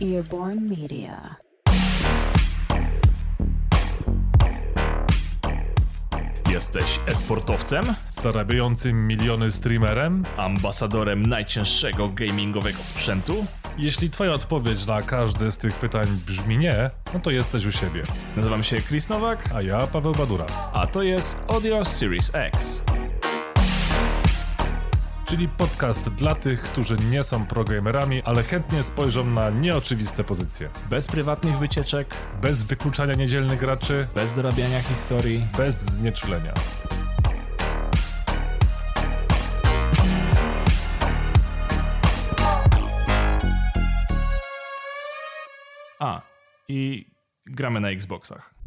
Earborn 0.00 0.68
Media. 0.68 1.36
Jesteś 6.50 7.00
esportowcem? 7.06 7.94
Zarabiającym 8.10 9.06
miliony 9.06 9.50
streamerem? 9.50 10.24
Ambasadorem 10.36 11.26
najcięższego 11.26 12.08
gamingowego 12.08 12.78
sprzętu? 12.84 13.46
Jeśli 13.78 14.10
twoja 14.10 14.32
odpowiedź 14.32 14.86
na 14.86 15.02
każde 15.02 15.50
z 15.50 15.56
tych 15.56 15.74
pytań 15.74 16.06
brzmi 16.26 16.58
nie, 16.58 16.90
no 17.14 17.20
to 17.20 17.30
jesteś 17.30 17.66
u 17.66 17.72
siebie. 17.72 18.02
Nazywam 18.36 18.62
się 18.62 18.82
Chris 18.82 19.08
Nowak, 19.08 19.48
A 19.54 19.62
ja 19.62 19.86
Paweł 19.86 20.12
Badura. 20.12 20.46
a 20.72 20.86
to 20.86 21.02
jest 21.02 21.38
Audio 21.48 21.84
Series 21.84 22.30
X. 22.34 22.82
Czyli 25.30 25.48
podcast 25.48 26.08
dla 26.08 26.34
tych, 26.34 26.62
którzy 26.62 26.96
nie 27.10 27.24
są 27.24 27.46
progamerami, 27.46 28.22
ale 28.22 28.42
chętnie 28.42 28.82
spojrzą 28.82 29.24
na 29.24 29.50
nieoczywiste 29.50 30.24
pozycje. 30.24 30.68
Bez 30.90 31.06
prywatnych 31.08 31.58
wycieczek, 31.58 32.14
Bez 32.42 32.64
wykluczania 32.64 33.14
niedzielnych 33.14 33.58
graczy, 33.58 34.08
bez 34.14 34.34
dorabiania 34.34 34.82
historii. 34.82 35.46
bez 35.56 35.74
znieczulenia. 35.84 36.54
A, 45.98 46.22
i 46.68 47.06
gramy 47.46 47.80
na 47.80 47.90
Xboxach. 47.90 48.59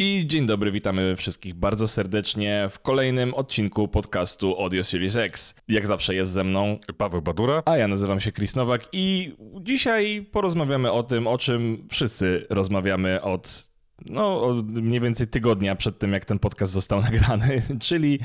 I 0.00 0.24
dzień 0.26 0.46
dobry, 0.46 0.72
witamy 0.72 1.16
wszystkich 1.16 1.54
bardzo 1.54 1.88
serdecznie 1.88 2.68
w 2.70 2.78
kolejnym 2.78 3.34
odcinku 3.34 3.88
podcastu 3.88 4.60
Audio 4.60 4.84
Series 4.84 5.16
X. 5.16 5.54
Jak 5.68 5.86
zawsze 5.86 6.14
jest 6.14 6.32
ze 6.32 6.44
mną, 6.44 6.78
Paweł 6.96 7.22
Badura. 7.22 7.62
a 7.64 7.76
ja 7.76 7.88
nazywam 7.88 8.20
się 8.20 8.32
Chris 8.32 8.56
Nowak 8.56 8.88
i 8.92 9.34
dzisiaj 9.60 10.26
porozmawiamy 10.32 10.92
o 10.92 11.02
tym, 11.02 11.26
o 11.26 11.38
czym 11.38 11.86
wszyscy 11.90 12.46
rozmawiamy 12.50 13.22
od 13.22 13.70
no, 14.06 14.54
mniej 14.64 15.00
więcej 15.00 15.28
tygodnia 15.28 15.76
przed 15.76 15.98
tym, 15.98 16.12
jak 16.12 16.24
ten 16.24 16.38
podcast 16.38 16.72
został 16.72 17.00
nagrany, 17.10 17.62
czyli 17.80 18.18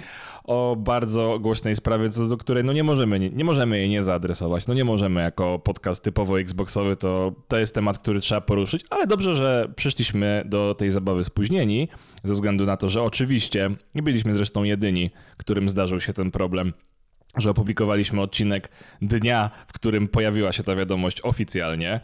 o 0.43 0.75
bardzo 0.79 1.39
głośnej 1.39 1.75
sprawie, 1.75 2.09
co 2.09 2.27
do 2.27 2.37
której 2.37 2.63
no 2.63 2.73
nie 2.73 2.83
możemy, 2.83 3.19
nie, 3.19 3.29
nie 3.29 3.43
możemy 3.43 3.77
jej 3.77 3.89
nie 3.89 4.01
zaadresować. 4.01 4.67
No 4.67 4.73
nie 4.73 4.85
możemy 4.85 5.21
jako 5.21 5.59
podcast 5.59 6.03
typowo 6.03 6.39
Xboxowy, 6.39 6.95
to, 6.95 7.33
to 7.47 7.57
jest 7.57 7.75
temat, 7.75 7.97
który 7.97 8.19
trzeba 8.19 8.41
poruszyć, 8.41 8.85
ale 8.89 9.07
dobrze, 9.07 9.35
że 9.35 9.73
przyszliśmy 9.75 10.43
do 10.45 10.75
tej 10.75 10.91
zabawy 10.91 11.23
spóźnieni, 11.23 11.89
ze 12.23 12.33
względu 12.33 12.65
na 12.65 12.77
to, 12.77 12.89
że 12.89 13.03
oczywiście 13.03 13.69
nie 13.95 14.03
byliśmy 14.03 14.33
zresztą 14.33 14.63
jedyni, 14.63 15.11
którym 15.37 15.69
zdarzył 15.69 15.99
się 15.99 16.13
ten 16.13 16.31
problem 16.31 16.73
że 17.37 17.49
opublikowaliśmy 17.49 18.21
odcinek 18.21 18.69
dnia, 19.01 19.49
w 19.67 19.73
którym 19.73 20.07
pojawiła 20.07 20.51
się 20.51 20.63
ta 20.63 20.75
wiadomość 20.75 21.21
oficjalnie. 21.21 21.99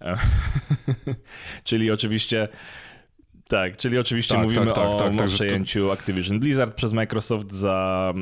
Czyli 1.64 1.90
oczywiście. 1.90 2.48
Tak, 3.50 3.76
czyli 3.76 3.98
oczywiście 3.98 4.34
Tak, 4.34 4.42
mówimy 4.42 4.66
tak, 4.66 4.74
tak, 4.74 4.84
o, 4.86 4.94
tak, 4.94 5.12
o 5.12 5.14
także 5.14 5.38
to- 5.38 5.44
przejęciu 5.44 5.90
Activision 5.90 6.40
Blizzard 6.40 6.74
przez 6.74 6.92
Microsoft 6.92 7.52
za 7.52 8.12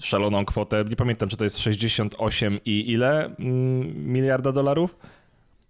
szaloną 0.00 0.44
kwotę. 0.44 0.84
Nie 0.88 0.96
pamiętam, 0.96 1.28
czy 1.28 1.36
to 1.36 1.44
jest 1.44 1.58
68 1.58 2.58
i 2.64 2.90
ile 2.90 3.24
mm, 3.38 4.12
miliarda 4.12 4.52
dolarów? 4.52 4.98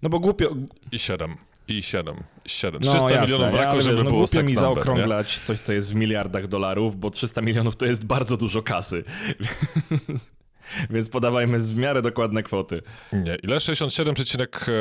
No 0.03 0.09
bo 0.09 0.19
głupio, 0.21 0.55
I 0.93 0.99
7. 0.99 1.35
I 1.69 1.83
7. 1.83 2.17
7. 2.47 2.81
no 2.85 2.91
300 2.91 3.11
jasne, 3.11 3.27
milionów 3.27 3.53
brakło, 3.53 3.73
Ale 3.73 3.83
żeby 3.83 3.99
no 4.05 4.05
było 4.05 4.19
głupio 4.19 4.37
mi 4.43 4.43
number, 4.43 4.55
nie? 4.55 4.61
zaokrąglać 4.61 5.41
coś, 5.41 5.61
co 5.61 5.73
jest 5.73 5.93
w 5.93 5.95
miliardach 5.95 6.49
dolarów, 6.49 6.97
bo 6.97 7.11
300 7.11 7.41
milionów 7.43 7.77
to 7.77 7.87
jest 7.87 8.05
bardzo 8.07 8.37
dużo 8.37 8.63
kasy. 8.63 9.05
Więc 10.91 11.09
podawajmy 11.09 11.59
w 11.59 11.77
miarę 11.77 12.03
dokładne 12.03 12.43
kwoty. 12.43 12.83
Nie, 13.13 13.37
ile? 13.43 13.61
67, 13.61 14.15
e, 14.15 14.73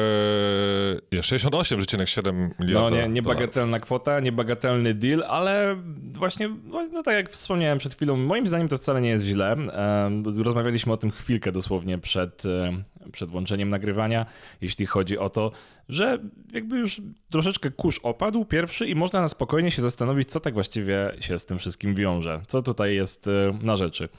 nie, 1.11 1.21
68,7 1.21 2.49
miliarda 2.59 2.89
No 2.89 2.95
nie, 2.95 3.07
niebagatelna 3.07 3.79
kwota, 3.79 4.19
niebagatelny 4.19 4.93
deal, 4.93 5.23
ale 5.27 5.77
właśnie, 6.13 6.49
no 6.91 7.01
tak 7.01 7.15
jak 7.15 7.29
wspomniałem 7.29 7.77
przed 7.77 7.93
chwilą, 7.93 8.17
moim 8.17 8.47
zdaniem 8.47 8.67
to 8.67 8.77
wcale 8.77 9.01
nie 9.01 9.09
jest 9.09 9.25
źle. 9.25 9.51
Em, 9.51 10.23
Rozmawialiśmy 10.43 10.93
o 10.93 10.97
tym 10.97 11.11
chwilkę 11.11 11.51
dosłownie 11.51 11.97
przed, 11.97 12.43
em, 12.45 12.83
przed 13.11 13.29
włączeniem 13.29 13.69
nagrywania, 13.69 14.25
jeśli 14.61 14.85
chodzi 14.85 15.17
o 15.17 15.29
to, 15.29 15.51
że 15.89 16.19
jakby 16.53 16.77
już 16.77 17.01
troszeczkę 17.31 17.71
kurz 17.71 17.99
opadł 18.03 18.45
pierwszy 18.45 18.87
i 18.87 18.95
można 18.95 19.21
na 19.21 19.27
spokojnie 19.27 19.71
się 19.71 19.81
zastanowić, 19.81 20.29
co 20.29 20.39
tak 20.39 20.53
właściwie 20.53 21.11
się 21.19 21.39
z 21.39 21.45
tym 21.45 21.59
wszystkim 21.59 21.95
wiąże. 21.95 22.41
Co 22.47 22.61
tutaj 22.61 22.95
jest 22.95 23.27
e, 23.27 23.59
na 23.61 23.75
rzeczy. 23.75 24.09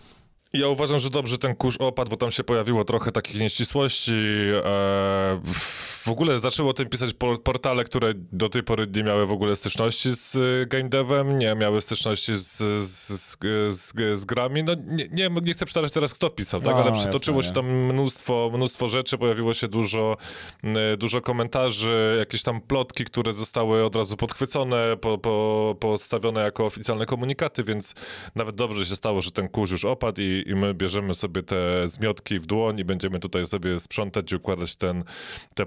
Ja 0.54 0.68
uważam, 0.68 0.98
że 0.98 1.10
dobrze 1.10 1.38
ten 1.38 1.56
kurz 1.56 1.76
opadł, 1.76 2.10
bo 2.10 2.16
tam 2.16 2.30
się 2.30 2.44
pojawiło 2.44 2.84
trochę 2.84 3.12
takich 3.12 3.40
nieścisłości. 3.40 4.12
E, 4.64 5.40
w 6.04 6.08
ogóle 6.08 6.38
zaczęło 6.38 6.70
o 6.70 6.72
tym 6.72 6.88
pisać 6.88 7.14
por- 7.14 7.42
portale, 7.42 7.84
które 7.84 8.12
do 8.14 8.48
tej 8.48 8.62
pory 8.62 8.86
nie 8.94 9.02
miały 9.02 9.26
w 9.26 9.32
ogóle 9.32 9.56
styczności 9.56 10.10
z 10.10 10.36
e, 10.36 10.66
game 10.66 10.88
devem, 10.88 11.38
nie 11.38 11.54
miały 11.54 11.80
styczności 11.80 12.36
z, 12.36 12.56
z, 12.82 13.08
z, 13.08 13.36
z, 13.70 13.92
z 14.20 14.24
grami. 14.24 14.64
No 14.64 14.74
nie, 14.86 15.08
nie, 15.12 15.30
nie 15.42 15.52
chcę 15.52 15.66
przytaczać 15.66 15.92
teraz 15.92 16.14
kto 16.14 16.30
pisał, 16.30 16.60
tak? 16.60 16.74
No, 16.74 16.82
ale 16.82 16.92
przytoczyło 16.92 17.36
jasne, 17.36 17.48
się 17.48 17.54
tam 17.54 17.66
mnóstwo, 17.66 18.50
mnóstwo 18.54 18.88
rzeczy, 18.88 19.18
pojawiło 19.18 19.54
się 19.54 19.68
dużo, 19.68 20.16
e, 20.64 20.96
dużo 20.96 21.20
komentarzy, 21.20 22.16
jakieś 22.18 22.42
tam 22.42 22.60
plotki, 22.60 23.04
które 23.04 23.32
zostały 23.32 23.84
od 23.84 23.96
razu 23.96 24.16
podchwycone, 24.16 24.96
po, 25.00 25.18
po, 25.18 25.76
postawione 25.80 26.42
jako 26.42 26.66
oficjalne 26.66 27.06
komunikaty, 27.06 27.64
więc 27.64 27.94
nawet 28.34 28.54
dobrze 28.54 28.86
się 28.86 28.96
stało, 28.96 29.22
że 29.22 29.30
ten 29.30 29.48
kurz 29.48 29.70
już 29.70 29.84
opadł 29.84 30.20
i, 30.20 30.44
i 30.46 30.54
my 30.54 30.74
bierzemy 30.74 31.14
sobie 31.14 31.42
te 31.42 31.88
zmiotki 31.88 32.38
w 32.38 32.46
dłoń 32.46 32.78
i 32.78 32.84
będziemy 32.84 33.20
tutaj 33.20 33.46
sobie 33.46 33.80
sprzątać 33.80 34.32
i 34.32 34.36
układać 34.36 34.76
ten, 34.76 35.04
te 35.54 35.66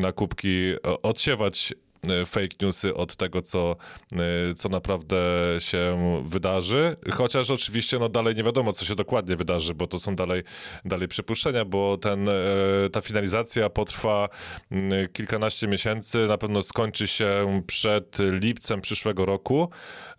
na 0.00 0.12
kubki, 0.12 0.74
o- 0.82 1.02
odsiewać 1.02 1.72
e, 1.72 1.87
fake 2.26 2.56
newsy 2.62 2.94
od 2.94 3.16
tego, 3.16 3.42
co, 3.42 3.76
e, 4.12 4.54
co 4.54 4.68
naprawdę 4.68 5.16
się 5.58 5.98
wydarzy. 6.24 6.96
Chociaż 7.12 7.50
oczywiście 7.50 7.98
no, 7.98 8.08
dalej 8.08 8.34
nie 8.34 8.42
wiadomo, 8.42 8.72
co 8.72 8.84
się 8.84 8.94
dokładnie 8.94 9.36
wydarzy, 9.36 9.74
bo 9.74 9.86
to 9.86 9.98
są 9.98 10.16
dalej, 10.16 10.42
dalej 10.84 11.08
przypuszczenia, 11.08 11.64
bo 11.64 11.96
ten, 11.96 12.28
e, 12.28 12.32
ta 12.92 13.00
finalizacja 13.00 13.70
potrwa 13.70 14.28
mm, 14.70 15.08
kilkanaście 15.12 15.68
miesięcy, 15.68 16.26
na 16.26 16.38
pewno 16.38 16.62
skończy 16.62 17.06
się 17.06 17.62
przed 17.66 18.18
lipcem 18.18 18.80
przyszłego 18.80 19.26
roku, 19.26 19.70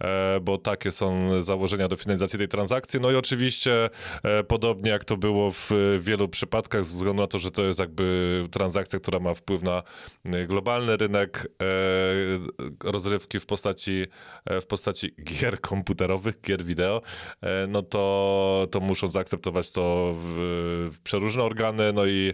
e, 0.01 0.40
bo 0.40 0.57
takie 0.57 0.91
są 0.91 1.29
założenia 1.41 1.88
do 1.88 1.96
finalizacji 1.96 2.40
tej 2.40 2.47
transakcji. 2.47 3.00
No 3.01 3.11
i 3.11 3.16
oczywiście, 3.16 3.90
e, 4.23 4.44
podobnie 4.44 4.91
jak 4.91 5.06
to 5.06 5.17
było 5.17 5.51
w 5.51 5.69
wielu 6.00 6.28
przypadkach, 6.28 6.85
ze 6.85 6.91
względu 6.91 7.22
na 7.22 7.28
to, 7.28 7.40
że 7.40 7.51
to 7.51 7.63
jest 7.63 7.79
jakby 7.79 8.47
transakcja, 8.51 9.00
która 9.00 9.19
ma 9.19 9.34
wpływ 9.34 9.63
na 9.63 9.84
e, 10.25 10.46
globalny 10.47 10.97
rynek 10.97 11.47
e, 11.59 11.69
rozrywki 12.84 13.40
w 13.40 13.46
postaci, 13.46 14.06
e, 14.46 14.62
w 14.62 14.68
postaci 14.68 15.16
gier 15.24 15.62
komputerowych, 15.62 16.41
gier 16.41 16.63
wideo, 16.63 17.02
e, 17.41 17.68
no 17.68 17.81
to, 17.81 18.68
to 18.72 18.80
muszą 18.80 19.07
zaakceptować 19.07 19.72
to 19.72 20.16
w, 20.16 20.97
przeróżne 21.03 21.44
organy, 21.44 21.94
no 21.94 22.06
i 22.06 22.34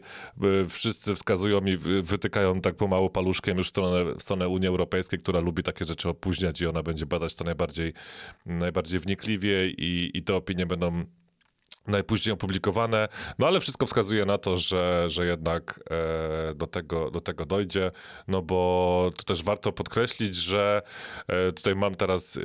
e, 0.63 0.69
wszyscy 0.69 1.15
wskazują 1.15 1.61
i 1.65 1.77
wy- 1.77 2.01
wytykają 2.03 2.61
tak 2.61 2.75
pomału 2.75 3.09
paluszkiem 3.09 3.57
już 3.57 3.67
w 3.67 3.69
stronę, 3.69 4.15
w 4.15 4.21
stronę 4.21 4.47
Unii 4.47 4.67
Europejskiej, 4.67 5.19
która 5.19 5.39
lubi 5.39 5.63
takie 5.63 5.85
rzeczy 5.85 6.09
opóźniać 6.09 6.61
i 6.61 6.67
ona 6.67 6.83
będzie 6.83 7.05
badać 7.05 7.35
to 7.35 7.43
najbardziej, 7.43 7.93
najbardziej 8.45 8.99
wnikliwie 8.99 9.69
i, 9.69 10.11
i 10.13 10.23
te 10.23 10.35
opinie 10.35 10.65
będą 10.65 11.05
najpóźniej 11.87 12.33
opublikowane, 12.33 13.07
no 13.39 13.47
ale 13.47 13.59
wszystko 13.59 13.85
wskazuje 13.85 14.25
na 14.25 14.37
to, 14.37 14.57
że, 14.57 15.03
że 15.07 15.25
jednak 15.25 15.79
e, 16.49 16.55
do, 16.55 16.67
tego, 16.67 17.11
do 17.11 17.21
tego 17.21 17.45
dojdzie, 17.45 17.91
no 18.27 18.41
bo 18.41 19.09
to 19.17 19.23
też 19.23 19.43
warto 19.43 19.71
podkreślić, 19.71 20.35
że 20.35 20.81
e, 21.27 21.51
tutaj 21.51 21.75
mam 21.75 21.95
teraz 21.95 22.37
e, 22.37 22.41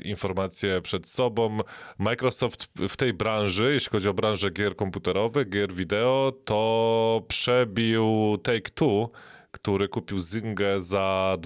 informację 0.00 0.80
przed 0.82 1.08
sobą, 1.08 1.58
Microsoft 1.98 2.68
w 2.88 2.96
tej 2.96 3.12
branży, 3.12 3.72
jeśli 3.72 3.90
chodzi 3.90 4.08
o 4.08 4.14
branżę 4.14 4.50
gier 4.50 4.76
komputerowych, 4.76 5.48
gier 5.48 5.72
wideo, 5.72 6.32
to 6.44 7.22
przebił 7.28 8.36
Take-Two, 8.42 9.08
który 9.50 9.88
kupił 9.88 10.18
Zynga 10.18 10.80
za 10.80 11.36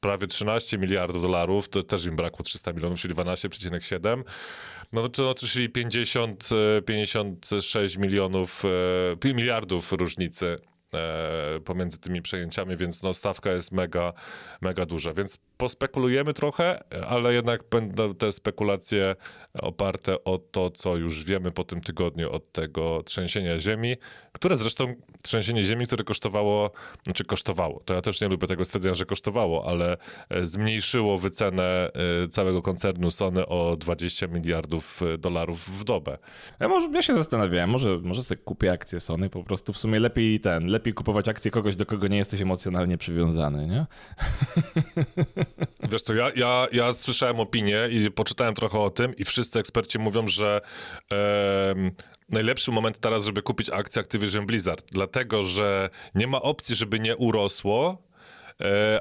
prawie 0.00 0.26
13 0.26 0.78
miliardów 0.78 1.22
dolarów, 1.22 1.68
to 1.68 1.82
też 1.82 2.06
im 2.06 2.16
brakło 2.16 2.44
300 2.44 2.72
milionów, 2.72 3.00
czyli 3.00 3.14
12,7. 3.14 4.22
No 4.92 5.08
to 5.08 5.34
czyli 5.34 5.68
50, 5.68 6.48
e, 6.78 6.82
56 6.82 7.96
milionów, 7.96 8.62
e, 8.64 9.34
miliardów 9.34 9.92
różnicy 9.92 10.58
pomiędzy 11.64 11.98
tymi 11.98 12.22
przejęciami, 12.22 12.76
więc 12.76 13.02
no, 13.02 13.14
stawka 13.14 13.52
jest 13.52 13.72
mega, 13.72 14.12
mega 14.60 14.86
duża. 14.86 15.12
Więc 15.12 15.38
pospekulujemy 15.60 16.34
trochę, 16.34 16.82
ale 17.08 17.34
jednak 17.34 17.60
będą 17.70 18.14
te 18.14 18.32
spekulacje 18.32 19.16
oparte 19.54 20.24
o 20.24 20.38
to, 20.38 20.70
co 20.70 20.96
już 20.96 21.24
wiemy 21.24 21.50
po 21.50 21.64
tym 21.64 21.80
tygodniu 21.80 22.32
od 22.32 22.52
tego 22.52 23.02
trzęsienia 23.02 23.60
ziemi, 23.60 23.96
które 24.32 24.56
zresztą 24.56 24.94
trzęsienie 25.22 25.62
ziemi, 25.62 25.86
które 25.86 26.04
kosztowało, 26.04 26.70
znaczy 27.04 27.24
kosztowało, 27.24 27.80
to 27.84 27.94
ja 27.94 28.00
też 28.00 28.20
nie 28.20 28.28
lubię 28.28 28.46
tego 28.46 28.64
stwierdzenia, 28.64 28.94
że 28.94 29.06
kosztowało, 29.06 29.68
ale 29.68 29.96
e, 30.28 30.46
zmniejszyło 30.46 31.18
wycenę 31.18 31.90
e, 32.24 32.28
całego 32.28 32.62
koncernu 32.62 33.10
Sony 33.10 33.46
o 33.46 33.76
20 33.76 34.26
miliardów 34.26 35.02
e, 35.02 35.18
dolarów 35.18 35.80
w 35.80 35.84
dobę. 35.84 36.18
Ja, 36.60 36.68
może, 36.68 36.88
ja 36.94 37.02
się 37.02 37.14
zastanawiałem, 37.14 37.70
może, 37.70 37.98
może 37.98 38.22
sobie 38.22 38.42
kupię 38.44 38.72
akcję 38.72 39.00
Sony, 39.00 39.30
po 39.30 39.44
prostu 39.44 39.72
w 39.72 39.78
sumie 39.78 40.00
lepiej 40.00 40.40
ten, 40.40 40.66
lepiej 40.66 40.79
kupować 40.94 41.28
akcję 41.28 41.50
kogoś, 41.50 41.76
do 41.76 41.86
kogo 41.86 42.08
nie 42.08 42.16
jesteś 42.16 42.40
emocjonalnie 42.40 42.98
przywiązany, 42.98 43.66
nie? 43.66 43.86
Wiesz 45.90 46.02
co, 46.02 46.14
ja, 46.14 46.30
ja, 46.36 46.66
ja 46.72 46.92
słyszałem 46.92 47.40
opinię 47.40 47.78
i 47.90 48.10
poczytałem 48.10 48.54
trochę 48.54 48.78
o 48.78 48.90
tym 48.90 49.16
i 49.16 49.24
wszyscy 49.24 49.60
eksperci 49.60 49.98
mówią, 49.98 50.28
że 50.28 50.60
najlepszy 52.28 52.70
moment 52.72 52.98
teraz, 52.98 53.24
żeby 53.24 53.42
kupić 53.42 53.70
akcję 53.70 54.02
Activision 54.02 54.46
Blizzard, 54.46 54.86
dlatego, 54.92 55.42
że 55.42 55.90
nie 56.14 56.26
ma 56.26 56.42
opcji, 56.42 56.76
żeby 56.76 57.00
nie 57.00 57.16
urosło, 57.16 58.09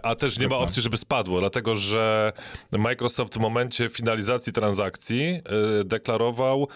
a 0.04 0.16
też 0.16 0.40
nie 0.40 0.48
ma 0.48 0.58
opcji, 0.58 0.82
żeby 0.82 0.98
spadło, 0.98 1.40
dlatego 1.40 1.76
że 1.76 2.34
Microsoft 2.72 3.36
w 3.36 3.40
momencie 3.40 3.90
finalizacji 3.90 4.54
transakcji 4.54 5.24
e, 5.26 5.42
deklarował, 5.84 6.68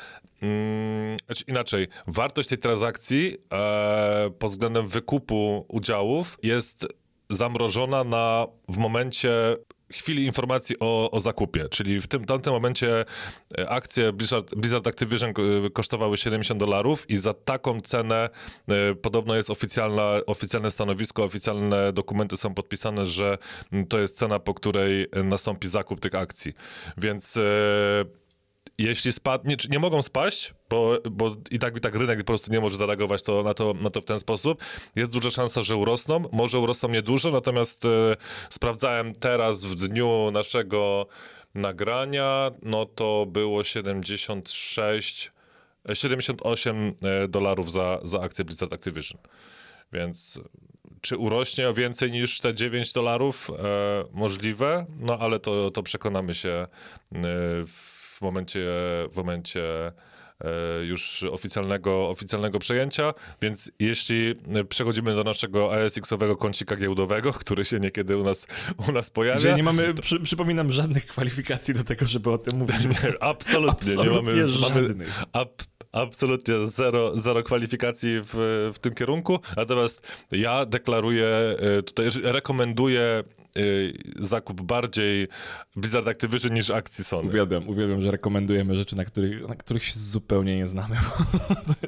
mm, 0.42 1.18
znaczy 1.26 1.44
inaczej, 1.48 1.88
wartość 2.08 2.50
tej 2.50 2.58
transakcji 2.58 3.38
e, 3.54 4.30
pod 4.40 4.52
względem 4.52 4.88
wykupu 4.88 5.66
udziałów 5.70 6.38
jest 6.44 6.88
zamrożona 7.30 8.04
na 8.04 8.48
w 8.70 8.78
momencie 8.78 9.32
chwili 9.94 10.26
informacji 10.26 10.76
o, 10.80 11.12
o 11.12 11.20
zakupie, 11.20 11.70
czyli 11.70 12.02
w 12.02 12.08
tym 12.08 12.26
tamtym 12.26 12.54
momencie 12.54 13.06
e, 13.58 13.70
akcje 13.70 14.14
Blizzard, 14.14 14.56
Blizzard 14.56 14.88
Activision 14.88 15.30
e, 15.30 15.70
kosztowały 15.70 16.18
70 16.18 16.60
dolarów 16.60 17.10
i 17.10 17.18
za 17.18 17.34
taką 17.34 17.82
cenę 17.82 18.30
e, 18.68 18.96
podobno 18.96 19.36
jest 19.36 19.50
oficjalne 20.28 20.72
stanowisko, 20.72 21.24
oficjalne 21.24 21.94
dokumenty 21.94 22.38
są 22.38 22.54
podpisane, 22.54 23.06
że 23.06 23.38
to 23.90 24.00
jest 24.00 24.18
cena, 24.18 24.40
po 24.40 24.54
której 24.54 25.08
nastąpi 25.24 25.68
zakup 25.68 26.00
tych 26.00 26.16
akcji. 26.16 26.54
Więc 26.98 27.40
jeśli 28.78 29.12
spadnie, 29.12 29.56
nie 29.70 29.80
mogą 29.80 30.02
spaść, 30.02 30.54
bo, 30.74 30.98
bo 31.12 31.36
i 31.52 31.60
tak 31.60 31.78
i 31.78 31.80
tak 31.80 31.96
rynek 31.96 32.18
po 32.20 32.26
prostu 32.26 32.52
nie 32.52 32.60
może 32.60 32.78
zareagować 32.78 33.24
to, 33.24 33.44
na, 33.44 33.54
to, 33.54 33.74
na 33.74 33.90
to 33.90 34.02
w 34.02 34.06
ten 34.06 34.20
sposób. 34.20 34.64
Jest 34.96 35.12
duża 35.12 35.32
szansa, 35.32 35.62
że 35.62 35.76
urosną. 35.78 36.24
Może 36.32 36.60
urosną 36.60 36.90
niedużo, 36.90 37.32
natomiast 37.32 37.86
e, 37.86 37.90
sprawdzałem 38.50 39.14
teraz 39.14 39.66
w 39.66 39.76
dniu 39.76 40.32
naszego 40.32 41.08
nagrania, 41.56 42.52
no 42.62 42.86
to 42.86 43.26
było 43.26 43.64
76, 43.64 45.32
78 45.94 46.96
e, 47.02 47.28
dolarów 47.28 47.72
za, 47.72 48.00
za 48.04 48.22
akcję 48.22 48.46
Blizzard 48.46 48.74
Activision. 48.74 49.22
Więc 49.94 50.40
czy 51.02 51.18
urośnie 51.18 51.70
o 51.70 51.74
więcej 51.74 52.12
niż 52.12 52.40
te 52.40 52.54
9 52.54 52.94
dolarów? 52.94 53.50
E, 53.50 53.54
możliwe, 54.12 54.86
no 55.00 55.18
ale 55.20 55.40
to, 55.40 55.72
to 55.72 55.84
przekonamy 55.84 56.36
się 56.36 56.50
e, 56.50 56.68
w 57.68 58.22
momencie, 58.22 58.60
w 59.12 59.14
momencie 59.16 59.88
e, 59.88 60.13
już 60.84 61.24
oficjalnego, 61.24 62.10
oficjalnego 62.10 62.60
przejęcia, 62.60 63.14
więc 63.42 63.72
jeśli 63.80 64.36
przechodzimy 64.70 65.16
do 65.16 65.24
naszego 65.24 65.74
ASX-owego 65.74 66.38
kącika 66.38 66.76
giełdowego, 66.76 67.34
który 67.44 67.66
się 67.66 67.80
niekiedy 67.80 68.18
u 68.18 68.24
nas, 68.24 68.48
u 68.88 68.92
nas 68.92 69.10
pojawia... 69.10 69.40
Że 69.40 69.56
nie 69.56 69.64
mamy, 69.64 69.94
przy, 69.94 70.20
przypominam, 70.20 70.72
żadnych 70.72 71.06
kwalifikacji 71.06 71.74
do 71.74 71.84
tego, 71.84 72.06
żeby 72.06 72.32
o 72.32 72.38
tym 72.38 72.58
mówić. 72.58 72.86
Nie, 72.86 73.14
absolutnie, 73.20 73.70
absolutnie, 73.72 74.34
nie 74.34 74.38
mamy, 74.40 74.44
żadnych. 74.44 74.98
mamy 74.98 75.06
ab, 75.34 75.52
absolutnie 75.92 76.66
zero, 76.66 77.18
zero 77.20 77.44
kwalifikacji 77.44 78.22
w, 78.24 78.72
w 78.74 78.80
tym 78.80 78.94
kierunku, 78.94 79.40
natomiast 79.58 80.24
ja 80.32 80.66
deklaruję, 80.66 81.28
e, 81.28 81.84
tutaj 81.84 82.10
rekomenduję 82.24 83.24
Y, 83.58 83.94
zakup 84.20 84.62
bardziej 84.62 85.28
Blizzard 85.76 86.08
Activision 86.08 86.54
niż 86.54 86.70
akcji 86.70 87.04
Sony. 87.04 87.30
Uwielbiam, 87.30 87.70
uwielbiam, 87.70 88.02
że 88.02 88.12
rekomendujemy 88.12 88.76
rzeczy, 88.76 88.96
na 88.96 89.06
których, 89.06 89.48
na 89.48 89.56
których 89.56 89.84
się 89.84 90.00
zupełnie 90.00 90.56
nie 90.56 90.68
znamy. 90.68 90.96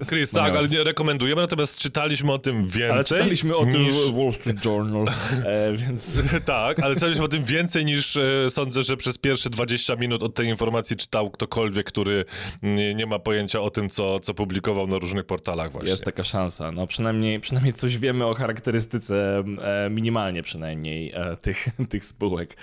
Chris, 0.10 0.32
tak, 0.32 0.56
ale 0.56 0.68
nie 0.68 0.84
rekomendujemy, 0.84 1.42
natomiast 1.42 1.78
czytaliśmy 1.78 2.34
o 2.34 2.40
tym 2.40 2.68
więcej. 2.68 2.92
Ale 2.92 3.04
czytaliśmy 3.04 3.56
o 3.56 3.66
niż... 3.66 3.76
tym 3.76 4.16
Wall 4.16 4.34
Street 4.34 4.66
Journal, 4.66 5.06
e, 5.46 5.78
więc... 5.78 6.18
tak, 6.46 6.80
ale 6.80 6.94
czytaliśmy 6.94 7.24
o 7.24 7.28
tym 7.28 7.44
więcej 7.44 7.86
niż 7.86 8.18
e, 8.18 8.50
sądzę, 8.50 8.84
że 8.84 8.98
przez 8.98 9.18
pierwsze 9.18 9.50
20 9.50 9.96
minut 9.96 10.24
od 10.24 10.36
tej 10.36 10.48
informacji 10.48 10.96
czytał 10.96 11.32
ktokolwiek, 11.32 11.86
który 11.86 12.26
nie, 12.62 12.96
nie 12.96 13.06
ma 13.06 13.20
pojęcia 13.20 13.62
o 13.62 13.70
tym, 13.70 13.90
co, 13.90 14.20
co 14.20 14.34
publikował 14.34 14.88
na 14.88 14.98
różnych 14.98 15.26
portalach 15.26 15.72
właśnie. 15.72 15.92
Jest 15.92 16.04
taka 16.04 16.24
szansa, 16.24 16.72
no 16.72 16.88
przynajmniej, 16.88 17.40
przynajmniej 17.40 17.74
coś 17.74 17.98
wiemy 17.98 18.26
o 18.26 18.34
charakterystyce, 18.34 19.44
e, 19.62 19.90
minimalnie 19.90 20.44
przynajmniej, 20.44 21.12
e, 21.16 21.38
tych 21.38 21.55
tych, 21.56 21.70
tych 21.90 22.06
spółek. 22.06 22.58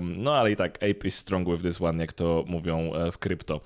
No 0.00 0.34
ale 0.34 0.52
i 0.52 0.56
tak, 0.56 0.76
ape 0.76 1.06
is 1.06 1.18
strong 1.18 1.48
with 1.48 1.62
this 1.62 1.80
one, 1.80 2.02
jak 2.02 2.12
to 2.12 2.44
mówią 2.46 2.94
e, 2.94 3.12
w 3.12 3.18
krypto. 3.18 3.60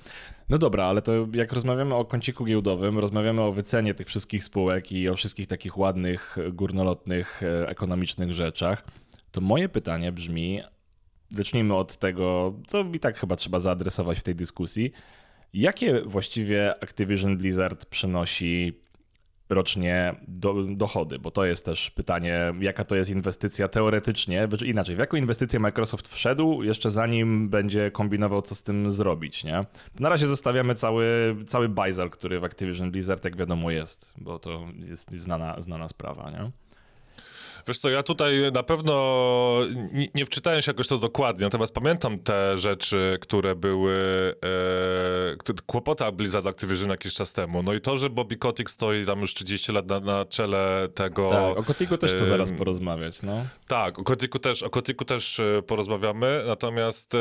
No 0.49 0.59
dobra, 0.59 0.85
ale 0.85 1.03
to 1.03 1.13
jak 1.35 1.53
rozmawiamy 1.53 1.95
o 1.95 2.05
kąciku 2.05 2.45
giełdowym, 2.45 2.99
rozmawiamy 2.99 3.43
o 3.43 3.53
wycenie 3.53 3.95
tych 3.95 4.07
wszystkich 4.07 4.45
spółek 4.45 4.93
i 4.93 5.09
o 5.09 5.17
wszystkich 5.17 5.47
takich 5.47 5.79
ładnych, 5.79 6.37
górnolotnych, 6.53 7.43
e, 7.43 7.69
ekonomicznych 7.69 8.35
rzeczach, 8.35 8.85
to 9.31 9.41
moje 9.41 9.69
pytanie 9.69 10.13
brzmi, 10.13 10.63
zacznijmy 11.31 11.75
od 11.75 11.97
tego, 11.97 12.55
co 12.67 12.85
i 12.93 13.01
tak 13.01 13.19
chyba 13.19 13.37
trzeba 13.37 13.61
zaadresować 13.61 14.19
w 14.19 14.23
tej 14.23 14.35
dyskusji. 14.35 14.93
Jakie 15.53 16.03
właściwie 16.03 16.83
Activision 16.83 17.37
Blizzard 17.37 17.87
przynosi 17.87 18.81
rocznie 19.49 20.15
do, 20.29 20.55
dochody, 20.69 21.19
bo 21.19 21.31
to 21.31 21.45
jest 21.45 21.65
też 21.65 21.91
pytanie, 21.91 22.55
jaka 22.61 22.85
to 22.85 22.97
jest 22.97 23.11
inwestycja 23.11 23.69
teoretycznie, 23.69 24.49
inaczej, 24.65 24.97
w 24.97 24.99
jaką 24.99 25.17
inwestycję 25.17 25.61
Microsoft 25.61 26.09
wszedł, 26.09 26.63
jeszcze 26.63 26.91
zanim 26.91 27.49
będzie 27.49 27.91
kombinował, 27.91 28.43
co 28.43 28.55
z 28.55 28.63
tym 28.63 28.93
zrobić, 28.93 29.45
nie? 29.45 29.65
Na 30.01 30.09
razie 30.09 30.27
zostawiamy 30.27 30.75
cały, 30.75 31.37
cały 31.47 31.69
bajzel, 31.69 32.11
który 32.11 32.41
w 32.41 32.45
Activision 32.45 32.91
Blizzard, 32.91 33.25
jak 33.25 33.37
wiadomo, 33.37 33.71
jest, 33.71 34.15
bo 34.19 34.39
to 34.39 34.67
jest 34.89 35.11
znana, 35.11 35.61
znana 35.61 35.89
sprawa, 35.89 36.31
nie? 36.31 36.51
Wiesz 37.69 37.79
co, 37.79 37.91
ja 37.91 38.03
tutaj 38.03 38.53
na 38.53 38.63
pewno 38.63 38.95
nie, 39.93 40.09
nie 40.15 40.27
wczytałem 40.27 40.63
się 40.63 40.71
jakoś 40.71 40.89
to 40.89 40.99
dokładnie, 40.99 41.45
natomiast 41.45 41.75
pamiętam 41.75 42.19
te 42.19 42.59
rzeczy, 42.59 43.19
które 43.21 43.55
były 43.55 43.95
e, 45.51 45.53
kłopota 45.67 46.13
Blizzard 46.13 46.47
Activision 46.47 46.91
jakiś 46.91 47.15
czas 47.15 47.33
temu. 47.33 47.63
No 47.63 47.75
i 47.75 47.81
to, 47.81 47.97
że 47.97 48.11
Bobby 48.11 48.37
Kotick 48.37 48.71
stoi 48.71 49.07
tam 49.07 49.21
już 49.21 49.35
30 49.35 49.73
lat 49.73 49.87
na, 49.89 50.01
na 50.01 50.25
czele 50.25 50.89
tego... 50.95 51.31
Tak, 51.31 51.59
o 51.59 51.63
Kotiku 51.63 51.99
też 51.99 52.13
chcę 52.13 52.25
e, 52.25 52.27
zaraz 52.27 52.53
porozmawiać, 52.53 53.23
no. 53.23 53.45
Tak, 53.69 53.99
o 53.99 54.05
Kotiku 54.05 54.39
też, 54.39 54.63
o 54.63 54.71
Kotiku 54.71 55.05
też 55.05 55.41
e, 55.41 55.63
porozmawiamy, 55.67 56.45
natomiast 56.47 57.15
e, 57.15 57.19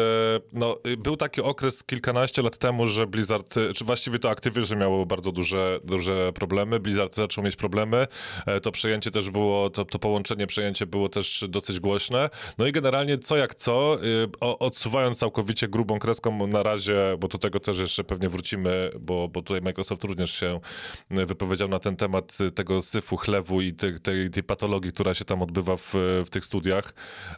no, 0.53 0.77
był 0.97 1.17
taki 1.17 1.41
okres 1.41 1.83
kilkanaście 1.83 2.41
lat 2.41 2.57
temu, 2.57 2.87
że 2.87 3.07
Blizzard, 3.07 3.57
e, 3.57 3.73
czy 3.73 3.85
właściwie 3.85 4.19
to 4.19 4.29
Activision 4.29 4.79
miało 4.79 5.05
bardzo 5.05 5.31
duże, 5.31 5.79
duże 5.83 6.33
problemy, 6.33 6.79
Blizzard 6.79 7.15
zaczął 7.15 7.43
mieć 7.43 7.55
problemy, 7.55 8.07
e, 8.45 8.59
to 8.59 8.71
przejęcie 8.71 9.11
też 9.11 9.29
było, 9.29 9.69
to, 9.69 9.85
to 9.85 9.99
połączenie 9.99 10.32
poprzednie 10.33 10.47
przejęcie 10.47 10.85
było 10.85 11.09
też 11.09 11.45
dosyć 11.49 11.79
głośne. 11.79 12.29
No 12.57 12.67
i 12.67 12.71
generalnie 12.71 13.17
co 13.17 13.37
jak 13.37 13.55
co, 13.55 13.97
y, 14.03 14.39
odsuwając 14.39 15.17
całkowicie 15.17 15.67
grubą 15.67 15.99
kreską 15.99 16.47
na 16.47 16.63
razie, 16.63 17.17
bo 17.19 17.27
do 17.27 17.37
tego 17.37 17.59
też 17.59 17.77
jeszcze 17.79 18.03
pewnie 18.03 18.29
wrócimy, 18.29 18.91
bo, 18.99 19.27
bo 19.27 19.41
tutaj 19.41 19.61
Microsoft 19.61 20.03
również 20.03 20.31
się 20.31 20.59
wypowiedział 21.09 21.67
na 21.67 21.79
ten 21.79 21.95
temat 21.95 22.37
tego 22.55 22.81
syfu, 22.81 23.17
chlewu 23.17 23.61
i 23.61 23.73
tej, 23.73 23.99
tej, 23.99 24.29
tej 24.29 24.43
patologii, 24.43 24.91
która 24.91 25.13
się 25.13 25.25
tam 25.25 25.41
odbywa 25.41 25.77
w, 25.77 25.93
w 26.25 26.29
tych 26.29 26.45
studiach, 26.45 26.93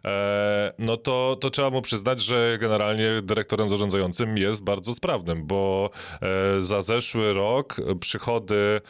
e, 0.05 0.73
no 0.79 0.97
to, 0.97 1.37
to 1.41 1.49
trzeba 1.49 1.69
mu 1.69 1.81
przyznać, 1.81 2.21
że 2.21 2.57
generalnie 2.61 3.21
dyrektorem 3.23 3.69
zarządzającym 3.69 4.37
jest 4.37 4.63
bardzo 4.63 4.93
sprawnym, 4.93 5.45
bo 5.47 5.89
e, 6.21 6.61
za 6.61 6.81
zeszły 6.81 7.33
rok 7.33 7.77
przychody, 7.99 8.81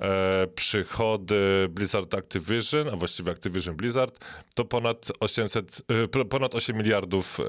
e, 0.00 0.46
przychody 0.46 1.68
Blizzard 1.70 2.14
Activision, 2.14 2.88
a 2.88 2.96
właściwie 2.96 3.32
Activision 3.32 3.51
Activision 3.52 3.76
Blizzard, 3.76 4.18
to 4.54 4.64
ponad 4.64 5.12
800, 5.20 5.82
y, 6.16 6.24
ponad 6.24 6.54
8 6.54 6.76
miliardów 6.76 7.40
y, 7.40 7.42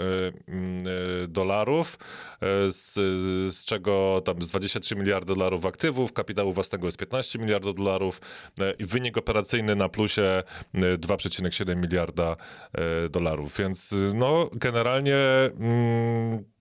y, 1.24 1.28
dolarów, 1.28 1.98
z, 2.70 2.94
z 3.54 3.66
czego 3.66 4.22
tam 4.26 4.42
z 4.42 4.50
23 4.50 4.96
miliardy 4.96 5.34
dolarów 5.34 5.66
aktywów, 5.66 6.14
kapitału 6.14 6.54
własnego 6.54 6.88
jest 6.88 6.98
15 6.98 7.40
miliardów 7.40 7.76
dolarów 7.76 8.22
i 8.80 8.86
wynik 8.86 9.18
operacyjny 9.18 9.76
na 9.76 9.90
plusie 9.90 10.44
2,7 10.74 11.76
miliarda 11.76 12.36
dolarów. 13.10 13.58
Więc 13.58 13.96
no 14.14 14.50
generalnie 14.54 15.16
mm, 15.60 16.53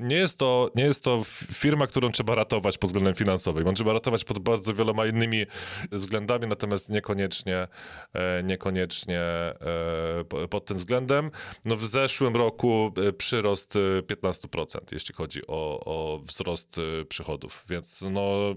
nie 0.00 0.16
jest, 0.16 0.38
to, 0.38 0.70
nie 0.74 0.84
jest 0.84 1.04
to 1.04 1.22
firma, 1.52 1.86
którą 1.86 2.10
trzeba 2.10 2.34
ratować 2.34 2.78
pod 2.78 2.88
względem 2.88 3.14
finansowym. 3.14 3.68
On 3.68 3.74
trzeba 3.74 3.92
ratować 3.92 4.24
pod 4.24 4.38
bardzo 4.38 4.74
wieloma 4.74 5.06
innymi 5.06 5.46
względami, 5.92 6.46
natomiast 6.46 6.88
niekoniecznie, 6.88 7.68
e, 8.14 8.42
niekoniecznie 8.42 9.20
e, 9.20 10.48
pod 10.50 10.64
tym 10.64 10.76
względem. 10.76 11.30
No 11.64 11.76
w 11.76 11.86
zeszłym 11.86 12.36
roku 12.36 12.92
e, 13.08 13.12
przyrost 13.12 13.74
15%, 14.08 14.78
jeśli 14.92 15.14
chodzi 15.14 15.46
o, 15.46 15.80
o 15.84 16.20
wzrost 16.24 16.76
przychodów, 17.08 17.64
więc 17.68 18.04
no 18.10 18.54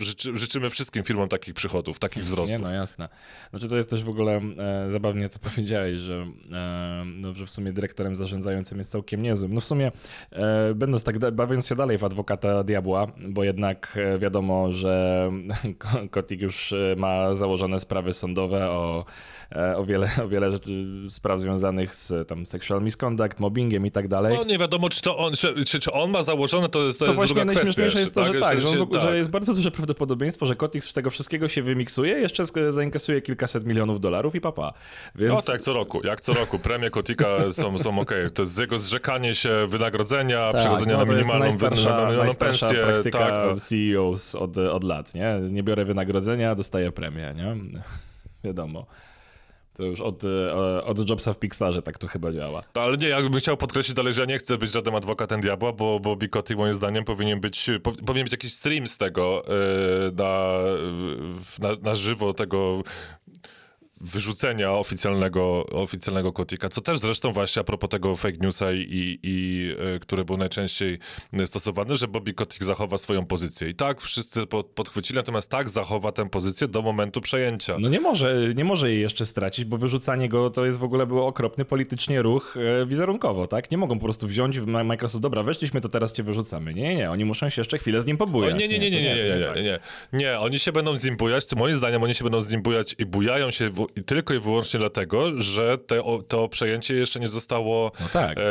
życzy, 0.00 0.38
życzymy 0.38 0.70
wszystkim 0.70 1.02
firmom 1.02 1.28
takich 1.28 1.54
przychodów, 1.54 1.98
takich 1.98 2.24
wzrostów. 2.24 2.58
Nie, 2.60 2.64
no 2.64 2.72
jasne. 2.72 3.08
Znaczy 3.50 3.68
to 3.68 3.76
jest 3.76 3.90
też 3.90 4.04
w 4.04 4.08
ogóle 4.08 4.40
e, 4.86 4.90
zabawnie, 4.90 5.28
co 5.28 5.38
powiedziałeś, 5.38 6.00
że, 6.00 6.26
e, 6.52 7.04
no, 7.06 7.32
że 7.32 7.46
w 7.46 7.50
sumie 7.50 7.72
dyrektorem 7.72 8.16
zarządzającym 8.16 8.78
jest 8.78 8.90
całkiem 8.90 9.22
niezłym. 9.22 9.54
No 9.54 9.60
w 9.60 9.64
sumie 9.64 9.92
e, 10.32 10.74
będąc 10.74 11.04
tak, 11.04 11.18
bawiąc 11.18 11.66
się 11.66 11.74
dalej 11.74 11.98
w 11.98 12.04
adwokata 12.04 12.64
diabła, 12.64 13.06
bo 13.28 13.44
jednak 13.44 13.98
e, 14.14 14.18
wiadomo, 14.18 14.72
że 14.72 15.30
Kotik 16.10 16.40
już 16.40 16.72
e, 16.72 16.94
ma 16.96 17.34
założone 17.34 17.80
sprawy 17.80 18.12
sądowe 18.12 18.70
o, 18.70 19.04
e, 19.52 19.76
o, 19.76 19.84
wiele, 19.84 20.10
o 20.24 20.28
wiele 20.28 20.52
rzeczy, 20.52 20.86
spraw 21.08 21.40
związanych 21.40 21.94
z 21.94 22.28
tam 22.28 22.46
sexual 22.46 22.82
misconduct, 22.82 23.40
mobbingiem 23.40 23.86
i 23.86 23.90
tak 23.90 24.08
dalej. 24.08 24.36
No 24.36 24.44
nie 24.44 24.58
wiadomo, 24.58 24.88
czy 24.88 25.02
to 25.02 25.18
on, 25.18 25.32
czy, 25.32 25.64
czy, 25.64 25.80
czy 25.80 25.92
on 25.92 26.10
ma 26.10 26.22
założone, 26.22 26.68
to 26.68 26.84
jest, 26.84 26.98
to, 26.98 27.04
to 27.04 27.12
jest 27.12 27.24
druga 27.24 27.44
kwestia. 27.44 27.60
To 27.60 27.64
właśnie 27.64 27.84
najśmieszniejsze 27.84 28.00
jest 28.00 28.14
to, 28.14 28.24
że 28.24 28.32
tak, 28.32 28.42
tak, 28.42 28.60
że, 28.60 28.80
on, 28.82 28.88
tak. 28.88 29.02
że 29.02 29.16
jest 29.16 29.30
bardzo 29.30 29.54
duże 29.54 29.70
prawdopodobieństwo, 29.76 30.46
że 30.46 30.56
Kotix 30.56 30.90
z 30.90 30.92
tego 30.92 31.10
wszystkiego 31.10 31.48
się 31.48 31.62
wymiksuje, 31.62 32.12
jeszcze 32.12 32.44
zainkasuje 32.68 33.22
kilkaset 33.22 33.66
milionów 33.66 34.00
dolarów 34.00 34.34
i 34.34 34.40
papa. 34.40 34.72
Więc... 35.14 35.34
No 35.34 35.52
tak, 35.52 35.60
co 35.60 35.72
roku, 35.72 36.06
jak 36.06 36.20
co 36.20 36.34
roku. 36.34 36.58
Premie 36.58 36.90
Kotika 36.90 37.26
są, 37.52 37.78
są 37.78 37.98
ok. 37.98 38.12
To 38.34 38.42
jest 38.42 38.58
jego 38.58 38.78
zrzekanie 38.78 39.34
się 39.34 39.66
wynagrodzenia, 39.68 40.52
tak, 40.52 40.60
przechodzenia 40.60 40.92
no, 40.92 41.04
na 41.04 41.12
minimalną, 41.12 41.38
najstarsza, 41.38 41.90
na 41.90 42.04
minimalną 42.04 42.34
pensję. 42.34 42.68
praktyka 42.68 43.18
tak, 43.18 43.46
no. 43.46 43.56
CEOs 43.60 44.34
od, 44.34 44.58
od 44.58 44.84
lat, 44.84 45.14
nie? 45.14 45.38
Nie 45.50 45.62
biorę 45.62 45.84
wynagrodzenia, 45.84 46.54
dostaję 46.54 46.92
premię, 46.92 47.34
nie? 47.36 47.56
Wiadomo. 48.44 48.86
To 49.76 49.84
już 49.84 50.00
od, 50.00 50.24
e, 50.24 50.84
od 50.84 51.10
Jobsa 51.10 51.32
w 51.32 51.38
Pixarze 51.38 51.82
tak 51.82 51.98
to 51.98 52.06
chyba 52.06 52.32
działa. 52.32 52.62
No, 52.74 52.82
ale 52.82 52.96
nie, 52.96 53.08
jakbym 53.08 53.40
chciał 53.40 53.56
podkreślić 53.56 53.94
dalej, 53.94 54.12
że 54.12 54.20
ja 54.20 54.26
nie 54.26 54.38
chcę 54.38 54.58
być 54.58 54.70
żaden 54.70 54.94
adwokatem 54.94 55.40
diabła, 55.40 55.72
bo, 55.72 56.00
bo 56.00 56.16
Bikoty 56.16 56.56
moim 56.56 56.74
zdaniem 56.74 57.04
powinien 57.04 57.40
być, 57.40 57.70
powinien 57.82 58.24
być 58.24 58.32
jakiś 58.32 58.52
stream 58.52 58.86
z 58.86 58.96
tego 58.96 59.44
yy, 59.48 60.12
na, 60.12 60.58
na, 61.58 61.76
na 61.82 61.94
żywo, 61.94 62.34
tego 62.34 62.82
wyrzucenia 64.00 64.72
oficjalnego, 64.72 65.66
oficjalnego 65.66 66.32
kotika, 66.32 66.68
co 66.68 66.80
też 66.80 66.98
zresztą 66.98 67.32
właśnie 67.32 67.60
a 67.60 67.64
propos 67.64 67.90
tego 67.90 68.16
fake 68.16 68.36
newsa 68.40 68.72
i, 68.72 68.78
i, 68.80 69.18
i 69.22 69.72
który 70.00 70.24
był 70.24 70.36
najczęściej 70.36 70.98
stosowany, 71.44 71.96
że 71.96 72.08
Bobby 72.08 72.34
Kotick 72.34 72.64
zachowa 72.64 72.98
swoją 72.98 73.26
pozycję. 73.26 73.68
I 73.68 73.74
tak 73.74 74.00
wszyscy 74.00 74.46
pod, 74.46 74.66
podchwycili, 74.66 75.16
natomiast 75.16 75.50
tak 75.50 75.68
zachowa 75.68 76.12
tę 76.12 76.28
pozycję 76.28 76.68
do 76.68 76.82
momentu 76.82 77.20
przejęcia. 77.20 77.76
No 77.78 77.88
nie 77.88 78.00
może, 78.00 78.54
nie 78.54 78.64
może 78.64 78.90
jej 78.90 79.00
jeszcze 79.00 79.26
stracić, 79.26 79.64
bo 79.64 79.78
wyrzucanie 79.78 80.28
go 80.28 80.50
to 80.50 80.64
jest 80.64 80.78
w 80.78 80.84
ogóle 80.84 81.06
był 81.06 81.26
okropny 81.26 81.64
politycznie 81.64 82.22
ruch 82.22 82.56
e, 82.56 82.86
wizerunkowo, 82.86 83.46
tak? 83.46 83.70
Nie 83.70 83.78
mogą 83.78 83.98
po 83.98 84.04
prostu 84.04 84.26
wziąć 84.26 84.60
w 84.60 84.66
Microsoft, 84.66 85.22
dobra, 85.22 85.42
weszliśmy, 85.42 85.80
to 85.80 85.88
teraz 85.88 86.12
cię 86.12 86.22
wyrzucamy. 86.22 86.74
Nie, 86.74 86.96
nie, 86.96 87.10
oni 87.10 87.24
muszą 87.24 87.48
się 87.48 87.60
jeszcze 87.60 87.78
chwilę 87.78 88.02
z 88.02 88.06
nim 88.06 88.16
pobujać. 88.16 88.54
O, 88.54 88.56
nie, 88.56 88.68
nie, 88.68 88.78
nie, 88.78 88.90
nie, 88.90 89.02
nie, 89.02 89.14
nie, 89.14 89.24
nie, 89.24 89.52
nie, 89.54 89.62
nie, 89.62 89.78
nie, 90.12 90.38
oni 90.38 90.58
się 90.58 90.72
będą 90.72 90.98
z 90.98 91.04
nim 91.04 91.16
bujać, 91.16 91.44
moim 91.56 91.74
zdaniem 91.74 92.02
oni 92.02 92.14
się 92.14 92.24
będą 92.24 92.40
z 92.40 92.52
nim 92.52 92.62
bujać 92.62 92.94
i 92.98 93.06
bujają 93.06 93.50
się 93.50 93.70
w 93.70 93.85
i 93.96 94.02
tylko 94.04 94.34
i 94.34 94.38
wyłącznie 94.38 94.80
dlatego, 94.80 95.42
że 95.42 95.78
te, 95.78 96.04
o, 96.04 96.22
to 96.22 96.48
przejęcie 96.48 96.94
jeszcze 96.94 97.20
nie 97.20 97.28
zostało, 97.28 97.92
no 98.00 98.06
tak. 98.12 98.38
e, 98.38 98.42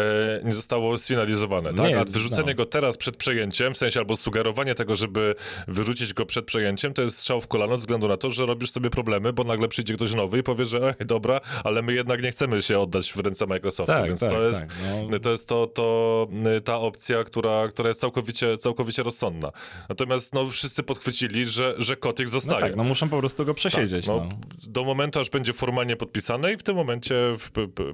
nie 0.43 0.53
zostało 0.53 0.97
sfinalizowane. 0.97 1.73
Tak? 1.73 1.89
Nie, 1.89 1.99
A 1.99 2.05
wyrzucenie 2.05 2.51
no. 2.51 2.55
go 2.55 2.65
teraz 2.65 2.97
przed 2.97 3.17
przejęciem, 3.17 3.73
w 3.73 3.77
sensie 3.77 3.99
albo 3.99 4.15
sugerowanie 4.15 4.75
tego, 4.75 4.95
żeby 4.95 5.35
wyrzucić 5.67 6.13
go 6.13 6.25
przed 6.25 6.45
przejęciem, 6.45 6.93
to 6.93 7.01
jest 7.01 7.17
strzał 7.17 7.41
w 7.41 7.47
kolano 7.47 7.77
ze 7.77 7.81
względu 7.81 8.07
na 8.07 8.17
to, 8.17 8.29
że 8.29 8.45
robisz 8.45 8.71
sobie 8.71 8.89
problemy, 8.89 9.33
bo 9.33 9.43
nagle 9.43 9.67
przyjdzie 9.67 9.93
ktoś 9.93 10.13
nowy 10.13 10.39
i 10.39 10.43
powie, 10.43 10.65
że 10.65 10.95
ej, 10.99 11.07
dobra, 11.07 11.41
ale 11.63 11.81
my 11.81 11.93
jednak 11.93 12.23
nie 12.23 12.31
chcemy 12.31 12.61
się 12.61 12.79
oddać 12.79 13.13
w 13.13 13.19
ręce 13.19 13.47
Microsoftu, 13.47 13.93
tak, 13.93 14.07
więc 14.07 14.19
tak, 14.19 14.29
to, 14.29 14.43
jest, 14.43 14.59
tak, 14.59 14.69
no. 15.09 15.19
to 15.19 15.31
jest 15.31 15.47
to, 15.47 15.67
to 15.67 16.27
ta 16.63 16.79
opcja, 16.79 17.23
która, 17.23 17.67
która 17.67 17.89
jest 17.89 18.01
całkowicie, 18.01 18.57
całkowicie 18.57 19.03
rozsądna. 19.03 19.51
Natomiast 19.89 20.33
no, 20.33 20.49
wszyscy 20.49 20.83
podchwycili, 20.83 21.45
że, 21.45 21.75
że 21.77 21.95
Kotik 21.95 22.29
zostaje. 22.29 22.61
No 22.61 22.67
tak, 22.67 22.75
no 22.75 22.83
muszą 22.83 23.09
po 23.09 23.19
prostu 23.19 23.45
go 23.45 23.53
przesiedzieć. 23.53 24.05
Tak, 24.05 24.15
no, 24.15 24.27
no. 24.31 24.37
Do 24.67 24.83
momentu, 24.83 25.19
aż 25.25 25.29
będzie 25.29 25.53
formalnie 25.53 25.95
podpisane 25.95 26.53
i 26.53 26.57
w 26.57 26.63
tym 26.63 26.75
momencie 26.75 27.15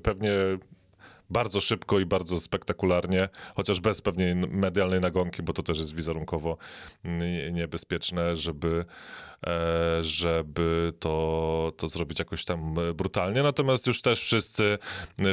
pewnie 0.03 0.31
bardzo 1.29 1.61
szybko 1.61 1.99
i 1.99 2.05
bardzo 2.05 2.37
spektakularnie, 2.37 3.29
chociaż 3.55 3.79
bez 3.79 4.01
pewnej 4.01 4.35
medialnej 4.35 5.01
nagonki, 5.01 5.43
bo 5.43 5.53
to 5.53 5.63
też 5.63 5.77
jest 5.77 5.95
wizerunkowo 5.95 6.57
niebezpieczne, 7.51 8.35
żeby 8.35 8.85
żeby 10.01 10.93
to, 10.99 11.73
to 11.77 11.87
zrobić 11.87 12.19
jakoś 12.19 12.45
tam 12.45 12.75
brutalnie. 12.95 13.43
Natomiast 13.43 13.87
już 13.87 14.01
też 14.01 14.21
wszyscy, 14.21 14.77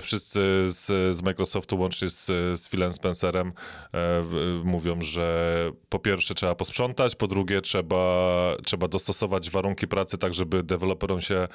wszyscy 0.02 0.40
z, 0.66 1.16
z 1.16 1.22
Microsoftu, 1.22 1.78
łącznie 1.78 2.08
z, 2.08 2.26
z 2.60 2.68
Philem 2.68 2.92
Spencerem, 2.92 3.52
e, 3.94 4.22
mówią, 4.64 5.00
że 5.00 5.70
po 5.88 5.98
pierwsze 5.98 6.34
trzeba 6.34 6.54
posprzątać, 6.54 7.16
po 7.16 7.26
drugie 7.26 7.60
trzeba, 7.60 8.56
trzeba 8.64 8.88
dostosować 8.88 9.50
warunki 9.50 9.88
pracy 9.88 10.18
tak, 10.18 10.34
żeby 10.34 10.62
deweloperom 10.62 11.20
się 11.20 11.48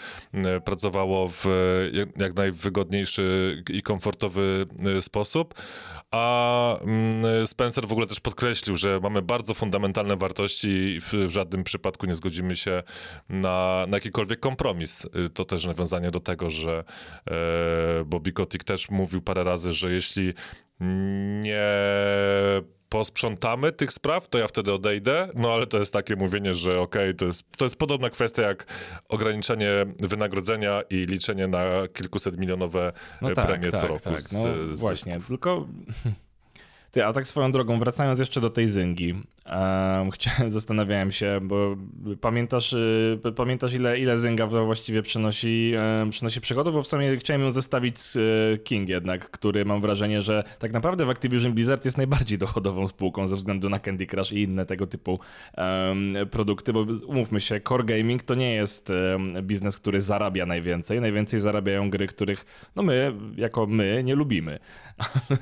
pracowało 0.66 1.28
w 1.28 1.46
jak 2.18 2.36
najwygodniejszy 2.36 3.64
i 3.70 3.82
komfortowy 3.82 4.66
sposób. 5.02 5.54
A 6.12 6.78
Spencer 7.46 7.88
w 7.88 7.92
ogóle 7.92 8.08
też 8.08 8.20
podkreślił, 8.20 8.76
że 8.76 9.00
mamy 9.04 9.22
bardzo 9.22 9.54
fundamentalne 9.54 10.18
wartości 10.18 10.68
i 10.68 11.00
w 11.02 11.30
żadnym 11.30 11.64
przypadku 11.64 12.06
nie 12.06 12.14
zgodzimy 12.14 12.43
zgodzimy 12.44 12.56
się 12.56 12.84
na, 13.30 13.86
na 13.88 13.98
jakikolwiek 13.98 14.40
kompromis. 14.40 15.06
Y, 15.06 15.30
to 15.30 15.46
też 15.46 15.66
nawiązanie 15.66 16.12
do 16.12 16.20
tego, 16.20 16.50
że 16.50 16.84
e, 17.28 18.04
Bobby 18.06 18.32
Kotick 18.32 18.64
też 18.64 18.90
mówił 18.90 19.22
parę 19.22 19.44
razy, 19.44 19.74
że 19.74 19.92
jeśli 19.92 20.34
nie 21.42 21.68
posprzątamy 22.90 23.72
tych 23.72 23.94
spraw, 23.94 24.28
to 24.28 24.38
ja 24.38 24.48
wtedy 24.48 24.74
odejdę, 24.74 25.30
no 25.36 25.54
ale 25.54 25.68
to 25.68 25.80
jest 25.80 25.94
takie 25.94 26.16
mówienie, 26.16 26.54
że 26.54 26.80
okej, 26.80 27.10
okay, 27.10 27.14
to, 27.14 27.26
jest, 27.26 27.44
to 27.58 27.66
jest 27.66 27.76
podobna 27.76 28.10
kwestia 28.10 28.42
jak 28.42 28.66
ograniczenie 29.10 29.70
wynagrodzenia 30.00 30.82
i 30.90 30.96
liczenie 30.96 31.48
na 31.48 31.64
kilkuset 31.94 32.38
milionowe 32.38 32.94
no 33.22 33.32
tak, 33.34 33.48
premie 33.48 33.72
tak, 33.72 33.82
co 33.82 33.88
roku. 33.88 34.04
Tak. 34.04 34.20
No, 34.34 34.76
z, 34.76 34.80
właśnie, 34.80 35.20
tylko 35.28 35.68
ty, 36.94 37.06
a 37.06 37.14
tak 37.14 37.28
swoją 37.28 37.52
drogą, 37.52 37.80
wracając 37.80 38.20
jeszcze 38.20 38.42
do 38.42 38.50
tej 38.50 38.68
Zyngi, 38.68 39.14
um, 39.14 40.12
chciałem, 40.16 40.50
zastanawiałem 40.50 41.12
się, 41.12 41.40
bo 41.42 41.76
pamiętasz, 42.22 42.74
y, 42.74 43.20
pamiętasz 43.36 43.74
ile, 43.74 44.00
ile 44.00 44.18
Zynga 44.18 44.48
właściwie 44.48 45.02
przynosi, 45.02 45.74
przynosi 46.10 46.42
przychodów, 46.42 46.74
bo 46.74 46.84
w 46.84 46.88
sumie 46.88 47.18
chciałem 47.18 47.42
ją 47.42 47.52
zestawić 47.52 48.00
z 48.00 48.16
y, 48.16 48.64
King 48.64 48.90
jednak, 48.90 49.30
który 49.30 49.66
mam 49.66 49.82
wrażenie, 49.82 50.22
że 50.22 50.44
tak 50.60 50.72
naprawdę 50.72 51.06
w 51.06 51.10
Activision 51.10 51.54
Blizzard 51.54 51.86
jest 51.86 51.98
najbardziej 51.98 52.38
dochodową 52.46 52.88
spółką 52.88 53.28
ze 53.28 53.36
względu 53.36 53.70
na 53.70 53.80
Candy 53.80 54.06
Crush 54.06 54.32
i 54.32 54.42
inne 54.42 54.66
tego 54.66 54.88
typu 54.88 55.20
produkty, 56.32 56.74
bo 56.74 56.86
umówmy 57.08 57.42
się, 57.42 57.62
core 57.62 57.84
gaming 57.84 58.24
to 58.24 58.36
nie 58.36 58.54
jest 58.54 58.92
biznes, 59.42 59.80
który 59.80 60.02
zarabia 60.02 60.46
najwięcej. 60.46 61.02
Najwięcej 61.02 61.40
zarabiają 61.40 61.90
gry, 61.90 62.08
których 62.08 62.46
no 62.76 62.84
my, 62.84 63.14
jako 63.38 63.66
my, 63.66 64.02
nie 64.04 64.16
lubimy. 64.16 64.60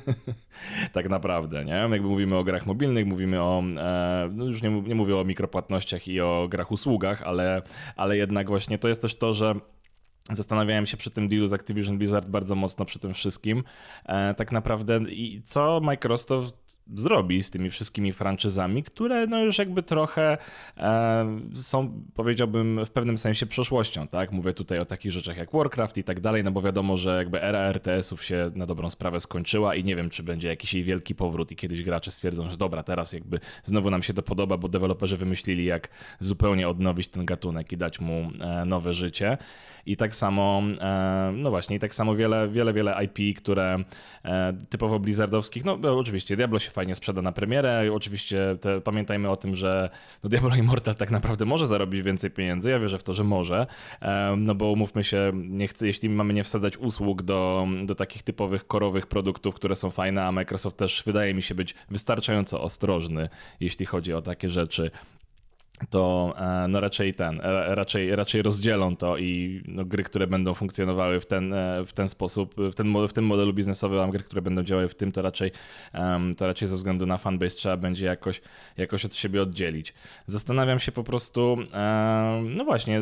tak 0.93 1.09
naprawdę 1.09 1.40
naprawdę, 1.41 1.65
nie? 1.65 1.95
Jakby 1.95 2.07
mówimy 2.07 2.37
o 2.37 2.43
grach 2.43 2.65
mobilnych, 2.65 3.05
mówimy 3.05 3.41
o, 3.41 3.63
e, 3.77 4.29
no 4.33 4.45
już 4.45 4.61
nie, 4.63 4.69
nie 4.69 4.95
mówię 4.95 5.17
o 5.17 5.23
mikropłatnościach 5.23 6.07
i 6.07 6.21
o 6.21 6.47
grach 6.49 6.71
usługach, 6.71 7.21
ale, 7.21 7.61
ale 7.95 8.17
jednak 8.17 8.47
właśnie 8.47 8.77
to 8.77 8.87
jest 8.87 9.01
też 9.01 9.15
to, 9.15 9.33
że 9.33 9.55
Zastanawiałem 10.31 10.85
się 10.85 10.97
przy 10.97 11.11
tym 11.11 11.27
dealu 11.27 11.47
z 11.47 11.53
Activision 11.53 11.97
Blizzard 11.97 12.29
bardzo 12.29 12.55
mocno 12.55 12.85
przy 12.85 12.99
tym 12.99 13.13
wszystkim. 13.13 13.63
E, 14.05 14.33
tak 14.33 14.51
naprawdę 14.51 14.97
i 14.97 15.41
co 15.43 15.79
Microsoft 15.79 16.79
zrobi 16.95 17.43
z 17.43 17.51
tymi 17.51 17.69
wszystkimi 17.69 18.13
franczyzami, 18.13 18.83
które 18.83 19.27
no 19.27 19.43
już 19.43 19.57
jakby 19.57 19.83
trochę 19.83 20.37
e, 20.77 21.39
są, 21.53 22.03
powiedziałbym, 22.13 22.85
w 22.85 22.89
pewnym 22.89 23.17
sensie 23.17 23.45
przeszłością, 23.45 24.07
tak? 24.07 24.31
Mówię 24.31 24.53
tutaj 24.53 24.79
o 24.79 24.85
takich 24.85 25.11
rzeczach 25.11 25.37
jak 25.37 25.51
Warcraft 25.51 25.97
i 25.97 26.03
tak 26.03 26.19
dalej, 26.19 26.43
no 26.43 26.51
bo 26.51 26.61
wiadomo, 26.61 26.97
że 26.97 27.17
jakby 27.17 27.43
era 27.43 27.59
RTS-ów 27.59 28.23
się 28.23 28.51
na 28.55 28.65
dobrą 28.65 28.89
sprawę 28.89 29.19
skończyła 29.19 29.75
i 29.75 29.83
nie 29.83 29.95
wiem, 29.95 30.09
czy 30.09 30.23
będzie 30.23 30.47
jakiś 30.47 30.73
jej 30.73 30.83
wielki 30.83 31.15
powrót 31.15 31.51
i 31.51 31.55
kiedyś 31.55 31.83
gracze 31.83 32.11
stwierdzą, 32.11 32.49
że 32.49 32.57
dobra, 32.57 32.83
teraz 32.83 33.13
jakby 33.13 33.39
znowu 33.63 33.89
nam 33.89 34.03
się 34.03 34.13
to 34.13 34.21
podoba, 34.21 34.57
bo 34.57 34.67
deweloperzy 34.67 35.17
wymyślili, 35.17 35.65
jak 35.65 35.89
zupełnie 36.19 36.69
odnowić 36.69 37.07
ten 37.07 37.25
gatunek 37.25 37.71
i 37.71 37.77
dać 37.77 37.99
mu 37.99 38.31
e, 38.41 38.65
nowe 38.65 38.93
życie. 38.93 39.37
I 39.85 39.95
tak 39.95 40.15
samo, 40.21 40.61
e, 40.81 41.33
no 41.35 41.49
właśnie, 41.49 41.75
i 41.75 41.79
tak 41.79 41.95
samo 41.95 42.15
wiele, 42.15 42.49
wiele, 42.49 42.73
wiele 42.73 42.95
IP, 43.05 43.37
które 43.37 43.77
e, 44.25 44.53
typowo 44.69 44.99
blizzardowskich, 44.99 45.65
no 45.65 45.79
oczywiście 45.97 46.35
Diablo 46.35 46.59
się 46.59 46.71
fajnie 46.71 46.95
sprzeda 46.95 47.21
na 47.21 47.31
premierę, 47.31 47.89
oczywiście 47.93 48.57
te, 48.61 48.81
pamiętajmy 48.81 49.29
o 49.29 49.37
tym, 49.37 49.55
że 49.55 49.89
no 50.23 50.29
Diablo 50.29 50.55
Immortal 50.55 50.95
tak 50.95 51.11
naprawdę 51.11 51.45
może 51.45 51.67
zarobić 51.67 52.01
więcej 52.01 52.31
pieniędzy, 52.31 52.69
ja 52.69 52.79
wierzę 52.79 52.97
w 52.97 53.03
to, 53.03 53.13
że 53.13 53.23
może, 53.23 53.67
no 54.37 54.55
bo 54.55 54.71
umówmy 54.71 55.03
się, 55.03 55.31
nie 55.33 55.67
chcę, 55.67 55.87
jeśli 55.87 56.09
mamy 56.09 56.33
nie 56.33 56.43
wsadzać 56.43 56.77
usług 56.77 57.21
do, 57.21 57.67
do 57.85 57.95
takich 57.95 58.23
typowych 58.23 58.67
korowych 58.67 59.07
produktów, 59.07 59.55
które 59.55 59.75
są 59.75 59.89
fajne, 59.89 60.25
a 60.25 60.31
Microsoft 60.31 60.77
też 60.77 61.03
wydaje 61.05 61.33
mi 61.33 61.41
się 61.41 61.55
być 61.55 61.75
wystarczająco 61.91 62.61
ostrożny, 62.61 63.29
jeśli 63.59 63.85
chodzi 63.85 64.13
o 64.13 64.21
takie 64.21 64.49
rzeczy 64.49 64.91
to 65.89 66.33
e, 66.37 66.67
no 66.67 66.79
raczej 66.79 67.13
ten, 67.13 67.41
e, 67.43 67.75
raczej, 67.75 68.15
raczej 68.15 68.41
rozdzielą 68.41 68.95
to 68.95 69.17
i 69.17 69.61
no, 69.65 69.85
gry, 69.85 70.03
które 70.03 70.27
będą 70.27 70.53
funkcjonowały 70.53 71.21
w 71.21 71.25
ten, 71.25 71.53
e, 71.53 71.85
w 71.85 71.93
ten 71.93 72.09
sposób, 72.09 72.55
w, 72.57 72.75
ten, 72.75 73.07
w 73.07 73.13
tym 73.13 73.25
modelu 73.25 73.53
biznesowym, 73.53 73.99
a 73.99 74.07
gry, 74.07 74.23
które 74.23 74.41
będą 74.41 74.63
działały 74.63 74.87
w 74.87 74.95
tym, 74.95 75.11
to 75.11 75.21
raczej, 75.21 75.51
to 76.37 76.47
raczej 76.47 76.67
ze 76.67 76.75
względu 76.75 77.05
na 77.05 77.17
fanbase 77.17 77.55
trzeba 77.55 77.77
będzie 77.77 78.05
jakoś, 78.05 78.41
jakoś 78.77 79.05
od 79.05 79.15
siebie 79.15 79.41
oddzielić. 79.41 79.93
Zastanawiam 80.27 80.79
się 80.79 80.91
po 80.91 81.03
prostu, 81.03 81.57
no 82.41 82.65
właśnie, 82.65 82.99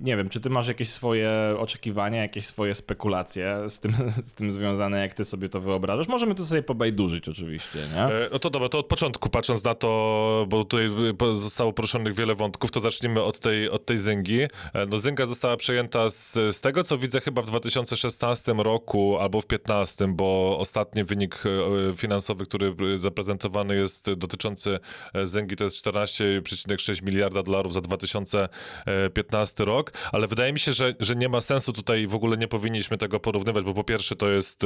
nie 0.00 0.16
wiem, 0.16 0.28
czy 0.28 0.40
ty 0.40 0.50
masz 0.50 0.68
jakieś 0.68 0.88
swoje 0.88 1.30
oczekiwania, 1.58 2.22
jakieś 2.22 2.46
swoje 2.46 2.74
spekulacje 2.74 3.56
z 3.68 3.80
tym, 3.80 3.92
z 4.30 4.34
tym 4.34 4.52
związane, 4.52 5.00
jak 5.00 5.14
ty 5.14 5.24
sobie 5.24 5.48
to 5.48 5.60
wyobrażasz? 5.60 6.08
Możemy 6.08 6.34
tu 6.34 6.44
sobie 6.44 6.62
pobajdurzyć 6.62 7.28
oczywiście, 7.28 7.78
nie? 7.94 8.08
No 8.32 8.38
to 8.38 8.50
dobra, 8.50 8.68
to 8.68 8.78
od 8.78 8.86
początku 8.86 9.30
patrząc 9.30 9.64
na 9.64 9.74
to, 9.74 10.46
bo 10.48 10.64
tutaj 10.64 10.88
zostało 11.34 11.72
poruszonych 11.72 12.14
wiele 12.20 12.34
wątków, 12.34 12.70
to 12.70 12.80
zacznijmy 12.80 13.22
od 13.22 13.38
tej, 13.38 13.70
od 13.70 13.86
tej 13.86 13.98
Zyngi. 13.98 14.40
E, 14.42 14.48
no 14.90 14.98
Zynga 14.98 15.26
została 15.26 15.56
przejęta 15.56 16.10
z, 16.10 16.32
z 16.32 16.60
tego, 16.60 16.84
co 16.84 16.98
widzę 16.98 17.20
chyba 17.20 17.42
w 17.42 17.46
2016 17.46 18.54
roku 18.58 19.18
albo 19.18 19.40
w 19.40 19.46
2015, 19.46 20.08
bo 20.08 20.58
ostatni 20.58 21.04
wynik 21.04 21.42
e, 21.46 21.96
finansowy, 21.96 22.44
który 22.44 22.74
zaprezentowany 22.98 23.76
jest 23.76 24.12
dotyczący 24.12 24.78
e, 25.14 25.26
Zyngi, 25.26 25.56
to 25.56 25.64
jest 25.64 25.86
14,6 25.86 27.02
miliarda 27.02 27.42
dolarów 27.42 27.72
za 27.72 27.80
2015 27.80 29.64
rok, 29.64 29.92
ale 30.12 30.26
wydaje 30.26 30.52
mi 30.52 30.58
się, 30.58 30.72
że, 30.72 30.94
że 31.00 31.16
nie 31.16 31.28
ma 31.28 31.40
sensu 31.40 31.72
tutaj, 31.72 32.06
w 32.06 32.14
ogóle 32.14 32.36
nie 32.36 32.48
powinniśmy 32.48 32.98
tego 32.98 33.20
porównywać, 33.20 33.64
bo 33.64 33.74
po 33.74 33.84
pierwsze 33.84 34.16
to 34.16 34.28
jest 34.28 34.62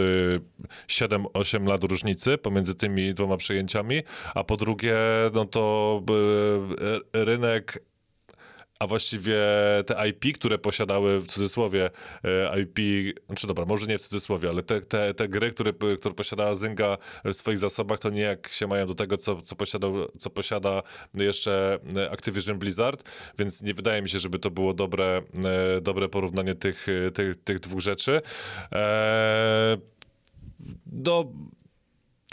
7-8 0.89 1.69
lat 1.69 1.85
różnicy 1.85 2.39
pomiędzy 2.39 2.75
tymi 2.75 3.15
dwoma 3.15 3.37
przejęciami, 3.37 4.03
a 4.35 4.45
po 4.45 4.57
drugie, 4.57 4.97
no 5.35 5.45
to 5.45 6.03
rynek 7.13 7.44
rynek 7.45 7.79
a 8.79 8.87
właściwie 8.87 9.37
te 9.87 10.09
IP, 10.09 10.39
które 10.39 10.59
posiadały 10.59 11.21
w 11.21 11.27
cudzysłowie 11.27 11.91
e, 12.25 12.61
IP, 12.61 12.79
znaczy 13.27 13.47
dobra, 13.47 13.65
może 13.65 13.87
nie 13.87 13.99
w 13.99 14.03
cudzysłowie, 14.03 14.49
ale 14.49 14.63
te, 14.63 14.81
te, 14.81 15.15
te 15.15 15.29
gry, 15.29 15.51
które, 15.51 15.73
które 15.73 16.15
posiadała 16.15 16.55
Zynga 16.55 16.99
w 17.25 17.35
swoich 17.35 17.59
zasobach, 17.59 17.99
to 17.99 18.11
nie 18.11 18.21
jak 18.21 18.49
się 18.49 18.67
mają 18.67 18.87
do 18.87 18.95
tego, 18.95 19.17
co, 19.17 19.41
co, 19.41 19.57
posiadał, 19.57 19.95
co 20.19 20.31
posiada 20.31 20.83
jeszcze 21.15 21.79
Activision 22.11 22.59
Blizzard, 22.59 23.11
więc 23.39 23.63
nie 23.63 23.75
wydaje 23.75 24.03
mi 24.03 24.09
się, 24.09 24.19
żeby 24.19 24.39
to 24.39 24.51
było 24.51 24.75
dobre, 24.75 25.23
e, 25.45 25.81
dobre 25.81 26.09
porównanie 26.09 26.55
tych, 26.55 26.87
tych, 27.15 27.45
tych 27.45 27.61
dwóch 27.61 27.81
rzeczy. 27.81 28.21
Eee, 28.73 29.79
no, 30.87 31.33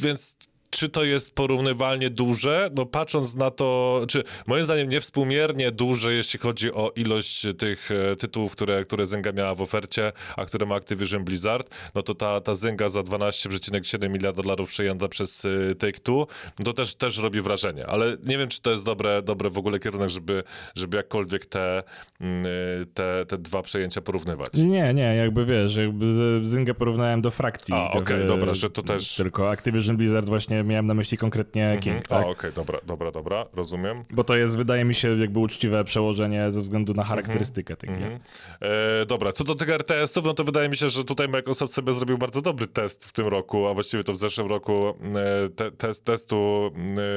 więc 0.01 0.38
czy 0.72 0.90
to 0.90 1.04
jest 1.04 1.36
porównywalnie 1.36 2.10
duże? 2.10 2.70
No 2.75 2.86
patrząc 2.86 3.36
na 3.36 3.51
to, 3.51 4.01
czy 4.08 4.24
moim 4.48 4.63
zdaniem 4.63 4.90
niewspółmiernie 4.90 5.72
duże, 5.72 6.13
jeśli 6.13 6.40
chodzi 6.40 6.74
o 6.74 6.92
ilość 6.96 7.48
tych 7.58 7.90
e, 7.92 8.16
tytułów, 8.16 8.51
które, 8.51 8.86
które 8.86 9.06
Zynga 9.06 9.32
miała 9.32 9.56
w 9.56 9.62
ofercie, 9.62 10.12
a 10.38 10.46
które 10.46 10.66
ma 10.66 10.75
Activision 10.75 11.24
Blizzard, 11.24 11.75
no 11.96 12.01
to 12.01 12.13
ta, 12.13 12.42
ta 12.42 12.54
Zynga 12.54 12.90
za 12.90 13.01
12,7 13.01 14.10
miliarda 14.10 14.42
dolarów 14.42 14.70
przejęta 14.70 15.08
przez 15.08 15.46
e, 15.46 15.75
Take-Two, 15.75 16.28
no 16.60 16.66
to 16.66 16.74
też, 16.74 16.96
też 16.96 17.18
robi 17.18 17.42
wrażenie, 17.42 17.88
ale 17.88 18.18
nie 18.25 18.38
wiem, 18.38 18.50
czy 18.50 18.62
to 18.62 18.72
jest 18.72 18.86
dobre, 18.86 19.22
dobre 19.22 19.50
w 19.50 19.58
ogóle 19.58 19.80
kierunek, 19.80 20.10
żeby, 20.10 20.44
żeby 20.75 20.98
jakkolwiek 20.98 21.46
te, 21.46 21.84
mm, 22.22 22.46
e, 22.46 22.86
te, 22.94 23.25
te 23.28 23.38
dwa 23.38 23.62
przejęcia 23.62 24.01
porównywać. 24.01 24.54
Nie, 24.54 24.94
nie, 24.94 25.16
jakby 25.16 25.46
wiesz, 25.46 25.75
jakby 25.75 26.13
Zynga 26.48 26.74
porównałem 26.74 27.22
do 27.22 27.32
frakcji. 27.32 27.74
okej, 27.74 28.01
okay, 28.01 28.25
dobra, 28.25 28.54
że 28.54 28.70
to 28.70 28.84
też... 28.84 29.16
Tylko 29.16 29.51
Activision 29.51 29.98
Blizzard 29.98 30.25
właśnie 30.25 30.61
miałem 30.63 30.86
na 30.86 30.94
myśli 30.94 31.18
konkretnie 31.18 31.63
mhm. 31.63 31.82
King. 31.82 32.08
Tak? 32.08 32.20
okej, 32.20 32.32
okay, 32.32 32.51
dobra, 32.51 32.80
dobra, 32.86 33.12
dobra, 33.12 33.46
rozumiem. 33.53 34.03
Bo 34.10 34.24
to 34.24 34.36
jest, 34.36 34.58
wydaje 34.58 34.86
mi 34.86 34.96
się, 34.96 35.20
jakby 35.20 35.39
uczciwe 35.39 35.84
przełożenie 35.84 36.51
ze 36.51 36.62
względu 36.62 36.94
na 36.94 37.03
charakterystykę 37.03 37.75
tych. 37.75 37.89
Mhm. 37.89 38.20
E, 38.62 39.06
dobra, 39.06 39.32
co 39.32 39.44
do 39.44 39.56
tych 39.56 39.70
RTS-ów, 39.70 40.25
no 40.25 40.34
to 40.34 40.44
wydaje 40.44 40.70
mi 40.70 40.77
się, 40.77 40.89
że 40.89 41.03
tutaj 41.03 41.27
Microsoft 41.27 41.74
sobie 41.74 41.94
zrobił 41.94 42.18
bardzo 42.18 42.41
dobry 42.41 42.68
test 42.68 43.06
w 43.06 43.12
tym 43.12 43.27
roku, 43.27 43.68
a 43.68 43.74
właściwie 43.74 44.03
to 44.03 44.13
w 44.13 44.18
zeszłym 44.18 44.48
roku 44.48 44.88
e, 44.89 45.50
te, 45.50 45.72
test, 45.72 46.06
testu, 46.06 46.72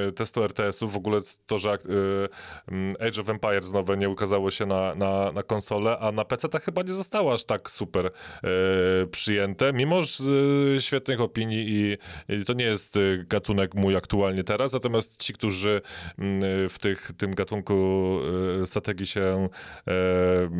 e, 0.09 0.13
testu 0.13 0.43
RTS-ów, 0.43 0.93
w 0.93 0.97
ogóle 0.97 1.21
to, 1.47 1.59
że 1.59 1.79
Age 3.01 3.21
of 3.21 3.29
Empires 3.29 3.73
nowe 3.73 3.97
nie 3.97 4.09
ukazało 4.09 4.51
się 4.51 4.67
na, 4.67 4.95
na, 4.95 5.33
na 5.33 5.43
konsolę, 5.43 5.99
a 5.99 6.13
na 6.13 6.25
PC 6.25 6.49
to 6.49 6.59
chyba 6.59 6.83
nie 6.83 6.93
zostało 6.93 7.35
aż 7.35 7.45
tak 7.45 7.71
super 7.71 8.11
przyjęte, 9.11 9.73
mimo 9.73 10.01
świetnych 10.79 11.21
opinii 11.21 11.67
i, 11.69 11.97
i 12.35 12.45
to 12.45 12.53
nie 12.53 12.65
jest 12.65 12.99
gatunek 13.35 13.75
mój 13.75 13.97
aktualnie 13.97 14.45
teraz, 14.45 14.73
natomiast 14.73 15.23
ci, 15.23 15.33
którzy 15.33 15.81
mm, 16.19 16.69
w 16.69 16.79
tych, 16.79 17.13
tym 17.17 17.35
gatunku 17.35 17.75
e, 18.63 18.67
strategii 18.67 19.07
się 19.07 19.49
e, 19.89 19.93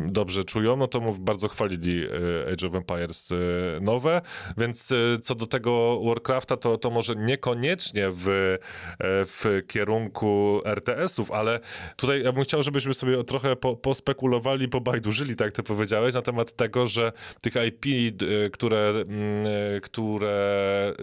dobrze 0.07 0.43
czują, 0.43 0.77
no 0.77 0.87
to 0.87 0.99
mu 0.99 1.13
bardzo 1.13 1.47
chwalili 1.47 2.03
e, 2.03 2.51
Age 2.53 2.67
of 2.67 2.75
Empires 2.75 3.29
nowe, 3.81 4.21
więc 4.57 4.93
co 5.21 5.35
do 5.35 5.45
tego 5.45 6.01
Warcrafta, 6.05 6.57
to, 6.57 6.77
to 6.77 6.89
może 6.89 7.15
niekoniecznie 7.15 8.07
w, 8.11 8.57
w 9.03 9.61
kierunku 9.67 10.61
RTS-ów, 10.65 11.31
ale 11.31 11.59
tutaj 11.95 12.23
ja 12.23 12.31
bym 12.31 12.43
chciał, 12.43 12.63
żebyśmy 12.63 12.93
sobie 12.93 13.23
trochę 13.23 13.55
po, 13.55 13.75
pospekulowali, 13.75 14.69
pobajdurzyli, 14.69 15.35
tak 15.35 15.45
jak 15.45 15.53
ty 15.53 15.63
powiedziałeś, 15.63 16.13
na 16.13 16.21
temat 16.21 16.53
tego, 16.53 16.85
że 16.85 17.11
tych 17.41 17.53
IP, 17.67 17.85
które, 18.51 18.89
mm, 18.89 19.45
które 19.81 20.93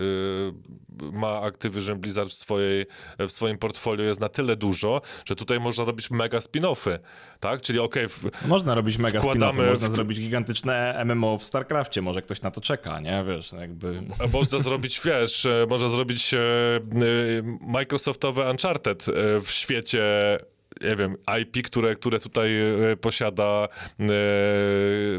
ma 1.13 1.43
Activision 1.43 1.99
Blizzard 1.99 2.31
w, 2.31 2.35
swojej, 2.35 2.87
w 3.19 3.31
swoim 3.31 3.59
portfolio 3.59 4.05
jest 4.05 4.21
na 4.21 4.29
tyle 4.29 4.57
dużo, 4.57 5.01
że 5.25 5.37
tutaj 5.37 5.61
można 5.61 5.85
robić 5.85 6.11
mega 6.11 6.39
spin-offy, 6.39 6.99
tak? 7.41 7.63
Czyli 7.63 7.79
okej... 7.79 8.07
Okay, 8.07 8.49
można 8.49 8.75
robić 8.75 8.99
mega 8.99 9.19
spin-offy, 9.19 9.71
można 9.71 9.89
w... 9.89 9.93
zrobić 9.93 10.21
gigantyczne 10.21 11.05
MMO 11.05 11.39
w 11.39 11.45
StarCraftie, 11.45 12.03
może 12.03 12.23
ktoś 12.23 12.43
na 12.43 12.51
to 12.51 12.61
czeka, 12.61 13.01
nie? 13.01 13.25
Wiesz, 13.29 13.53
jakby... 13.53 14.03
Można 14.33 14.59
zrobić, 14.59 15.01
wiesz, 15.05 15.47
e, 15.47 15.67
można 15.71 15.89
zrobić 15.89 16.35
e, 16.35 16.39
e, 16.39 16.81
Microsoftowe 17.61 18.51
Uncharted 18.51 19.07
w 19.45 19.51
świecie 19.51 20.03
nie 20.81 20.97
wiem, 20.97 21.17
IP, 21.43 21.67
które, 21.67 21.95
które 21.95 22.21
tutaj 22.21 22.61
e, 22.61 22.97
posiada, 22.97 23.69
e, 24.01 24.07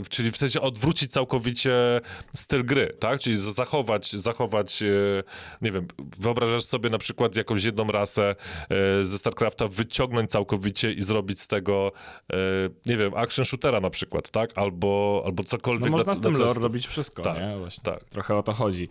czyli 0.09 0.31
w 0.31 0.37
sensie 0.37 0.61
odwrócić 0.61 1.11
całkowicie 1.11 2.01
styl 2.33 2.65
gry, 2.65 2.93
tak? 2.99 3.19
Czyli 3.19 3.37
zachować, 3.37 4.11
zachować, 4.11 4.83
e, 4.83 4.85
nie 5.61 5.71
wiem, 5.71 5.87
wyobrażasz 6.19 6.63
sobie 6.63 6.89
na 6.89 6.97
przykład 6.97 7.35
jakąś 7.35 7.63
jedną 7.63 7.87
rasę 7.87 8.35
ze 9.01 9.17
StarCrafta, 9.17 9.67
wyciągnąć 9.67 10.31
całkowicie 10.31 10.91
i 10.91 11.03
zrobić 11.03 11.41
z 11.41 11.47
tego, 11.47 11.91
nie 12.85 12.97
wiem, 12.97 13.13
action 13.15 13.45
shootera 13.45 13.79
na 13.79 13.89
przykład, 13.89 14.29
tak? 14.29 14.49
Albo, 14.55 15.23
albo 15.25 15.43
cokolwiek. 15.43 15.91
No 15.91 15.97
można 15.97 16.15
z 16.15 16.21
tym 16.21 16.33
lore 16.33 16.61
robić 16.61 16.87
wszystko, 16.87 17.21
tak, 17.21 17.37
nie? 17.37 17.57
Właśnie. 17.57 17.83
Tak. 17.83 18.03
Trochę 18.03 18.35
o 18.35 18.43
to 18.43 18.53
chodzi. 18.53 18.89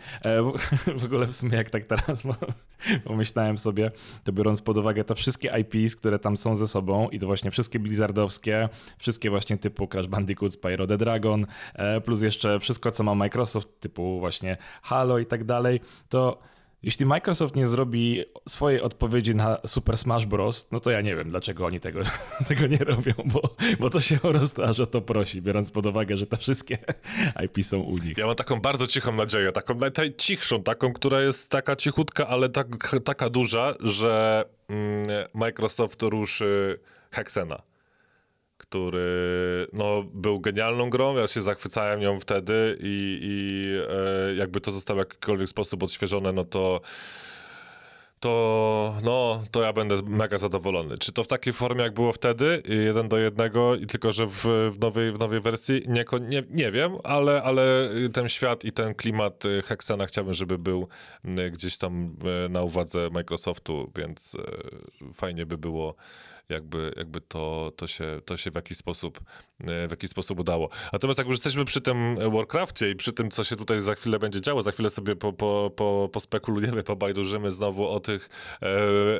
W 0.97 1.05
ogóle 1.05 1.27
w 1.27 1.37
sumie 1.37 1.57
jak 1.57 1.71
tak 1.71 1.85
teraz 1.85 2.23
pomyślałem 3.05 3.59
sobie, 3.59 3.91
to 4.25 4.33
biorąc 4.33 4.63
pod 4.63 4.79
uwagę 4.79 5.05
te 5.05 5.15
wszystkie 5.15 5.53
IPs, 5.61 5.97
które 5.97 6.19
tam 6.19 6.37
są 6.37 6.52
ze 6.55 6.69
sobą 6.69 7.09
i 7.09 7.19
to 7.19 7.27
właśnie 7.27 7.51
wszystkie 7.51 7.79
blizzardowskie, 7.79 8.69
wszystkie 8.99 9.31
właśnie 9.31 9.59
typu 9.59 9.89
Crash 9.89 10.07
Bandicoot, 10.07 10.55
Spyro 10.55 10.87
the 10.87 10.99
Dragon, 10.99 11.47
e, 11.75 12.01
plus 12.01 12.23
jeszcze 12.23 12.61
wszystko, 12.61 12.91
co 12.91 13.05
ma 13.05 13.15
Microsoft, 13.15 13.81
typu 13.81 14.21
właśnie 14.21 14.57
Halo 14.83 15.19
i 15.19 15.27
tak 15.27 15.45
dalej, 15.45 15.81
to 16.09 16.39
jeśli 16.83 17.07
Microsoft 17.07 17.57
nie 17.57 17.67
zrobi 17.67 18.25
swojej 18.49 18.81
odpowiedzi 18.81 19.35
na 19.35 19.59
Super 19.67 19.99
Smash 19.99 20.27
Bros., 20.27 20.69
no 20.73 20.81
to 20.81 20.91
ja 20.91 21.01
nie 21.01 21.17
wiem, 21.17 21.31
dlaczego 21.31 21.67
oni 21.67 21.81
tego, 21.81 22.01
tego 22.49 22.67
nie 22.67 22.77
robią, 22.77 23.13
bo, 23.25 23.57
bo 23.81 23.91
to 23.91 24.01
się 24.01 24.19
aż 24.65 24.81
o 24.81 24.87
to 24.87 25.01
prosi, 25.01 25.43
biorąc 25.43 25.71
pod 25.71 25.87
uwagę, 25.87 26.17
że 26.17 26.27
te 26.27 26.37
wszystkie 26.37 26.79
IP 27.45 27.65
są 27.65 27.81
u 27.81 27.97
nich. 27.97 28.19
Ja 28.19 28.27
mam 28.27 28.37
taką 28.37 28.61
bardzo 28.61 28.87
cichą 28.87 29.13
nadzieję, 29.13 29.53
taką 29.53 29.75
najcichszą, 29.75 30.63
taką, 30.63 30.93
która 30.93 31.21
jest 31.21 31.51
taka 31.51 31.77
cichutka, 31.77 32.29
ale 32.29 32.49
tak, 32.49 32.97
taka 33.05 33.31
duża, 33.31 33.75
że 33.81 34.45
mm, 34.69 35.05
Microsoft 35.35 36.03
ruszy 36.03 36.81
Hexena 37.11 37.72
który 38.63 39.67
no, 39.73 40.03
był 40.03 40.41
genialną 40.41 40.91
grą, 40.91 41.17
ja 41.17 41.27
się 41.27 41.43
zachwycałem 41.43 42.01
nią 42.01 42.21
wtedy 42.21 42.79
i, 42.81 43.19
i 43.23 43.69
e, 44.31 44.35
jakby 44.35 44.61
to 44.61 44.71
zostało 44.71 44.97
w 44.97 44.99
jakikolwiek 44.99 45.49
sposób 45.49 45.83
odświeżone, 45.83 46.33
no 46.33 46.45
to 46.45 46.81
to, 48.23 48.95
no, 49.05 49.43
to 49.51 49.63
ja 49.63 49.73
będę 49.73 49.97
mega 50.07 50.39
zadowolony. 50.39 50.99
Czy 50.99 51.13
to 51.13 51.23
w 51.23 51.27
takiej 51.27 51.53
formie, 51.53 51.83
jak 51.83 51.95
było 51.95 52.13
wtedy, 52.13 52.63
jeden 52.69 53.09
do 53.09 53.19
jednego, 53.19 53.77
i 53.77 53.87
tylko, 53.87 54.13
że 54.13 54.27
w, 54.27 54.45
w, 54.71 54.79
nowej, 54.81 55.13
w 55.13 55.19
nowej 55.19 55.41
wersji, 55.41 55.83
nie, 55.89 56.05
nie, 56.21 56.43
nie 56.51 56.73
wiem, 56.73 56.93
ale, 57.05 57.43
ale 57.43 57.91
ten 58.13 58.29
świat 58.29 58.65
i 58.65 58.73
ten 58.73 58.95
klimat 58.95 59.45
y, 59.45 59.63
Hexena 59.63 60.07
chciałbym, 60.07 60.35
żeby 60.35 60.59
był 60.59 60.89
gdzieś 61.53 61.79
tam 61.79 62.17
y, 62.47 62.49
na 62.49 62.63
uwadze 62.63 63.11
Microsoftu, 63.11 63.93
więc 63.97 64.37
fajnie 65.15 65.47
by 65.47 65.59
było 65.59 65.95
jakby, 66.49 66.93
jakby 66.97 67.21
to, 67.21 67.73
to, 67.77 67.87
się, 67.87 68.21
to 68.25 68.37
się 68.37 68.51
w 68.51 68.55
jakiś 68.55 68.79
sposób 68.79 69.21
w 69.61 69.91
jakiś 69.91 70.11
sposób 70.11 70.41
udało. 70.41 70.69
Natomiast 70.93 71.19
jak 71.19 71.27
już 71.27 71.35
jesteśmy 71.35 71.65
przy 71.65 71.81
tym 71.81 72.17
Warcraftie 72.31 72.91
i 72.91 72.97
przy 72.97 73.13
tym, 73.13 73.31
co 73.31 73.45
się 73.45 73.57
tutaj 73.57 73.81
za 73.81 73.95
chwilę 73.95 74.19
będzie 74.19 74.41
działo, 74.41 74.63
za 74.63 74.73
chwilę 74.73 74.91
sobie 74.91 75.17
po, 75.17 75.33
po, 75.33 75.71
po, 75.77 76.09
pospekulujemy, 76.13 76.83
pobajdurzymy 76.93 77.51
znowu 77.51 77.89
o 77.89 78.01
tych 78.01 78.29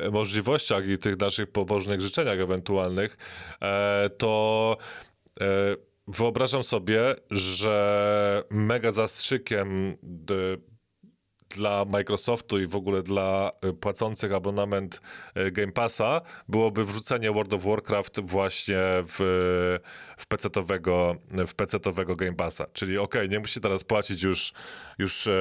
e, 0.05 0.11
możliwościach 0.11 0.87
i 0.87 0.97
tych 0.97 1.19
naszych 1.19 1.51
pobożnych 1.51 2.01
życzeniach 2.01 2.39
ewentualnych, 2.39 3.17
e, 3.61 4.09
to 4.17 4.77
e, 5.41 5.45
wyobrażam 6.07 6.63
sobie, 6.63 7.15
że 7.31 8.43
mega 8.49 8.91
zastrzykiem 8.91 9.97
dla 11.55 11.85
Microsoftu 11.85 12.59
i 12.59 12.67
w 12.67 12.75
ogóle 12.75 13.03
dla 13.03 13.51
y, 13.65 13.73
płacących 13.73 14.33
abonament 14.33 15.01
y, 15.37 15.51
Game 15.51 15.71
Passa 15.71 16.21
byłoby 16.49 16.83
wrzucenie 16.83 17.31
World 17.31 17.53
of 17.53 17.63
Warcraft 17.63 18.19
właśnie 18.19 18.79
w, 18.83 19.17
w 20.17 20.27
PC-owego, 20.27 21.15
w 21.47 21.55
PC-owego 21.55 22.15
Game 22.15 22.35
Passa. 22.35 22.65
Czyli 22.73 22.97
ok, 22.97 23.15
nie 23.29 23.39
musicie 23.39 23.61
teraz 23.61 23.83
płacić 23.83 24.23
już, 24.23 24.53
już 24.97 25.27
e, 25.27 25.31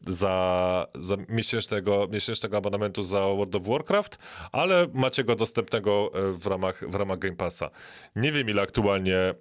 za, 0.00 0.86
za 0.94 1.16
miesięcznego, 1.28 2.08
miesięcznego 2.12 2.56
abonamentu 2.56 3.02
za 3.02 3.20
World 3.20 3.54
of 3.54 3.62
Warcraft, 3.66 4.18
ale 4.52 4.86
macie 4.94 5.24
go 5.24 5.34
dostępnego 5.34 6.10
e, 6.14 6.32
w 6.32 6.46
ramach, 6.46 6.90
w 6.90 6.94
ramach 6.94 7.18
Game 7.18 7.36
Passa. 7.36 7.70
Nie 8.16 8.32
wiem, 8.32 8.50
ile 8.50 8.62
aktualnie 8.62 9.16
e, 9.16 9.34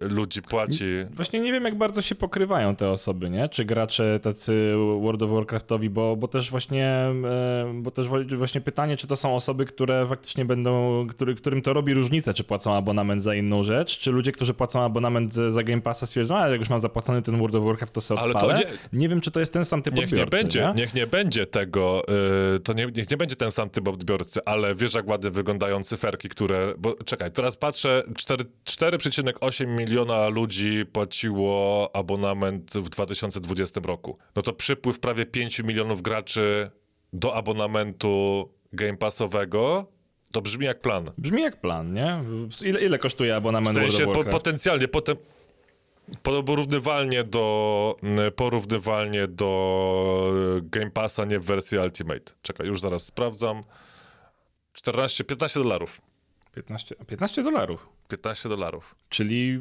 ludzi 0.00 0.42
płaci. 0.42 0.84
Właśnie 1.10 1.40
nie 1.40 1.52
wiem, 1.52 1.64
jak 1.64 1.78
bardzo 1.78 2.02
się 2.02 2.14
pokrywają 2.14 2.76
te 2.76 2.90
osoby, 2.90 3.30
nie? 3.30 3.48
Czy 3.48 3.64
gracze 3.64 4.20
tacy 4.20 4.74
World 5.00 5.22
of 5.22 5.30
Warcraft 5.30 5.54
Warcraftowi, 5.54 5.90
bo, 5.90 6.16
bo 6.16 6.28
też 6.28 6.50
właśnie 6.50 7.06
bo 7.74 7.90
też 7.90 8.08
właśnie 8.36 8.60
pytanie, 8.60 8.96
czy 8.96 9.06
to 9.06 9.16
są 9.16 9.36
osoby, 9.36 9.64
które 9.64 10.06
faktycznie 10.08 10.44
będą, 10.44 11.06
który, 11.06 11.34
którym 11.34 11.62
to 11.62 11.72
robi 11.72 11.94
różnicę, 11.94 12.34
czy 12.34 12.44
płacą 12.44 12.74
abonament 12.74 13.22
za 13.22 13.34
inną 13.34 13.62
rzecz, 13.62 13.98
czy 13.98 14.10
ludzie, 14.10 14.32
którzy 14.32 14.54
płacą 14.54 14.82
abonament 14.82 15.34
za 15.34 15.62
Game 15.62 15.82
Passa 15.82 16.06
stwierdzą, 16.06 16.36
a 16.36 16.48
jak 16.48 16.60
już 16.60 16.70
mam 16.70 16.80
zapłacony 16.80 17.22
ten 17.22 17.38
World 17.38 17.54
of 17.54 17.64
Warcraft, 17.64 17.92
to 17.92 18.00
sobie 18.00 18.20
Ale 18.20 18.34
to 18.34 18.52
nie, 18.52 18.66
nie 18.92 19.08
wiem, 19.08 19.20
czy 19.20 19.30
to 19.30 19.40
jest 19.40 19.52
ten 19.52 19.64
sam 19.64 19.82
typ 19.82 19.94
niech 19.94 20.04
odbiorcy. 20.04 20.36
Nie 20.36 20.42
będzie, 20.42 20.60
nie? 20.60 20.74
Niech 20.74 20.94
nie 20.94 21.06
będzie 21.06 21.46
tego, 21.46 22.02
yy, 22.52 22.60
to 22.60 22.72
nie, 22.72 22.86
niech 22.86 23.10
nie 23.10 23.16
będzie 23.16 23.36
ten 23.36 23.50
sam 23.50 23.70
typ 23.70 23.88
odbiorcy, 23.88 24.40
ale 24.44 24.74
wiesz, 24.74 24.94
jak 24.94 25.08
ładnie 25.08 25.30
wyglądają 25.30 25.82
cyferki, 25.82 26.28
które, 26.28 26.74
bo 26.78 26.94
czekaj, 27.04 27.32
teraz 27.32 27.56
patrzę, 27.56 28.02
4,8 28.12 29.66
miliona 29.66 30.28
ludzi 30.28 30.84
płaciło 30.92 31.90
abonament 31.94 32.70
w 32.74 32.88
2020 32.88 33.80
roku. 33.84 34.18
No 34.36 34.42
to 34.42 34.52
przypływ 34.52 35.00
prawie 35.00 35.26
5 35.26 35.60
milionów 35.60 36.02
graczy 36.02 36.70
do 37.12 37.34
abonamentu 37.34 38.48
Game 38.72 38.96
Passowego, 38.96 39.86
to 40.32 40.42
brzmi 40.42 40.66
jak 40.66 40.80
plan. 40.80 41.10
Brzmi 41.18 41.42
jak 41.42 41.60
plan, 41.60 41.92
nie? 41.92 42.22
Ile, 42.64 42.84
ile 42.84 42.98
kosztuje 42.98 43.36
abonament 43.36 43.76
w 43.76 43.80
sensie, 43.80 44.06
po, 44.06 44.24
potencjalnie, 44.24 44.88
potem 44.88 45.16
porównywalnie 46.22 47.24
do, 47.24 47.96
porównywalnie 48.36 49.28
do 49.28 50.32
Game 50.62 50.90
Passa, 50.90 51.24
nie 51.24 51.38
w 51.38 51.44
wersji 51.44 51.78
Ultimate. 51.78 52.32
Czekaj, 52.42 52.66
już 52.66 52.80
zaraz 52.80 53.04
sprawdzam. 53.04 53.64
14, 54.72 55.24
15 55.24 55.62
dolarów. 55.62 56.00
15, 56.54 56.94
15 57.06 57.42
dolarów. 57.42 57.88
15 58.08 58.48
dolarów. 58.48 58.94
Czyli 59.08 59.60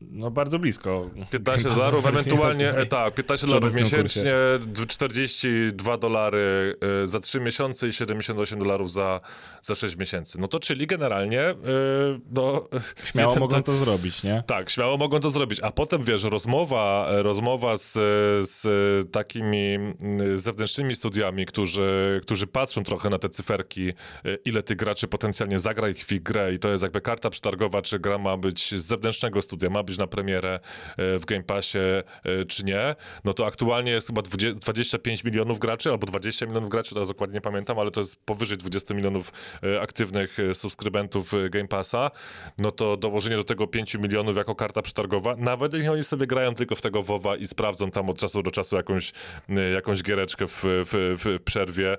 no 0.00 0.30
bardzo 0.30 0.58
blisko. 0.58 1.10
15 1.30 1.68
dolarów, 1.68 2.06
ewentualnie, 2.06 2.74
tak, 2.88 3.14
15 3.14 3.46
dolarów 3.46 3.74
miesięcznie, 3.74 4.34
42 4.88 5.96
dolary 5.96 6.76
e, 7.02 7.06
za 7.06 7.20
3 7.20 7.40
miesiące 7.40 7.88
i 7.88 7.92
78 7.92 8.58
dolarów 8.58 8.90
za, 8.90 9.20
za 9.60 9.74
6 9.74 9.96
miesięcy. 9.96 10.40
No 10.40 10.48
to 10.48 10.60
czyli 10.60 10.86
generalnie, 10.86 11.40
e, 11.40 11.54
no... 12.30 12.68
Śmiało 13.10 13.36
mogą 13.36 13.62
to 13.62 13.72
zrobić, 13.72 14.22
nie? 14.22 14.42
Tak, 14.46 14.70
śmiało 14.70 14.96
mogą 14.96 15.20
to 15.20 15.30
zrobić, 15.30 15.60
a 15.60 15.70
potem, 15.70 16.02
wiesz, 16.02 16.24
rozmowa, 16.24 17.06
rozmowa 17.10 17.76
z, 17.76 17.92
z 18.50 18.62
takimi 19.12 19.78
zewnętrznymi 20.36 20.94
studiami, 20.94 21.46
którzy, 21.46 22.20
którzy 22.22 22.46
patrzą 22.46 22.84
trochę 22.84 23.10
na 23.10 23.18
te 23.18 23.28
cyferki, 23.28 23.88
e, 23.88 23.94
ile 24.44 24.62
tych 24.62 24.76
graczy 24.76 25.08
potencjalnie 25.08 25.58
zagra 25.58 25.88
ich 25.88 25.98
w 25.98 26.12
grę 26.32 26.54
i 26.54 26.58
to 26.58 26.68
jest 26.68 26.82
jakby 26.82 27.00
karta 27.00 27.30
przetargowa 27.30 27.82
czy 27.82 27.98
gra 27.98 28.18
ma 28.18 28.36
być 28.36 28.74
z 28.74 28.86
zewnętrznego 28.86 29.42
studia, 29.42 29.70
ma 29.70 29.82
być 29.82 29.98
na 29.98 30.06
premierę 30.06 30.60
e, 30.96 31.18
w 31.18 31.24
Game 31.24 31.42
Passie, 31.42 31.78
e, 31.78 32.44
czy 32.48 32.64
nie, 32.64 32.94
no 33.24 33.32
to 33.32 33.46
aktualnie 33.46 33.92
jest 33.92 34.06
chyba 34.06 34.22
20, 34.22 34.60
25 34.60 35.24
milionów 35.24 35.58
graczy, 35.58 35.90
albo 35.90 36.06
20 36.06 36.46
milionów 36.46 36.70
graczy, 36.70 36.94
teraz 36.94 37.08
dokładnie 37.08 37.34
nie 37.34 37.40
pamiętam, 37.40 37.78
ale 37.78 37.90
to 37.90 38.00
jest 38.00 38.24
powyżej 38.24 38.58
20 38.58 38.94
milionów 38.94 39.32
e, 39.62 39.80
aktywnych 39.80 40.38
subskrybentów 40.54 41.32
Game 41.50 41.68
Passa, 41.68 42.10
no 42.58 42.70
to 42.70 42.96
dołożenie 42.96 43.36
do 43.36 43.44
tego 43.44 43.66
5 43.66 43.94
milionów 43.94 44.36
jako 44.36 44.54
karta 44.54 44.82
przetargowa, 44.82 45.36
nawet 45.36 45.74
jeśli 45.74 45.88
oni 45.88 46.04
sobie 46.04 46.26
grają 46.26 46.54
tylko 46.54 46.74
w 46.74 46.80
tego 46.80 47.02
WoWa 47.02 47.36
i 47.36 47.46
sprawdzą 47.46 47.90
tam 47.90 48.10
od 48.10 48.18
czasu 48.18 48.42
do 48.42 48.50
czasu 48.50 48.76
jakąś, 48.76 49.12
jakąś 49.74 50.02
giereczkę 50.02 50.46
w, 50.46 50.62
w, 50.64 51.16
w 51.24 51.42
przerwie, 51.44 51.96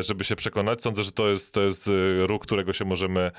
żeby 0.00 0.24
się 0.24 0.36
przekonać. 0.36 0.82
Sądzę, 0.82 1.04
że 1.04 1.12
to 1.12 1.28
jest, 1.28 1.54
to 1.54 1.62
jest 1.62 1.90
ruch, 2.26 2.42
którego 2.42 2.72
się 2.72 2.84
możemy, 2.84 3.30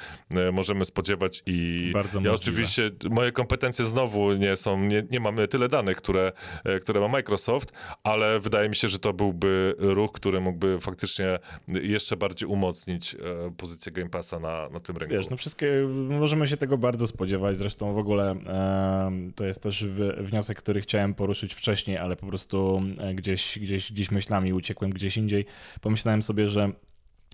możemy 0.54 0.86
spodziewać 0.86 1.44
i 1.46 1.90
bardzo 1.94 2.22
ja 2.22 2.32
oczywiście, 2.32 2.92
moje 3.10 3.32
kompetencje 3.32 3.86
znowu 3.86 4.34
nie 4.34 4.56
są, 4.56 4.80
nie, 4.80 5.04
nie 5.12 5.20
mamy 5.20 5.48
tyle 5.48 5.70
danych, 5.70 5.98
które, 5.98 6.32
e, 6.64 6.80
które 6.80 7.00
ma 7.02 7.08
Microsoft, 7.08 7.72
ale 8.04 8.40
wydaje 8.40 8.70
mi 8.70 8.76
się, 8.76 8.88
że 8.88 9.00
to 9.00 9.14
byłby 9.14 9.76
ruch, 9.78 10.12
który 10.12 10.42
mógłby 10.42 10.80
faktycznie 10.80 11.40
jeszcze 11.68 12.18
bardziej 12.18 12.50
umocnić 12.50 13.16
e, 13.16 13.18
pozycję 13.58 13.92
Game 13.92 14.10
Passa 14.10 14.40
na, 14.40 14.70
na 14.70 14.80
tym 14.80 14.98
rynku. 14.98 15.16
Wiesz, 15.16 15.30
no 15.30 15.38
wszystkie, 15.38 15.72
możemy 16.10 16.48
się 16.48 16.58
tego 16.58 16.78
bardzo 16.78 17.08
spodziewać, 17.08 17.58
zresztą 17.58 17.94
w 17.94 17.98
ogóle 17.98 18.32
e, 18.32 19.32
to 19.36 19.46
jest 19.46 19.64
też 19.64 19.86
wniosek, 20.18 20.58
który 20.58 20.82
chciałem 20.82 21.14
poruszyć 21.14 21.54
wcześniej, 21.54 21.98
ale 21.98 22.16
po 22.16 22.28
prostu 22.28 22.82
e, 23.00 23.14
gdzieś, 23.14 23.60
gdzieś, 23.60 23.92
gdzieś 23.92 24.12
myślami 24.12 24.54
uciekłem 24.54 24.92
gdzieś 24.92 25.18
indziej. 25.18 25.46
Pomyślałem 25.82 26.24
sobie, 26.24 26.48
że 26.48 26.72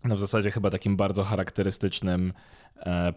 no 0.04 0.16
w 0.16 0.20
zasadzie 0.20 0.52
chyba 0.52 0.70
takim 0.70 0.98
bardzo 0.98 1.24
charakterystycznym 1.24 2.34
E, 2.34 2.67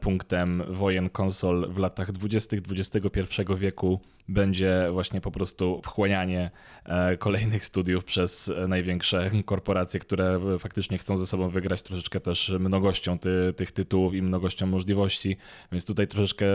punktem 0.01 0.63
wojen 0.69 1.11
konsol 1.11 1.69
w 1.71 1.79
latach 1.79 2.13
20. 2.13 2.57
XXI 2.57 3.21
wieku 3.57 4.01
będzie 4.31 4.89
właśnie 4.93 5.21
po 5.21 5.31
prostu 5.31 5.81
wchłanianie 5.85 6.51
e, 6.85 7.17
kolejnych 7.17 7.65
studiów 7.65 8.05
przez 8.05 8.53
największe 8.69 9.31
korporacje, 9.45 10.01
które 10.01 10.41
faktycznie 10.59 10.99
chcą 10.99 11.17
ze 11.17 11.27
sobą 11.27 11.49
wygrać 11.49 11.83
troszeczkę 11.83 12.21
też 12.21 12.53
mnogością 12.61 13.19
ty, 13.19 13.55
tych 13.57 13.73
tytułów 13.73 14.15
i 14.15 14.23
mnogością 14.23 14.67
możliwości, 14.67 15.37
więc 15.73 15.85
tutaj 15.85 16.09
troszeczkę 16.09 16.47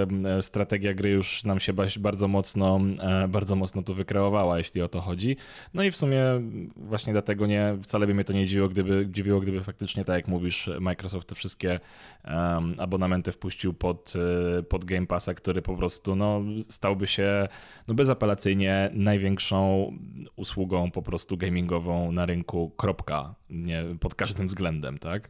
strategia 0.41 0.93
gry 0.93 1.10
już 1.10 1.43
nam 1.43 1.60
się 1.60 1.73
bardzo 1.99 2.27
mocno, 2.27 2.79
e, 2.99 3.27
bardzo 3.27 3.55
mocno 3.55 3.84
tu 3.84 3.93
wykreowała, 3.93 4.58
jeśli 4.58 4.81
o 4.81 4.88
to 4.88 5.01
chodzi. 5.01 5.38
No 5.73 5.84
i 5.84 5.91
w 5.91 5.97
sumie 5.97 6.23
właśnie 6.75 7.13
dlatego 7.13 7.47
nie, 7.47 7.77
wcale 7.81 8.08
by 8.08 8.13
mnie 8.13 8.23
to 8.23 8.34
nie 8.34 8.45
dziwiło, 8.45 8.69
gdyby, 8.69 9.08
dziwiło, 9.10 9.39
gdyby 9.39 9.63
faktycznie, 9.63 10.05
tak 10.05 10.15
jak 10.15 10.27
mówisz, 10.27 10.69
Microsoft 10.79 11.27
te 11.27 11.36
wszystkie 11.36 11.79
um, 12.25 12.75
abonamenty 12.85 13.31
wpuścił 13.31 13.73
pod, 13.73 14.13
e, 14.59 14.63
pod 14.63 14.85
Game 14.85 15.07
Passa, 15.07 15.33
który 15.33 15.61
po 15.61 15.75
prostu 15.75 16.15
no, 16.15 16.41
stałby 16.69 17.07
się 17.07 17.47
no, 17.87 17.93
bezapelacyjnie 17.93 18.89
największą 18.93 19.91
usługą 20.35 20.91
po 20.91 21.01
prostu 21.01 21.37
gamingową 21.37 22.11
na 22.11 22.25
rynku, 22.25 22.71
kropka, 22.77 23.35
nie, 23.49 23.83
pod 23.99 24.15
każdym 24.15 24.47
względem, 24.47 24.97
tak? 24.97 25.29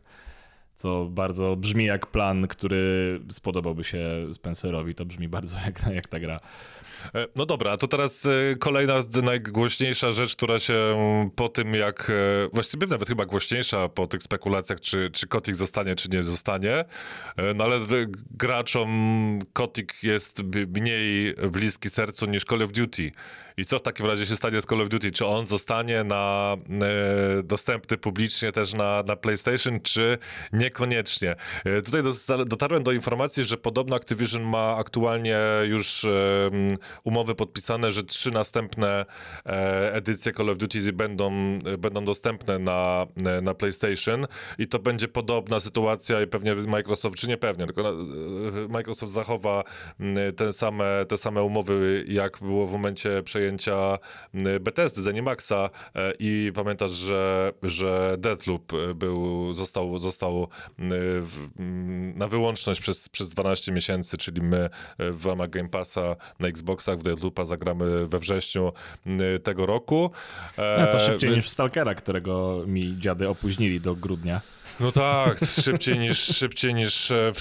Co 0.76 1.06
bardzo 1.06 1.56
brzmi 1.56 1.86
jak 1.86 2.08
plan, 2.08 2.48
który 2.48 3.20
spodobałby 3.32 3.84
się 3.84 4.28
Spencerowi, 4.34 4.96
to 4.96 5.06
brzmi 5.06 5.28
bardzo 5.28 5.58
jak, 5.66 5.96
jak 5.96 6.08
ta 6.08 6.20
gra. 6.20 6.40
E, 7.16 7.28
no 7.36 7.46
dobra, 7.46 7.78
to 7.78 7.88
teraz 7.88 8.26
e, 8.26 8.56
kolejna 8.56 8.94
najgłośniejsza 9.24 10.12
rzecz, 10.12 10.36
która 10.36 10.60
się 10.60 10.76
po 11.36 11.50
tym 11.50 11.74
jak, 11.74 12.10
e, 12.10 12.14
właściwie 12.54 12.88
nawet 12.88 13.08
chyba 13.08 13.26
głośniejsza 13.26 13.90
po 13.90 14.08
tych 14.08 14.24
spekulacjach, 14.24 14.82
czy, 14.82 15.10
czy 15.14 15.28
Kotik 15.28 15.56
zostanie, 15.56 15.96
czy 15.96 16.10
nie 16.10 16.24
zostanie, 16.24 16.86
no 17.56 17.64
ale 17.64 17.80
graczom 18.32 19.40
Kotik 19.54 20.04
jest 20.04 20.44
mniej 20.68 21.36
bliski 21.52 21.90
sercu 21.90 22.26
niż 22.26 22.44
Call 22.44 22.62
of 22.62 22.72
Duty. 22.72 23.12
I 23.58 23.66
co 23.66 23.80
w 23.80 23.82
takim 23.82 24.06
razie 24.06 24.26
się 24.26 24.36
stanie 24.36 24.62
z 24.62 24.66
Call 24.66 24.82
of 24.82 24.90
Duty? 24.90 25.12
Czy 25.12 25.26
on 25.26 25.46
zostanie 25.46 26.04
na, 26.04 26.56
dostępny 27.44 27.98
publicznie 27.98 28.52
też 28.52 28.74
na, 28.74 29.04
na 29.08 29.16
PlayStation, 29.16 29.80
czy 29.80 30.18
nie 30.54 30.66
niekoniecznie. 30.76 31.36
Tutaj 31.86 32.02
dotarłem 32.46 32.84
do 32.84 32.92
informacji, 32.92 33.44
że 33.44 33.58
podobno 33.58 33.96
Activision 33.96 34.44
ma 34.44 34.76
aktualnie 34.78 35.38
już 35.64 36.06
umowy 37.04 37.36
podpisane, 37.36 37.92
że 37.92 38.04
trzy 38.04 38.32
następne 38.32 39.06
e, 39.46 39.94
edycje 39.94 40.34
Call 40.34 40.50
of 40.50 40.58
Duty 40.58 40.94
będą, 40.94 41.60
będą 41.78 42.06
dostępne 42.06 42.60
na, 42.60 43.08
na 43.42 43.54
PlayStation 43.54 44.26
i 44.58 44.68
to 44.68 44.80
będzie 44.80 45.08
podobna 45.08 45.60
sytuacja 45.60 46.22
i 46.22 46.28
pewnie 46.28 46.56
Microsoft, 46.56 47.16
czy 47.16 47.28
nie 47.28 47.38
pewnie, 47.38 47.66
tylko 47.66 47.94
Microsoft 48.70 49.14
zachowa 49.14 49.64
te 50.36 50.54
same, 50.54 51.06
te 51.08 51.18
same 51.18 51.44
umowy, 51.44 52.06
jak 52.08 52.40
było 52.42 52.68
w 52.68 52.72
momencie 52.72 53.24
przejęcia 53.24 53.98
Bethesdy, 54.62 55.02
Zenimaxa 55.02 55.70
i 56.20 56.52
pamiętasz, 56.56 56.92
że, 56.92 57.54
że 57.64 58.16
Deathloop 58.18 58.72
był, 58.96 59.54
został, 59.54 60.00
został 60.00 60.48
na 62.16 62.28
wyłączność 62.28 62.82
przez, 62.82 63.10
przez 63.10 63.30
12 63.30 63.72
miesięcy, 63.72 64.18
czyli 64.18 64.42
my 64.42 64.70
w 65.00 65.26
ramach 65.26 65.50
Game 65.50 65.70
Passa 65.70 66.16
na 66.40 66.48
Xboxach 66.76 67.00
w 67.00 67.04
Deadloopa 67.04 67.46
zagramy 67.46 68.08
we 68.08 68.20
wrześniu 68.20 68.74
tego 69.44 69.66
roku. 69.66 70.12
No 70.58 70.88
to 70.92 71.00
szybciej 71.00 71.30
Więc... 71.30 71.36
niż 71.36 71.50
Stalkera, 71.50 71.96
którego 71.96 72.64
mi 72.68 72.98
dziady 73.00 73.30
opóźnili 73.30 73.82
do 73.82 73.96
grudnia. 73.96 74.42
No 74.80 74.92
tak, 74.92 75.40
szybciej 75.62 76.00
niż, 76.00 76.20
szybciej 76.20 76.74
niż 76.74 77.12
e, 77.12 77.34
w, 77.36 77.40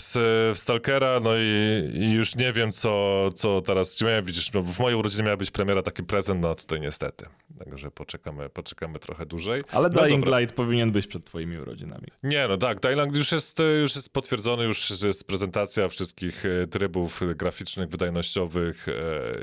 w 0.55 0.59
Stalkera, 0.59 1.21
no 1.21 1.31
i, 1.37 1.91
i, 1.95 2.13
już 2.13 2.37
nie 2.37 2.53
wiem, 2.53 2.73
co, 2.73 3.31
co 3.35 3.61
teraz 3.61 4.01
miałem. 4.03 4.25
Widzisz, 4.25 4.53
no 4.53 4.63
w 4.63 4.79
mojej 4.79 4.99
urodziny 4.99 5.23
miała 5.23 5.37
być 5.37 5.51
premiera 5.51 5.83
taki 5.83 6.03
prezent, 6.03 6.43
no 6.43 6.51
a 6.51 6.55
tutaj 6.55 6.81
niestety. 6.81 7.27
Także 7.59 7.91
poczekamy, 7.91 8.49
poczekamy 8.49 8.99
trochę 8.99 9.27
dłużej. 9.27 9.63
Ale 9.73 9.89
no, 9.89 10.03
Dying 10.03 10.25
dobra. 10.25 10.39
Light 10.39 10.57
powinien 10.57 10.93
być 10.93 11.07
przed 11.07 11.25
twoimi 11.25 11.59
urodzinami. 11.59 12.07
Nie, 12.23 12.49
no 12.49 12.57
tak, 12.57 12.81
Dying 12.81 13.01
Light 13.01 13.17
już 13.17 13.33
jest, 13.33 13.59
już 13.81 13.97
jest 13.97 14.13
potwierdzony, 14.13 14.65
już 14.65 15.03
jest 15.03 15.27
prezentacja 15.27 15.89
wszystkich 15.89 16.45
e, 16.47 16.67
trybów 16.67 17.21
graficznych, 17.37 17.89
wydajnościowych 17.89 18.89
e, 18.89 18.93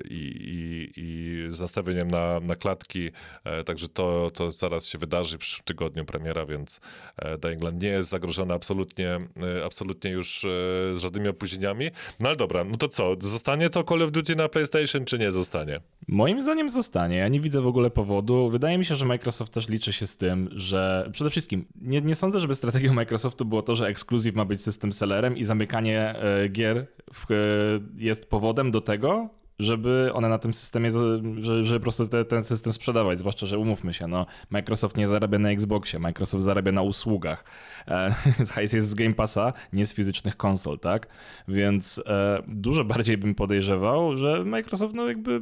i, 0.10 0.36
i, 0.42 0.92
i 0.96 1.46
z 1.50 1.60
nastawieniem 1.60 2.12
na, 2.12 2.40
na 2.40 2.56
klatki, 2.56 3.12
także 3.66 3.88
to, 3.88 4.32
to 4.34 4.52
zaraz 4.52 4.88
się 4.88 4.98
wydarzy 4.98 5.38
w 5.38 5.40
przyszłym 5.40 5.66
tygodniu 5.66 6.06
premiera, 6.06 6.46
więc 6.46 6.80
Dying 7.40 7.62
Light 7.62 7.81
nie 7.82 7.88
jest 7.88 8.10
zagrożona 8.10 8.54
absolutnie, 8.54 9.10
e, 9.60 9.66
absolutnie 9.66 10.12
już 10.12 10.46
e, 10.46 10.48
z 10.96 10.98
żadnymi 10.98 11.28
opóźnieniami. 11.28 11.90
No 12.20 12.28
ale 12.28 12.38
dobra, 12.38 12.64
no 12.64 12.78
to 12.78 12.88
co? 12.88 13.16
Zostanie 13.20 13.70
to 13.70 13.84
Call 13.84 14.02
of 14.02 14.12
Duty 14.12 14.36
na 14.36 14.50
PlayStation, 14.50 15.06
czy 15.06 15.20
nie 15.20 15.32
zostanie? 15.32 15.82
Moim 16.08 16.42
zdaniem 16.42 16.70
zostanie. 16.70 17.16
Ja 17.16 17.28
nie 17.28 17.40
widzę 17.40 17.62
w 17.62 17.68
ogóle 17.68 17.90
powodu. 17.90 18.50
Wydaje 18.50 18.78
mi 18.78 18.86
się, 18.86 18.96
że 18.96 19.06
Microsoft 19.06 19.54
też 19.54 19.70
liczy 19.70 19.94
się 19.94 20.08
z 20.08 20.18
tym, 20.18 20.50
że 20.52 21.10
przede 21.12 21.30
wszystkim 21.30 21.66
nie, 21.82 22.02
nie 22.02 22.16
sądzę, 22.16 22.40
żeby 22.40 22.56
strategią 22.56 22.94
Microsoftu 22.94 23.46
było 23.46 23.62
to, 23.62 23.76
że 23.76 23.88
ekskluzyw 23.88 24.36
ma 24.36 24.46
być 24.46 24.62
system 24.62 24.94
sellerem 24.94 25.38
i 25.38 25.44
zamykanie 25.44 26.16
e, 26.16 26.50
gier 26.50 26.88
w, 27.14 27.26
jest 27.98 28.26
powodem 28.26 28.72
do 28.72 28.82
tego, 28.82 29.41
żeby 29.62 30.10
one 30.14 30.30
na 30.30 30.38
tym 30.38 30.54
systemie, 30.54 30.90
żeby, 31.42 31.80
po 31.80 31.84
prostu 31.84 32.08
te, 32.08 32.26
ten 32.26 32.44
system 32.44 32.74
sprzedawać, 32.74 33.20
zwłaszcza, 33.20 33.46
że 33.46 33.60
umówmy 33.60 33.94
się, 33.94 34.08
no, 34.08 34.26
Microsoft 34.50 34.98
nie 34.98 35.08
zarabia 35.08 35.40
na 35.40 35.52
Xboxie, 35.52 36.00
Microsoft 36.00 36.44
zarabia 36.44 36.72
na 36.72 36.82
usługach. 36.82 37.46
E, 37.88 38.16
hajs 38.54 38.74
jest 38.74 38.90
z 38.90 38.94
Game 38.94 39.14
Passa, 39.14 39.54
nie 39.74 39.86
z 39.86 39.94
fizycznych 39.94 40.38
konsol, 40.38 40.80
tak? 40.80 41.08
Więc 41.48 42.04
e, 42.06 42.44
dużo 42.48 42.84
bardziej 42.84 43.18
bym 43.18 43.36
podejrzewał, 43.36 44.18
że 44.18 44.44
Microsoft 44.46 44.96
no 44.96 45.08
jakby 45.08 45.42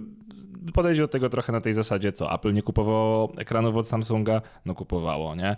podejdzie 0.74 1.02
do 1.02 1.08
tego 1.08 1.30
trochę 1.30 1.52
na 1.52 1.62
tej 1.62 1.74
zasadzie, 1.74 2.12
co 2.12 2.34
Apple 2.34 2.54
nie 2.54 2.62
kupowało 2.62 3.34
ekranów 3.38 3.76
od 3.76 3.88
Samsunga, 3.88 4.42
no 4.66 4.76
kupowało, 4.76 5.36
nie? 5.36 5.56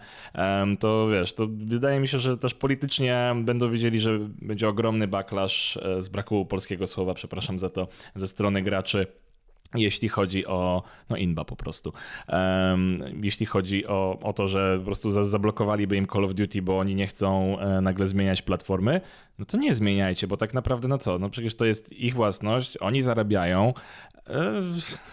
To 0.80 1.08
wiesz, 1.08 1.34
to 1.34 1.48
wydaje 1.48 2.00
mi 2.00 2.08
się, 2.08 2.20
że 2.20 2.38
też 2.38 2.54
politycznie 2.54 3.36
będą 3.44 3.72
wiedzieli, 3.72 4.00
że 4.00 4.20
będzie 4.42 4.70
ogromny 4.70 5.08
backlash 5.08 5.78
e, 5.78 6.02
z 6.02 6.10
braku 6.10 6.46
polskiego 6.46 6.88
słowa, 6.88 7.14
przepraszam 7.14 7.60
za 7.60 7.70
to, 7.70 7.88
ze 8.16 8.28
strony 8.28 8.51
graczy 8.54 9.08
jeśli 9.76 10.10
chodzi 10.10 10.46
o, 10.46 10.84
no 11.10 11.18
inba 11.18 11.46
po 11.46 11.56
prostu, 11.56 11.94
um, 12.28 13.04
jeśli 13.24 13.46
chodzi 13.46 13.88
o, 13.88 14.20
o 14.24 14.34
to, 14.34 14.48
że 14.48 14.78
po 14.80 14.86
prostu 14.86 15.12
zablokowaliby 15.24 15.98
im 15.98 16.08
Call 16.08 16.26
of 16.26 16.34
Duty, 16.34 16.62
bo 16.62 16.80
oni 16.80 16.96
nie 16.96 17.08
chcą 17.08 17.60
e, 17.60 17.82
nagle 17.82 18.08
zmieniać 18.08 18.42
platformy, 18.42 19.02
no 19.40 19.46
to 19.46 19.58
nie 19.58 19.74
zmieniajcie, 19.74 20.28
bo 20.28 20.38
tak 20.38 20.54
naprawdę 20.54 20.88
no 20.88 20.98
co, 20.98 21.20
no 21.20 21.30
przecież 21.30 21.56
to 21.56 21.66
jest 21.66 21.94
ich 21.94 22.14
własność, 22.14 22.78
oni 22.78 23.02
zarabiają, 23.02 23.74
e, 24.28 24.62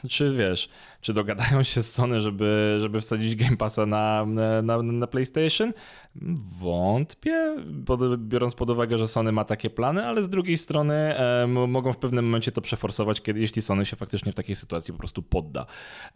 czy 0.08 0.36
wiesz, 0.36 0.68
czy 1.00 1.12
dogadają 1.12 1.62
się 1.62 1.82
z 1.82 1.92
Sony, 1.92 2.20
żeby, 2.20 2.78
żeby 2.80 3.00
wsadzić 3.00 3.36
Game 3.36 3.56
Passa 3.56 3.86
na, 3.86 4.26
na, 4.62 4.82
na 4.82 5.06
PlayStation? 5.06 5.72
Wątpię, 6.60 7.56
biorąc 8.16 8.54
pod 8.54 8.70
uwagę, 8.70 8.98
że 8.98 9.08
Sony 9.08 9.32
ma 9.32 9.44
takie 9.44 9.70
plany, 9.70 10.06
ale 10.06 10.22
z 10.22 10.28
drugiej 10.28 10.56
strony 10.56 10.94
e, 10.94 11.46
mogą 11.46 11.92
w 11.92 11.96
pewnym 11.96 12.24
momencie 12.24 12.52
to 12.52 12.60
przeforsować, 12.60 13.20
kiedy, 13.22 13.40
jeśli 13.40 13.62
Sony 13.62 13.86
się 13.86 13.96
faktycznie 13.96 14.32
w 14.32 14.34
takiej 14.34 14.54
sytuacji 14.54 14.92
po 14.92 14.98
prostu 14.98 15.22
podda. 15.22 15.66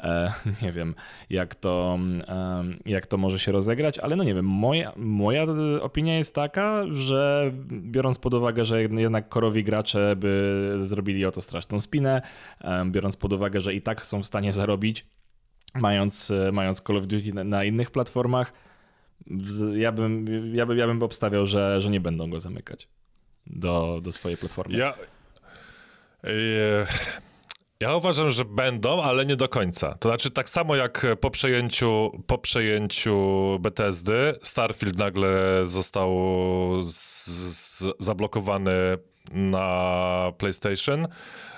E, 0.01 0.33
nie 0.62 0.73
wiem, 0.73 0.95
jak 1.31 1.55
to, 1.55 1.99
e, 2.29 2.64
jak 2.87 3.07
to 3.07 3.16
może 3.16 3.38
się 3.38 3.53
rozegrać, 3.53 3.99
ale 3.99 4.16
no 4.16 4.25
nie 4.25 4.35
wiem, 4.35 4.47
moja, 4.47 4.92
moja 4.97 5.47
opinia 5.81 6.18
jest 6.18 6.35
taka, 6.35 6.83
że 6.90 7.53
biorąc 7.71 8.18
pod 8.18 8.35
uwagę, 8.35 8.64
że 8.64 8.83
jednak 8.83 9.29
korowi 9.29 9.64
gracze 9.64 10.16
by 10.16 10.79
zrobili 10.83 11.27
o 11.27 11.31
to 11.31 11.42
straszną 11.42 11.81
spinę, 11.81 12.23
biorąc 12.87 13.16
pod 13.16 13.33
uwagę, 13.33 13.61
że 13.61 13.75
i 13.75 13.83
tak 13.83 14.07
są 14.07 14.23
w 14.23 14.27
stanie 14.27 14.53
zarobić 14.53 14.72
robić, 14.73 15.07
mając, 15.75 16.31
e, 16.31 16.53
mając 16.53 16.81
Call 16.81 16.97
of 16.97 17.07
Duty 17.07 17.33
na, 17.33 17.65
innych 17.65 17.91
platformach, 17.91 18.53
ja 19.75 19.93
bym, 19.93 20.27
ja 20.55 20.67
bym, 20.67 20.79
ja 20.79 20.87
bym 20.87 21.03
obstawiał, 21.03 21.47
że, 21.47 21.81
że 21.81 21.91
nie 21.91 22.01
będą 22.01 22.31
go 22.31 22.41
zamykać 22.41 22.89
do, 23.47 24.01
do 24.03 24.13
swojej 24.13 24.39
platformy. 24.39 24.79
Ja, 24.79 24.95
ja 27.81 27.97
uważam, 27.97 28.31
że 28.31 28.45
będą, 28.45 29.03
ale 29.03 29.27
nie 29.27 29.37
do 29.37 29.49
końca. 29.49 29.95
To 29.95 30.09
znaczy 30.09 30.31
tak 30.31 30.51
samo 30.51 30.77
jak 30.77 31.07
po 31.21 31.31
przejęciu, 31.31 32.23
po 32.27 32.39
przejęciu 32.39 33.17
Bethesdy, 33.61 34.35
Starfield 34.43 34.99
nagle 34.99 35.61
został 35.65 36.11
z, 36.83 37.27
z, 37.27 37.85
zablokowany 37.99 38.73
na 39.33 40.33
PlayStation. 40.39 41.07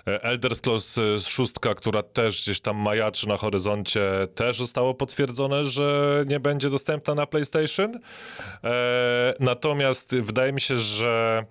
Elder 0.06 0.56
Scrolls 0.56 1.00
6, 1.18 1.52
która 1.76 2.02
też 2.02 2.42
gdzieś 2.42 2.60
tam 2.60 2.76
majaczy 2.76 3.28
na 3.28 3.36
horyzoncie, 3.36 4.10
też 4.34 4.58
zostało 4.58 4.94
potwierdzone, 4.94 5.64
że 5.64 6.24
nie 6.28 6.40
będzie 6.40 6.70
dostępna 6.70 7.14
na 7.14 7.26
PlayStation. 7.26 7.98
E, 8.64 9.34
natomiast 9.40 10.16
wydaje 10.16 10.52
mi 10.52 10.60
się, 10.60 10.76
że 10.76 11.44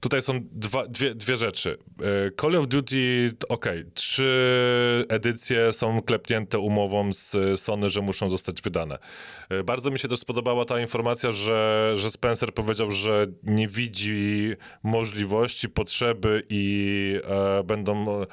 Tutaj 0.00 0.22
są 0.22 0.40
dwa, 0.52 0.86
dwie, 0.86 1.14
dwie 1.14 1.36
rzeczy. 1.36 1.78
E, 2.00 2.30
Call 2.40 2.56
of 2.56 2.66
Duty, 2.66 3.32
ok, 3.48 3.66
trzy 3.94 5.04
edycje 5.08 5.72
są 5.72 6.02
klepnięte 6.02 6.58
umową 6.58 7.12
z 7.12 7.36
Sony, 7.60 7.90
że 7.90 8.00
muszą 8.00 8.30
zostać 8.30 8.62
wydane. 8.62 8.98
E, 9.48 9.64
bardzo 9.64 9.90
mi 9.90 9.98
się 9.98 10.08
też 10.08 10.18
spodobała 10.18 10.64
ta 10.64 10.80
informacja, 10.80 11.32
że, 11.32 11.92
że 11.94 12.10
Spencer 12.10 12.54
powiedział, 12.54 12.90
że 12.90 13.26
nie 13.42 13.68
widzi 13.68 14.52
możliwości, 14.82 15.68
potrzeby 15.68 16.42
i 16.48 17.20
e, 17.24 17.64
będą 17.64 18.22
e, 18.22 18.26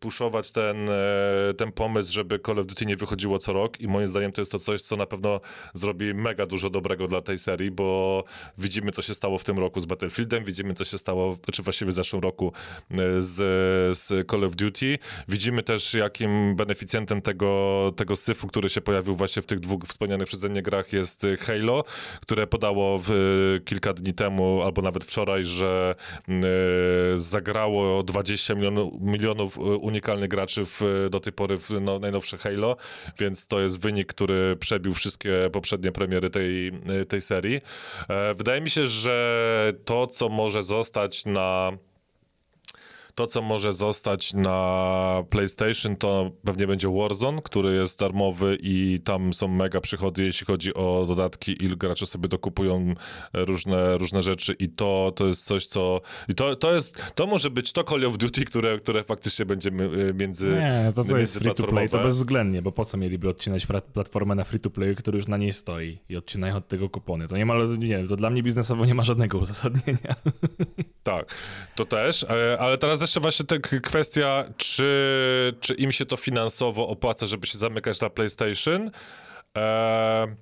puszować 0.00 0.52
ten, 0.52 0.90
e, 0.90 1.54
ten 1.58 1.72
pomysł, 1.72 2.12
żeby 2.12 2.38
Call 2.46 2.58
of 2.58 2.66
Duty 2.66 2.86
nie 2.86 2.96
wychodziło 2.96 3.38
co 3.38 3.52
rok 3.52 3.80
i 3.80 3.88
moim 3.88 4.06
zdaniem 4.06 4.32
to 4.32 4.40
jest 4.40 4.52
to 4.52 4.58
coś, 4.58 4.82
co 4.82 4.96
na 4.96 5.06
pewno 5.06 5.40
zrobi 5.74 6.14
mega 6.14 6.46
dużo 6.46 6.70
dobrego 6.70 7.08
dla 7.08 7.20
tej 7.20 7.38
serii, 7.38 7.70
bo 7.70 8.24
widzimy, 8.58 8.90
co 8.90 9.02
się 9.02 9.14
stało 9.14 9.38
w 9.38 9.44
tym 9.44 9.58
roku 9.58 9.80
z 9.80 9.86
Battlefieldem, 9.86 10.44
widzimy, 10.44 10.57
co 10.74 10.84
się 10.84 10.98
stało, 10.98 11.36
czy 11.52 11.62
właściwie 11.62 11.90
w 11.90 11.94
zeszłym 11.94 12.22
roku 12.22 12.52
e, 12.90 12.96
z, 13.18 13.36
z 13.98 14.30
Call 14.30 14.44
of 14.44 14.56
Duty. 14.56 14.98
Widzimy 15.28 15.62
też, 15.62 15.94
jakim 15.94 16.56
beneficjentem 16.56 17.22
tego, 17.22 17.92
tego 17.96 18.16
syfu, 18.16 18.46
który 18.46 18.68
się 18.68 18.80
pojawił 18.80 19.14
właśnie 19.14 19.42
w 19.42 19.46
tych 19.46 19.60
dwóch 19.60 19.84
wspomnianych 19.84 20.28
przeze 20.28 20.48
mnie 20.48 20.62
grach 20.62 20.92
jest 20.92 21.26
Halo, 21.40 21.84
które 22.20 22.46
podało 22.46 23.00
w, 23.04 23.10
kilka 23.64 23.92
dni 23.92 24.14
temu, 24.14 24.62
albo 24.62 24.82
nawet 24.82 25.04
wczoraj, 25.04 25.44
że 25.44 25.94
y, 26.28 26.32
zagrało 27.18 28.02
20 28.02 28.54
milionów, 28.54 28.92
milionów 29.00 29.58
unikalnych 29.58 30.28
graczy 30.28 30.64
w, 30.64 31.08
do 31.10 31.20
tej 31.20 31.32
pory 31.32 31.58
w 31.58 31.70
no, 31.80 31.98
najnowsze 31.98 32.38
Halo, 32.38 32.76
więc 33.18 33.46
to 33.46 33.60
jest 33.60 33.80
wynik, 33.80 34.06
który 34.06 34.56
przebił 34.56 34.94
wszystkie 34.94 35.50
poprzednie 35.52 35.92
premiery 35.92 36.30
tej, 36.30 36.72
tej 37.08 37.20
serii. 37.20 37.60
E, 38.08 38.34
wydaje 38.34 38.60
mi 38.60 38.70
się, 38.70 38.86
że 38.86 39.72
to, 39.84 40.06
co 40.06 40.28
może 40.28 40.47
zostać 40.62 41.24
na 41.26 41.72
To, 43.18 43.26
co 43.26 43.42
może 43.42 43.72
zostać 43.72 44.34
na 44.34 45.24
PlayStation, 45.30 45.96
to 45.96 46.30
pewnie 46.44 46.66
będzie 46.66 46.88
Warzone, 46.88 47.42
który 47.42 47.74
jest 47.74 47.98
darmowy 47.98 48.58
i 48.60 49.00
tam 49.04 49.32
są 49.32 49.48
mega 49.48 49.80
przychody, 49.80 50.24
jeśli 50.24 50.46
chodzi 50.46 50.74
o 50.74 51.04
dodatki 51.08 51.64
i 51.64 51.76
gracze 51.76 52.06
sobie 52.06 52.28
dokupują 52.28 52.94
różne, 53.32 53.98
różne 53.98 54.22
rzeczy 54.22 54.52
i 54.52 54.68
to, 54.68 55.12
to 55.16 55.26
jest 55.26 55.44
coś, 55.44 55.66
co... 55.66 56.00
I 56.28 56.34
to, 56.34 56.56
to 56.56 56.74
jest, 56.74 57.14
to 57.14 57.26
może 57.26 57.50
być 57.50 57.72
to 57.72 57.84
Call 57.84 58.06
of 58.06 58.18
Duty, 58.18 58.44
które, 58.44 58.78
które 58.78 59.02
faktycznie 59.02 59.46
będzie 59.46 59.70
między 60.14 60.48
Nie, 60.48 60.92
to 60.94 61.04
co 61.04 61.18
jest 61.18 61.38
free 61.38 61.54
to 61.54 61.66
play, 61.66 61.88
to 61.88 61.98
bezwzględnie, 61.98 62.62
bo 62.62 62.72
po 62.72 62.84
co 62.84 62.96
mieliby 62.96 63.28
odcinać 63.28 63.66
platformę 63.92 64.34
na 64.34 64.44
free 64.44 64.60
to 64.60 64.70
play, 64.70 64.96
który 64.96 65.18
już 65.18 65.28
na 65.28 65.36
niej 65.36 65.52
stoi 65.52 65.98
i 66.08 66.16
odcinają 66.16 66.56
od 66.56 66.68
tego 66.68 66.88
kupony. 66.88 67.28
To 67.28 67.36
nie 67.36 67.46
ma, 67.46 67.54
nie 67.78 68.08
to 68.08 68.16
dla 68.16 68.30
mnie 68.30 68.42
biznesowo 68.42 68.84
nie 68.84 68.94
ma 68.94 69.02
żadnego 69.02 69.38
uzasadnienia. 69.38 70.14
Tak, 71.02 71.34
to 71.74 71.84
też, 71.84 72.22
e, 72.22 72.56
ale 72.60 72.78
teraz 72.78 73.00
jeszcze 73.08 73.20
właśnie 73.20 73.46
ta 73.46 73.58
kwestia, 73.82 74.44
czy, 74.56 75.54
czy 75.60 75.74
im 75.74 75.92
się 75.92 76.06
to 76.06 76.16
finansowo 76.16 76.88
opłaca, 76.88 77.26
żeby 77.26 77.46
się 77.46 77.58
zamykać 77.58 78.00
na 78.00 78.10
PlayStation, 78.10 78.90
e, 79.56 80.36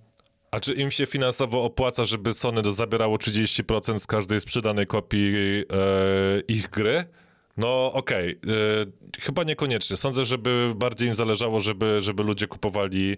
a 0.50 0.60
czy 0.60 0.72
im 0.72 0.90
się 0.90 1.06
finansowo 1.06 1.62
opłaca, 1.62 2.04
żeby 2.04 2.32
Sony 2.32 2.70
zabierało 2.70 3.16
30% 3.16 3.98
z 3.98 4.06
każdej 4.06 4.40
sprzedanej 4.40 4.86
kopii 4.86 5.34
e, 5.36 6.40
ich 6.48 6.68
gry? 6.68 7.04
No 7.56 7.92
okej, 7.92 8.38
okay. 8.42 8.92
chyba 9.20 9.44
niekoniecznie. 9.44 9.96
Sądzę, 9.96 10.24
żeby 10.24 10.72
bardziej 10.76 11.08
im 11.08 11.14
zależało, 11.14 11.60
żeby, 11.60 12.00
żeby 12.00 12.22
ludzie 12.22 12.46
kupowali, 12.46 13.16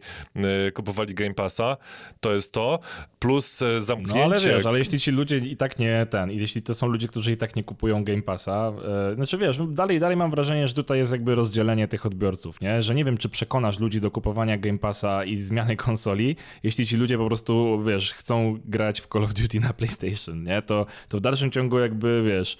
y, 0.69 0.73
kupowali 0.73 1.15
Game 1.15 1.35
Passa. 1.35 1.77
To 2.21 2.33
jest 2.33 2.53
to. 2.53 2.79
Plus 3.19 3.61
zamknięcie... 3.79 4.21
No 4.21 4.25
ale 4.25 4.41
wiesz, 4.41 4.67
ale 4.67 4.79
jeśli 4.79 5.01
ci 5.01 5.11
ludzie 5.11 5.39
i 5.39 5.57
tak 5.57 5.79
nie 5.79 6.07
ten, 6.11 6.31
jeśli 6.31 6.63
to 6.63 6.75
są 6.75 6.87
ludzie, 6.87 7.09
którzy 7.09 7.33
i 7.33 7.37
tak 7.37 7.57
nie 7.57 7.65
kupują 7.65 8.05
Game 8.05 8.23
Passa, 8.23 8.73
yy, 9.09 9.15
znaczy 9.15 9.39
wiesz, 9.39 9.59
dalej, 9.69 10.01
dalej 10.01 10.17
mam 10.17 10.31
wrażenie, 10.31 10.69
że 10.69 10.75
tutaj 10.75 10.99
jest 10.99 11.13
jakby 11.13 11.35
rozdzielenie 11.35 11.89
tych 11.89 12.07
odbiorców, 12.07 12.61
nie? 12.61 12.83
Że 12.83 12.95
nie 12.95 13.05
wiem, 13.05 13.19
czy 13.19 13.29
przekonasz 13.29 13.81
ludzi 13.81 14.01
do 14.01 14.11
kupowania 14.11 14.59
Game 14.59 14.79
Passa 14.79 15.25
i 15.25 15.37
zmiany 15.37 15.77
konsoli, 15.87 16.37
jeśli 16.63 16.87
ci 16.87 16.97
ludzie 16.97 17.19
po 17.19 17.27
prostu, 17.27 17.83
wiesz, 17.87 18.13
chcą 18.13 18.59
grać 18.65 19.01
w 19.01 19.07
Call 19.07 19.25
of 19.25 19.35
Duty 19.35 19.61
na 19.61 19.73
PlayStation, 19.73 20.43
nie? 20.43 20.63
To, 20.63 20.87
to 21.09 21.19
w 21.19 21.21
dalszym 21.21 21.51
ciągu 21.51 21.79
jakby, 21.79 22.23
wiesz 22.27 22.59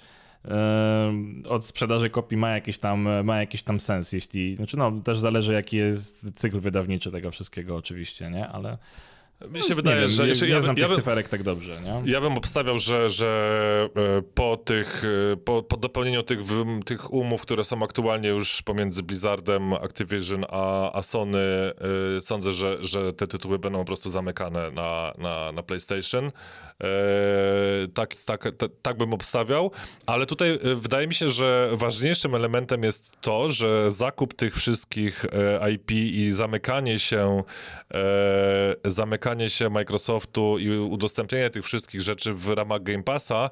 od 1.49 1.65
sprzedaży 1.65 2.09
kopii 2.09 2.37
ma 2.37 2.49
jakiś 2.49 2.79
tam, 2.79 3.07
ma 3.23 3.39
jakiś 3.39 3.63
tam 3.63 3.79
sens, 3.79 4.11
jeśli, 4.11 4.55
znaczy 4.55 4.77
no 4.77 4.91
też 4.91 5.19
zależy 5.19 5.53
jaki 5.53 5.77
jest 5.77 6.31
cykl 6.35 6.59
wydawniczy 6.59 7.11
tego 7.11 7.31
wszystkiego 7.31 7.75
oczywiście, 7.75 8.29
nie, 8.29 8.47
ale 8.47 8.77
mi 9.47 9.61
się 9.61 9.69
no, 9.69 9.75
wydaje, 9.75 10.01
wiem, 10.01 10.09
że... 10.09 10.27
Nie, 10.27 10.33
nie 10.41 10.47
ja 10.47 10.61
znam 10.61 10.77
ja 10.77 10.87
tych 10.87 10.95
cyferek 10.95 11.29
tak 11.29 11.43
dobrze, 11.43 11.77
nie? 11.81 12.11
Ja 12.11 12.21
bym 12.21 12.37
obstawiał, 12.37 12.79
że, 12.79 13.09
że 13.09 13.89
e, 13.95 14.21
po 14.21 14.57
tych, 14.57 15.03
e, 15.33 15.37
po, 15.37 15.63
po 15.63 15.77
dopełnieniu 15.77 16.23
tych, 16.23 16.39
tych 16.85 17.13
umów, 17.13 17.41
które 17.41 17.63
są 17.63 17.83
aktualnie 17.83 18.29
już 18.29 18.61
pomiędzy 18.61 19.03
Blizzardem, 19.03 19.73
Activision 19.73 20.43
a, 20.49 20.91
a 20.91 21.01
Sony, 21.01 21.39
e, 21.39 22.21
sądzę, 22.21 22.53
że, 22.53 22.77
że 22.81 23.13
te 23.13 23.27
tytuły 23.27 23.59
będą 23.59 23.79
po 23.79 23.85
prostu 23.85 24.09
zamykane 24.09 24.71
na, 24.71 25.13
na, 25.17 25.51
na 25.51 25.63
PlayStation. 25.63 26.31
Tak, 27.93 28.09
tak, 28.25 28.43
tak, 28.57 28.71
tak 28.81 28.97
bym 28.97 29.13
obstawiał, 29.13 29.71
ale 30.05 30.25
tutaj 30.25 30.59
wydaje 30.75 31.07
mi 31.07 31.13
się, 31.13 31.29
że 31.29 31.69
ważniejszym 31.73 32.35
elementem 32.35 32.83
jest 32.83 33.21
to, 33.21 33.49
że 33.49 33.91
zakup 33.91 34.33
tych 34.33 34.55
wszystkich 34.55 35.25
IP 35.73 35.91
i 35.91 36.31
zamykanie 36.31 36.99
się 36.99 37.43
zamykanie 38.85 39.28
zamykanie 39.29 39.49
się 39.49 39.69
Microsoftu 39.69 40.59
i 40.59 40.69
udostępnienie 40.69 41.49
tych 41.49 41.65
wszystkich 41.65 42.01
rzeczy 42.01 42.33
w 42.33 42.49
ramach 42.49 42.83
Game 42.83 43.03
Passa, 43.03 43.49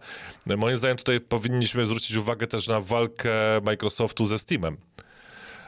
moim 0.58 0.78
zdaniem 0.78 0.98
tutaj 0.98 1.20
powinniśmy 1.20 1.86
zwrócić 1.86 2.16
uwagę 2.16 2.48
też 2.48 2.68
na 2.68 2.82
walkę 2.82 3.32
Microsoftu 3.64 4.26
ze 4.26 4.40
Steamem. 4.40 4.78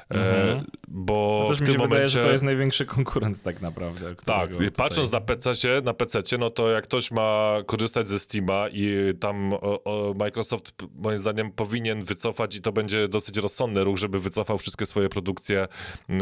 Mhm. 0.09 0.65
Bo 0.87 1.39
no 1.43 1.49
też 1.49 1.61
w 1.61 1.65
tym 1.65 1.77
momencie... 1.77 1.89
Wydaje, 1.89 2.07
że 2.07 2.23
to 2.23 2.31
jest 2.31 2.43
największy 2.43 2.85
konkurent 2.85 3.43
tak 3.43 3.61
naprawdę. 3.61 4.15
Tak, 4.25 4.51
tutaj... 4.51 4.71
patrząc 4.71 5.11
na 5.11 5.21
PC, 5.21 5.51
na 5.83 5.93
PC, 5.93 6.37
no 6.39 6.49
to 6.49 6.69
jak 6.69 6.83
ktoś 6.83 7.11
ma 7.11 7.55
korzystać 7.65 8.07
ze 8.07 8.19
Steama 8.19 8.65
i 8.73 9.13
tam 9.19 9.53
o, 9.53 9.83
o 9.83 10.13
Microsoft 10.13 10.71
moim 10.95 11.17
zdaniem 11.17 11.51
powinien 11.51 12.03
wycofać 12.03 12.55
i 12.55 12.61
to 12.61 12.71
będzie 12.71 13.07
dosyć 13.07 13.37
rozsądny 13.37 13.83
ruch, 13.83 13.97
żeby 13.97 14.19
wycofał 14.19 14.57
wszystkie 14.57 14.85
swoje 14.85 15.09
produkcje 15.09 15.61
e, 16.09 16.17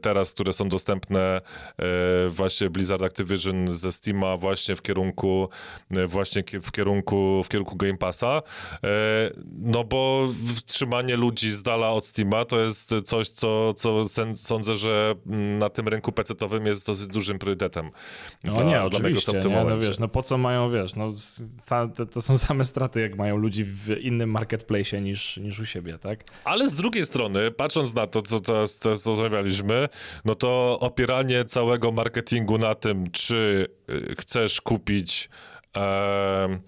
teraz, 0.00 0.34
które 0.34 0.52
są 0.52 0.68
dostępne 0.68 1.20
e, 1.78 1.82
właśnie 2.28 2.70
Blizzard 2.70 3.02
Activision 3.02 3.76
ze 3.76 3.92
Steama 3.92 4.36
właśnie 4.36 4.76
w 4.76 4.82
kierunku 4.82 5.48
e, 5.96 6.06
właśnie 6.06 6.44
w 6.62 6.70
kierunku 6.72 7.42
w 7.44 7.48
kierunku 7.48 7.76
Game 7.76 7.98
Passa. 7.98 8.42
No 9.58 9.84
bo 9.84 10.28
trzymanie 10.66 11.16
ludzi 11.16 11.50
z 11.52 11.62
dala 11.62 11.90
od 11.90 12.06
Steama 12.06 12.44
to 12.44 12.60
jest 12.60 12.90
coś 13.04 13.25
coś, 13.30 13.74
co, 13.74 14.04
co 14.04 14.04
sądzę, 14.34 14.76
że 14.76 15.14
na 15.58 15.70
tym 15.70 15.88
rynku 15.88 16.12
pecetowym 16.12 16.66
jest 16.66 16.86
dosyć 16.86 17.08
dużym 17.08 17.38
priorytetem. 17.38 17.90
No 18.44 18.52
dla, 18.52 18.64
nie, 18.64 18.82
oczywiście, 18.82 19.32
w 19.32 19.42
tym 19.42 19.52
nie, 19.52 19.64
no 19.64 19.78
wiesz, 19.78 19.98
no 19.98 20.08
po 20.08 20.22
co 20.22 20.38
mają, 20.38 20.70
wiesz, 20.70 20.94
no 20.94 21.12
to 22.12 22.22
są 22.22 22.38
same 22.48 22.64
straty, 22.64 23.00
jak 23.00 23.16
mają 23.16 23.36
ludzi 23.36 23.64
w 23.64 23.88
innym 24.00 24.30
marketplace 24.30 25.00
niż, 25.00 25.36
niż 25.36 25.58
u 25.60 25.64
siebie, 25.64 25.98
tak? 25.98 26.24
Ale 26.44 26.68
z 26.68 26.74
drugiej 26.74 27.06
strony, 27.06 27.50
patrząc 27.50 27.94
na 27.94 28.06
to, 28.06 28.22
co 28.22 28.40
teraz, 28.40 28.78
teraz 28.78 29.06
rozmawialiśmy, 29.06 29.88
no 30.24 30.34
to 30.34 30.78
opieranie 30.80 31.44
całego 31.44 31.92
marketingu 31.92 32.58
na 32.58 32.74
tym, 32.74 33.10
czy 33.10 33.66
y, 33.90 34.14
chcesz 34.18 34.60
kupić... 34.60 35.28
E, 35.76 36.58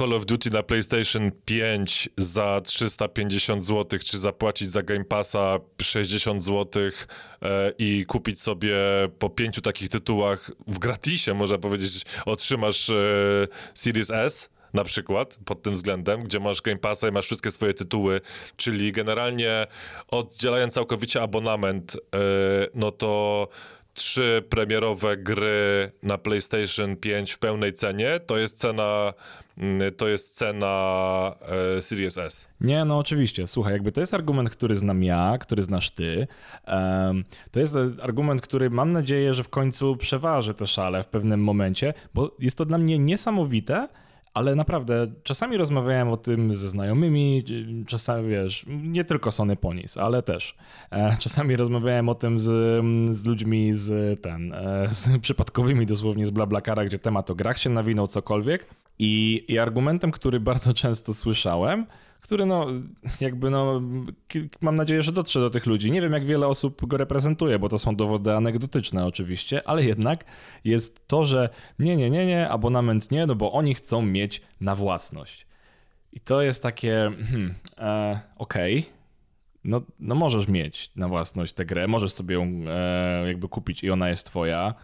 Call 0.00 0.12
of 0.12 0.26
Duty 0.26 0.50
na 0.50 0.62
PlayStation 0.62 1.30
5 1.44 2.08
za 2.16 2.60
350 2.64 3.64
zł, 3.64 4.00
czy 4.04 4.18
zapłacić 4.18 4.70
za 4.70 4.82
Game 4.82 5.04
Passa 5.04 5.58
60 5.82 6.44
zł 6.44 6.82
e, 7.42 7.72
i 7.78 8.04
kupić 8.06 8.40
sobie 8.40 8.76
po 9.18 9.30
pięciu 9.30 9.60
takich 9.60 9.88
tytułach 9.88 10.50
w 10.66 10.78
gratisie, 10.78 11.34
można 11.34 11.58
powiedzieć, 11.58 12.04
otrzymasz 12.26 12.90
e, 12.90 12.94
Series 13.74 14.10
S 14.10 14.50
na 14.74 14.84
przykład 14.84 15.38
pod 15.44 15.62
tym 15.62 15.74
względem, 15.74 16.20
gdzie 16.20 16.40
masz 16.40 16.62
Game 16.62 16.78
Passa 16.78 17.08
i 17.08 17.12
masz 17.12 17.26
wszystkie 17.26 17.50
swoje 17.50 17.74
tytuły, 17.74 18.20
czyli 18.56 18.92
generalnie 18.92 19.66
oddzielając 20.08 20.74
całkowicie 20.74 21.22
abonament, 21.22 21.96
e, 21.96 22.18
no 22.74 22.90
to 22.90 23.48
trzy 24.00 24.42
premierowe 24.50 25.16
gry 25.16 25.92
na 26.02 26.18
PlayStation 26.18 26.96
5 26.96 27.32
w 27.32 27.38
pełnej 27.38 27.72
cenie, 27.72 28.20
to 28.26 28.38
jest 28.38 28.58
cena 28.58 29.12
mm, 29.58 29.94
to 29.94 30.08
jest 30.08 30.36
cena 30.36 31.34
e, 31.76 31.82
Series 31.82 32.18
S. 32.18 32.48
Nie, 32.60 32.84
no 32.84 32.98
oczywiście. 32.98 33.46
Słuchaj, 33.46 33.72
jakby 33.72 33.92
to 33.92 34.00
jest 34.00 34.14
argument, 34.14 34.50
który 34.50 34.74
znam 34.74 35.02
ja, 35.02 35.38
który 35.40 35.62
znasz 35.62 35.90
ty. 35.90 36.26
Um, 36.66 37.24
to 37.50 37.60
jest 37.60 37.76
argument, 38.02 38.42
który 38.42 38.70
mam 38.70 38.92
nadzieję, 38.92 39.34
że 39.34 39.44
w 39.44 39.48
końcu 39.48 39.96
przeważy 39.96 40.54
te 40.54 40.66
szale 40.66 41.02
w 41.02 41.08
pewnym 41.08 41.40
momencie, 41.40 41.94
bo 42.14 42.36
jest 42.38 42.58
to 42.58 42.64
dla 42.64 42.78
mnie 42.78 42.98
niesamowite, 42.98 43.88
ale 44.34 44.54
naprawdę 44.54 45.06
czasami 45.22 45.56
rozmawiałem 45.56 46.08
o 46.08 46.16
tym 46.16 46.54
ze 46.54 46.68
znajomymi, 46.68 47.44
czasami 47.86 48.28
wiesz, 48.28 48.64
nie 48.68 49.04
tylko 49.04 49.30
Sony 49.30 49.56
Ponis, 49.56 49.96
ale 49.96 50.22
też. 50.22 50.56
E, 50.90 51.16
czasami 51.18 51.56
rozmawiałem 51.56 52.08
o 52.08 52.14
tym 52.14 52.38
z, 52.38 52.44
z 53.16 53.24
ludźmi 53.24 53.74
z 53.74 54.20
ten, 54.22 54.52
e, 54.52 54.88
z 54.88 55.08
przypadkowymi 55.22 55.86
dosłownie 55.86 56.26
z 56.26 56.30
BlaBlaCara, 56.30 56.84
gdzie 56.84 56.98
temat 56.98 57.30
o 57.30 57.34
grach 57.34 57.58
się 57.58 57.70
nawinął, 57.70 58.06
cokolwiek. 58.06 58.66
I, 58.98 59.44
I 59.48 59.58
argumentem, 59.58 60.10
który 60.10 60.40
bardzo 60.40 60.74
często 60.82 61.14
słyszałem, 61.14 61.86
który 62.20 62.46
no 62.46 62.66
jakby 63.20 63.50
no 63.50 63.80
mam 64.60 64.76
nadzieję, 64.76 65.02
że 65.02 65.12
dotrze 65.12 65.40
do 65.40 65.50
tych 65.50 65.66
ludzi. 65.66 65.90
Nie 65.90 66.00
wiem 66.00 66.12
jak 66.12 66.26
wiele 66.26 66.48
osób 66.48 66.86
go 66.86 66.96
reprezentuje, 66.96 67.58
bo 67.58 67.68
to 67.68 67.78
są 67.78 67.96
dowody 67.96 68.34
anegdotyczne 68.34 69.06
oczywiście, 69.06 69.68
ale 69.68 69.84
jednak 69.84 70.24
jest 70.64 71.08
to, 71.08 71.24
że 71.24 71.48
nie, 71.78 71.96
nie, 71.96 72.10
nie, 72.10 72.26
nie, 72.26 72.48
abonament 72.48 73.10
nie, 73.10 73.26
no 73.26 73.34
bo 73.34 73.52
oni 73.52 73.74
chcą 73.74 74.02
mieć 74.02 74.42
na 74.60 74.74
własność. 74.74 75.46
I 76.12 76.20
to 76.20 76.42
jest 76.42 76.62
takie, 76.62 77.10
hmm, 77.30 77.54
e, 77.78 78.20
okej, 78.36 78.78
okay. 78.78 78.92
no, 79.64 79.82
no 80.00 80.14
możesz 80.14 80.48
mieć 80.48 80.90
na 80.96 81.08
własność 81.08 81.52
tę 81.52 81.64
grę, 81.64 81.86
możesz 81.88 82.12
sobie 82.12 82.34
ją 82.34 82.52
e, 82.68 83.24
jakby 83.26 83.48
kupić 83.48 83.84
i 83.84 83.90
ona 83.90 84.08
jest 84.08 84.26
twoja, 84.26 84.74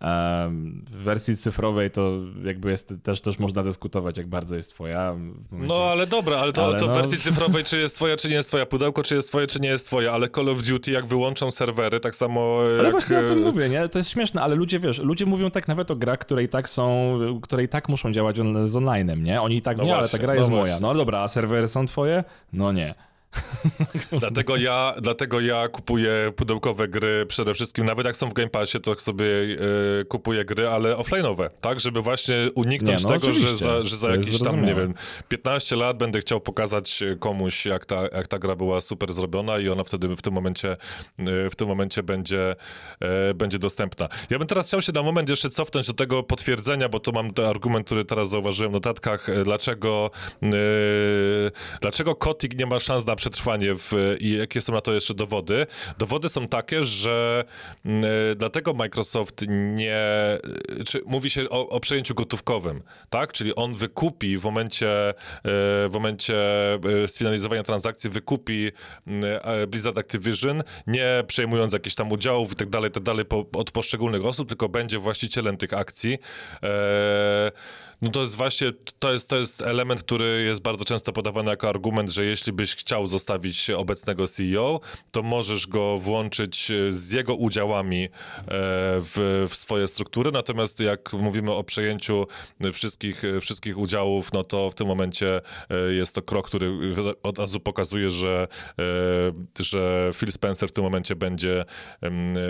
w 0.00 1.02
wersji 1.02 1.36
cyfrowej 1.36 1.90
to 1.90 2.12
jakby 2.44 2.70
jest, 2.70 2.94
też, 3.02 3.20
też 3.20 3.38
można 3.38 3.62
dyskutować, 3.62 4.18
jak 4.18 4.26
bardzo 4.26 4.56
jest 4.56 4.70
twoja. 4.70 5.16
No 5.52 5.84
ale 5.84 6.06
dobra, 6.06 6.38
ale 6.38 6.52
to, 6.52 6.64
ale 6.64 6.76
to 6.76 6.86
no... 6.86 6.92
w 6.92 6.96
wersji 6.96 7.18
cyfrowej, 7.32 7.64
czy 7.64 7.78
jest 7.78 7.96
twoja, 7.96 8.16
czy 8.16 8.28
nie 8.28 8.34
jest 8.34 8.48
twoja, 8.48 8.66
pudełko, 8.66 9.02
czy 9.02 9.14
jest 9.14 9.28
twoje, 9.28 9.46
czy 9.46 9.60
nie 9.60 9.68
jest 9.68 9.86
twoje, 9.86 10.12
ale 10.12 10.28
Call 10.28 10.48
of 10.48 10.62
Duty, 10.62 10.90
jak 10.90 11.06
wyłączą 11.06 11.50
serwery, 11.50 12.00
tak 12.00 12.16
samo 12.16 12.58
Ale 12.60 12.82
jak... 12.82 12.92
właśnie 12.92 13.18
o 13.18 13.28
tym 13.28 13.42
mówię, 13.42 13.68
nie? 13.68 13.88
To 13.88 13.98
jest 13.98 14.10
śmieszne, 14.10 14.42
ale 14.42 14.54
ludzie, 14.54 14.78
wiesz, 14.78 14.98
ludzie 14.98 15.26
mówią 15.26 15.50
tak 15.50 15.68
nawet 15.68 15.90
o 15.90 15.96
grach, 15.96 16.18
które 16.18 16.42
i 16.42 16.48
tak 16.48 16.68
są, 16.68 17.18
które 17.42 17.64
i 17.64 17.68
tak 17.68 17.88
muszą 17.88 18.12
działać 18.12 18.40
on, 18.40 18.68
z 18.68 18.74
online'em, 18.74 19.22
nie? 19.22 19.42
Oni 19.42 19.56
i 19.56 19.62
tak, 19.62 19.76
no 19.76 19.84
nie, 19.84 19.88
właśnie, 19.88 20.00
ale 20.00 20.08
ta 20.08 20.18
gra 20.18 20.34
jest 20.34 20.50
no 20.50 20.56
moja. 20.56 20.80
No 20.80 20.94
dobra, 20.94 21.20
a 21.20 21.28
serwery 21.28 21.68
są 21.68 21.86
twoje? 21.86 22.24
No 22.52 22.72
nie. 22.72 22.94
dlatego, 24.20 24.56
ja, 24.56 24.94
dlatego 25.00 25.40
ja 25.40 25.68
kupuję 25.68 26.32
pudełkowe 26.36 26.88
gry 26.88 27.26
przede 27.26 27.54
wszystkim, 27.54 27.84
nawet 27.84 28.06
jak 28.06 28.16
są 28.16 28.28
w 28.28 28.32
Game 28.32 28.48
Passie, 28.48 28.80
to 28.80 28.98
sobie 28.98 29.24
y, 30.00 30.04
kupuję 30.08 30.44
gry, 30.44 30.68
ale 30.68 30.94
offline'owe, 30.94 31.50
tak, 31.60 31.80
żeby 31.80 32.02
właśnie 32.02 32.36
uniknąć 32.54 33.04
nie, 33.04 33.10
no 33.10 33.18
tego, 33.18 33.32
że 33.32 33.56
za, 33.56 33.82
że 33.82 33.96
za 33.96 34.10
jakieś 34.10 34.42
tam, 34.42 34.64
nie 34.64 34.74
wiem, 34.74 34.94
15 35.28 35.76
lat 35.76 35.96
będę 35.98 36.20
chciał 36.20 36.40
pokazać 36.40 37.04
komuś, 37.20 37.66
jak 37.66 37.86
ta, 37.86 38.02
jak 38.02 38.28
ta 38.28 38.38
gra 38.38 38.56
była 38.56 38.80
super 38.80 39.12
zrobiona 39.12 39.58
i 39.58 39.68
ona 39.68 39.84
wtedy 39.84 40.16
w 40.16 40.22
tym 40.22 40.34
momencie, 40.34 40.76
y, 41.20 41.50
w 41.50 41.56
tym 41.56 41.68
momencie 41.68 42.02
będzie, 42.02 42.56
y, 43.30 43.34
będzie 43.34 43.58
dostępna. 43.58 44.08
Ja 44.30 44.38
bym 44.38 44.48
teraz 44.48 44.66
chciał 44.66 44.80
się 44.80 44.92
na 44.92 45.02
moment 45.02 45.28
jeszcze 45.28 45.48
cofnąć 45.48 45.86
do 45.86 45.92
tego 45.92 46.22
potwierdzenia, 46.22 46.88
bo 46.88 47.00
to 47.00 47.12
mam 47.12 47.30
ten 47.30 47.44
argument, 47.44 47.86
który 47.86 48.04
teraz 48.04 48.28
zauważyłem 48.28 48.72
w 48.72 48.74
notatkach, 48.74 49.26
dlaczego, 49.44 50.10
dlaczego 51.80 52.14
Kotik 52.14 52.58
nie 52.58 52.66
ma 52.66 52.80
szans 52.80 53.06
na 53.06 53.16
przetrwanie 53.30 53.74
w, 53.74 54.16
i 54.20 54.36
jakie 54.38 54.60
są 54.60 54.72
na 54.72 54.80
to 54.80 54.92
jeszcze 54.92 55.14
dowody. 55.14 55.66
Dowody 55.98 56.28
są 56.28 56.48
takie, 56.48 56.84
że 56.84 57.44
mm, 57.84 58.04
e, 58.04 58.34
dlatego 58.34 58.74
Microsoft 58.74 59.44
nie, 59.48 59.98
czy 60.86 61.00
mówi 61.06 61.30
się 61.30 61.50
o, 61.50 61.68
o 61.68 61.80
przejęciu 61.80 62.14
gotówkowym, 62.14 62.82
tak? 63.10 63.32
Czyli 63.32 63.54
on 63.54 63.74
wykupi 63.74 64.38
w 64.38 64.44
momencie, 64.44 65.08
e, 65.08 65.14
w 65.44 65.90
momencie 65.92 66.36
e, 66.74 67.08
sfinalizowania 67.08 67.62
transakcji, 67.62 68.10
wykupi 68.10 68.70
mm, 69.06 69.24
Blizzard 69.68 69.98
Activision, 69.98 70.62
nie 70.86 71.24
przejmując 71.26 71.72
jakichś 71.72 71.94
tam 71.94 72.12
udziałów 72.12 72.52
i 72.52 72.54
tak 72.54 72.70
dalej, 72.70 72.90
tak 72.90 73.02
dalej 73.02 73.24
od 73.52 73.70
poszczególnych 73.70 74.24
osób, 74.24 74.48
tylko 74.48 74.68
będzie 74.68 74.98
właścicielem 74.98 75.56
tych 75.56 75.72
akcji. 75.72 76.18
E, 78.02 78.06
no 78.06 78.10
to 78.10 78.20
jest 78.20 78.36
właśnie, 78.36 78.72
to 78.98 79.12
jest, 79.12 79.30
to 79.30 79.36
jest 79.36 79.62
element, 79.62 80.02
który 80.02 80.42
jest 80.46 80.62
bardzo 80.62 80.84
często 80.84 81.12
podawany 81.12 81.50
jako 81.50 81.68
argument, 81.68 82.10
że 82.10 82.24
jeśli 82.24 82.52
byś 82.52 82.74
chciał 82.74 83.06
zostawić 83.06 83.70
obecnego 83.70 84.26
CEO, 84.26 84.80
to 85.10 85.22
możesz 85.22 85.66
go 85.66 85.98
włączyć 85.98 86.72
z 86.90 87.12
jego 87.12 87.34
udziałami 87.34 88.04
e, 88.04 88.08
w, 89.00 89.46
w 89.50 89.56
swoje 89.56 89.88
struktury, 89.88 90.32
natomiast 90.32 90.80
jak 90.80 91.12
mówimy 91.12 91.52
o 91.52 91.64
przejęciu 91.64 92.26
wszystkich, 92.72 93.22
wszystkich 93.40 93.78
udziałów, 93.78 94.32
no 94.32 94.44
to 94.44 94.70
w 94.70 94.74
tym 94.74 94.86
momencie 94.86 95.40
e, 95.70 95.92
jest 95.92 96.14
to 96.14 96.22
krok, 96.22 96.46
który 96.46 96.72
od 97.22 97.38
razu 97.38 97.60
pokazuje, 97.60 98.10
że, 98.10 98.48
e, 99.58 99.64
że 99.64 100.10
Phil 100.14 100.32
Spencer 100.32 100.68
w 100.68 100.72
tym 100.72 100.84
momencie 100.84 101.16
będzie, 101.16 101.64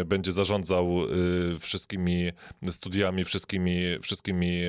będzie 0.07 0.33
zarządzał 0.33 0.97
wszystkimi 1.61 2.31
studiami, 2.71 3.25
wszystkimi, 3.25 3.81
wszystkimi 4.03 4.63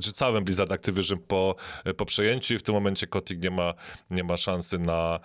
czy 0.00 0.12
całym 0.12 0.44
Blizzard 0.44 0.72
Activision 0.72 1.18
po, 1.28 1.54
po 1.96 2.06
przejęciu 2.06 2.54
i 2.54 2.58
w 2.58 2.62
tym 2.62 2.74
momencie 2.74 3.06
Kotick 3.06 3.42
nie 3.42 3.50
ma, 3.50 3.74
nie 4.10 4.24
ma 4.24 4.36
szansy 4.36 4.78
na, 4.78 5.20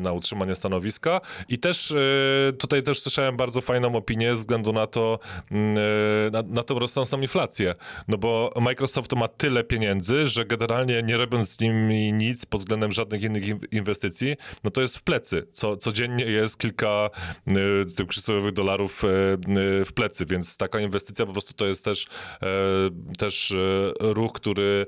na 0.00 0.12
utrzymanie 0.12 0.54
stanowiska. 0.54 1.20
I 1.48 1.58
też 1.58 1.92
e, 1.92 2.52
tutaj 2.52 2.82
też 2.82 3.00
słyszałem 3.00 3.36
bardzo 3.36 3.60
fajną 3.60 3.96
opinię 3.96 4.30
ze 4.30 4.36
względu 4.36 4.72
na 4.72 4.86
to, 4.86 5.18
mm, 5.50 5.78
e, 5.78 6.30
na, 6.30 6.42
na 6.42 6.62
tą 6.62 6.78
rosnącą 6.78 7.20
inflację. 7.20 7.74
No 8.08 8.18
bo 8.18 8.52
Microsoft 8.60 9.12
ma 9.12 9.28
tyle 9.28 9.64
pieniędzy, 9.64 10.26
że 10.26 10.44
generalnie 10.44 11.02
nie 11.02 11.16
robiąc 11.16 11.50
z 11.50 11.60
nimi 11.60 12.12
nic 12.12 12.46
pod 12.46 12.60
względem 12.60 12.92
żadnych 12.92 13.22
innych 13.22 13.72
inwestycji, 13.72 14.36
no 14.64 14.70
to 14.70 14.80
jest 14.80 14.96
w 14.96 15.02
plecy. 15.02 15.46
Co, 15.52 15.76
codziennie 15.76 16.24
jest 16.24 16.58
kilka 16.58 17.10
y, 17.48 17.94
tych 17.96 18.06
przysłowiowych 18.06 18.52
dolarów 18.52 19.02
w 19.86 19.92
plecy, 19.94 20.26
więc 20.26 20.56
taka 20.56 20.80
inwestycja 20.80 21.26
po 21.26 21.32
prostu 21.32 21.54
to 21.54 21.66
jest 21.66 21.84
też, 21.84 22.06
też 23.18 23.54
ruch, 24.00 24.32
który, 24.32 24.86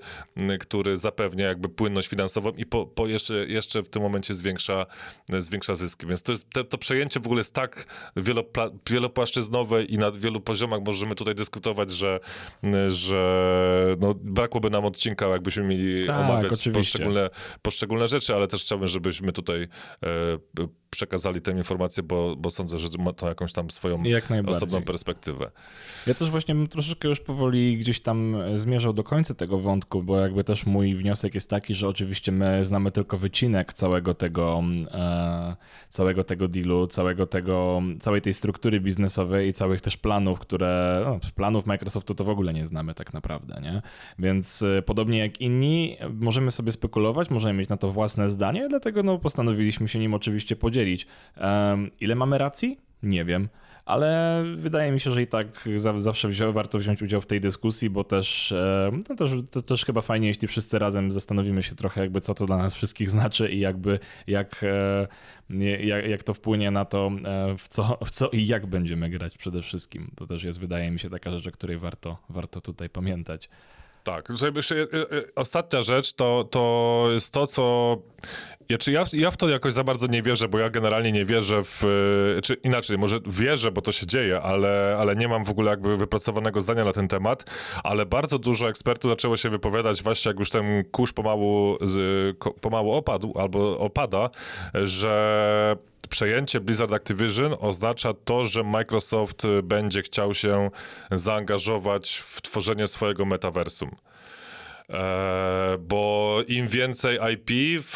który 0.61 0.97
zapewnia 0.97 1.47
jakby 1.47 1.69
płynność 1.69 2.09
finansową 2.09 2.51
i 2.51 2.67
po, 2.67 2.87
po 2.87 3.07
jeszcze, 3.07 3.35
jeszcze 3.35 3.83
w 3.83 3.89
tym 3.89 4.03
momencie 4.03 4.35
zwiększa, 4.35 4.87
zwiększa 5.39 5.75
zyski. 5.75 6.07
Więc 6.07 6.23
to, 6.23 6.33
jest, 6.33 6.51
to, 6.51 6.65
to 6.65 6.79
przejęcie 6.79 7.21
w 7.21 7.27
ogóle 7.27 7.41
jest 7.41 7.53
tak 7.53 7.87
wielopla, 8.17 8.71
wielopłaszczyznowe 8.91 9.85
i 9.85 9.99
na 9.99 10.11
wielu 10.11 10.41
poziomach 10.41 10.81
możemy 10.87 11.15
tutaj 11.15 11.35
dyskutować, 11.35 11.91
że, 11.91 12.21
że 12.89 13.97
no, 14.01 14.15
brakłoby 14.15 14.71
nam 14.71 14.85
odcinka, 14.85 15.27
jakbyśmy 15.27 15.63
mieli 15.63 16.07
tak, 16.07 16.21
omawiać 16.21 16.69
poszczególne, 16.69 17.31
poszczególne 17.63 18.09
rzeczy, 18.09 18.35
ale 18.35 18.49
też 18.49 18.63
chciałbym, 18.63 18.89
żebyśmy 18.89 19.33
tutaj 19.33 19.63
e, 19.63 20.09
przekazali 20.95 21.41
tę 21.41 21.53
informację, 21.53 22.03
bo, 22.03 22.37
bo 22.37 22.51
sądzę, 22.51 22.79
że 22.79 22.89
ma 22.99 23.13
to 23.13 23.29
jakąś 23.29 23.53
tam 23.53 23.71
swoją 23.71 24.03
osobną 24.47 24.83
perspektywę. 24.83 25.51
Ja 26.07 26.15
też 26.15 26.31
właśnie 26.31 26.69
troszeczkę 26.69 27.09
już 27.09 27.21
powoli 27.21 27.79
gdzieś 27.79 28.01
tam 28.01 28.37
zmierzał 28.55 28.93
do 28.93 29.05
końca 29.05 29.35
tego 29.35 29.59
wątku, 29.59 30.03
bo 30.03 30.21
jakby 30.21 30.45
też 30.45 30.67
mój 30.67 30.95
wniosek 30.95 31.35
jest 31.35 31.51
taki, 31.51 31.75
że 31.75 31.89
oczywiście 31.89 32.33
my 32.33 32.65
znamy 32.65 32.91
tylko 32.91 33.19
wycinek 33.19 33.73
całego 33.73 34.15
tego, 34.15 34.63
e, 34.93 35.57
całego 35.89 36.25
tego 36.25 36.49
dealu, 36.49 36.87
całego 36.87 37.27
tego, 37.27 37.83
całej 38.01 38.23
tej 38.23 38.35
struktury 38.35 38.81
biznesowej 38.81 39.49
i 39.49 39.53
całych 39.53 39.81
też 39.81 39.97
planów, 39.97 40.39
które, 40.39 41.03
no, 41.05 41.19
planów 41.35 41.67
Microsoftu 41.67 42.15
to 42.15 42.25
w 42.25 42.29
ogóle 42.29 42.53
nie 42.53 42.67
znamy 42.67 42.95
tak 42.95 43.13
naprawdę, 43.13 43.61
nie? 43.63 43.83
Więc 44.19 44.63
e, 44.63 44.83
podobnie 44.83 45.19
jak 45.19 45.41
inni, 45.41 45.97
możemy 46.13 46.51
sobie 46.51 46.73
spekulować, 46.73 47.31
możemy 47.31 47.59
mieć 47.59 47.69
na 47.69 47.77
to 47.77 47.93
własne 47.93 48.29
zdanie, 48.29 48.69
dlatego 48.69 49.03
no, 49.03 49.19
postanowiliśmy 49.19 49.89
się 49.89 49.99
nim 49.99 50.15
oczywiście 50.15 50.57
podzielić. 50.57 50.84
E, 51.37 51.77
ile 52.01 52.15
mamy 52.15 52.39
racji? 52.39 52.79
Nie 53.03 53.25
wiem 53.25 53.49
ale 53.85 54.43
wydaje 54.57 54.93
mi 54.93 55.01
się, 55.01 55.13
że 55.13 55.23
i 55.23 55.27
tak 55.27 55.47
zawsze 55.99 56.29
wzi 56.29 56.45
warto 56.53 56.79
wziąć 56.79 57.03
udział 57.03 57.21
w 57.21 57.27
tej 57.27 57.41
dyskusji, 57.41 57.91
bo 57.91 58.05
też, 58.05 58.53
e, 58.53 58.91
no 59.09 59.17
to 59.51 59.63
też 59.63 59.85
chyba 59.85 60.01
fajnie, 60.01 60.29
jeśli 60.29 60.49
wszyscy 60.49 60.79
razem 60.79 61.13
zastanowimy 61.13 61.63
się 61.63 61.75
trochę, 61.75 62.01
jakby 62.01 62.21
co 62.21 62.35
to 62.35 62.47
dla 62.47 62.57
nas 62.57 62.75
wszystkich 62.75 63.11
znaczy 63.11 63.51
i 63.51 63.61
jakby 63.61 63.99
jak, 64.27 64.65
e, 64.65 65.09
jak, 65.87 66.07
jak 66.09 66.23
to 66.23 66.35
wpłynie 66.35 66.71
na 66.71 66.85
to, 66.85 67.11
e, 67.25 67.59
w 67.59 67.69
co, 67.69 67.99
w 68.05 68.11
co 68.11 68.29
i 68.29 68.47
jak 68.47 68.67
będziemy 68.67 69.11
grać 69.11 69.39
przede 69.39 69.63
wszystkim. 69.63 70.11
To 70.17 70.27
też 70.27 70.43
jest, 70.43 70.61
wydaje 70.61 70.91
mi 70.91 70.99
się, 70.99 71.11
taka 71.11 71.31
rzecz, 71.31 71.47
o 71.47 71.51
której 71.51 71.79
warto, 71.79 72.19
warto 72.29 72.61
tutaj 72.61 72.91
pamiętać. 72.91 73.49
Tak, 74.05 74.29
jeszcze 74.55 74.87
ostatnia 75.37 75.83
rzecz 75.83 76.13
to, 76.13 76.45
to 76.51 77.07
jest 77.13 77.33
to, 77.33 77.47
co 77.47 77.97
ja, 78.69 78.79
czy 78.79 78.93
ja, 78.93 79.05
ja 79.13 79.31
w 79.31 79.37
to 79.37 79.49
jakoś 79.49 79.73
za 79.73 79.85
bardzo 79.85 80.07
nie 80.07 80.23
wierzę, 80.23 80.49
bo 80.49 80.59
ja 80.59 80.71
generalnie 80.71 81.13
nie 81.13 81.25
wierzę 81.25 81.61
w. 81.65 81.83
Czy 82.43 82.55
inaczej, 82.55 82.99
może 82.99 83.21
wierzę, 83.27 83.73
bo 83.73 83.81
to 83.81 83.93
się 83.93 84.07
dzieje, 84.07 84.41
ale, 84.41 84.97
ale 85.01 85.17
nie 85.17 85.29
mam 85.29 85.45
w 85.45 85.51
ogóle 85.51 85.71
jakby 85.71 85.97
wypracowanego 85.97 86.61
zdania 86.61 86.85
na 86.85 86.93
ten 86.93 87.09
temat. 87.09 87.45
Ale 87.85 88.07
bardzo 88.07 88.39
dużo 88.39 88.69
ekspertów 88.69 89.11
zaczęło 89.11 89.37
się 89.37 89.51
wypowiadać, 89.51 90.03
właśnie 90.03 90.29
jak 90.29 90.39
już 90.39 90.51
ten 90.51 90.85
kurz 90.85 91.13
pomału, 91.13 91.79
pomału 92.61 92.93
opadł 92.93 93.39
albo 93.39 93.79
opada, 93.79 94.31
że 94.75 95.77
przejęcie 96.09 96.61
Blizzard 96.61 96.93
Activision 96.93 97.57
oznacza 97.61 98.15
to, 98.25 98.45
że 98.45 98.63
Microsoft 98.63 99.43
będzie 99.63 100.03
chciał 100.03 100.35
się 100.35 100.71
zaangażować 101.11 102.23
w 102.25 102.43
tworzenie 102.43 102.87
swojego 102.87 103.25
metaversum. 103.25 103.91
Bo 105.79 106.39
im 106.49 106.69
więcej 106.69 107.19
IP 107.33 107.51
w, 107.83 107.95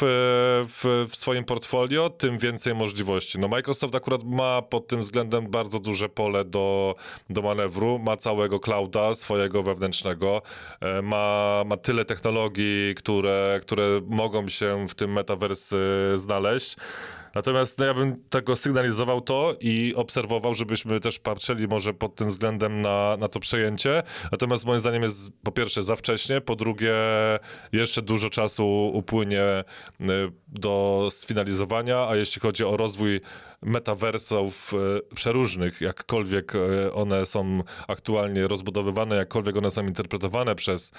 w, 0.68 1.06
w, 1.10 1.16
swoim 1.16 1.44
portfolio, 1.44 2.10
tym 2.10 2.38
więcej 2.38 2.74
możliwości. 2.74 3.38
No 3.38 3.48
Microsoft 3.48 3.94
akurat 3.94 4.24
ma 4.24 4.62
pod 4.62 4.86
tym 4.86 5.00
względem 5.00 5.50
bardzo 5.50 5.78
duże 5.78 6.08
pole 6.08 6.44
do, 6.44 6.94
do 7.30 7.42
manewru, 7.42 7.98
ma 7.98 8.16
całego 8.16 8.60
clouda 8.60 9.14
swojego 9.14 9.62
wewnętrznego, 9.62 10.42
e, 10.80 11.02
ma, 11.02 11.62
ma 11.66 11.76
tyle 11.76 12.04
technologii, 12.04 12.94
które, 12.94 13.58
które 13.62 14.00
mogą 14.06 14.48
się 14.48 14.88
w 14.88 14.94
tym 14.94 15.12
metaverse 15.12 15.76
znaleźć. 16.14 16.76
Natomiast 17.38 17.78
no, 17.78 17.84
ja 17.84 17.94
bym 17.94 18.24
tego 18.30 18.56
sygnalizował 18.56 19.20
to 19.20 19.54
i 19.60 19.94
obserwował, 19.96 20.54
żebyśmy 20.54 21.00
też 21.00 21.18
patrzyli 21.18 21.68
może 21.68 21.94
pod 21.94 22.14
tym 22.14 22.28
względem 22.28 22.80
na, 22.80 23.16
na 23.16 23.28
to 23.28 23.40
przejęcie. 23.40 24.02
Natomiast 24.32 24.64
moim 24.64 24.78
zdaniem 24.78 25.02
jest 25.02 25.30
po 25.42 25.52
pierwsze 25.52 25.82
za 25.82 25.96
wcześnie, 25.96 26.40
po 26.40 26.56
drugie 26.56 26.94
jeszcze 27.72 28.02
dużo 28.02 28.30
czasu 28.30 28.90
upłynie 28.94 29.44
y, 30.00 30.04
do 30.48 31.08
sfinalizowania, 31.10 32.08
a 32.08 32.16
jeśli 32.16 32.40
chodzi 32.40 32.64
o 32.64 32.76
rozwój 32.76 33.20
metaversów 33.62 34.74
e, 34.74 35.14
przeróżnych, 35.14 35.80
jakkolwiek 35.80 36.52
e, 36.54 36.92
one 36.92 37.26
są 37.26 37.62
aktualnie 37.88 38.46
rozbudowywane, 38.46 39.16
jakkolwiek 39.16 39.56
one 39.56 39.70
są 39.70 39.86
interpretowane 39.86 40.54
przez, 40.54 40.92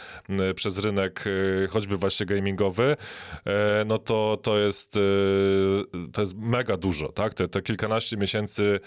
przez 0.55 0.77
rynek 0.77 1.23
e, 1.63 1.67
choćby 1.67 1.97
właśnie 1.97 2.25
gamingowy, 2.25 2.95
no 3.85 3.97
to 3.97 4.39
to 4.43 4.57
jest, 4.59 4.99
to 6.13 6.21
jest 6.21 6.37
mega 6.37 6.77
dużo, 6.77 7.11
tak? 7.11 7.33
Te, 7.33 7.47
te 7.47 7.61
kilkanaście 7.61 8.17
miesięcy, 8.17 8.79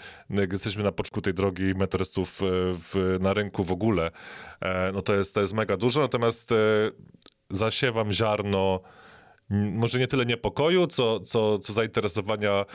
jesteśmy 0.51 0.83
na 0.83 0.91
początku 0.91 1.21
tej 1.21 1.33
drogi 1.33 1.63
metaversów 1.63 2.41
na 3.19 3.33
rynku 3.33 3.63
w 3.63 3.71
ogóle, 3.71 4.11
no 4.93 5.01
to 5.01 5.15
jest, 5.15 5.35
to 5.35 5.41
jest 5.41 5.53
mega 5.53 5.77
dużo, 5.77 6.01
natomiast 6.01 6.53
zasiewam 7.49 8.11
ziarno 8.11 8.79
może 9.49 9.99
nie 9.99 10.07
tyle 10.07 10.25
niepokoju, 10.25 10.87
co, 10.87 11.19
co, 11.19 11.57
co 11.57 11.73
zainteresowania 11.73 12.65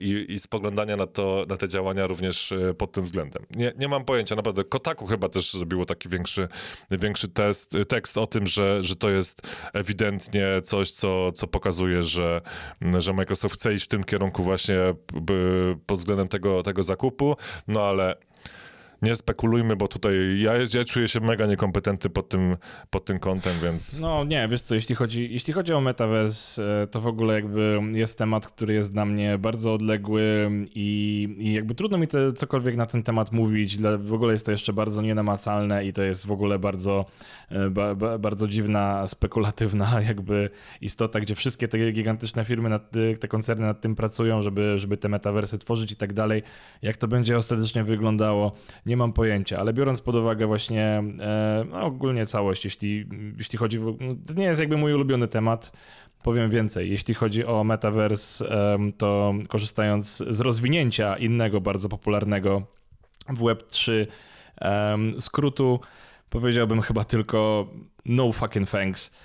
i, 0.00 0.26
i 0.28 0.38
spoglądania 0.38 0.96
na, 0.96 1.06
to, 1.06 1.44
na 1.48 1.56
te 1.56 1.68
działania 1.68 2.06
również 2.06 2.52
pod 2.78 2.92
tym 2.92 3.04
względem. 3.04 3.46
Nie, 3.56 3.72
nie 3.78 3.88
mam 3.88 4.04
pojęcia, 4.04 4.36
naprawdę. 4.36 4.64
Kotaku 4.64 5.06
chyba 5.06 5.28
też 5.28 5.52
zrobiło 5.52 5.86
taki 5.86 6.08
większy, 6.08 6.48
większy 6.90 7.28
test, 7.28 7.76
tekst 7.88 8.18
o 8.18 8.26
tym, 8.26 8.46
że, 8.46 8.82
że 8.82 8.96
to 8.96 9.10
jest 9.10 9.42
ewidentnie 9.72 10.46
coś, 10.64 10.90
co, 10.90 11.32
co 11.32 11.46
pokazuje, 11.46 12.02
że, 12.02 12.40
że 12.98 13.12
Microsoft 13.12 13.54
chce 13.54 13.74
iść 13.74 13.84
w 13.84 13.88
tym 13.88 14.04
kierunku 14.04 14.42
właśnie 14.42 14.76
pod 15.86 15.98
względem 15.98 16.28
tego, 16.28 16.62
tego 16.62 16.82
zakupu, 16.82 17.36
no 17.68 17.82
ale 17.82 18.16
nie 19.04 19.14
spekulujmy, 19.14 19.76
bo 19.76 19.88
tutaj 19.88 20.40
ja, 20.40 20.52
ja 20.74 20.84
czuję 20.84 21.08
się 21.08 21.20
mega 21.20 21.46
niekompetentny 21.46 22.10
pod 22.10 22.28
tym, 22.28 22.56
pod 22.90 23.04
tym 23.04 23.18
kątem, 23.18 23.52
więc... 23.62 24.00
No 24.00 24.24
nie, 24.24 24.48
wiesz 24.48 24.62
co, 24.62 24.74
jeśli 24.74 24.94
chodzi, 24.94 25.32
jeśli 25.32 25.52
chodzi 25.52 25.72
o 25.72 25.80
Metaverse, 25.80 26.62
e, 26.82 26.86
to 26.86 27.00
w 27.00 27.06
ogóle 27.06 27.34
jakby 27.34 27.80
jest 27.92 28.18
temat, 28.18 28.46
który 28.46 28.74
jest 28.74 28.92
dla 28.92 29.04
mnie 29.04 29.38
bardzo 29.38 29.74
odległy 29.74 30.50
i, 30.74 31.28
i 31.38 31.52
jakby 31.52 31.74
trudno 31.74 31.98
mi 31.98 32.08
te, 32.08 32.32
cokolwiek 32.32 32.76
na 32.76 32.86
ten 32.86 33.02
temat 33.02 33.32
mówić, 33.32 33.78
w 33.98 34.12
ogóle 34.12 34.32
jest 34.32 34.46
to 34.46 34.52
jeszcze 34.52 34.72
bardzo 34.72 35.02
nienamacalne 35.02 35.84
i 35.84 35.92
to 35.92 36.02
jest 36.02 36.26
w 36.26 36.32
ogóle 36.32 36.58
bardzo, 36.58 37.04
e, 37.48 37.70
ba, 37.70 37.94
ba, 37.94 38.18
bardzo 38.18 38.48
dziwna, 38.48 39.06
spekulatywna 39.06 40.00
jakby 40.08 40.50
istota, 40.80 41.20
gdzie 41.20 41.34
wszystkie 41.34 41.68
te 41.68 41.92
gigantyczne 41.92 42.44
firmy, 42.44 42.68
nad, 42.68 42.90
te 43.20 43.28
koncerny 43.28 43.66
nad 43.66 43.80
tym 43.80 43.94
pracują, 43.94 44.42
żeby, 44.42 44.78
żeby 44.78 44.96
te 44.96 45.08
metaversy 45.08 45.58
tworzyć 45.58 45.92
i 45.92 45.96
tak 45.96 46.12
dalej. 46.12 46.42
Jak 46.82 46.96
to 46.96 47.08
będzie 47.08 47.36
ostatecznie 47.36 47.84
wyglądało, 47.84 48.52
nie 48.86 48.93
mam 48.96 49.12
pojęcia, 49.12 49.58
ale 49.58 49.72
biorąc 49.72 50.00
pod 50.00 50.16
uwagę 50.16 50.46
właśnie 50.46 51.02
e, 51.20 51.64
no, 51.70 51.82
ogólnie 51.82 52.26
całość, 52.26 52.64
jeśli, 52.64 53.06
jeśli 53.38 53.58
chodzi, 53.58 53.80
no, 53.80 54.14
to 54.26 54.34
nie 54.34 54.44
jest 54.44 54.60
jakby 54.60 54.76
mój 54.76 54.94
ulubiony 54.94 55.28
temat, 55.28 55.72
powiem 56.22 56.50
więcej. 56.50 56.90
Jeśli 56.90 57.14
chodzi 57.14 57.44
o 57.44 57.64
metaverse, 57.64 58.44
to 58.98 59.34
korzystając 59.48 60.16
z 60.30 60.40
rozwinięcia 60.40 61.16
innego 61.16 61.60
bardzo 61.60 61.88
popularnego 61.88 62.62
w 63.28 63.40
Web3 63.40 64.06
skrótu, 65.18 65.80
powiedziałbym 66.30 66.82
chyba 66.82 67.04
tylko 67.04 67.68
no 68.04 68.32
fucking 68.32 68.70
thanks. 68.70 69.16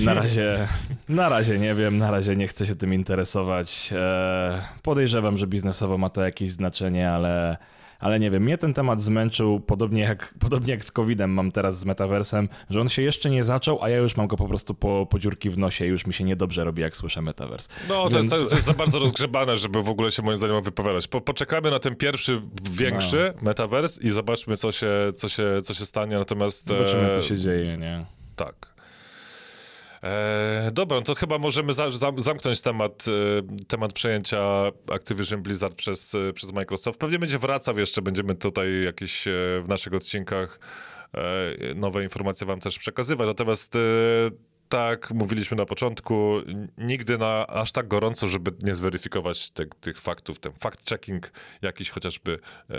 Na 0.00 0.14
razie, 0.14 0.68
na 1.08 1.28
razie 1.28 1.58
nie 1.58 1.74
wiem, 1.74 1.98
na 1.98 2.10
razie 2.10 2.36
nie 2.36 2.48
chcę 2.48 2.66
się 2.66 2.76
tym 2.76 2.94
interesować. 2.94 3.92
E, 3.96 4.64
podejrzewam, 4.82 5.38
że 5.38 5.46
biznesowo 5.46 5.98
ma 5.98 6.10
to 6.10 6.22
jakieś 6.22 6.50
znaczenie, 6.50 7.10
ale 7.10 7.56
ale 8.02 8.20
nie 8.20 8.30
wiem, 8.30 8.42
mnie 8.42 8.58
ten 8.58 8.74
temat 8.74 9.00
zmęczył, 9.00 9.60
podobnie 9.60 10.02
jak, 10.02 10.34
podobnie 10.44 10.70
jak 10.70 10.84
z 10.84 10.92
COVID-em 10.92 11.30
mam 11.30 11.52
teraz 11.52 11.78
z 11.78 11.84
metaversem, 11.84 12.48
że 12.70 12.80
on 12.80 12.88
się 12.88 13.02
jeszcze 13.02 13.30
nie 13.30 13.44
zaczął, 13.44 13.82
a 13.82 13.88
ja 13.88 13.96
już 13.96 14.16
mam 14.16 14.26
go 14.26 14.36
po 14.36 14.48
prostu 14.48 14.74
po, 14.74 15.06
po 15.10 15.18
dziurki 15.18 15.50
w 15.50 15.58
nosie 15.58 15.86
i 15.86 15.88
już 15.88 16.06
mi 16.06 16.14
się 16.14 16.24
niedobrze 16.24 16.64
robi, 16.64 16.82
jak 16.82 16.96
słyszę 16.96 17.22
metavers. 17.22 17.68
No, 17.88 18.08
to, 18.08 18.10
Więc... 18.10 18.32
jest, 18.32 18.48
to 18.48 18.54
jest 18.54 18.66
za 18.66 18.74
bardzo 18.74 18.98
rozgrzebane, 18.98 19.56
żeby 19.56 19.82
w 19.82 19.88
ogóle 19.88 20.12
się 20.12 20.22
moim 20.22 20.36
zdaniem 20.36 20.62
wypowiadać. 20.62 21.08
Po, 21.08 21.20
poczekajmy 21.20 21.70
na 21.70 21.78
ten 21.78 21.96
pierwszy, 21.96 22.42
większy 22.70 23.32
no. 23.36 23.42
metavers 23.42 24.02
i 24.02 24.10
zobaczmy, 24.10 24.56
co 24.56 24.72
się, 24.72 25.12
co 25.16 25.28
się, 25.28 25.60
co 25.62 25.74
się 25.74 25.86
stanie, 25.86 26.18
natomiast... 26.18 26.68
Zobaczymy, 26.68 27.08
co 27.08 27.18
e, 27.18 27.22
się 27.22 27.38
dzieje, 27.38 27.78
nie? 27.78 28.06
Tak. 28.36 28.71
E, 30.02 30.70
dobra, 30.72 30.96
no 30.96 31.02
to 31.02 31.14
chyba 31.14 31.38
możemy 31.38 31.72
za, 31.72 31.90
za, 31.90 32.12
zamknąć 32.16 32.60
temat, 32.60 33.04
e, 33.08 33.66
temat 33.66 33.92
przejęcia 33.92 34.40
Activision 34.92 35.42
Blizzard 35.42 35.74
przez, 35.74 36.14
e, 36.14 36.32
przez 36.32 36.52
Microsoft. 36.52 37.00
Pewnie 37.00 37.18
będzie 37.18 37.38
wracał 37.38 37.78
jeszcze, 37.78 38.02
będziemy 38.02 38.34
tutaj 38.34 38.84
jakieś 38.84 39.28
e, 39.28 39.30
w 39.64 39.68
naszych 39.68 39.94
odcinkach 39.94 40.60
e, 41.14 41.74
nowe 41.74 42.02
informacje 42.02 42.46
wam 42.46 42.60
też 42.60 42.78
przekazywać. 42.78 43.26
Natomiast 43.26 43.76
e, 43.76 43.78
tak, 44.68 45.10
mówiliśmy 45.10 45.56
na 45.56 45.64
początku, 45.64 46.34
nigdy 46.78 47.18
na 47.18 47.46
aż 47.46 47.72
tak 47.72 47.88
gorąco, 47.88 48.26
żeby 48.26 48.52
nie 48.62 48.74
zweryfikować 48.74 49.50
te, 49.50 49.66
tych 49.66 50.00
faktów, 50.00 50.40
ten 50.40 50.52
fact-checking 50.52 51.20
jakiś 51.62 51.90
chociażby 51.90 52.38
e, 52.70 52.74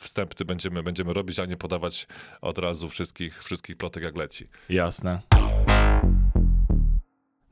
wstępny 0.00 0.46
będziemy, 0.46 0.82
będziemy 0.82 1.12
robić, 1.12 1.38
a 1.38 1.44
nie 1.44 1.56
podawać 1.56 2.06
od 2.40 2.58
razu 2.58 2.88
wszystkich, 2.88 3.44
wszystkich 3.44 3.76
plotek 3.76 4.04
jak 4.04 4.16
leci. 4.16 4.46
Jasne. 4.68 5.20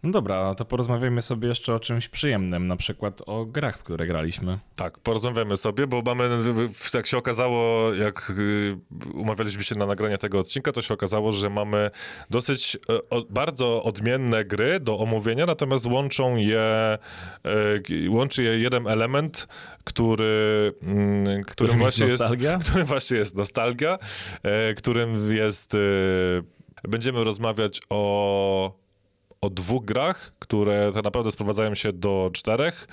No 0.02 0.10
dobra, 0.10 0.54
to 0.54 0.64
porozmawiajmy 0.64 1.22
sobie 1.22 1.48
jeszcze 1.48 1.74
o 1.74 1.80
czymś 1.80 2.08
przyjemnym, 2.08 2.66
na 2.66 2.76
przykład 2.76 3.22
o 3.26 3.44
grach, 3.44 3.78
w 3.78 3.82
które 3.82 4.06
graliśmy. 4.06 4.58
Tak, 4.76 4.98
porozmawiamy 4.98 5.56
sobie, 5.56 5.86
bo 5.86 6.02
mamy, 6.02 6.28
jak 6.94 7.06
się 7.06 7.16
okazało, 7.16 7.94
jak 7.94 8.32
y, 8.38 8.76
umawialiśmy 9.14 9.64
się 9.64 9.74
na 9.74 9.86
nagranie 9.86 10.18
tego 10.18 10.38
odcinka, 10.38 10.72
to 10.72 10.82
się 10.82 10.94
okazało, 10.94 11.32
że 11.32 11.50
mamy 11.50 11.90
dosyć 12.30 12.76
e, 12.76 13.22
bardzo 13.30 13.82
odmienne 13.82 14.44
gry 14.44 14.80
do 14.80 14.98
omówienia, 14.98 15.46
natomiast 15.46 15.86
łączą 15.86 16.36
je, 16.36 16.60
e, 16.60 16.98
łączy 18.08 18.42
je 18.42 18.58
jeden 18.58 18.86
element, 18.86 19.48
który, 19.84 20.72
mm, 20.82 21.44
którym, 21.44 21.78
właśnie 21.78 22.06
jest, 22.06 22.24
którym 22.68 22.86
właśnie 22.86 23.16
jest 23.16 23.36
nostalgia, 23.36 23.98
e, 24.42 24.74
którym 24.74 25.32
jest 25.32 25.76
będziemy 26.88 27.24
rozmawiać 27.24 27.80
o 27.90 28.85
o 29.46 29.50
dwóch 29.50 29.84
grach, 29.84 30.32
które 30.38 30.90
tak 30.94 31.04
naprawdę 31.04 31.30
sprowadzają 31.30 31.74
się 31.74 31.92
do 31.92 32.30
czterech 32.32 32.88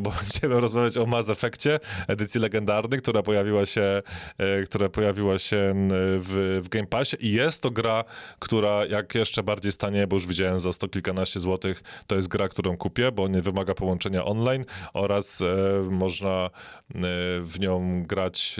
bo 0.00 0.10
będziemy 0.20 0.60
rozmawiać 0.60 0.96
o 0.96 1.06
Mass 1.06 1.30
Effectie, 1.30 1.80
edycji 2.08 2.40
legendarnej, 2.40 3.00
która 3.00 3.22
pojawiła 3.22 3.66
się, 3.66 4.02
e, 4.38 4.62
która 4.62 4.88
pojawiła 4.88 5.38
się 5.38 5.74
w, 6.18 6.60
w 6.64 6.68
Game 6.68 6.86
Passie 6.86 7.16
i 7.20 7.32
jest 7.32 7.62
to 7.62 7.70
gra, 7.70 8.04
która 8.38 8.86
jak 8.86 9.14
jeszcze 9.14 9.42
bardziej 9.42 9.72
stanie, 9.72 10.06
bo 10.06 10.16
już 10.16 10.26
widziałem 10.26 10.58
za 10.58 10.72
sto 10.72 10.88
kilkanaście 10.88 11.40
złotych, 11.40 11.82
to 12.06 12.16
jest 12.16 12.28
gra, 12.28 12.48
którą 12.48 12.76
kupię, 12.76 13.12
bo 13.12 13.28
nie 13.28 13.42
wymaga 13.42 13.74
połączenia 13.74 14.24
online 14.24 14.64
oraz 14.94 15.40
e, 15.40 15.90
można 15.90 16.30
e, 16.30 16.50
w 17.40 17.54
nią 17.60 18.02
grać 18.06 18.56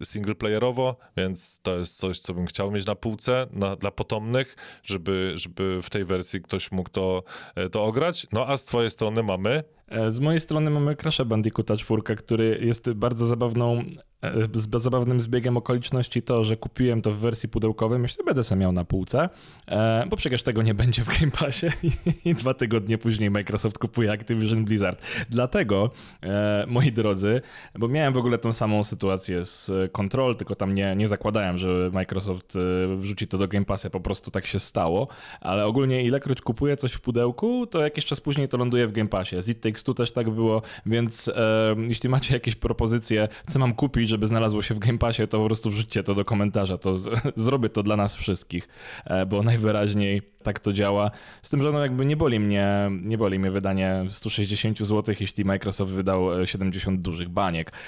e, 0.00 0.04
singleplayerowo, 0.04 0.96
więc 1.16 1.60
to 1.62 1.78
jest 1.78 1.96
coś, 1.96 2.20
co 2.20 2.34
bym 2.34 2.46
chciał 2.46 2.70
mieć 2.70 2.86
na 2.86 2.94
półce 2.94 3.46
na, 3.52 3.76
dla 3.76 3.90
potomnych, 3.90 4.56
żeby, 4.82 5.32
żeby 5.34 5.80
w 5.82 5.90
tej 5.90 6.04
wersji 6.04 6.40
ktoś 6.40 6.72
mógł 6.72 6.90
to, 6.90 7.22
e, 7.54 7.70
to 7.70 7.84
ograć. 7.84 8.26
No 8.32 8.46
a 8.46 8.56
z 8.56 8.64
twojej 8.64 8.90
strony 8.90 9.22
mamy 9.22 9.64
z 10.08 10.20
mojej 10.20 10.40
strony 10.40 10.70
mamy 10.70 10.94
Crash'a 10.94 11.24
Bandicoota 11.24 11.76
4, 11.76 12.02
który 12.16 12.60
jest 12.62 12.92
bardzo 12.92 13.26
zabawną 13.26 13.76
E, 13.78 14.09
z 14.52 14.82
zabawnym 14.82 15.20
zbiegiem 15.20 15.56
okoliczności 15.56 16.22
to, 16.22 16.44
że 16.44 16.56
kupiłem 16.56 17.02
to 17.02 17.10
w 17.10 17.16
wersji 17.16 17.48
pudełkowej, 17.48 17.98
myślę, 17.98 18.24
będę 18.24 18.44
sam 18.44 18.58
miał 18.58 18.72
na 18.72 18.84
półce, 18.84 19.28
e, 19.68 20.06
bo 20.10 20.16
przecież 20.16 20.42
tego 20.42 20.62
nie 20.62 20.74
będzie 20.74 21.04
w 21.04 21.20
Game 21.20 21.32
Passie 21.32 21.66
i 22.24 22.34
dwa 22.34 22.54
tygodnie 22.54 22.98
później 22.98 23.30
Microsoft 23.30 23.78
kupuje 23.78 24.12
Activision 24.12 24.64
Blizzard. 24.64 25.26
Dlatego, 25.30 25.90
e, 26.22 26.64
moi 26.68 26.92
drodzy, 26.92 27.40
bo 27.78 27.88
miałem 27.88 28.12
w 28.12 28.16
ogóle 28.16 28.38
tą 28.38 28.52
samą 28.52 28.84
sytuację 28.84 29.44
z 29.44 29.70
Control, 29.92 30.36
tylko 30.36 30.54
tam 30.54 30.74
nie, 30.74 30.96
nie 30.96 31.08
zakładałem, 31.08 31.58
że 31.58 31.90
Microsoft 31.92 32.58
wrzuci 32.96 33.26
to 33.26 33.38
do 33.38 33.48
Game 33.48 33.64
Passa, 33.64 33.90
po 33.90 34.00
prostu 34.00 34.30
tak 34.30 34.46
się 34.46 34.58
stało, 34.58 35.08
ale 35.40 35.66
ogólnie 35.66 36.04
ilekroć 36.04 36.40
kupuję 36.40 36.76
coś 36.76 36.92
w 36.92 37.00
pudełku, 37.00 37.66
to 37.66 37.80
jakiś 37.80 38.04
czas 38.04 38.20
później 38.20 38.48
to 38.48 38.56
ląduje 38.56 38.86
w 38.86 38.92
Game 38.92 39.08
Passie. 39.08 39.42
Z 39.42 39.48
It 39.48 39.60
Takes 39.60 39.84
Two 39.84 39.94
też 39.94 40.12
tak 40.12 40.30
było, 40.30 40.62
więc 40.86 41.28
e, 41.28 41.76
jeśli 41.78 42.08
macie 42.08 42.34
jakieś 42.34 42.54
propozycje, 42.54 43.28
co 43.46 43.58
mam 43.58 43.74
kupić, 43.74 44.09
żeby 44.10 44.26
znalazło 44.26 44.62
się 44.62 44.74
w 44.74 44.78
Game 44.78 44.98
Passie, 44.98 45.28
to 45.28 45.38
po 45.38 45.46
prostu 45.46 45.70
wrzućcie 45.70 46.02
to 46.02 46.14
do 46.14 46.24
komentarza, 46.24 46.78
to 46.78 46.94
zrobię 47.36 47.68
to 47.68 47.82
dla 47.82 47.96
nas 47.96 48.16
wszystkich, 48.16 48.68
e, 49.04 49.26
bo 49.26 49.42
najwyraźniej 49.42 50.22
tak 50.42 50.58
to 50.58 50.72
działa. 50.72 51.10
Z 51.42 51.50
tym, 51.50 51.62
że 51.62 51.72
no 51.72 51.80
jakby 51.80 52.06
nie 52.06 52.16
boli 52.16 52.40
mnie, 52.40 52.90
nie 53.02 53.18
boli 53.18 53.38
mnie 53.38 53.50
wydanie 53.50 54.04
160 54.08 54.78
zł, 54.78 55.14
jeśli 55.20 55.44
Microsoft 55.44 55.92
wydał 55.92 56.46
70 56.46 57.00
e, 57.00 57.02
dużych 57.02 57.28
baniek. 57.28 57.72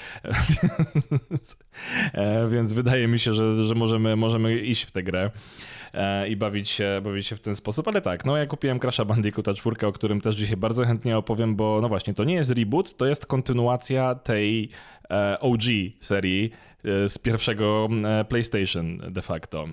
E, 2.13 2.47
więc 2.47 2.73
wydaje 2.73 3.07
mi 3.07 3.19
się, 3.19 3.33
że, 3.33 3.63
że 3.63 3.75
możemy, 3.75 4.15
możemy 4.15 4.59
iść 4.59 4.83
w 4.83 4.91
tę 4.91 5.03
grę 5.03 5.31
i 6.29 6.35
bawić 6.35 6.69
się, 6.69 7.01
bawić 7.03 7.27
się 7.27 7.35
w 7.35 7.39
ten 7.39 7.55
sposób, 7.55 7.87
ale 7.87 8.01
tak, 8.01 8.25
no 8.25 8.37
ja 8.37 8.45
kupiłem 8.45 8.79
Crash'a 8.79 9.05
Bandicoota 9.05 9.53
4, 9.53 9.87
o 9.87 9.91
którym 9.91 10.21
też 10.21 10.35
dzisiaj 10.35 10.57
bardzo 10.57 10.85
chętnie 10.85 11.17
opowiem, 11.17 11.55
bo 11.55 11.79
no 11.81 11.89
właśnie, 11.89 12.13
to 12.13 12.23
nie 12.23 12.33
jest 12.33 12.51
reboot, 12.51 12.97
to 12.97 13.05
jest 13.05 13.25
kontynuacja 13.25 14.15
tej 14.15 14.69
E, 15.13 15.39
OG 15.39 15.63
serii 15.99 16.51
e, 16.85 17.09
z 17.09 17.17
pierwszego 17.17 17.89
e, 18.05 18.25
PlayStation 18.25 18.97
de 18.97 19.21
facto, 19.21 19.67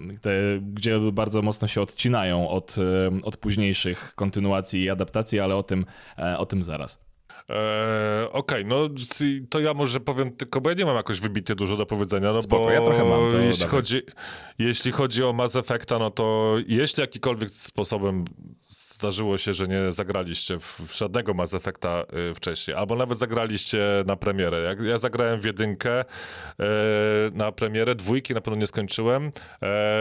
gdzie 0.61 1.01
bardzo 1.12 1.43
mocno 1.43 1.68
się 1.68 1.83
odcinają 1.83 2.49
od, 2.49 2.77
od 3.23 3.37
późniejszych 3.37 4.12
kontynuacji 4.14 4.83
i 4.83 4.91
adaptacji, 4.91 5.41
ale 5.41 5.57
o 5.57 5.62
tym, 5.62 5.85
o 6.39 6.47
tym 6.47 6.62
zaraz. 6.62 7.10
Eee, 7.51 8.32
Okej, 8.32 8.64
okay, 8.64 8.64
no 8.64 8.88
to 9.51 9.61
ja 9.61 9.74
może 9.74 10.01
powiem 10.01 10.32
tylko, 10.32 10.61
bo 10.61 10.70
ja 10.70 10.76
nie 10.76 10.84
mam 10.84 10.96
jakoś 10.96 11.20
wybitnie 11.20 11.55
dużo 11.55 11.76
do 11.76 11.86
powiedzenia, 11.86 12.32
no 12.32 12.42
Spoko, 12.42 12.64
bo 12.64 12.70
ja 12.70 12.82
trochę 12.82 13.05
mam. 13.05 13.30
To 13.30 13.38
jeśli, 13.38 13.66
chodzi, 13.66 14.03
jeśli 14.59 14.92
chodzi 14.92 15.24
o 15.24 15.32
Mass 15.32 15.57
Effecta, 15.57 15.98
no 15.98 16.11
to 16.11 16.57
jeśli 16.66 17.01
jakikolwiek 17.01 17.51
sposobem 17.51 18.24
zdarzyło 19.01 19.38
się, 19.38 19.53
że 19.53 19.68
nie 19.68 19.92
zagraliście 19.92 20.59
w, 20.59 20.92
żadnego 20.94 21.34
Mass 21.34 21.55
Effecta 21.55 22.05
y, 22.30 22.34
wcześniej, 22.34 22.76
albo 22.76 22.96
nawet 22.96 23.18
zagraliście 23.18 24.05
na 24.07 24.16
premierę. 24.16 24.64
Jak 24.68 24.80
ja 24.80 24.98
zagrałem 24.98 25.40
w 25.40 25.44
jedynkę 25.44 26.01
y, 26.01 26.05
na 27.32 27.53
premierę, 27.53 27.94
dwójki 27.94 28.34
na 28.34 28.40
pewno 28.40 28.61
nie 28.61 28.66
skończyłem. 28.66 29.26
Y, 29.26 29.30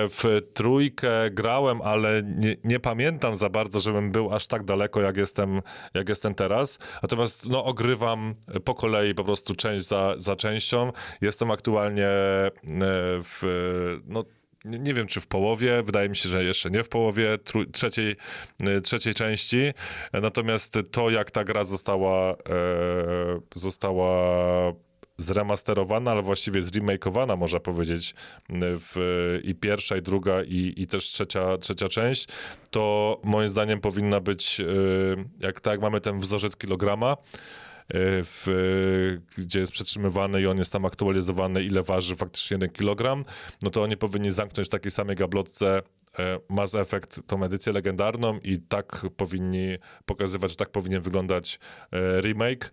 w 0.10 0.42
trójkę 0.54 1.10
grałem, 1.32 1.82
ale 1.82 2.24
nie, 2.24 2.56
nie, 2.64 2.80
pamiętam 2.80 3.36
za 3.36 3.50
bardzo, 3.50 3.80
żebym 3.80 4.12
był 4.12 4.36
aż 4.36 4.48
tak 4.48 4.64
daleko, 4.64 5.02
jak 5.02 5.18
jestem, 5.18 5.62
jak 5.94 6.10
jestem 6.10 6.36
teraz. 6.36 6.80
Natomiast 7.02 7.50
no, 7.50 7.66
ogrywam 7.66 8.36
po 8.66 8.76
kolei 8.76 9.14
po 9.14 9.24
prostu 9.24 9.56
część 9.56 9.88
za, 9.88 10.14
za 10.18 10.36
częścią. 10.36 10.92
Jestem 11.22 11.52
aktualnie 11.52 12.10
w 13.24 13.42
no, 14.08 14.26
nie 14.66 14.94
wiem 14.94 15.08
czy 15.08 15.22
w 15.22 15.28
połowie, 15.28 15.84
wydaje 15.84 16.10
mi 16.10 16.16
się, 16.16 16.30
że 16.30 16.44
jeszcze 16.44 16.70
nie 16.70 16.84
w 16.84 16.90
połowie 16.90 17.38
trzeciej, 17.72 18.16
y, 18.78 18.82
trzeciej 18.82 19.14
części. 19.14 19.74
Natomiast 20.14 20.80
to, 20.92 21.10
jak 21.10 21.32
ta 21.32 21.44
gra 21.44 21.64
została, 21.64 22.32
e, 22.32 22.36
została 23.56 24.74
zremasterowana, 25.18 26.12
ale 26.12 26.22
właściwie 26.22 26.62
zremakeowana, 26.62 27.36
można 27.36 27.60
powiedzieć, 27.60 28.16
w, 28.50 29.40
i 29.44 29.56
pierwsza, 29.56 29.98
i 29.98 30.02
druga, 30.02 30.44
i, 30.44 30.74
i 30.78 30.88
też 30.88 31.06
trzecia, 31.06 31.58
trzecia 31.58 31.88
część, 31.88 32.28
to 32.70 33.22
moim 33.24 33.50
zdaniem 33.50 33.82
powinna 33.82 34.20
być, 34.20 34.60
y, 34.60 34.66
jak 35.44 35.62
tak 35.62 35.82
mamy 35.82 36.02
ten 36.02 36.20
wzorzec 36.20 36.58
kilograma, 36.58 37.18
w, 37.94 39.20
gdzie 39.38 39.60
jest 39.60 39.72
przetrzymywany 39.72 40.42
i 40.42 40.48
on 40.48 40.58
jest 40.58 40.74
tam 40.74 40.86
aktualizowany, 40.86 41.64
ile 41.64 41.84
waży 41.84 42.16
faktycznie 42.16 42.56
1 42.56 42.70
kg, 42.70 43.30
no 43.64 43.70
to 43.70 43.84
oni 43.84 43.98
powinni 43.98 44.32
zamknąć 44.32 44.68
w 44.68 44.72
takiej 44.72 44.92
samej 44.92 45.16
gablotce 45.16 45.82
Mass 46.50 46.76
Effect 46.76 47.22
tą 47.28 47.44
edycję 47.44 47.74
legendarną 47.74 48.40
i 48.44 48.58
tak 48.58 49.06
powinni 49.18 49.78
pokazywać, 50.06 50.52
że 50.52 50.58
tak 50.58 50.70
powinien 50.70 51.02
wyglądać 51.02 51.60
e, 51.92 52.22
remake, 52.22 52.72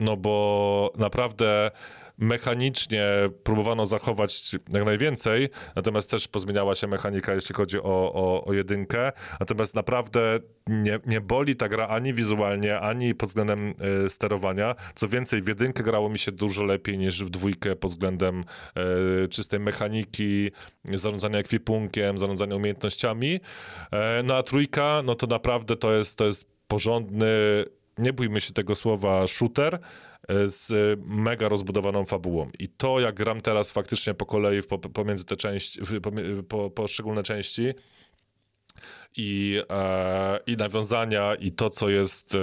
no 0.00 0.16
bo 0.16 0.92
naprawdę 0.98 1.70
mechanicznie 2.18 3.06
próbowano 3.44 3.86
zachować 3.86 4.56
jak 4.72 4.84
najwięcej, 4.84 5.48
natomiast 5.76 6.10
też 6.10 6.28
pozmieniała 6.28 6.74
się 6.74 6.86
mechanika, 6.86 7.34
jeśli 7.34 7.54
chodzi 7.54 7.78
o, 7.78 8.12
o, 8.14 8.44
o 8.44 8.52
jedynkę. 8.52 9.12
Natomiast 9.40 9.74
naprawdę 9.74 10.38
nie, 10.66 10.98
nie 11.06 11.20
boli 11.20 11.56
ta 11.56 11.68
gra 11.68 11.88
ani 11.88 12.14
wizualnie, 12.14 12.80
ani 12.80 13.14
pod 13.14 13.28
względem 13.28 13.74
sterowania. 14.08 14.74
Co 14.94 15.08
więcej, 15.08 15.42
w 15.42 15.48
jedynkę 15.48 15.82
grało 15.82 16.08
mi 16.08 16.18
się 16.18 16.32
dużo 16.32 16.64
lepiej 16.64 16.98
niż 16.98 17.24
w 17.24 17.30
dwójkę 17.30 17.76
pod 17.76 17.90
względem 17.90 18.44
czystej 19.30 19.60
mechaniki, 19.60 20.50
zarządzania 20.84 21.38
ekwipunkiem, 21.38 22.18
zarządzania 22.18 22.39
umiejętnościami. 22.56 23.34
Y, 23.34 23.40
no 24.24 24.36
a 24.36 24.42
trójka, 24.42 25.02
no 25.04 25.14
to 25.14 25.26
naprawdę 25.26 25.76
to 25.76 25.92
jest, 25.94 26.18
to 26.18 26.26
jest 26.26 26.50
porządny, 26.68 27.26
nie 27.98 28.12
bójmy 28.12 28.40
się 28.40 28.52
tego 28.52 28.74
słowa, 28.74 29.26
shooter, 29.26 29.78
z 30.44 31.00
mega 31.06 31.48
rozbudowaną 31.48 32.04
fabułą. 32.04 32.50
I 32.58 32.68
to, 32.68 33.00
jak 33.00 33.14
gram 33.14 33.40
teraz 33.40 33.70
faktycznie 33.70 34.14
po 34.14 34.26
kolei 34.26 34.62
pomiędzy 34.92 35.24
te 35.24 35.36
części, 35.36 35.80
po, 36.48 36.70
poszczególne 36.70 37.22
części, 37.22 37.74
i, 39.16 39.62
e, 39.70 40.38
i 40.46 40.56
nawiązania 40.56 41.34
i 41.34 41.52
to, 41.52 41.70
co 41.70 41.88
jest, 41.88 42.34
e, 42.34 42.38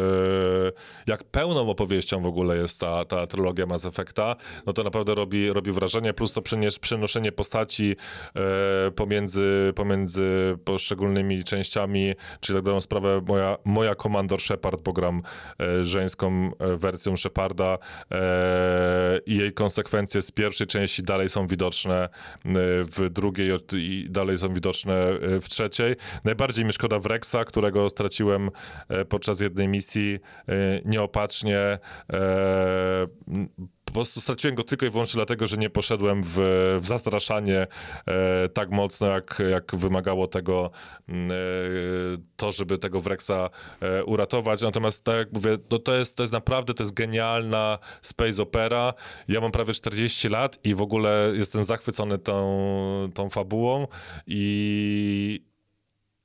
jak 1.07 1.24
pełną 1.24 1.70
opowieścią 1.70 2.22
w 2.22 2.28
ogóle 2.28 2.57
jest 2.57 2.80
ta, 2.80 3.05
ta 3.05 3.28
trylogia 3.28 3.65
Mass 3.65 3.86
Effecta, 3.86 4.36
no 4.65 4.74
to 4.74 4.84
naprawdę 4.84 5.15
robi, 5.15 5.53
robi 5.53 5.72
wrażenie, 5.72 6.13
plus 6.13 6.34
to 6.34 6.41
przenoszenie 6.82 7.32
postaci 7.32 7.95
e, 8.36 8.91
pomiędzy, 8.91 9.74
pomiędzy 9.76 10.57
poszczególnymi 10.65 11.43
częściami, 11.43 12.13
czyli 12.39 12.57
tak 12.57 12.65
dają 12.65 12.82
sprawę, 12.82 13.22
moja, 13.28 13.57
moja 13.65 13.95
Commander 13.95 14.41
Shepard, 14.41 14.82
bo 14.82 14.93
gram 14.93 15.22
e, 15.59 15.84
żeńską 15.84 16.51
e, 16.59 16.78
wersją 16.78 17.18
Sheparda 17.18 17.78
e, 18.11 19.20
i 19.26 19.38
jej 19.38 19.53
konsekwencje 19.53 20.22
z 20.22 20.32
pierwszej 20.32 20.68
części 20.68 21.03
dalej 21.03 21.30
są 21.30 21.47
widoczne 21.47 22.09
w 22.84 23.09
drugiej 23.09 23.51
i 23.74 24.07
dalej 24.09 24.38
są 24.38 24.53
widoczne 24.53 25.07
w 25.41 25.45
trzeciej. 25.49 25.95
Najbardziej 26.24 26.57
bardziej 26.58 26.66
mi 26.66 26.74
szkoda 26.74 26.99
Wrexa, 26.99 27.45
którego 27.45 27.89
straciłem 27.89 28.51
e, 28.89 29.05
podczas 29.05 29.39
jednej 29.39 29.68
misji 29.68 30.20
e, 30.47 30.53
nieopatrznie. 30.86 31.58
E, 31.60 31.80
po 33.86 33.91
prostu 33.93 34.22
straciłem 34.22 34.55
go 34.55 34.64
tylko 34.64 34.86
i 34.86 34.89
wyłącznie 34.89 35.18
dlatego, 35.18 35.47
że 35.47 35.58
nie 35.58 35.70
poszedłem 35.70 36.24
w, 36.24 36.38
w 36.82 36.88
zastraszanie 36.88 37.68
tak 38.53 38.70
mocno, 38.70 39.08
jak, 39.08 39.43
jak 39.51 39.76
wymagało 39.76 40.28
tego 40.28 40.72
e, 41.10 41.14
to, 42.36 42.51
żeby 42.51 42.78
tego 42.78 43.01
Wrexa 43.01 43.49
uratować. 44.05 44.62
Natomiast 44.62 45.03
tak 45.03 45.18
jak 45.18 45.34
mówię, 45.34 45.58
no 45.72 45.80
to, 45.80 45.95
jest, 45.95 46.18
to 46.18 46.24
jest 46.24 46.34
naprawdę, 46.34 46.74
to 46.74 46.84
jest 46.84 46.93
genialna 46.93 47.80
space 48.01 48.43
opera. 48.43 48.93
Ja 49.28 49.41
mam 49.41 49.51
prawie 49.51 49.74
40 49.74 50.30
lat 50.30 50.60
i 50.64 50.76
w 50.76 50.82
ogóle 50.82 51.32
jestem 51.36 51.64
zachwycony 51.64 52.18
tą, 52.18 53.10
tą 53.14 53.30
fabułą 53.30 53.88
i, 54.28 55.41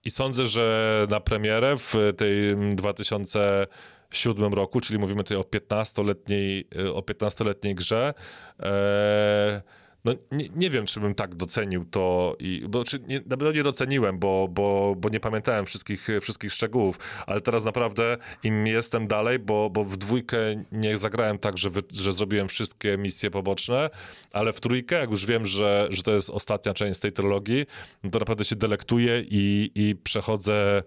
i 0.04 0.10
sądzę, 0.10 0.46
że 0.46 1.06
na 1.10 1.20
premierę 1.20 1.76
w 1.76 1.94
tej 2.16 2.56
2007 2.76 4.54
roku, 4.54 4.80
czyli 4.80 4.98
mówimy 4.98 5.24
tutaj 5.24 5.38
o 5.38 5.42
15-letniej, 5.42 6.68
o 6.94 7.00
15-letniej 7.00 7.74
grze, 7.74 8.14
e, 8.60 9.62
no 10.04 10.12
nie, 10.32 10.48
nie 10.56 10.70
wiem, 10.70 10.86
czy 10.86 11.00
bym 11.00 11.14
tak 11.14 11.34
docenił 11.34 11.84
to, 11.84 12.36
i, 12.38 12.64
bo 12.68 12.84
czy 12.84 13.00
nie, 13.00 13.16
na 13.18 13.36
pewno 13.36 13.52
nie 13.52 13.62
doceniłem, 13.62 14.18
bo, 14.18 14.48
bo, 14.50 14.94
bo 14.98 15.08
nie 15.08 15.20
pamiętałem 15.20 15.66
wszystkich, 15.66 16.08
wszystkich 16.20 16.52
szczegółów, 16.52 16.98
ale 17.26 17.40
teraz 17.40 17.64
naprawdę 17.64 18.16
im 18.42 18.66
jestem 18.66 19.06
dalej, 19.06 19.38
bo, 19.38 19.70
bo 19.70 19.84
w 19.84 19.96
dwójkę 19.96 20.36
nie 20.72 20.96
zagrałem 20.96 21.38
tak, 21.38 21.58
że, 21.58 21.70
wy, 21.70 21.80
że 21.92 22.12
zrobiłem 22.12 22.48
wszystkie 22.48 22.98
misje 22.98 23.30
poboczne, 23.30 23.90
ale 24.32 24.52
w 24.52 24.60
trójkę, 24.60 24.96
jak 24.96 25.10
już 25.10 25.26
wiem, 25.26 25.46
że, 25.46 25.86
że 25.90 26.02
to 26.02 26.12
jest 26.12 26.30
ostatnia 26.30 26.74
część 26.74 27.00
tej 27.00 27.12
trylogii, 27.12 27.66
to 28.10 28.18
naprawdę 28.18 28.44
się 28.44 28.56
delektuję 28.56 29.24
i, 29.30 29.70
i 29.74 29.96
przechodzę 29.96 30.82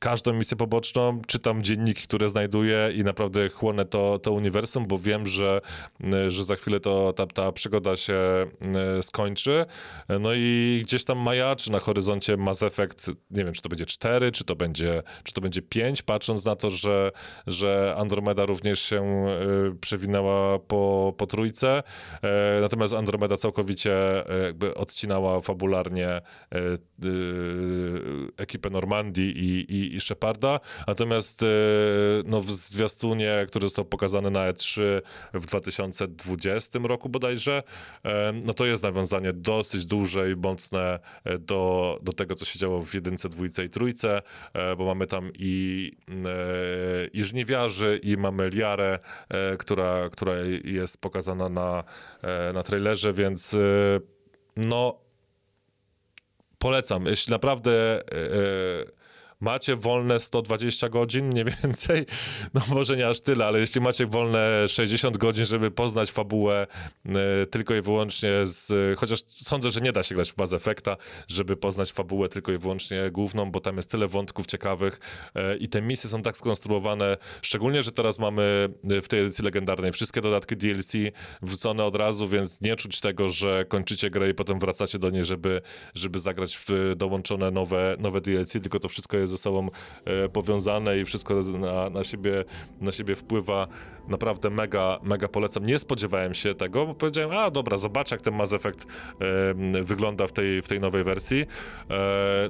każdą 0.00 0.32
misję 0.32 0.56
poboczną, 0.56 1.22
czytam 1.26 1.62
dzienniki, 1.62 2.02
które 2.02 2.28
znajduję 2.28 2.92
i 2.94 3.04
naprawdę 3.04 3.48
chłonę 3.48 3.84
to, 3.84 4.18
to 4.18 4.32
uniwersum, 4.32 4.86
bo 4.86 4.98
wiem, 4.98 5.26
że, 5.26 5.60
że 6.28 6.44
za 6.44 6.56
chwilę 6.56 6.80
to, 6.80 7.12
ta, 7.12 7.26
ta 7.26 7.52
przygoda 7.52 7.96
się 7.96 8.14
e, 8.14 9.02
skończy. 9.02 9.66
No 10.20 10.30
i 10.34 10.80
gdzieś 10.84 11.04
tam 11.04 11.18
majaczy 11.18 11.72
na 11.72 11.78
horyzoncie 11.78 12.36
Mass 12.36 12.62
Effect, 12.62 13.10
nie 13.30 13.44
wiem, 13.44 13.54
czy 13.54 13.62
to 13.62 13.68
będzie 13.68 13.86
4, 13.86 14.32
czy 14.32 14.44
to 14.44 14.56
będzie, 14.56 15.02
czy 15.24 15.32
to 15.32 15.40
będzie 15.40 15.62
5, 15.62 16.02
patrząc 16.02 16.44
na 16.44 16.56
to, 16.56 16.70
że, 16.70 17.12
że 17.46 17.94
Andromeda 17.98 18.46
również 18.46 18.80
się 18.80 19.02
e, 19.02 19.76
przewinęła 19.80 20.58
po, 20.58 21.14
po 21.16 21.26
trójce. 21.26 21.82
E, 22.22 22.60
natomiast 22.60 22.94
Andromeda 22.94 23.36
całkowicie 23.36 23.90
jakby 24.44 24.74
odcinała 24.74 25.40
fabularnie 25.40 26.20
ekipę 28.36 28.70
Normandii 28.70 29.38
i, 29.38 29.74
i, 29.74 29.89
i 29.96 30.00
Sheparda. 30.00 30.60
Natomiast 30.86 31.42
e, 31.42 31.46
no, 32.24 32.40
w 32.40 32.50
zwiastunie, 32.50 33.44
który 33.48 33.66
został 33.66 33.84
pokazany 33.84 34.30
na 34.30 34.52
E3 34.52 34.82
w 35.34 35.46
2020 35.46 36.78
roku 36.82 37.08
bodajże, 37.08 37.62
e, 38.04 38.32
no 38.44 38.54
to 38.54 38.66
jest 38.66 38.82
nawiązanie 38.82 39.32
dosyć 39.32 39.86
duże 39.86 40.30
i 40.30 40.36
mocne 40.36 40.98
e, 41.24 41.38
do, 41.38 41.98
do 42.02 42.12
tego, 42.12 42.34
co 42.34 42.44
się 42.44 42.58
działo 42.58 42.84
w 42.84 42.94
jedynce, 42.94 43.28
dwójce 43.28 43.64
i 43.64 43.68
trójce, 43.68 44.22
bo 44.78 44.84
mamy 44.84 45.06
tam 45.06 45.30
i, 45.38 45.92
i 47.12 47.24
żniwiarzy, 47.24 48.00
i 48.02 48.16
mamy 48.16 48.48
Liarę, 48.48 48.98
która, 49.58 50.08
która 50.10 50.34
jest 50.64 51.00
pokazana 51.00 51.48
na, 51.48 51.84
na 52.54 52.62
trailerze, 52.62 53.12
więc 53.12 53.56
no 54.56 55.00
polecam. 56.58 57.06
Jeśli 57.06 57.30
naprawdę 57.30 58.00
macie 59.40 59.76
wolne 59.76 60.20
120 60.20 60.88
godzin 60.88 61.26
mniej 61.26 61.44
więcej, 61.44 62.06
no 62.54 62.60
może 62.68 62.96
nie 62.96 63.08
aż 63.08 63.20
tyle, 63.20 63.46
ale 63.46 63.60
jeśli 63.60 63.80
macie 63.80 64.06
wolne 64.06 64.68
60 64.68 65.16
godzin, 65.16 65.44
żeby 65.44 65.70
poznać 65.70 66.10
fabułę 66.10 66.66
e, 67.06 67.46
tylko 67.46 67.74
i 67.74 67.80
wyłącznie 67.80 68.30
z, 68.44 68.98
chociaż 68.98 69.20
sądzę, 69.26 69.70
że 69.70 69.80
nie 69.80 69.92
da 69.92 70.02
się 70.02 70.14
grać 70.14 70.32
w 70.32 70.36
Mass 70.36 70.52
Effecta, 70.52 70.96
żeby 71.28 71.56
poznać 71.56 71.92
fabułę 71.92 72.28
tylko 72.28 72.52
i 72.52 72.58
wyłącznie 72.58 73.10
główną, 73.10 73.50
bo 73.50 73.60
tam 73.60 73.76
jest 73.76 73.90
tyle 73.90 74.08
wątków 74.08 74.46
ciekawych 74.46 75.00
e, 75.34 75.56
i 75.56 75.68
te 75.68 75.82
misje 75.82 76.10
są 76.10 76.22
tak 76.22 76.36
skonstruowane, 76.36 77.16
szczególnie, 77.42 77.82
że 77.82 77.92
teraz 77.92 78.18
mamy 78.18 78.68
w 78.84 79.08
tej 79.08 79.20
edycji 79.20 79.44
legendarnej 79.44 79.92
wszystkie 79.92 80.20
dodatki 80.20 80.56
DLC 80.56 80.92
wrzucone 81.42 81.84
od 81.84 81.94
razu, 81.94 82.28
więc 82.28 82.60
nie 82.60 82.76
czuć 82.76 83.00
tego, 83.00 83.28
że 83.28 83.64
kończycie 83.68 84.10
grę 84.10 84.30
i 84.30 84.34
potem 84.34 84.58
wracacie 84.58 84.98
do 84.98 85.10
niej, 85.10 85.24
żeby, 85.24 85.62
żeby 85.94 86.18
zagrać 86.18 86.58
w 86.66 86.94
dołączone 86.96 87.50
nowe, 87.50 87.96
nowe 87.98 88.20
DLC, 88.20 88.52
tylko 88.52 88.78
to 88.78 88.88
wszystko 88.88 89.16
jest 89.16 89.29
ze 89.30 89.38
sobą 89.38 89.68
e, 90.04 90.28
powiązane 90.28 90.98
i 90.98 91.04
wszystko 91.04 91.34
na, 91.34 91.90
na, 91.90 92.04
siebie, 92.04 92.44
na 92.80 92.92
siebie 92.92 93.16
wpływa. 93.16 93.68
Naprawdę 94.08 94.50
mega, 94.50 94.98
mega 95.02 95.28
polecam. 95.28 95.66
Nie 95.66 95.78
spodziewałem 95.78 96.34
się 96.34 96.54
tego, 96.54 96.86
bo 96.86 96.94
powiedziałem, 96.94 97.30
a 97.38 97.50
dobra, 97.50 97.76
zobaczę 97.76 98.14
jak 98.14 98.22
ten 98.22 98.34
Mass 98.34 98.52
Effect 98.52 98.86
wygląda 99.82 100.26
w 100.26 100.32
tej, 100.32 100.62
w 100.62 100.68
tej 100.68 100.80
nowej 100.80 101.04
wersji. 101.04 101.46
E, 101.90 101.96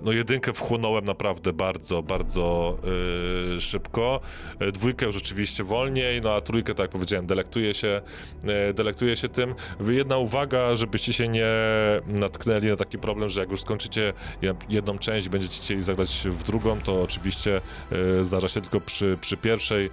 no 0.03 0.13
jedynkę 0.13 0.53
wchłonąłem 0.53 1.05
naprawdę 1.05 1.53
bardzo, 1.53 2.03
bardzo 2.03 2.79
e, 3.57 3.61
szybko. 3.61 4.21
E, 4.59 4.73
dwójkę 4.73 5.07
już 5.07 5.15
rzeczywiście 5.15 5.65
wolniej, 5.65 6.21
no 6.21 6.33
a 6.35 6.41
trójkę, 6.41 6.75
tak 6.75 6.85
jak 6.85 6.91
powiedziałem, 6.91 7.27
delektuję 7.27 7.75
się, 7.75 8.01
e, 8.45 8.75
delektuję 8.75 9.17
się 9.17 9.29
tym. 9.29 9.55
Jedna 9.91 10.17
uwaga, 10.19 10.75
żebyście 10.75 11.13
się 11.13 11.29
nie 11.29 11.47
natknęli 12.07 12.67
na 12.67 12.77
taki 12.77 12.99
problem, 12.99 13.29
że 13.29 13.41
jak 13.41 13.51
już 13.51 13.61
skończycie 13.61 14.13
jedną 14.69 14.99
część, 14.99 15.29
będziecie 15.29 15.63
chcieli 15.63 15.83
zagrać 15.83 16.23
w 16.31 16.43
drugą, 16.43 16.81
to 16.81 17.03
oczywiście 17.03 17.61
zdarza 18.21 18.49
się 18.49 18.61
tylko 18.61 18.81
przy, 18.81 19.19
przy 19.21 19.37
pierwszej. 19.37 19.91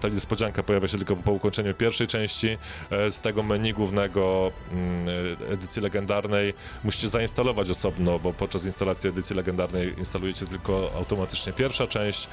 Ta 0.00 0.08
niespodzianka 0.08 0.62
pojawia 0.62 0.88
się 0.88 0.98
tylko 1.06 1.22
po 1.22 1.32
ukończeniu 1.32 1.74
pierwszej 1.74 2.06
części. 2.06 2.58
E, 2.90 3.10
z 3.10 3.20
tego 3.20 3.42
menu 3.42 3.72
głównego 3.72 4.52
mm, 4.72 5.08
edycji 5.52 5.82
legendarnej 5.82 6.54
musicie 6.84 7.08
zainstalować 7.08 7.70
osobno, 7.70 8.18
bo 8.18 8.32
podczas 8.32 8.64
instalacji 8.64 9.10
edycji 9.10 9.36
legendarnej 9.36 9.98
instalujecie 9.98 10.46
tylko 10.46 10.90
automatycznie 10.96 11.52
pierwsza 11.52 11.86
część. 11.86 12.28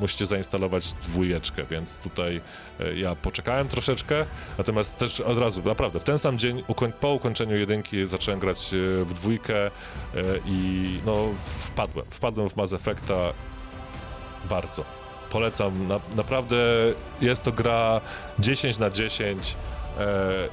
Musicie 0.00 0.26
zainstalować 0.26 0.92
dwójeczkę, 0.92 1.64
więc 1.70 1.98
tutaj 1.98 2.40
ja 2.94 3.14
poczekałem 3.16 3.68
troszeczkę, 3.68 4.26
natomiast 4.58 4.98
też 4.98 5.20
od 5.20 5.38
razu, 5.38 5.62
naprawdę, 5.64 6.00
w 6.00 6.04
ten 6.04 6.18
sam 6.18 6.38
dzień 6.38 6.62
po 7.00 7.12
ukończeniu 7.12 7.56
jedynki 7.56 8.06
zacząłem 8.06 8.40
grać 8.40 8.70
w 9.04 9.12
dwójkę 9.14 9.70
i 10.46 11.00
no 11.06 11.16
wpadłem, 11.58 12.06
wpadłem 12.10 12.50
w 12.50 12.56
Mass 12.56 12.72
Effecta 12.72 13.32
bardzo. 14.48 15.05
Polecam, 15.30 15.88
na, 15.88 16.00
naprawdę 16.16 16.56
jest 17.20 17.42
to 17.42 17.52
gra 17.52 18.00
10 18.38 18.78
na 18.78 18.90
10, 18.90 19.56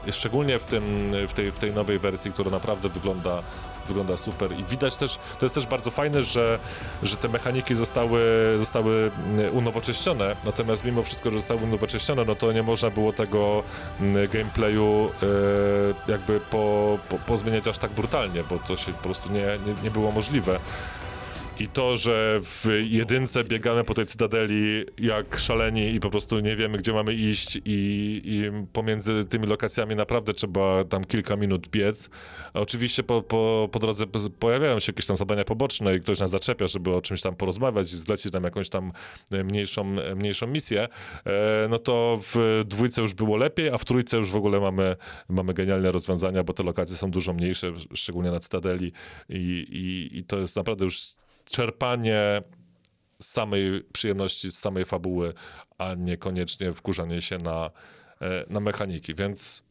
e, 0.07 0.11
szczególnie 0.11 0.59
w, 0.59 0.65
tym, 0.65 1.11
w, 1.27 1.33
tej, 1.33 1.51
w 1.51 1.59
tej 1.59 1.73
nowej 1.73 1.99
wersji, 1.99 2.31
która 2.31 2.51
naprawdę 2.51 2.89
wygląda, 2.89 3.43
wygląda 3.87 4.17
super. 4.17 4.51
I 4.51 4.63
widać 4.63 4.97
też, 4.97 5.15
to 5.39 5.45
jest 5.45 5.55
też 5.55 5.67
bardzo 5.67 5.91
fajne, 5.91 6.23
że, 6.23 6.59
że 7.03 7.15
te 7.15 7.29
mechaniki 7.29 7.75
zostały, 7.75 8.21
zostały 8.57 9.11
unowocześnione, 9.53 10.35
natomiast 10.45 10.83
mimo 10.85 11.03
wszystko, 11.03 11.29
że 11.29 11.39
zostały 11.39 11.63
unowocześnione, 11.63 12.25
no 12.25 12.35
to 12.35 12.51
nie 12.51 12.63
można 12.63 12.89
było 12.89 13.13
tego 13.13 13.63
mm, 14.01 14.27
gameplayu 14.29 15.11
e, 16.07 16.11
jakby 16.11 16.39
po, 16.39 16.97
po, 17.09 17.17
pozmieniać 17.17 17.67
aż 17.67 17.77
tak 17.77 17.91
brutalnie, 17.91 18.43
bo 18.49 18.59
to 18.59 18.77
się 18.77 18.93
po 18.93 19.03
prostu 19.03 19.29
nie, 19.31 19.45
nie, 19.65 19.83
nie 19.83 19.91
było 19.91 20.11
możliwe. 20.11 20.59
I 21.59 21.67
to, 21.67 21.97
że 21.97 22.39
w 22.41 22.65
jedynce 22.89 23.43
biegamy 23.43 23.83
po 23.83 23.93
tej 23.93 24.05
cytadeli 24.05 24.85
jak 24.97 25.37
szaleni 25.39 25.95
i 25.95 25.99
po 25.99 26.09
prostu 26.09 26.39
nie 26.39 26.55
wiemy, 26.55 26.77
gdzie 26.77 26.93
mamy 26.93 27.13
iść 27.13 27.55
i, 27.55 27.61
i 28.25 28.51
pomiędzy 28.73 29.25
tymi 29.25 29.47
lokacjami 29.47 29.95
naprawdę 29.95 30.33
trzeba 30.33 30.83
tam 30.83 31.03
kilka 31.03 31.35
minut 31.35 31.67
biec. 31.67 32.09
Oczywiście 32.53 33.03
po, 33.03 33.21
po, 33.21 33.69
po 33.71 33.79
drodze 33.79 34.05
pojawiają 34.39 34.79
się 34.79 34.91
jakieś 34.91 35.05
tam 35.05 35.15
zadania 35.15 35.43
poboczne 35.43 35.95
i 35.95 35.99
ktoś 35.99 36.19
nas 36.19 36.29
zaczepia, 36.29 36.67
żeby 36.67 36.95
o 36.95 37.01
czymś 37.01 37.21
tam 37.21 37.35
porozmawiać 37.35 37.93
i 37.93 37.97
zlecić 37.97 38.31
tam 38.31 38.43
jakąś 38.43 38.69
tam 38.69 38.91
mniejszą, 39.31 39.95
mniejszą 40.15 40.47
misję. 40.47 40.87
E, 41.25 41.67
no 41.69 41.79
to 41.79 42.19
w 42.21 42.63
dwójce 42.65 43.01
już 43.01 43.13
było 43.13 43.37
lepiej, 43.37 43.69
a 43.69 43.77
w 43.77 43.85
trójce 43.85 44.17
już 44.17 44.29
w 44.29 44.35
ogóle 44.35 44.59
mamy, 44.59 44.95
mamy 45.29 45.53
genialne 45.53 45.91
rozwiązania, 45.91 46.43
bo 46.43 46.53
te 46.53 46.63
lokacje 46.63 46.95
są 46.95 47.11
dużo 47.11 47.33
mniejsze, 47.33 47.73
szczególnie 47.93 48.31
na 48.31 48.39
cytadeli 48.39 48.91
i, 49.29 49.65
i, 49.69 50.17
i 50.17 50.23
to 50.23 50.39
jest 50.39 50.55
naprawdę 50.55 50.85
już 50.85 51.15
czerpanie 51.45 52.41
z 53.21 53.27
samej 53.27 53.83
przyjemności, 53.93 54.51
z 54.51 54.59
samej 54.59 54.85
fabuły, 54.85 55.33
a 55.77 55.93
niekoniecznie 55.93 56.73
wkurzanie 56.73 57.21
się 57.21 57.37
na, 57.37 57.71
e, 58.21 58.45
na 58.49 58.59
mechaniki, 58.59 59.15
więc 59.15 59.63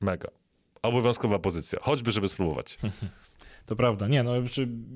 mega. 0.00 0.28
Obowiązkowa 0.82 1.38
pozycja, 1.38 1.78
choćby, 1.82 2.12
żeby 2.12 2.28
spróbować. 2.28 2.78
To 3.66 3.76
prawda, 3.76 4.08
nie, 4.08 4.22
no 4.22 4.32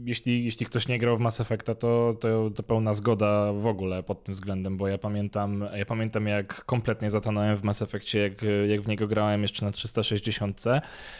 jeśli, 0.05 0.45
jeśli 0.45 0.67
ktoś 0.67 0.89
nie 0.89 0.99
grał 0.99 1.17
w 1.17 1.21
Mass 1.21 1.41
Effecta, 1.41 1.75
to, 1.75 2.17
to, 2.21 2.51
to 2.51 2.63
pełna 2.63 2.95
zgoda 2.95 3.53
w 3.53 3.67
ogóle 3.67 4.03
pod 4.03 4.25
tym 4.25 4.35
względem, 4.35 4.77
bo 4.77 4.89
ja 4.89 4.99
pamiętam, 4.99 5.65
ja 5.75 5.85
pamiętam 5.85 6.27
jak 6.27 6.65
kompletnie 6.65 7.11
zatonąłem 7.11 7.57
w 7.57 7.63
Mass 7.63 7.83
Effectie, 7.83 8.19
jak, 8.19 8.33
jak 8.69 8.81
w 8.83 8.89
niego 8.89 9.07
grałem 9.07 9.43
jeszcze 9.43 9.67
na 9.67 9.73
360. 9.73 10.65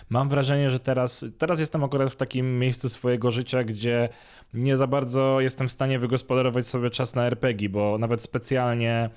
Mam 0.09 0.29
wrażenie, 0.29 0.71
że 0.71 0.81
teraz, 0.81 1.25
teraz 1.39 1.61
jestem 1.61 1.85
akurat 1.85 2.13
w 2.13 2.17
takim 2.17 2.59
miejscu 2.59 2.89
swojego 2.89 3.31
życia, 3.31 3.65
gdzie 3.65 4.09
nie 4.55 4.77
za 4.77 4.87
bardzo 4.87 5.41
jestem 5.41 5.69
w 5.69 5.73
stanie 5.73 5.99
wygospodarować 5.99 6.67
sobie 6.67 6.91
czas 6.91 7.15
na 7.15 7.27
RPG, 7.27 7.69
bo 7.69 7.99
nawet 7.99 8.23
specjalnie 8.23 9.11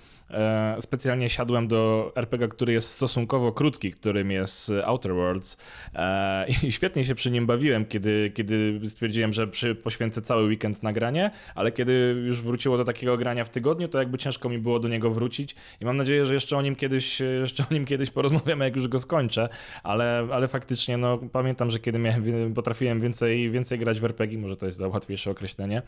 specjalnie 0.80 1.30
siadłem 1.30 1.68
do 1.68 2.12
RPG, 2.16 2.48
który 2.48 2.74
jest 2.74 2.90
stosunkowo 2.90 3.52
krótki, 3.52 3.92
którym 3.92 4.32
jest 4.32 4.72
Outer 4.84 5.14
Worlds. 5.14 5.58
E, 5.96 6.46
i 6.68 6.72
świetnie 6.72 7.06
się 7.06 7.16
przy 7.16 7.32
nim 7.32 7.46
bawiłem, 7.46 7.86
kiedy, 7.86 8.32
kiedy 8.36 8.80
stwierdziłem, 8.90 9.34
że 9.34 9.48
przy, 9.48 9.76
poświęcę 9.76 10.22
cały 10.22 10.44
weekend 10.44 10.84
na 10.84 10.94
granie, 10.94 11.32
ale 11.56 11.72
kiedy 11.72 12.24
już 12.28 12.42
wróciło 12.42 12.78
do 12.78 12.84
takiego 12.84 13.18
grania 13.18 13.46
w 13.46 13.50
tygodniu, 13.50 13.88
to 13.88 14.00
jakby 14.00 14.18
ciężko 14.18 14.50
mi 14.50 14.60
było 14.60 14.80
do 14.80 14.88
niego 14.88 15.12
wrócić. 15.12 15.56
I 15.82 15.86
mam 15.86 15.98
nadzieję, 15.98 16.26
że 16.26 16.34
jeszcze 16.34 16.58
o 16.58 16.62
nim 16.62 16.76
kiedyś, 16.76 17.20
jeszcze 17.42 17.64
o 17.72 17.74
nim 17.74 17.86
kiedyś 17.86 18.12
porozmawiamy, 18.12 18.66
jak 18.66 18.76
już 18.76 18.88
go 18.88 19.00
skończę, 19.00 19.50
ale, 19.84 20.28
ale 20.32 20.48
faktycznie 20.48 20.98
no, 20.98 21.18
pamiętam, 21.18 21.70
że 21.70 21.80
kiedy 21.80 22.00
miałem, 22.00 22.54
potrafiłem 22.54 23.00
więcej, 23.00 23.52
więcej 23.52 23.80
grać 23.80 24.00
w 24.00 24.06
RPG, 24.06 24.40
może 24.40 24.58
to 24.58 24.66
jest 24.66 24.80
łatwiejsze 24.80 25.32
określenie, 25.32 25.82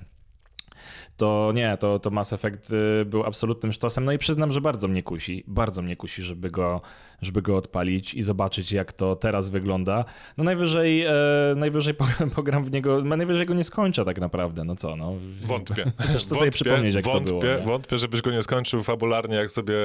to 1.17 1.51
nie, 1.55 1.77
to, 1.77 1.99
to 1.99 2.09
Mass 2.09 2.33
Effect 2.33 2.71
y, 2.71 3.05
był 3.05 3.23
absolutnym 3.23 3.73
sztosem. 3.73 4.05
No 4.05 4.11
i 4.11 4.17
przyznam, 4.17 4.51
że 4.51 4.61
bardzo 4.61 4.88
mnie 4.88 5.03
kusi, 5.03 5.43
bardzo 5.47 5.81
mnie 5.81 5.95
kusi, 5.95 6.23
żeby 6.23 6.51
go, 6.51 6.81
żeby 7.21 7.41
go 7.41 7.57
odpalić 7.57 8.13
i 8.13 8.23
zobaczyć, 8.23 8.71
jak 8.71 8.93
to 8.93 9.15
teraz 9.15 9.49
wygląda. 9.49 10.05
No 10.38 10.43
najwyżej, 10.43 11.01
e, 11.01 11.11
najwyżej 11.55 11.93
pogram 12.36 12.65
w 12.65 12.71
niego, 12.71 13.01
najwyżej 13.01 13.45
go 13.45 13.53
nie 13.53 13.63
skończę 13.63 14.05
tak 14.05 14.19
naprawdę, 14.19 14.63
no 14.63 14.75
co, 14.75 14.95
no. 14.95 15.13
Wątpię. 15.41 15.83
Chcę 15.99 16.11
wątpię, 16.11 16.19
sobie 16.19 16.51
przypomnieć, 16.51 16.95
jak 16.95 17.05
wątpię, 17.05 17.29
to 17.29 17.39
było. 17.39 17.53
Nie? 17.59 17.65
Wątpię, 17.65 17.97
żebyś 17.97 18.21
go 18.21 18.31
nie 18.31 18.43
skończył 18.43 18.83
fabularnie, 18.83 19.36
jak 19.36 19.51
sobie, 19.51 19.75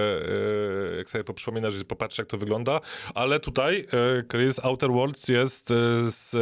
e, 0.93 0.97
jak 0.97 1.11
sobie 1.11 1.25
poprzypominasz 1.25 1.81
i 1.81 1.85
popatrz, 1.85 2.19
jak 2.19 2.27
to 2.27 2.39
wygląda, 2.39 2.81
ale 3.15 3.41
tutaj 3.41 3.87
Chris 4.31 4.61
Outer 4.65 4.91
Worlds 4.91 5.29
jest 5.29 5.69
z 6.07 6.37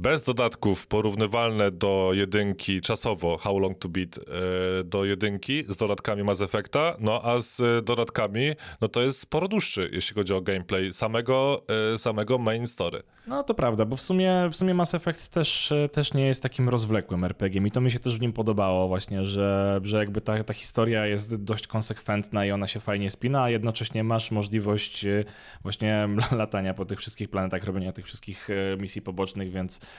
bez 0.00 0.22
dodatków 0.22 0.86
porównywalne 0.86 1.70
do 1.70 2.10
jedynki 2.12 2.80
czasowo, 2.80 3.36
How 3.36 3.58
Long 3.58 3.78
to 3.78 3.88
Beat, 3.88 4.18
e, 4.18 4.84
do 4.84 5.04
jedynki 5.04 5.64
z 5.68 5.76
dodatkami 5.76 6.24
Mass 6.24 6.40
Effecta, 6.40 6.96
no 7.00 7.22
a 7.24 7.38
z 7.38 7.84
dodatkami, 7.84 8.52
no 8.80 8.88
to 8.88 9.02
jest 9.02 9.20
sporo 9.20 9.48
dłuższy, 9.48 9.90
jeśli 9.92 10.14
chodzi 10.14 10.34
o 10.34 10.40
gameplay 10.40 10.92
samego, 10.92 11.62
e, 11.94 11.98
samego 11.98 12.38
main 12.38 12.66
story. 12.66 13.02
No 13.26 13.42
to 13.42 13.54
prawda, 13.54 13.84
bo 13.84 13.96
w 13.96 14.02
sumie, 14.02 14.48
w 14.52 14.56
sumie 14.56 14.74
Mass 14.74 14.94
Effect 14.94 15.28
też, 15.28 15.72
też 15.92 16.14
nie 16.14 16.26
jest 16.26 16.42
takim 16.42 16.68
rozwlekłym 16.68 17.24
RPG 17.24 17.62
i 17.66 17.70
to 17.70 17.80
mi 17.80 17.90
się 17.90 17.98
też 17.98 18.16
w 18.16 18.20
nim 18.20 18.32
podobało 18.32 18.88
właśnie, 18.88 19.26
że, 19.26 19.80
że 19.82 19.98
jakby 19.98 20.20
ta, 20.20 20.44
ta 20.44 20.54
historia 20.54 21.06
jest 21.06 21.34
dość 21.44 21.66
konsekwentna 21.66 22.46
i 22.46 22.50
ona 22.50 22.66
się 22.66 22.80
fajnie 22.80 23.10
spina, 23.10 23.42
a 23.42 23.50
jednocześnie 23.50 24.04
masz 24.04 24.30
możliwość 24.30 25.04
e, 25.04 25.24
właśnie 25.62 26.08
latania 26.32 26.74
po 26.74 26.84
tych 26.84 26.98
wszystkich 26.98 27.30
planetach, 27.30 27.64
robienia 27.64 27.92
tych 27.92 28.06
wszystkich 28.06 28.48
misji 28.78 29.02
pobocznych, 29.02 29.52
więc 29.52 29.80
E, 29.80 29.89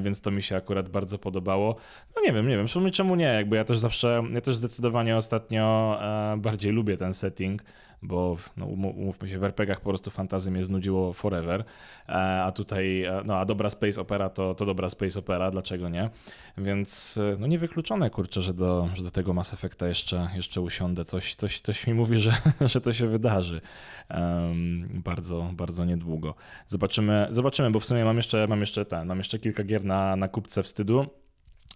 więc 0.00 0.20
to 0.20 0.30
mi 0.30 0.42
się 0.42 0.56
akurat 0.56 0.88
bardzo 0.88 1.18
podobało. 1.18 1.76
No 2.16 2.22
nie 2.22 2.32
wiem, 2.32 2.48
nie 2.48 2.56
wiem, 2.56 2.68
sumie 2.68 2.90
czemu 2.90 3.16
nie, 3.16 3.24
jakby 3.24 3.56
ja 3.56 3.64
też 3.64 3.78
zawsze, 3.78 4.22
ja 4.32 4.40
też 4.40 4.56
zdecydowanie 4.56 5.16
ostatnio 5.16 5.98
e, 6.02 6.36
bardziej 6.36 6.72
lubię 6.72 6.96
ten 6.96 7.14
setting, 7.14 7.62
bo 8.02 8.36
no, 8.56 8.66
umówmy 8.66 9.28
się, 9.28 9.38
w 9.38 9.44
RPGach 9.44 9.80
po 9.80 9.88
prostu 9.88 10.10
fantazy 10.10 10.50
mnie 10.50 10.64
znudziło 10.64 11.12
forever, 11.12 11.64
e, 12.08 12.42
a 12.42 12.52
tutaj, 12.52 13.04
no 13.24 13.36
a 13.36 13.44
dobra 13.44 13.70
space 13.70 14.00
opera 14.00 14.30
to, 14.30 14.54
to 14.54 14.66
dobra 14.66 14.88
space 14.88 15.18
opera, 15.18 15.50
dlaczego 15.50 15.88
nie? 15.88 16.10
Więc 16.58 17.18
no 17.38 17.46
niewykluczone, 17.46 18.10
kurczę, 18.10 18.42
że 18.42 18.54
do, 18.54 18.88
że 18.94 19.02
do 19.02 19.10
tego 19.10 19.32
Mass 19.32 19.54
Effecta 19.54 19.88
jeszcze, 19.88 20.30
jeszcze 20.34 20.60
usiądę. 20.60 21.04
Coś, 21.04 21.36
coś, 21.36 21.60
coś 21.60 21.86
mi 21.86 21.94
mówi, 21.94 22.18
że, 22.26 22.32
że 22.60 22.80
to 22.80 22.92
się 22.92 23.06
wydarzy 23.06 23.60
um, 24.10 24.88
bardzo, 25.04 25.50
bardzo 25.52 25.84
niedługo. 25.84 26.34
Zobaczymy, 26.66 27.26
zobaczymy, 27.30 27.70
bo 27.70 27.80
w 27.80 27.86
sumie 27.86 28.04
mam 28.04 28.16
jeszcze, 28.16 28.46
mam 28.46 28.60
jeszcze 28.60 28.84
ten, 28.84 29.08
mam 29.08 29.18
jeszcze 29.18 29.38
kilka 29.38 29.64
gier 29.64 29.84
na, 29.84 30.16
na 30.16 30.28
kupce 30.28 30.62
wstydu. 30.62 31.06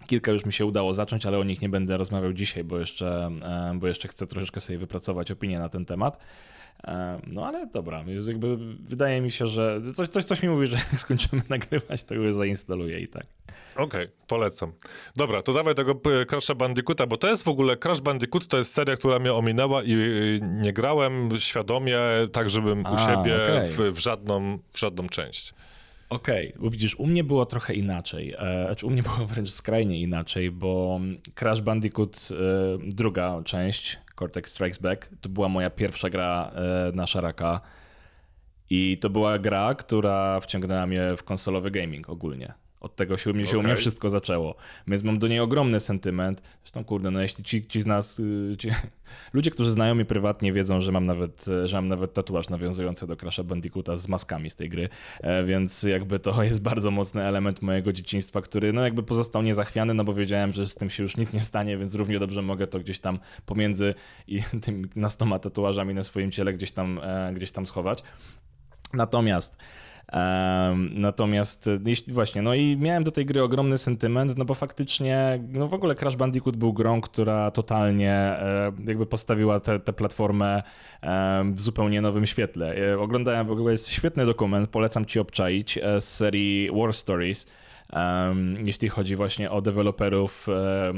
Kilka 0.07 0.33
już 0.33 0.45
mi 0.45 0.53
się 0.53 0.67
udało 0.67 0.95
zacząć, 0.95 1.27
ale 1.27 1.39
o 1.39 1.45
nich 1.45 1.63
nie 1.63 1.69
będę 1.69 1.97
rozmawiał 1.97 2.33
dzisiaj, 2.33 2.65
bo 2.65 2.79
jeszcze, 2.79 3.31
bo 3.75 3.87
jeszcze 3.89 4.09
chcę 4.09 4.27
troszeczkę 4.27 4.61
sobie 4.61 4.79
wypracować 4.79 5.31
opinię 5.31 5.59
na 5.59 5.69
ten 5.69 5.85
temat. 5.85 6.19
No 7.27 7.47
ale 7.47 7.67
dobra, 7.67 8.05
jakby 8.27 8.57
wydaje 8.81 9.21
mi 9.21 9.31
się, 9.31 9.47
że 9.47 9.81
coś, 9.95 10.09
coś, 10.09 10.25
coś 10.25 10.43
mi 10.43 10.49
mówi, 10.49 10.67
że 10.67 10.77
jak 10.93 11.01
skończymy 11.01 11.43
nagrywać, 11.49 12.05
to 12.05 12.15
go 12.15 12.33
zainstaluję 12.33 13.01
i 13.01 13.09
tak. 13.09 13.27
Okej, 13.77 13.85
okay, 13.85 14.11
polecam. 14.27 14.73
Dobra, 15.17 15.43
to 15.43 15.53
dawaj 15.53 15.75
tego 15.75 15.95
Crash'a 15.95 16.55
Bandicoota, 16.55 17.07
bo 17.07 17.17
to 17.17 17.29
jest 17.29 17.43
w 17.43 17.49
ogóle, 17.49 17.77
Crash 17.77 18.01
Bandicoot 18.01 18.47
to 18.47 18.59
jest 18.59 18.75
seria, 18.75 18.97
która 18.97 19.19
mnie 19.19 19.35
ominęła 19.35 19.83
i 19.83 19.97
nie 20.43 20.73
grałem 20.73 21.29
świadomie 21.39 21.99
tak, 22.33 22.51
żebym 22.51 22.81
u 22.87 22.99
siebie 22.99 23.43
okay. 23.43 23.67
w, 23.67 23.79
w, 23.79 23.99
żadną, 23.99 24.59
w 24.73 24.79
żadną 24.79 25.09
część. 25.09 25.55
Okej, 26.13 26.55
okay. 26.55 26.71
widzisz, 26.71 26.95
u 26.95 27.07
mnie 27.07 27.25
było 27.25 27.47
trochę 27.47 27.75
inaczej. 27.75 28.35
E, 28.39 28.65
znaczy, 28.67 28.87
u 28.87 28.91
mnie 28.91 29.03
było 29.17 29.27
wręcz 29.27 29.51
skrajnie 29.51 30.01
inaczej, 30.01 30.51
bo 30.51 31.01
Crash 31.35 31.61
Bandicoot, 31.61 32.29
e, 32.31 32.35
druga 32.95 33.43
część, 33.45 33.99
Cortex 34.19 34.51
Strikes 34.51 34.79
Back, 34.79 35.11
to 35.21 35.29
była 35.29 35.49
moja 35.49 35.71
pierwsza 35.71 36.11
gra 36.11 36.51
e, 36.55 36.93
na 36.95 37.07
szaraka. 37.07 37.61
I 38.71 38.99
to 38.99 39.11
była 39.11 39.39
gra, 39.39 39.75
która 39.75 40.41
wciągnęła 40.41 40.87
mnie 40.87 41.17
w 41.17 41.23
konsolowy 41.23 41.71
gaming 41.71 42.11
ogólnie. 42.11 42.53
Od 42.83 42.97
tego 42.97 43.19
się, 43.19 43.31
okay. 43.31 43.47
się 43.47 43.59
u 43.59 43.63
mnie 43.63 43.77
wszystko 43.77 44.11
zaczęło. 44.11 44.55
Więc 44.87 45.03
mam 45.03 45.19
do 45.19 45.29
niej 45.29 45.41
ogromny 45.41 45.81
sentyment. 45.81 46.43
Zresztą, 46.63 46.85
kurde, 46.85 47.11
no 47.11 47.21
jeśli 47.21 47.45
ci, 47.45 47.67
ci 47.67 47.81
z 47.81 47.87
nas, 47.87 48.19
y, 48.19 48.57
ci, 48.59 48.69
ludzie, 49.33 49.51
którzy 49.51 49.71
znają 49.71 49.95
mnie 49.95 50.05
prywatnie, 50.05 50.53
wiedzą, 50.53 50.81
że 50.81 50.93
mam 50.93 51.07
nawet, 51.07 51.45
że 51.65 51.77
mam 51.77 51.89
nawet 51.89 52.15
tatuaż 52.15 52.49
nawiązujący 52.49 53.07
do 53.07 53.15
Crash'a 53.15 53.45
Bandicoota 53.45 53.97
z 53.97 54.09
maskami 54.09 54.51
z 54.51 54.57
tej 54.57 54.69
gry, 54.69 54.89
e, 55.21 55.45
więc 55.45 55.83
jakby 55.83 56.19
to 56.19 56.43
jest 56.45 56.63
bardzo 56.63 56.91
mocny 56.91 57.23
element 57.23 57.63
mojego 57.63 57.93
dzieciństwa, 57.93 58.41
który 58.41 58.73
no 58.73 58.85
jakby 58.85 59.03
pozostał 59.03 59.43
niezachwiany, 59.43 59.95
no 59.95 60.05
bo 60.05 60.15
wiedziałem, 60.15 60.53
że 60.53 60.67
z 60.67 60.75
tym 60.75 60.91
się 60.91 61.03
już 61.03 61.17
nic 61.17 61.33
nie 61.33 61.41
stanie, 61.41 61.79
więc 61.79 61.95
równie 61.95 62.19
dobrze 62.19 62.43
mogę 62.43 62.67
to 62.67 62.79
gdzieś 62.81 63.01
tam 63.01 63.19
pomiędzy 63.47 63.95
i 64.27 64.43
tymi 64.63 64.85
nastoma 64.97 65.39
tatuażami 65.39 65.95
na 65.95 66.03
swoim 66.03 66.31
ciele 66.31 66.53
gdzieś 66.53 66.73
tam, 66.73 67.01
e, 67.03 67.33
gdzieś 67.35 67.53
tam 67.53 67.67
schować. 67.67 68.03
Natomiast 68.93 69.57
Natomiast 70.91 71.71
jeśli 71.87 72.13
właśnie, 72.13 72.43
no 72.43 72.55
i 72.55 72.77
miałem 72.77 73.05
do 73.05 73.13
tej 73.13 73.27
gry 73.27 73.43
ogromny 73.43 73.79
sentyment, 73.79 74.39
no 74.39 74.45
bo 74.45 74.55
faktycznie, 74.55 75.43
no 75.49 75.69
w 75.69 75.75
ogóle 75.75 75.95
Crash 75.95 76.17
Bandicoot 76.17 76.57
był 76.57 76.73
grą, 76.73 77.01
która 77.01 77.51
totalnie 77.51 78.13
e, 78.13 78.73
jakby 78.87 79.07
postawiła 79.07 79.61
tę 79.61 79.79
platformę 79.79 80.63
w 81.55 81.61
zupełnie 81.61 82.01
nowym 82.01 82.27
świetle. 82.27 82.93
E, 82.93 82.99
oglądałem, 82.99 83.47
w 83.47 83.51
ogóle 83.51 83.73
jest 83.73 83.89
świetny 83.89 84.27
dokument, 84.27 84.71
polecam 84.71 85.05
ci 85.05 85.19
obczaić, 85.19 85.79
e, 85.79 86.01
z 86.01 86.17
serii 86.17 86.71
War 86.75 86.95
Stories, 86.95 87.47
jeśli 88.65 88.89
chodzi 88.89 89.17
właśnie 89.17 89.51
o 89.51 89.63
deweloperów 89.63 90.47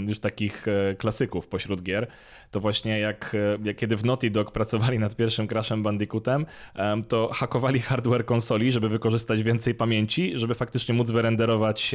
już 0.07 0.19
takich 0.19 0.69
e, 0.69 0.95
klasyków 0.95 1.49
pośród 1.49 1.83
gier, 1.83 2.07
to 2.51 2.61
właśnie 2.61 2.99
jak, 2.99 3.35
e, 3.35 3.59
jak 3.65 3.77
kiedy 3.77 3.97
w 3.97 4.05
Naughty 4.05 4.31
Dog 4.31 4.53
pracowali 4.53 4.99
nad 4.99 5.17
pierwszym 5.17 5.49
Crashem 5.49 5.83
Bandicootem, 5.83 6.47
to 7.09 7.31
hakowali 7.35 7.81
hardware 7.81 8.25
konsoli, 8.25 8.73
żeby 8.73 8.89
wykorzystać 8.89 9.43
więcej 9.43 9.75
pamięci, 9.75 10.33
żeby 10.35 10.55
faktycznie 10.55 10.95
móc 10.95 11.11
wyrenderować 11.11 11.95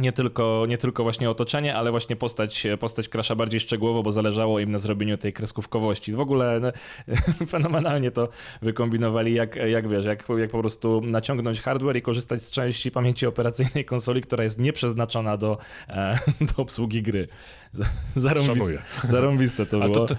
nie 0.00 0.12
tylko, 0.12 0.64
nie 0.68 0.78
tylko 0.78 1.02
właśnie 1.02 1.30
otoczenie, 1.30 1.76
ale 1.76 1.90
właśnie 1.90 2.16
postać, 2.16 2.66
postać 2.80 3.08
Crasha 3.08 3.34
bardziej 3.34 3.60
szczegółowo, 3.60 4.02
bo 4.02 4.12
zależało 4.12 4.60
im 4.60 4.70
na 4.70 4.78
zrobieniu 4.78 5.18
tej 5.18 5.32
kreskówkowości. 5.32 6.12
W 6.12 6.20
ogóle 6.20 6.60
no, 6.60 6.72
fenomenalnie 7.46 8.10
to 8.10 8.28
wykombinowali, 8.62 9.34
jak, 9.34 9.56
jak 9.56 9.88
wiesz, 9.88 10.06
jak, 10.06 10.28
jak 10.38 10.50
po 10.50 10.60
prostu 10.60 11.00
naciągnąć 11.00 11.60
hardware 11.60 11.96
i 11.96 12.02
korzystać 12.02 12.42
z 12.42 12.50
części 12.50 12.90
pamięci 12.90 13.26
operacyjnej 13.26 13.84
konsoli, 13.84 14.20
która 14.20 14.44
jest 14.44 14.58
nieprzeznaczona 14.58 15.36
do, 15.36 15.58
e, 15.88 16.18
do 16.56 16.62
obsługi 16.62 17.02
gry. 17.02 17.28
Zarąbiste, 18.16 18.82
zarąbiste 19.04 19.66
to 19.66 19.78
było. 19.78 19.90
To, 19.90 20.06
to 20.06 20.14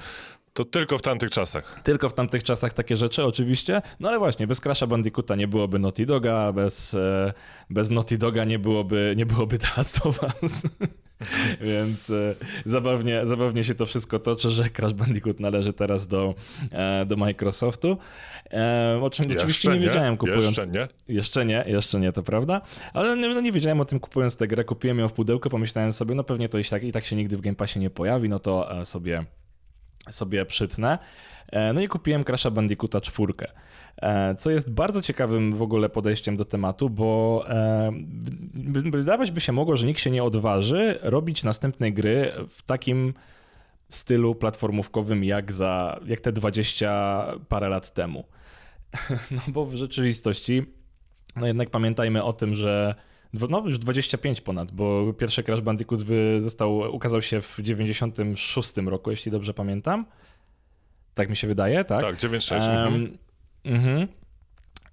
tylko 0.65 0.97
w 0.97 1.01
tamtych 1.01 1.31
czasach. 1.31 1.81
Tylko 1.83 2.09
w 2.09 2.13
tamtych 2.13 2.43
czasach 2.43 2.73
takie 2.73 2.95
rzeczy, 2.95 3.23
oczywiście. 3.23 3.81
No 3.99 4.09
ale 4.09 4.19
właśnie, 4.19 4.47
bez 4.47 4.61
Crasha 4.61 4.87
Bandicoota 4.87 5.35
nie 5.35 5.47
byłoby 5.47 5.79
Naughty 5.79 6.05
Doga, 6.05 6.53
bez, 6.53 6.93
e, 6.93 7.33
bez 7.69 7.89
Naughty 7.89 8.17
Doga 8.17 8.45
nie 8.45 8.59
byłoby, 8.59 9.13
nie 9.17 9.25
byłoby 9.25 9.57
The 9.57 9.67
Last 9.77 10.05
of 10.05 10.19
Us. 10.41 10.63
Więc 11.61 12.09
e, 12.09 12.35
zabawnie, 12.65 13.21
zabawnie 13.23 13.63
się 13.63 13.75
to 13.75 13.85
wszystko 13.85 14.19
toczy, 14.19 14.49
że 14.49 14.69
Crash 14.69 14.93
Bandicoot 14.93 15.39
należy 15.39 15.73
teraz 15.73 16.07
do, 16.07 16.35
e, 16.71 17.05
do 17.05 17.17
Microsoftu. 17.17 17.97
O 19.01 19.09
czym 19.09 19.25
jeszcze 19.25 19.37
oczywiście 19.37 19.69
nie, 19.69 19.79
nie 19.79 19.87
wiedziałem 19.87 20.17
kupując. 20.17 20.45
Jeszcze 20.45 20.67
nie? 20.67 20.87
Jeszcze 21.07 21.45
nie, 21.45 21.63
jeszcze 21.67 21.99
nie, 21.99 22.11
to 22.11 22.23
prawda. 22.23 22.61
Ale 22.93 23.15
no, 23.15 23.41
nie 23.41 23.51
wiedziałem 23.51 23.81
o 23.81 23.85
tym 23.85 23.99
kupując 23.99 24.37
tę 24.37 24.47
grę. 24.47 24.63
Kupiłem 24.63 24.99
ją 24.99 25.07
w 25.07 25.13
pudełku, 25.13 25.49
pomyślałem 25.49 25.93
sobie, 25.93 26.15
no 26.15 26.23
pewnie 26.23 26.49
to 26.49 26.59
i 26.59 26.63
tak, 26.63 26.83
i 26.83 26.91
tak 26.91 27.05
się 27.05 27.15
nigdy 27.15 27.37
w 27.37 27.41
Game 27.41 27.55
Passie 27.55 27.79
nie 27.79 27.89
pojawi, 27.89 28.29
no 28.29 28.39
to 28.39 28.85
sobie 28.85 29.25
sobie 30.09 30.45
przytnę. 30.45 30.97
E, 31.51 31.73
no 31.73 31.81
i 31.81 31.87
kupiłem 31.87 32.23
Crash'a 32.23 32.51
Bandicoota 32.51 33.01
4, 33.01 33.33
e, 34.01 34.35
co 34.35 34.51
jest 34.51 34.71
bardzo 34.71 35.01
ciekawym 35.01 35.53
w 35.53 35.61
ogóle 35.61 35.89
podejściem 35.89 36.37
do 36.37 36.45
tematu, 36.45 36.89
bo 36.89 37.43
e, 37.49 37.91
wydawać 38.91 39.31
by 39.31 39.41
się 39.41 39.51
mogło, 39.51 39.75
że 39.75 39.87
nikt 39.87 39.99
się 39.99 40.11
nie 40.11 40.23
odważy 40.23 40.99
robić 41.01 41.43
następnej 41.43 41.93
gry 41.93 42.31
w 42.49 42.61
takim 42.61 43.13
stylu 43.89 44.35
platformówkowym 44.35 45.23
jak, 45.23 45.53
za, 45.53 45.99
jak 46.05 46.19
te 46.19 46.31
20 46.31 47.25
parę 47.49 47.69
lat 47.69 47.93
temu. 47.93 48.23
No 49.31 49.41
bo 49.47 49.65
w 49.65 49.75
rzeczywistości, 49.75 50.63
no 51.35 51.47
jednak 51.47 51.69
pamiętajmy 51.69 52.23
o 52.23 52.33
tym, 52.33 52.55
że 52.55 52.95
no 53.33 53.63
już 53.65 53.77
25 53.77 54.41
ponad, 54.41 54.71
bo 54.71 55.13
pierwszy 55.13 55.43
Crash 55.43 55.61
Bandicoot 55.61 56.01
został, 56.39 56.77
ukazał 56.77 57.21
się 57.21 57.41
w 57.41 57.59
96 57.59 58.77
roku, 58.77 59.11
jeśli 59.11 59.31
dobrze 59.31 59.53
pamiętam. 59.53 60.05
Tak 61.13 61.29
mi 61.29 61.35
się 61.35 61.47
wydaje, 61.47 61.85
tak? 61.85 61.99
Tak, 61.99 62.17
96. 62.17 62.67
Um, 62.67 63.17
mhm. 63.63 64.07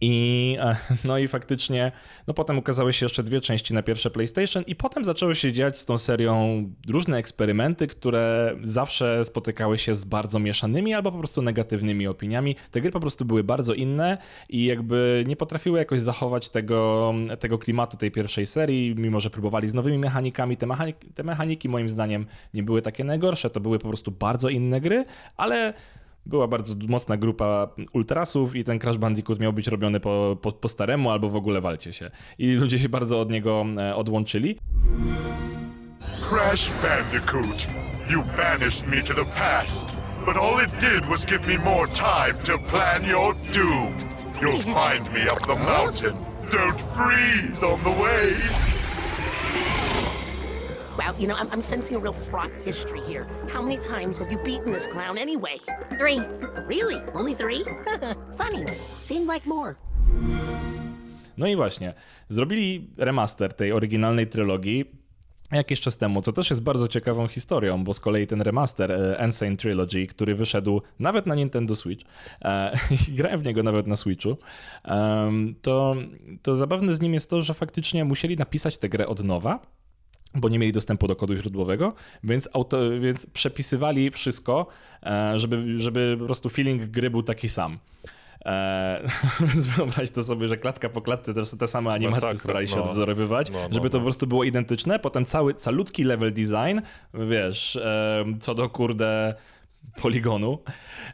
I, 0.01 0.57
e, 0.61 0.77
no 1.05 1.19
i 1.19 1.29
faktycznie, 1.29 1.93
no 2.27 2.35
potem 2.35 2.59
ukazały 2.59 2.93
się 2.93 3.07
jeszcze 3.07 3.23
dwie 3.23 3.41
części 3.41 3.75
na 3.75 3.83
pierwsze 3.83 4.11
PlayStation 4.11 4.65
i 4.67 4.77
potem 4.77 5.05
zaczęły 5.05 5.35
się 5.35 5.53
dziać 5.53 5.79
z 5.79 5.85
tą 5.85 5.99
serią 5.99 6.65
różne 6.89 7.17
eksperymenty, 7.17 7.87
które 7.87 8.57
zawsze 8.63 9.25
spotykały 9.25 9.79
się 9.79 9.95
z 9.95 10.05
bardzo 10.05 10.39
mieszanymi 10.39 10.95
albo 10.95 11.13
po 11.13 11.19
prostu 11.19 11.43
negatywnymi 11.43 12.07
opiniami. 12.07 12.57
Te 12.71 12.81
gry 12.81 12.91
po 12.91 13.01
prostu 13.01 13.25
były 13.25 13.45
bardzo 13.45 13.75
inne 13.75 14.19
i 14.49 14.65
jakby 14.65 15.25
nie 15.27 15.37
potrafiły 15.37 15.79
jakoś 15.79 16.01
zachować 16.01 16.49
tego, 16.49 17.15
tego 17.41 17.59
klimatu 17.59 17.97
tej 17.97 18.11
pierwszej 18.11 18.47
serii, 18.47 18.95
mimo 18.99 19.21
że 19.21 19.31
próbowali 19.31 19.69
z 19.69 19.75
nowymi 19.75 19.99
mechanikami. 19.99 20.57
Te, 20.57 20.67
mechaniki, 20.67 21.09
te 21.09 21.23
mechaniki 21.23 21.69
moim 21.69 21.89
zdaniem 21.89 22.27
nie 22.55 22.63
były 22.63 22.83
takie 22.83 23.05
najgorsze, 23.05 23.51
to 23.51 23.61
były 23.61 23.79
po 23.79 23.89
prostu 23.89 24.11
bardzo 24.11 24.49
inne 24.49 24.81
gry, 24.81 25.05
ale 25.37 25.75
była 26.27 26.49
bardzo 26.49 26.75
mocna 26.89 27.17
grupa 27.17 27.69
ultrasów 27.93 28.57
i 28.57 28.65
ten 28.65 28.79
Crash 28.79 28.99
Bandicoot 28.99 29.41
miał 29.41 29.53
być 29.53 29.69
robiony 29.69 30.01
po, 30.01 30.37
po, 30.43 30.53
po 30.53 30.69
staremu 30.69 31.11
albo 31.11 31.29
w 31.29 31.37
ogóle 31.37 31.61
walcie 31.61 31.93
się. 31.93 32.11
I 32.39 32.53
ludzie 32.53 32.79
się 32.79 32.89
bardzo 32.89 33.21
od 33.21 33.31
niego 33.31 33.65
e, 33.79 33.97
odłączyli. 33.97 34.59
Crash 36.29 36.71
Bandicoot, 36.83 37.67
you 38.11 38.23
banished 38.37 38.87
me 38.87 39.03
to 39.03 39.15
the 39.15 39.31
past, 39.39 39.97
but 40.27 40.37
all 40.37 40.65
it 40.65 40.71
did 40.81 41.07
was 41.11 41.25
give 41.25 41.49
me 41.49 41.59
more 41.59 41.89
time 41.89 42.35
to 42.45 42.59
plan 42.59 43.05
your 43.05 43.35
doom. 43.55 43.95
You'll 44.43 44.63
find 44.63 45.13
me 45.13 45.25
up 45.33 45.41
the 45.47 45.57
mountain. 45.57 46.15
Don't 46.51 46.81
freeze 46.81 47.63
on 47.63 47.81
the 47.83 48.03
way. 48.03 48.76
Well, 50.99 51.15
you 51.19 51.27
know, 51.27 51.35
I'm, 51.35 51.49
I'm 51.53 51.63
sensing 51.63 51.97
a 51.97 51.99
real 51.99 52.13
fraught 52.13 52.51
history 52.65 53.01
here. 53.01 53.27
How 53.53 53.63
many 53.63 53.77
times 53.77 54.19
have 54.19 54.33
you 54.33 54.39
beaten 54.39 54.73
this 54.73 54.87
clown 54.87 55.19
anyway? 55.19 55.59
Three. 55.99 56.21
Really? 56.67 56.97
Only 57.15 57.35
three? 57.35 57.65
Funny. 58.39 58.65
Seemed 59.01 59.27
like 59.27 59.47
more. 59.47 59.77
No 61.39 61.47
i 61.47 61.57
właśnie, 61.57 61.95
zrobili 62.29 62.91
remaster 62.97 63.55
tej 63.55 63.73
oryginalnej 63.73 64.27
trylogii 64.27 64.85
jakiś 65.53 65.81
czas 65.81 65.97
temu, 65.97 66.23
co 66.23 66.33
też 66.33 66.51
jest 66.51 66.63
bardzo 66.63 66.89
ciekawą 66.89 67.29
historią, 67.29 67.85
bo 67.85 67.95
z 67.95 68.01
kolei 68.01 68.27
ten 68.27 68.43
remaster 68.43 68.93
e, 68.93 69.25
Insane 69.25 69.57
Trilogy, 69.57 70.07
który 70.07 70.35
wyszedł 70.35 70.83
nawet 70.99 71.27
na 71.27 71.35
Nintendo 71.35 71.77
Switch 71.77 72.05
e, 72.43 72.73
i 73.09 73.13
grałem 73.13 73.41
w 73.41 73.45
niego 73.45 73.63
nawet 73.63 73.87
na 73.87 73.97
Switchu, 73.97 74.37
to, 75.63 75.97
to 76.43 76.55
zabawne 76.55 76.95
z 76.95 77.01
nim 77.01 77.15
jest 77.15 77.31
to, 77.31 77.43
że 77.43 77.55
faktycznie 77.55 78.05
musieli 78.05 78.37
napisać 78.37 78.79
tę 78.79 78.89
grę 78.89 79.07
od 79.07 79.25
nowa, 79.25 79.61
bo 80.37 80.49
nie 80.49 80.59
mieli 80.59 80.73
dostępu 80.73 81.07
do 81.07 81.17
kodu 81.17 81.35
źródłowego, 81.35 81.95
więc, 82.25 82.49
auto, 82.53 82.79
więc 83.01 83.27
przepisywali 83.27 84.11
wszystko, 84.11 84.67
e, 85.03 85.39
żeby, 85.39 85.79
żeby 85.79 86.17
po 86.19 86.25
prostu 86.25 86.51
feeling 86.51 86.85
gry 86.85 87.11
był 87.11 87.23
taki 87.23 87.49
sam. 87.49 87.79
Eee, 88.45 89.07
więc 89.55 89.67
wyobraź 89.67 90.11
to 90.11 90.23
sobie, 90.23 90.49
że 90.49 90.57
klatka 90.57 90.89
po 90.89 91.01
klatce 91.01 91.35
te, 91.35 91.43
te 91.59 91.67
same 91.67 91.93
animacje 91.93 92.21
Masakra, 92.21 92.39
starali 92.39 92.69
się 92.69 92.77
no. 92.77 92.85
odwzorowywać, 92.85 93.51
no, 93.51 93.59
no, 93.69 93.75
żeby 93.75 93.91
to 93.91 93.99
no. 93.99 94.01
po 94.01 94.05
prostu 94.05 94.27
było 94.27 94.45
identyczne. 94.45 94.99
Potem 94.99 95.25
cały 95.25 95.55
calutki 95.55 96.05
level 96.05 96.33
design, 96.33 96.81
wiesz, 97.15 97.77
e, 97.77 98.25
co 98.41 98.55
do 98.55 98.71
kurde 98.71 99.35
poligonu. 100.03 100.59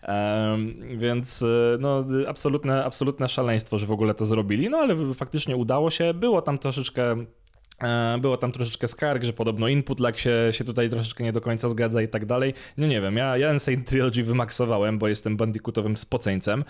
E, 0.03 0.59
więc 0.97 1.45
no, 1.79 2.05
absolutne, 2.29 2.85
absolutne 2.85 3.29
szaleństwo, 3.29 3.79
że 3.79 3.87
w 3.87 3.93
ogóle 3.93 4.15
to 4.15 4.25
zrobili. 4.25 4.71
No 4.71 4.79
ale 4.79 5.15
faktycznie 5.15 5.57
udało 5.57 5.91
się. 5.91 6.15
Było 6.15 6.43
tam 6.43 6.59
troszeczkę 6.59 7.17
było 8.21 8.37
tam 8.37 8.53
troszeczkę 8.53 8.89
skarg, 8.89 9.23
że 9.23 9.33
podobno 9.33 9.69
input 9.69 10.01
lag 10.01 10.19
się, 10.19 10.49
się 10.51 10.65
tutaj 10.65 10.91
troszeczkę 10.91 11.25
nie 11.25 11.33
do 11.33 11.41
końca 11.41 11.69
zgadza 11.69 12.03
i 12.03 12.09
tak 12.09 12.27
dalej. 12.27 12.55
No 12.77 12.87
nie 12.87 13.01
wiem, 13.01 13.17
ja, 13.17 13.37
ja 13.37 13.53
Insane 13.53 13.77
Trilogy 13.77 14.23
wymaksowałem, 14.23 14.99
bo 14.99 15.09
jestem 15.09 15.37
bandicootowym 15.37 15.97
spoceńcem 15.97 16.65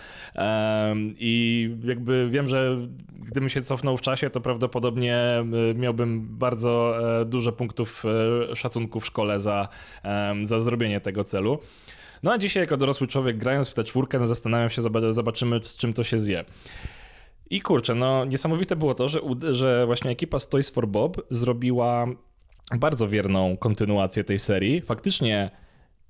i 1.18 1.70
jakby 1.84 2.28
wiem, 2.30 2.48
że 2.48 2.76
gdybym 3.20 3.48
się 3.48 3.62
cofnął 3.62 3.96
w 3.96 4.00
czasie, 4.00 4.30
to 4.30 4.40
prawdopodobnie 4.40 5.16
e, 5.16 5.44
miałbym 5.74 6.38
bardzo 6.38 6.94
e, 7.20 7.24
dużo 7.24 7.52
punktów 7.52 8.04
szacunku 8.54 9.00
w 9.00 9.06
szkole 9.06 9.40
za, 9.40 9.68
za 10.42 10.58
zrobienie 10.58 11.00
tego 11.00 11.24
celu. 11.24 11.58
No 12.22 12.32
a 12.32 12.38
dzisiaj 12.38 12.62
jako 12.62 12.76
dorosły 12.76 13.06
człowiek 13.06 13.38
grając 13.38 13.68
w 13.68 13.74
tę 13.74 13.84
czwórkę, 13.84 14.18
no 14.18 14.26
zastanawiam 14.26 14.70
się, 14.70 14.82
zobaczymy 15.10 15.60
z 15.62 15.76
czym 15.76 15.92
to 15.92 16.04
się 16.04 16.20
zje. 16.20 16.44
I 17.52 17.60
kurczę, 17.60 17.94
no 17.94 18.24
niesamowite 18.24 18.76
było 18.76 18.94
to, 18.94 19.08
że, 19.08 19.20
że 19.50 19.86
właśnie 19.86 20.10
ekipa 20.10 20.38
z 20.38 20.48
Toys 20.48 20.70
for 20.70 20.88
Bob 20.88 21.26
zrobiła 21.30 22.06
bardzo 22.78 23.08
wierną 23.08 23.56
kontynuację 23.56 24.24
tej 24.24 24.38
serii. 24.38 24.80
Faktycznie 24.80 25.50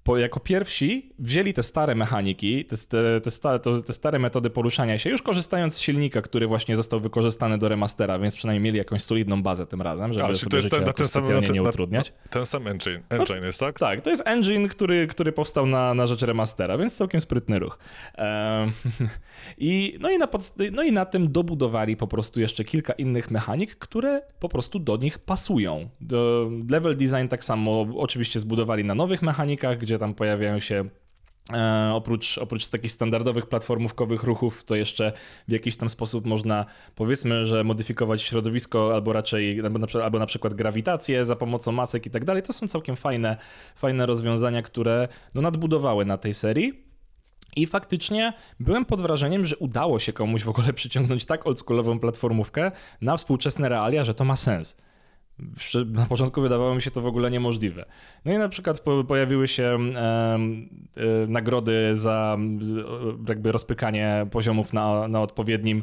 po, 0.05 0.19
jako 0.19 0.41
pierwsi 0.41 1.13
wzięli 1.19 1.55
te 1.55 1.63
stare 1.63 1.95
mechaniki, 1.95 2.65
te, 2.65 2.77
te, 2.77 3.21
te, 3.21 3.31
sta, 3.31 3.59
te, 3.59 3.93
stare 3.93 4.19
metody 4.19 4.51
poruszania 4.51 4.99
się, 4.99 5.11
już 5.11 5.23
korzystając 5.23 5.75
z 5.75 5.81
silnika, 5.81 6.23
który 6.23 6.47
właśnie 6.47 6.77
został 6.77 7.01
wykorzystany 7.01 7.59
do 7.59 7.69
remastera, 7.69 8.19
więc 8.19 8.37
przynajmniej 8.37 8.65
mieli 8.65 8.79
jakąś 8.79 9.03
solidną 9.03 9.43
bazę 9.43 9.67
tym 9.67 9.83
razem, 9.83 10.13
żeby 10.13 10.25
A, 10.25 10.35
sobie 10.35 10.51
to 10.51 10.57
jest 10.57 10.71
ten, 10.71 10.93
ten 10.93 11.09
sam, 11.09 11.23
nie 11.53 11.63
na, 11.63 11.69
utrudniać. 11.69 12.11
Na, 12.11 12.29
ten 12.31 12.47
sam 12.47 12.69
engine, 12.69 13.03
engine 13.11 13.41
no, 13.41 13.47
jest, 13.47 13.61
tak? 13.61 13.79
Tak, 13.79 14.01
to 14.01 14.11
jest 14.11 14.23
engine, 14.27 14.69
który, 14.69 15.07
który 15.07 15.33
powstał 15.33 15.67
na, 15.67 15.95
na 15.95 16.07
rzecz 16.07 16.23
remastera, 16.23 16.79
więc 16.79 16.97
całkiem 16.97 17.21
sprytny 17.21 17.59
ruch. 17.59 17.79
Ehm, 18.15 18.73
i, 19.59 19.99
no, 20.01 20.11
i 20.11 20.19
na 20.19 20.29
no 20.73 20.83
i 20.83 20.93
na 20.93 21.07
tym 21.07 21.33
dobudowali 21.33 21.97
po 21.97 22.07
prostu 22.07 22.41
jeszcze 22.41 22.65
kilka 22.65 22.93
innych 22.93 23.31
mechanik, 23.31 23.77
które 23.77 24.23
po 24.41 24.49
prostu 24.49 24.79
do 24.79 24.97
nich 24.97 25.19
pasują. 25.19 25.89
Do, 26.01 26.51
level 26.71 26.97
design 26.97 27.29
tak 27.29 27.45
samo 27.45 27.87
oczywiście 27.97 28.41
zbudowali 28.41 28.85
na 28.85 28.95
nowych 28.95 29.23
mechanikach, 29.23 29.79
gdzie 29.79 29.92
gdzie 29.93 29.99
tam 29.99 30.15
pojawiają 30.15 30.61
się 30.61 30.85
E, 31.53 31.91
oprócz, 31.95 32.39
oprócz 32.39 32.69
takich 32.69 32.93
standardowych 32.93 33.47
platformówkowych 33.47 34.23
ruchów, 34.23 34.65
to 34.65 34.75
jeszcze 34.75 35.13
w 35.49 35.53
jakiś 35.53 35.77
tam 35.77 35.89
sposób 35.89 36.27
można, 36.27 36.67
powiedzmy, 36.95 37.45
że 37.45 37.65
modyfikować 37.65 38.23
środowisko 38.23 38.95
albo 38.95 39.13
raczej, 39.13 39.61
albo 39.61 39.79
na, 39.79 39.87
albo 40.05 40.19
na 40.19 40.27
przykład 40.27 40.55
grawitację 40.55 41.25
za 41.25 41.37
pomocą 41.37 41.73
masek 41.73 42.07
i 42.07 42.11
tak 42.11 42.25
dalej. 42.25 42.43
To 42.43 42.53
są 42.53 42.69
całkiem 42.69 42.97
fajne, 42.97 43.37
fajne 43.77 44.07
rozwiązania, 44.07 44.63
które 44.63 45.09
no, 45.35 45.41
nadbudowały 45.43 46.05
na 46.05 46.19
tej 46.19 46.35
serii. 46.35 46.85
I 47.57 47.67
faktycznie 47.67 48.33
byłem 48.61 48.85
pod 48.85 49.03
wrażeniem, 49.03 49.47
że 49.47 49.57
udało 49.57 49.99
się 49.99 50.13
komuś 50.13 50.43
w 50.43 50.49
ogóle 50.49 50.73
przyciągnąć 50.73 51.25
tak 51.25 51.47
oldschoolową 51.47 51.99
platformówkę 51.99 52.71
na 53.01 53.17
współczesne 53.17 53.69
realia, 53.69 54.05
że 54.05 54.15
to 54.15 54.25
ma 54.25 54.37
sens. 54.37 54.77
Na 55.87 56.07
początku 56.07 56.41
wydawało 56.41 56.75
mi 56.75 56.83
się 56.83 56.91
to 56.91 57.01
w 57.01 57.07
ogóle 57.07 57.31
niemożliwe. 57.31 57.85
No 58.25 58.33
i 58.33 58.39
na 58.39 58.49
przykład 58.49 58.83
pojawiły 59.09 59.49
się 59.49 59.79
e, 59.95 60.39
nagrody 61.29 61.97
za 61.97 62.39
jakby 63.29 63.53
rozpykanie 63.53 64.27
poziomów 64.31 64.73
na, 64.73 65.09
na 65.09 65.21
odpowiednim 65.21 65.83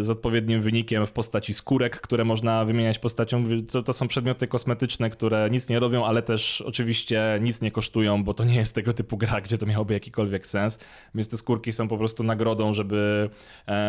z 0.00 0.10
odpowiednim 0.10 0.60
wynikiem 0.60 1.06
w 1.06 1.12
postaci 1.12 1.54
skórek, 1.54 2.00
które 2.00 2.24
można 2.24 2.64
wymieniać 2.64 2.98
postacią. 2.98 3.44
To, 3.72 3.82
to 3.82 3.92
są 3.92 4.08
przedmioty 4.08 4.46
kosmetyczne, 4.46 5.10
które 5.10 5.48
nic 5.50 5.68
nie 5.68 5.80
robią, 5.80 6.04
ale 6.04 6.22
też 6.22 6.60
oczywiście 6.60 7.38
nic 7.42 7.60
nie 7.60 7.70
kosztują, 7.70 8.24
bo 8.24 8.34
to 8.34 8.44
nie 8.44 8.56
jest 8.56 8.74
tego 8.74 8.92
typu 8.92 9.16
gra, 9.16 9.40
gdzie 9.40 9.58
to 9.58 9.66
miałoby 9.66 9.94
jakikolwiek 9.94 10.46
sens. 10.46 10.78
Więc 11.14 11.28
te 11.28 11.36
skórki 11.36 11.72
są 11.72 11.88
po 11.88 11.98
prostu 11.98 12.24
nagrodą, 12.24 12.72
żeby, 12.72 13.30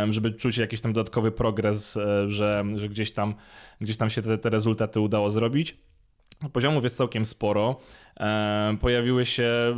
żeby 0.10 0.32
czuć 0.32 0.58
jakiś 0.58 0.82
tam 0.82 0.94
dodatkowy 0.94 1.32
progres, 1.32 1.98
e, 1.98 2.32
że, 2.32 2.64
że 2.76 2.90
gdzieś, 2.90 3.12
tam, 3.12 3.36
gdzieś 3.82 3.98
tam 3.98 4.10
się 4.10 4.22
te, 4.22 4.38
te 4.38 4.50
rezultaty 4.50 5.00
udało 5.00 5.30
zrobić. 5.30 5.78
Poziomów 6.54 6.84
jest 6.84 6.98
całkiem 6.98 7.26
sporo. 7.26 7.80
E, 8.20 8.78
pojawiły 8.82 9.26
się, 9.26 9.76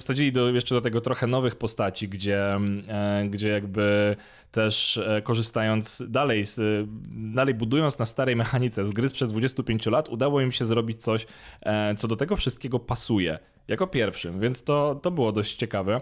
wsadzili 0.00 0.32
do, 0.32 0.50
jeszcze 0.50 0.74
do 0.74 0.80
tego 0.80 1.00
trochę 1.00 1.26
nowych 1.26 1.56
postaci, 1.56 2.08
gdzie, 2.08 2.58
e, 2.88 3.24
gdzie 3.30 3.48
jakby 3.48 4.16
też 4.50 4.96
e, 4.96 5.22
korzystając 5.22 6.02
dalej, 6.08 6.44
dalej 7.10 7.54
budując 7.54 7.98
na 7.98 8.06
starej 8.06 8.36
mechanice 8.36 8.84
z 8.84 8.92
gry 8.92 9.08
sprzed 9.08 9.30
25 9.30 9.86
lat, 9.86 10.08
udało 10.08 10.40
im 10.40 10.52
się 10.52 10.64
zrobić 10.64 10.96
coś, 10.96 11.26
co 11.96 12.08
do 12.08 12.16
tego 12.16 12.36
wszystkiego 12.36 12.78
pasuje 12.78 13.38
jako 13.68 13.86
pierwszym, 13.86 14.40
więc 14.40 14.64
to, 14.64 15.00
to 15.02 15.10
było 15.10 15.32
dość 15.32 15.54
ciekawe. 15.54 16.00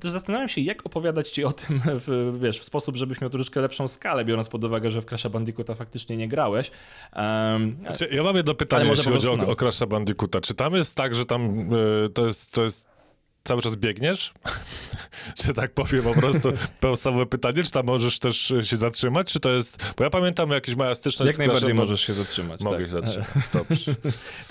Też 0.00 0.10
zastanawiam 0.10 0.48
się, 0.48 0.60
jak 0.60 0.86
opowiadać 0.86 1.30
ci 1.30 1.44
o 1.44 1.52
tym 1.52 1.80
w, 2.06 2.38
wiesz, 2.40 2.60
w 2.60 2.64
sposób, 2.64 2.96
żebyś 2.96 3.20
miał 3.20 3.30
troszeczkę 3.30 3.60
lepszą 3.60 3.88
skalę, 3.88 4.24
biorąc 4.24 4.48
pod 4.48 4.64
uwagę, 4.64 4.90
że 4.90 5.02
w 5.02 5.06
Crash'a 5.06 5.30
Bandicoota 5.30 5.74
faktycznie 5.74 6.16
nie 6.16 6.28
grałeś. 6.28 6.70
Um, 7.16 7.76
ja 8.10 8.22
mam 8.22 8.36
jedno 8.36 8.54
pytanie, 8.54 8.90
jeśli 8.90 9.12
chodzi 9.12 9.28
o, 9.28 9.32
o 9.32 9.54
Crash'a 9.54 9.88
Bandicoota. 9.88 10.40
Czy 10.40 10.54
tam 10.54 10.74
jest 10.74 10.96
tak, 10.96 11.14
że 11.14 11.24
tam 11.24 11.72
y, 11.74 12.10
to 12.14 12.26
jest, 12.26 12.52
to 12.52 12.62
jest 12.62 12.93
cały 13.44 13.62
czas 13.62 13.76
biegniesz? 13.76 14.34
że 15.44 15.54
tak 15.54 15.72
powiem 15.72 16.02
po 16.02 16.14
prostu 16.14 16.52
podstawowe 16.80 17.26
pytanie, 17.26 17.62
czy 17.62 17.70
tam 17.70 17.86
możesz 17.86 18.18
też 18.18 18.54
się 18.62 18.76
zatrzymać, 18.76 19.32
czy 19.32 19.40
to 19.40 19.50
jest... 19.50 19.94
Bo 19.96 20.04
ja 20.04 20.10
pamiętam 20.10 20.50
jakieś 20.50 20.76
małe 20.76 20.94
styczność 20.94 21.32
Jak 21.32 21.38
najbardziej 21.38 21.74
możesz 21.74 22.00
się 22.00 22.12
zatrzymać. 22.12 22.60
Mogę 22.60 22.76
tak. 22.76 22.86
się 22.86 22.92
zatrzymać, 22.92 23.28
dobrze. 23.54 23.94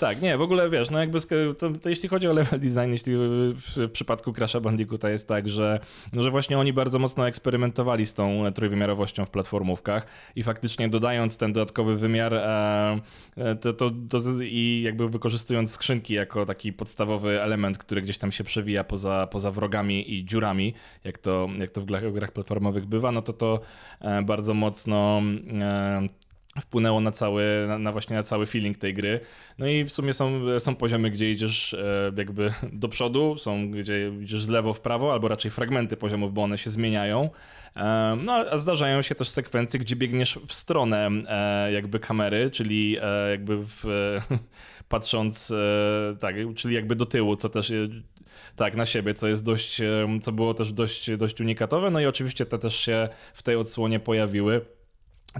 tak, 0.00 0.22
nie, 0.22 0.38
w 0.38 0.40
ogóle 0.40 0.70
wiesz, 0.70 0.90
no 0.90 0.98
jakby 0.98 1.18
to, 1.58 1.70
to 1.82 1.88
jeśli 1.88 2.08
chodzi 2.08 2.28
o 2.28 2.32
level 2.32 2.60
design, 2.60 2.90
jeśli 2.90 3.14
w 3.16 3.90
przypadku 3.92 4.32
Crash'a 4.32 4.60
Bandicoota 4.60 5.10
jest 5.10 5.28
tak, 5.28 5.50
że, 5.50 5.80
no, 6.12 6.22
że 6.22 6.30
właśnie 6.30 6.58
oni 6.58 6.72
bardzo 6.72 6.98
mocno 6.98 7.28
eksperymentowali 7.28 8.06
z 8.06 8.14
tą 8.14 8.52
trójwymiarowością 8.54 9.24
w 9.24 9.30
platformówkach 9.30 10.06
i 10.36 10.42
faktycznie 10.42 10.88
dodając 10.88 11.36
ten 11.36 11.52
dodatkowy 11.52 11.96
wymiar 11.96 12.34
e, 12.34 13.00
e 13.36 13.56
to, 13.56 13.72
to, 13.72 13.90
to 14.10 14.18
i 14.42 14.82
jakby 14.84 15.08
wykorzystując 15.08 15.70
skrzynki 15.70 16.14
jako 16.14 16.46
taki 16.46 16.72
podstawowy 16.72 17.42
element, 17.42 17.78
który 17.78 18.02
gdzieś 18.02 18.18
tam 18.18 18.32
się 18.32 18.44
przewija 18.44 18.83
poza, 18.84 19.26
poza 19.26 19.50
wrogami 19.50 20.14
i 20.14 20.24
dziurami, 20.24 20.74
jak 21.04 21.18
to, 21.18 21.48
jak 21.58 21.70
to 21.70 21.80
w 21.80 21.84
grach, 21.84 22.10
w 22.10 22.12
grach 22.12 22.32
platformowych 22.32 22.86
bywa, 22.86 23.12
no 23.12 23.22
to 23.22 23.32
to 23.32 23.60
e, 24.00 24.22
bardzo 24.22 24.54
mocno 24.54 25.22
e, 25.62 26.08
wpłynęło 26.60 27.00
na 27.00 27.12
cały, 27.12 27.44
na, 27.78 27.92
właśnie 27.92 28.16
na 28.16 28.22
cały 28.22 28.46
feeling 28.46 28.78
tej 28.78 28.94
gry. 28.94 29.20
No 29.58 29.66
i 29.66 29.84
w 29.84 29.92
sumie 29.92 30.12
są, 30.12 30.60
są 30.60 30.74
poziomy, 30.76 31.10
gdzie 31.10 31.30
idziesz 31.30 31.74
e, 31.74 32.12
jakby 32.16 32.52
do 32.72 32.88
przodu, 32.88 33.36
są 33.38 33.70
gdzie 33.70 34.12
idziesz 34.22 34.44
z 34.44 34.48
lewo 34.48 34.72
w 34.72 34.80
prawo, 34.80 35.12
albo 35.12 35.28
raczej 35.28 35.50
fragmenty 35.50 35.96
poziomów, 35.96 36.34
bo 36.34 36.42
one 36.42 36.58
się 36.58 36.70
zmieniają. 36.70 37.30
No 38.24 38.32
a 38.32 38.56
zdarzają 38.56 39.02
się 39.02 39.14
też 39.14 39.28
sekwencje, 39.28 39.80
gdzie 39.80 39.96
biegniesz 39.96 40.38
w 40.46 40.54
stronę 40.54 41.10
jakby 41.72 42.00
kamery, 42.00 42.50
czyli 42.50 42.96
jakby 43.30 43.56
w, 43.56 43.84
patrząc 44.94 45.52
tak, 46.20 46.34
czyli 46.54 46.74
jakby 46.74 46.96
do 46.96 47.06
tyłu, 47.06 47.36
co 47.36 47.48
też 47.48 47.72
tak, 48.56 48.76
na 48.76 48.86
siebie, 48.86 49.14
co 49.14 49.28
jest 49.28 49.44
dość, 49.44 49.80
co 50.20 50.32
było 50.32 50.54
też 50.54 50.72
dość, 50.72 51.16
dość 51.16 51.40
unikatowe. 51.40 51.90
No 51.90 52.00
i 52.00 52.06
oczywiście 52.06 52.46
te 52.46 52.58
też 52.58 52.76
się 52.76 53.08
w 53.34 53.42
tej 53.42 53.56
odsłonie 53.56 54.00
pojawiły 54.00 54.60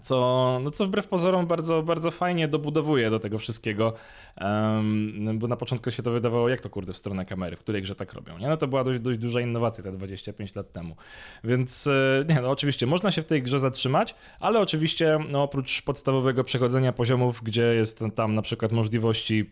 co, 0.01 0.59
no 0.63 0.71
co 0.71 0.87
wbrew 0.87 1.09
pozorom 1.09 1.47
bardzo, 1.47 1.83
bardzo 1.83 2.11
fajnie 2.11 2.49
dobudowuje 2.49 3.11
do 3.11 3.19
tego 3.19 3.39
wszystkiego, 3.39 3.93
um, 4.41 5.39
bo 5.39 5.49
na 5.49 5.57
początku 5.57 5.91
się 5.91 6.03
to 6.03 6.11
wydawało, 6.11 6.49
jak 6.49 6.61
to 6.61 6.71
kurde 6.71 6.93
w 6.93 6.97
stronę 6.97 7.25
kamery, 7.25 7.57
w 7.57 7.61
której 7.61 7.83
grze 7.83 7.95
tak 7.95 8.13
robią, 8.13 8.39
nie? 8.39 8.49
No 8.49 8.57
to 8.57 8.69
była 8.69 8.85
dość, 8.85 9.01
dość 9.01 9.19
duża 9.19 9.41
innowacja 9.41 9.85
te 9.85 9.93
25 9.93 10.55
lat 10.55 10.73
temu, 10.73 10.97
więc 11.45 11.87
e, 11.87 12.25
nie, 12.29 12.41
no 12.41 12.51
oczywiście 12.51 12.87
można 12.87 13.11
się 13.11 13.23
w 13.23 13.27
tej 13.27 13.43
grze 13.43 13.61
zatrzymać, 13.61 14.15
ale 14.41 14.61
oczywiście 14.61 15.19
no 15.29 15.43
oprócz 15.43 15.83
podstawowego 15.83 16.45
przechodzenia 16.45 16.93
poziomów, 16.93 17.43
gdzie 17.43 17.63
jest 17.63 18.05
tam 18.15 18.35
na 18.35 18.43
przykład 18.43 18.73
możliwości 18.73 19.51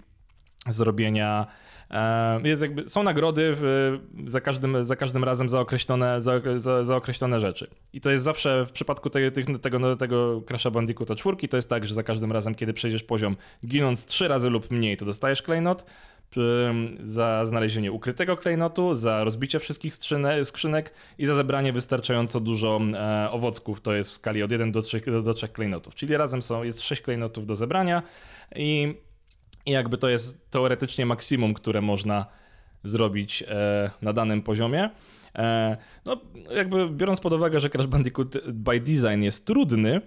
zrobienia 0.69 1.47
jest 2.45 2.63
jakby, 2.63 2.89
są 2.89 3.03
nagrody 3.03 3.53
w, 3.57 3.99
za, 4.27 4.41
każdym, 4.41 4.85
za 4.85 4.97
każdym 4.97 5.25
razem 5.25 5.49
za 5.49 5.61
określone, 5.61 6.21
za, 6.21 6.33
za, 6.57 6.85
za 6.85 6.97
określone 6.97 7.41
rzeczy. 7.41 7.71
I 7.93 8.01
to 8.01 8.11
jest 8.11 8.25
zawsze 8.25 8.67
w 8.67 8.73
przypadku 8.73 9.11
tych, 9.11 9.47
tego, 9.63 9.97
tego 9.97 10.41
Crash'a 10.41 10.71
Bandicoota 10.71 11.15
4 11.15 11.49
to 11.49 11.57
jest 11.57 11.69
tak, 11.69 11.87
że 11.87 11.95
za 11.95 12.03
każdym 12.03 12.33
razem, 12.33 12.55
kiedy 12.55 12.73
przejdziesz 12.73 13.03
poziom 13.03 13.37
ginąc 13.67 14.07
trzy 14.07 14.29
razy 14.29 14.51
lub 14.51 14.71
mniej, 14.71 14.97
to 14.97 15.05
dostajesz 15.05 15.43
klejnot, 15.43 15.85
za 17.03 17.47
znalezienie 17.47 17.93
ukrytego 17.93 18.37
klejnotu, 18.37 18.95
za 18.95 19.25
rozbicie 19.25 19.61
wszystkich 19.61 19.95
skrzynek 20.45 20.95
i 21.19 21.27
za 21.27 21.35
zebranie 21.35 21.73
wystarczająco 21.73 22.41
dużo 22.41 22.81
owocków. 23.31 23.81
To 23.81 23.95
jest 23.95 24.11
w 24.11 24.15
skali 24.15 24.43
od 24.43 24.53
1 24.53 24.73
do 24.73 24.83
3, 24.83 25.01
do 25.23 25.35
3 25.35 25.49
klejnotów. 25.49 25.95
Czyli 25.95 26.17
razem 26.17 26.43
są, 26.43 26.63
jest 26.63 26.81
6 26.81 27.03
klejnotów 27.03 27.47
do 27.47 27.57
zebrania 27.57 28.03
i 28.57 28.95
i 29.67 29.71
jakby 29.71 29.99
to 29.99 30.09
jest 30.09 30.51
teoretycznie 30.51 31.07
maksimum, 31.07 31.55
które 31.55 31.81
można 31.81 32.27
zrobić 32.85 33.43
e, 33.43 33.91
na 34.03 34.13
danym 34.13 34.43
poziomie. 34.43 34.91
E, 35.37 35.77
no, 36.07 36.17
jakby 36.57 36.91
biorąc 36.91 37.21
pod 37.21 37.33
uwagę, 37.33 37.61
że 37.61 37.71
Crash 37.71 37.87
Bandicoot 37.87 38.39
by 38.49 38.81
design 38.81 39.23
jest 39.23 39.47
trudny, 39.47 40.01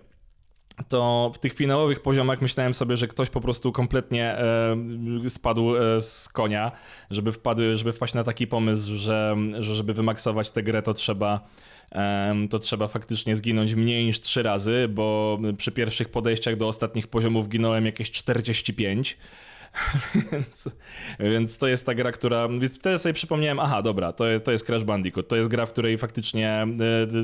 to 0.90 1.32
w 1.36 1.40
tych 1.40 1.54
finałowych 1.54 2.02
poziomach 2.02 2.42
myślałem 2.42 2.74
sobie, 2.74 2.98
że 2.98 3.08
ktoś 3.08 3.30
po 3.30 3.42
prostu 3.42 3.72
kompletnie 3.72 4.38
e, 4.38 4.76
spadł 5.30 5.74
z 6.00 6.30
konia, 6.30 6.72
żeby, 7.12 7.32
wpadł, 7.32 7.62
żeby 7.74 7.94
wpaść 7.94 8.14
na 8.14 8.24
taki 8.24 8.48
pomysł, 8.48 8.96
że, 8.96 9.36
że 9.60 9.76
żeby 9.76 9.94
wymaksować 9.94 10.52
tę 10.52 10.64
grę, 10.64 10.82
to 10.82 10.94
trzeba 10.94 11.48
to 12.50 12.60
trzeba 12.60 12.88
faktycznie 12.88 13.36
zginąć 13.36 13.74
mniej 13.74 14.06
niż 14.06 14.20
trzy 14.22 14.44
razy, 14.44 14.88
bo 14.90 15.40
przy 15.58 15.72
pierwszych 15.72 16.10
podejściach 16.10 16.58
do 16.58 16.68
ostatnich 16.68 17.08
poziomów 17.08 17.50
ginąłem 17.50 17.86
jakieś 17.86 18.12
45. 18.12 19.18
więc, 20.32 20.70
więc 21.20 21.58
to 21.58 21.68
jest 21.68 21.86
ta 21.86 21.94
gra, 21.94 22.12
która. 22.12 22.48
Wtedy 22.80 23.00
sobie 23.00 23.14
przypomniałem, 23.14 23.60
aha, 23.60 23.82
dobra, 23.82 24.14
to, 24.14 24.26
to 24.44 24.52
jest 24.52 24.66
Crash 24.66 24.84
Bandicoot. 24.84 25.28
To 25.28 25.36
jest 25.36 25.50
gra, 25.50 25.66
w 25.66 25.72
której 25.72 25.98
faktycznie 25.98 26.68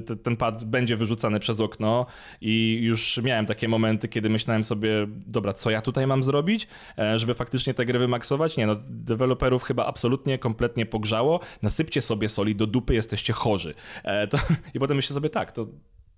e, 0.07 0.15
ten 0.23 0.35
pad 0.35 0.63
będzie 0.63 0.97
wyrzucany 0.97 1.39
przez 1.39 1.59
okno 1.59 2.05
i 2.41 2.79
już 2.81 3.19
miałem 3.23 3.45
takie 3.45 3.67
momenty, 3.67 4.07
kiedy 4.07 4.29
myślałem 4.29 4.63
sobie, 4.63 5.07
dobra, 5.27 5.53
co 5.53 5.69
ja 5.69 5.81
tutaj 5.81 6.07
mam 6.07 6.23
zrobić, 6.23 6.67
e, 6.97 7.19
żeby 7.19 7.33
faktycznie 7.33 7.73
tę 7.73 7.85
grę 7.85 7.99
wymaksować? 7.99 8.57
Nie, 8.57 8.67
no, 8.67 8.75
deweloperów 8.89 9.63
chyba 9.63 9.85
absolutnie, 9.85 10.37
kompletnie 10.37 10.85
pogrzało. 10.85 11.39
Nasypcie 11.61 12.01
sobie 12.01 12.29
soli 12.29 12.55
do 12.55 12.67
dupy, 12.67 12.93
jesteście 12.93 13.33
chorzy. 13.33 13.73
E, 14.03 14.27
to, 14.27 14.37
I 14.73 14.79
potem 14.79 14.97
myślę 14.97 15.13
sobie, 15.13 15.29
tak, 15.29 15.51
to 15.51 15.65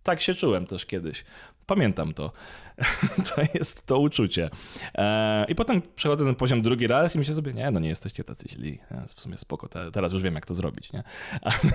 tak 0.03 0.21
się 0.21 0.35
czułem 0.35 0.65
też 0.65 0.85
kiedyś. 0.85 1.23
Pamiętam 1.65 2.13
to. 2.13 2.31
to 3.35 3.41
jest 3.53 3.85
to 3.85 3.99
uczucie. 3.99 4.49
E, 4.95 5.45
I 5.49 5.55
potem 5.55 5.81
przechodzę 5.95 6.25
ten 6.25 6.35
poziom 6.35 6.61
drugi 6.61 6.87
raz 6.87 7.15
i 7.15 7.17
myślę 7.17 7.33
sobie, 7.33 7.53
nie, 7.53 7.71
no 7.71 7.79
nie 7.79 7.89
jesteście 7.89 8.23
tacy 8.23 8.49
źli. 8.49 8.79
W 9.15 9.21
sumie 9.21 9.37
spoko, 9.37 9.69
teraz 9.93 10.13
już 10.13 10.21
wiem, 10.21 10.35
jak 10.35 10.45
to 10.45 10.55
zrobić, 10.55 10.93
nie? 10.93 11.03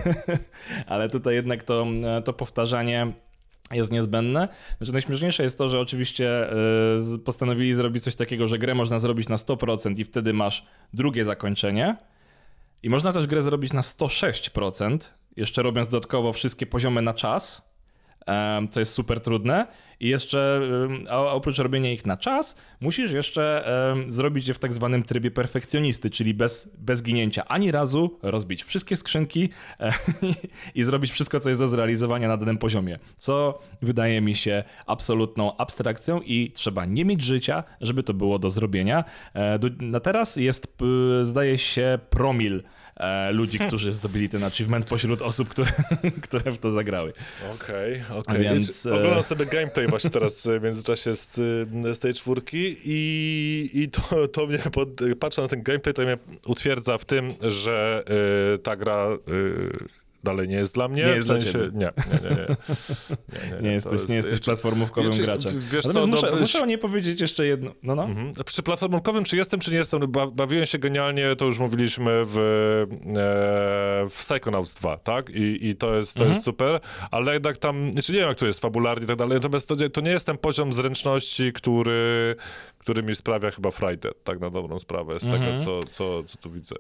Ale 0.86 1.08
tutaj 1.08 1.34
jednak 1.34 1.62
to, 1.62 1.86
to 2.24 2.32
powtarzanie 2.32 3.12
jest 3.72 3.92
niezbędne. 3.92 4.48
Znaczy 4.78 4.92
najśmieszniejsze 4.92 5.42
jest 5.42 5.58
to, 5.58 5.68
że 5.68 5.80
oczywiście 5.80 6.50
postanowili 7.24 7.74
zrobić 7.74 8.04
coś 8.04 8.14
takiego, 8.14 8.48
że 8.48 8.58
grę 8.58 8.74
można 8.74 8.98
zrobić 8.98 9.28
na 9.28 9.36
100% 9.36 9.98
i 9.98 10.04
wtedy 10.04 10.32
masz 10.32 10.66
drugie 10.92 11.24
zakończenie. 11.24 11.96
I 12.82 12.90
można 12.90 13.12
też 13.12 13.26
grę 13.26 13.42
zrobić 13.42 13.72
na 13.72 13.80
106%, 13.80 14.98
jeszcze 15.36 15.62
robiąc 15.62 15.88
dodatkowo 15.88 16.32
wszystkie 16.32 16.66
poziomy 16.66 17.02
na 17.02 17.14
czas 17.14 17.67
co 18.70 18.80
jest 18.80 18.92
super 18.92 19.20
trudne. 19.20 19.66
I 20.00 20.08
jeszcze 20.08 20.60
oprócz 21.08 21.58
robienia 21.58 21.92
ich 21.92 22.06
na 22.06 22.16
czas, 22.16 22.56
musisz 22.80 23.12
jeszcze 23.12 23.64
zrobić 24.08 24.48
je 24.48 24.54
w 24.54 24.58
tak 24.58 24.72
zwanym 24.72 25.02
trybie 25.02 25.30
perfekcjonisty, 25.30 26.10
czyli 26.10 26.34
bez, 26.34 26.76
bez 26.78 27.02
ginięcia 27.02 27.44
ani 27.44 27.70
razu, 27.70 28.18
rozbić 28.22 28.64
wszystkie 28.64 28.96
skrzynki 28.96 29.48
i 30.74 30.84
zrobić 30.84 31.10
wszystko, 31.10 31.40
co 31.40 31.48
jest 31.48 31.60
do 31.60 31.66
zrealizowania 31.66 32.28
na 32.28 32.36
danym 32.36 32.58
poziomie. 32.58 32.98
Co 33.16 33.58
wydaje 33.82 34.20
mi 34.20 34.34
się 34.34 34.64
absolutną 34.86 35.56
abstrakcją 35.56 36.20
i 36.20 36.52
trzeba 36.54 36.84
nie 36.84 37.04
mieć 37.04 37.22
życia, 37.22 37.64
żeby 37.80 38.02
to 38.02 38.14
było 38.14 38.38
do 38.38 38.50
zrobienia. 38.50 39.04
E, 39.34 39.58
na 39.80 40.00
teraz 40.00 40.36
jest, 40.36 40.76
zdaje 41.22 41.58
się, 41.58 41.98
promil 42.10 42.62
e, 42.98 43.32
ludzi, 43.32 43.58
którzy 43.66 43.92
zdobyli 43.92 44.28
ten 44.28 44.44
achievement 44.44 44.86
pośród 44.86 45.22
osób, 45.22 45.48
które, 45.48 45.72
które 46.28 46.52
w 46.52 46.58
to 46.58 46.70
zagrały. 46.70 47.12
Okej, 47.54 48.02
okay, 48.02 48.18
okej. 48.18 48.18
Okay. 48.18 48.38
Więc... 48.38 48.86
E, 48.86 48.94
oglądam 48.94 49.22
sobie 49.22 49.46
gameplay 49.46 49.86
właśnie 49.86 50.10
teraz 50.10 50.48
w 50.60 50.62
międzyczasie 50.62 51.16
z, 51.16 51.34
z 51.96 51.98
tej 51.98 52.14
czwórki 52.14 52.76
i, 52.84 53.70
i 53.74 53.88
to, 53.88 54.28
to 54.28 54.46
mnie, 54.46 54.58
pod, 54.58 54.88
patrzę 55.20 55.42
na 55.42 55.48
ten 55.48 55.62
gameplay, 55.62 55.94
to 55.94 56.02
mnie 56.02 56.18
utwierdza 56.46 56.98
w 56.98 57.04
tym, 57.04 57.28
że 57.42 58.04
y, 58.54 58.58
ta 58.58 58.76
gra 58.76 59.08
y, 59.28 59.97
dalej 60.24 60.48
nie 60.48 60.56
jest 60.56 60.74
dla 60.74 60.88
mnie. 60.88 61.04
Nie 61.04 61.08
jest 61.08 61.26
w 61.26 61.28
sensie, 61.28 61.52
dla 61.52 61.62
ciebie. 61.62 61.78
Nie, 61.78 62.28
nie, 62.28 62.36
nie. 62.36 62.36
Nie, 62.36 63.50
nie, 63.50 63.56
nie, 63.56 63.62
nie 63.62 63.72
jesteś, 63.72 63.92
jest, 63.92 64.08
nie 64.08 64.16
jesteś 64.16 64.40
platformówkowym 64.40 65.10
wiecie, 65.10 65.22
graczem. 65.22 65.52
Wiesz 65.72 65.84
co, 65.84 66.06
muszę, 66.06 66.30
do... 66.30 66.36
muszę 66.36 66.62
o 66.62 66.66
niej 66.66 66.78
powiedzieć 66.78 67.20
jeszcze 67.20 67.46
jedno. 67.46 67.74
No, 67.82 67.94
no. 67.94 68.04
Mhm. 68.04 68.32
Przy 68.46 68.62
platformówkowym, 68.62 69.24
czy 69.24 69.36
jestem, 69.36 69.60
czy 69.60 69.70
nie 69.70 69.76
jestem, 69.76 70.00
bawiłem 70.32 70.66
się 70.66 70.78
genialnie, 70.78 71.36
to 71.36 71.44
już 71.44 71.58
mówiliśmy 71.58 72.22
w, 72.24 72.36
e, 72.36 74.08
w 74.08 74.16
Psychonauts 74.20 74.74
2, 74.74 74.96
tak? 74.96 75.30
I, 75.30 75.68
i 75.68 75.74
to, 75.74 75.94
jest, 75.94 76.14
to 76.14 76.20
mhm. 76.20 76.34
jest 76.34 76.44
super, 76.44 76.80
ale 77.10 77.32
jednak 77.32 77.56
tam, 77.56 77.92
znaczy 77.92 78.12
nie 78.12 78.18
wiem, 78.18 78.28
jak 78.28 78.38
to 78.38 78.46
jest 78.46 78.60
fabularnie 78.60 79.04
i 79.04 79.08
tak 79.08 79.16
dalej, 79.16 79.34
natomiast 79.34 79.68
to, 79.68 79.76
to 79.92 80.00
nie 80.00 80.10
jest 80.10 80.26
ten 80.26 80.38
poziom 80.38 80.72
zręczności, 80.72 81.52
który, 81.52 82.36
który 82.88 83.02
mi 83.02 83.14
sprawia 83.14 83.50
chyba 83.50 83.70
frajdę, 83.70 84.10
tak 84.24 84.40
na 84.40 84.50
dobrą 84.50 84.78
sprawę, 84.78 85.20
z 85.20 85.24
mhm. 85.24 85.42
tego, 85.44 85.58
co, 85.64 85.80
co, 85.88 86.22
co 86.22 86.38
tu 86.38 86.50
widzę. 86.50 86.74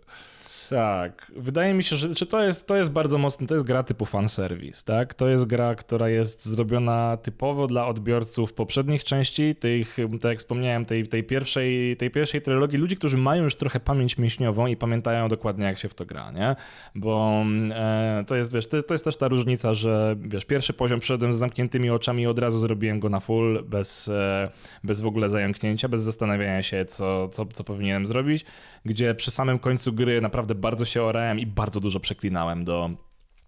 Tak. 0.70 1.32
Wydaje 1.36 1.74
mi 1.74 1.82
się, 1.82 1.96
że 1.96 2.14
czy 2.14 2.26
to, 2.26 2.44
jest, 2.44 2.66
to 2.66 2.76
jest 2.76 2.92
bardzo 2.92 3.18
mocne, 3.18 3.46
to 3.46 3.54
jest 3.54 3.66
gra 3.66 3.82
typu 3.82 4.06
fanservice, 4.06 4.84
tak? 4.84 5.14
To 5.14 5.28
jest 5.28 5.46
gra, 5.46 5.74
która 5.74 6.08
jest 6.08 6.46
zrobiona 6.46 7.16
typowo 7.16 7.66
dla 7.66 7.86
odbiorców 7.86 8.52
poprzednich 8.52 9.04
części, 9.04 9.54
tych, 9.54 9.96
tak 10.20 10.30
jak 10.30 10.38
wspomniałem, 10.38 10.84
tej, 10.84 11.08
tej, 11.08 11.24
pierwszej, 11.24 11.96
tej 11.96 12.10
pierwszej 12.10 12.42
trylogii, 12.42 12.78
ludzi, 12.78 12.96
którzy 12.96 13.16
mają 13.16 13.44
już 13.44 13.56
trochę 13.56 13.80
pamięć 13.80 14.18
mięśniową 14.18 14.66
i 14.66 14.76
pamiętają 14.76 15.28
dokładnie, 15.28 15.64
jak 15.64 15.78
się 15.78 15.88
w 15.88 15.94
to 15.94 16.06
gra, 16.06 16.30
nie? 16.30 16.56
Bo 16.94 17.44
e, 17.70 18.24
to 18.26 18.36
jest, 18.36 18.54
wiesz, 18.54 18.66
to 18.68 18.82
to 18.82 18.94
jest 18.94 19.04
też 19.04 19.16
ta 19.16 19.28
różnica, 19.28 19.74
że, 19.74 20.16
wiesz, 20.20 20.44
pierwszy 20.44 20.72
poziom 20.72 21.00
przyszedłem 21.00 21.34
z 21.34 21.38
zamkniętymi 21.38 21.90
oczami 21.90 22.22
i 22.22 22.26
od 22.26 22.38
razu 22.38 22.58
zrobiłem 22.58 23.00
go 23.00 23.08
na 23.08 23.20
full, 23.20 23.64
bez, 23.64 24.08
e, 24.08 24.50
bez 24.84 25.00
w 25.00 25.06
ogóle 25.06 25.30
zająknięcia, 25.30 25.88
bez 25.88 25.97
zastanawiania 26.00 26.62
się, 26.62 26.84
co, 26.84 27.28
co, 27.28 27.46
co 27.46 27.64
powinienem 27.64 28.06
zrobić, 28.06 28.44
gdzie 28.84 29.14
przy 29.14 29.30
samym 29.30 29.58
końcu 29.58 29.92
gry 29.92 30.20
naprawdę 30.20 30.54
bardzo 30.54 30.84
się 30.84 31.02
orałem 31.02 31.38
i 31.40 31.46
bardzo 31.46 31.80
dużo 31.80 32.00
przeklinałem 32.00 32.64
do, 32.64 32.90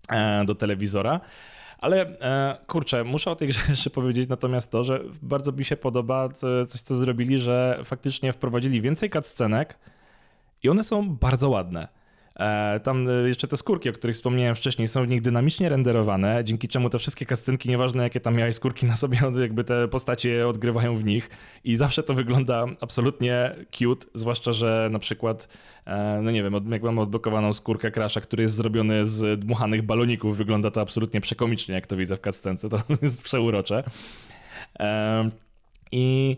e, 0.08 0.44
do 0.44 0.54
telewizora. 0.54 1.20
Ale 1.78 2.20
e, 2.20 2.58
kurczę, 2.66 3.04
muszę 3.04 3.30
o 3.30 3.36
tej 3.36 3.48
grze 3.48 3.60
jeszcze 3.68 3.90
powiedzieć 3.90 4.28
natomiast 4.28 4.72
to, 4.72 4.84
że 4.84 5.00
bardzo 5.22 5.52
mi 5.52 5.64
się 5.64 5.76
podoba 5.76 6.28
coś, 6.68 6.80
co 6.80 6.96
zrobili, 6.96 7.38
że 7.38 7.80
faktycznie 7.84 8.32
wprowadzili 8.32 8.80
więcej 8.80 9.10
cutscenek 9.10 9.78
i 10.62 10.68
one 10.68 10.84
są 10.84 11.16
bardzo 11.16 11.50
ładne. 11.50 11.99
E, 12.36 12.80
tam 12.80 13.08
e, 13.08 13.28
jeszcze 13.28 13.48
te 13.48 13.56
skórki, 13.56 13.90
o 13.90 13.92
których 13.92 14.16
wspomniałem 14.16 14.54
wcześniej, 14.54 14.88
są 14.88 15.04
w 15.04 15.08
nich 15.08 15.20
dynamicznie 15.22 15.68
renderowane, 15.68 16.44
dzięki 16.44 16.68
czemu 16.68 16.90
te 16.90 16.98
wszystkie 16.98 17.26
kascynki, 17.26 17.68
nieważne 17.68 18.02
jakie 18.02 18.20
tam 18.20 18.34
miałeś 18.34 18.56
skórki 18.56 18.86
na 18.86 18.96
sobie, 18.96 19.18
jakby 19.40 19.64
te 19.64 19.88
postacie 19.88 20.48
odgrywają 20.48 20.96
w 20.96 21.04
nich 21.04 21.30
i 21.64 21.76
zawsze 21.76 22.02
to 22.02 22.14
wygląda 22.14 22.66
absolutnie 22.80 23.56
cute, 23.70 24.06
zwłaszcza, 24.14 24.52
że 24.52 24.88
na 24.92 24.98
przykład, 24.98 25.48
e, 25.86 26.20
no 26.22 26.30
nie 26.30 26.42
wiem, 26.42 26.54
jak 26.70 26.82
mam 26.82 26.98
odblokowaną 26.98 27.52
skórkę 27.52 27.90
Crasha, 27.90 28.20
który 28.20 28.42
jest 28.42 28.54
zrobiony 28.54 29.06
z 29.06 29.40
dmuchanych 29.40 29.82
baloników, 29.82 30.36
wygląda 30.36 30.70
to 30.70 30.80
absolutnie 30.80 31.20
przekomicznie, 31.20 31.74
jak 31.74 31.86
to 31.86 31.96
widzę 31.96 32.16
w 32.16 32.20
cutscence, 32.20 32.68
to 32.68 32.82
jest 33.02 33.22
przeurocze. 33.22 33.84
I 35.92 36.36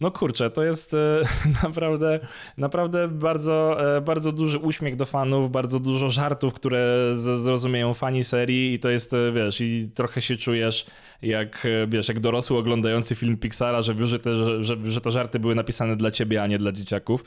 no 0.00 0.10
kurczę, 0.10 0.50
to 0.50 0.64
jest 0.64 0.94
e, 0.94 1.22
naprawdę, 1.64 2.20
naprawdę 2.56 3.08
bardzo, 3.08 3.76
e, 3.96 4.00
bardzo 4.00 4.32
duży 4.32 4.58
uśmiech 4.58 4.96
do 4.96 5.06
fanów, 5.06 5.50
bardzo 5.50 5.80
dużo 5.80 6.08
żartów, 6.08 6.54
które 6.54 7.12
zrozumieją 7.14 7.94
fani 7.94 8.24
serii 8.24 8.74
i 8.74 8.78
to 8.78 8.90
jest, 8.90 9.14
e, 9.14 9.32
wiesz, 9.32 9.60
i 9.60 9.90
trochę 9.94 10.22
się 10.22 10.36
czujesz 10.36 10.86
jak, 11.22 11.66
wiesz, 11.88 12.08
jak 12.08 12.20
dorosły 12.20 12.58
oglądający 12.58 13.14
film 13.14 13.36
Pixara, 13.36 13.82
że, 13.82 14.06
że, 14.06 14.18
te, 14.18 14.64
że, 14.64 14.76
że 14.84 15.00
te 15.00 15.10
żarty 15.10 15.38
były 15.38 15.54
napisane 15.54 15.96
dla 15.96 16.10
ciebie, 16.10 16.42
a 16.42 16.46
nie 16.46 16.58
dla 16.58 16.72
dzieciaków, 16.72 17.24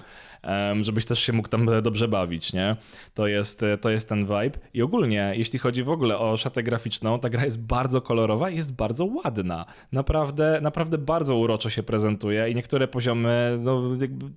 żebyś 0.81 1.05
też 1.05 1.19
się 1.19 1.33
mógł 1.33 1.49
tam 1.49 1.69
dobrze 1.81 2.07
bawić, 2.07 2.53
nie? 2.53 2.75
To 3.13 3.27
jest, 3.27 3.65
to 3.81 3.89
jest 3.89 4.09
ten 4.09 4.21
vibe. 4.21 4.51
I 4.73 4.81
ogólnie, 4.81 5.33
jeśli 5.35 5.59
chodzi 5.59 5.83
w 5.83 5.89
ogóle 5.89 6.17
o 6.17 6.37
szatę 6.37 6.63
graficzną, 6.63 7.19
ta 7.19 7.29
gra 7.29 7.45
jest 7.45 7.65
bardzo 7.65 8.01
kolorowa 8.01 8.49
i 8.49 8.55
jest 8.55 8.73
bardzo 8.73 9.05
ładna. 9.05 9.65
Naprawdę, 9.91 10.59
naprawdę 10.61 10.97
bardzo 10.97 11.37
uroczo 11.37 11.69
się 11.69 11.83
prezentuje 11.83 12.49
i 12.49 12.55
niektóre 12.63 12.87
poziomy 12.87 13.57
no, 13.61 13.81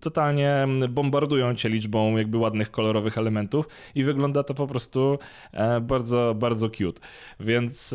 totalnie 0.01 0.67
bombardują 0.89 1.55
cię 1.55 1.69
liczbą 1.69 2.17
jakby 2.17 2.39
ładnych, 2.39 2.71
kolorowych 2.71 3.19
elementów 3.19 3.69
i 3.95 4.05
wygląda 4.05 4.43
to 4.43 4.55
po 4.55 4.67
prostu 4.67 5.19
e, 5.53 5.81
bardzo, 5.81 6.35
bardzo 6.39 6.71
cute. 6.71 7.01
Więc 7.41 7.95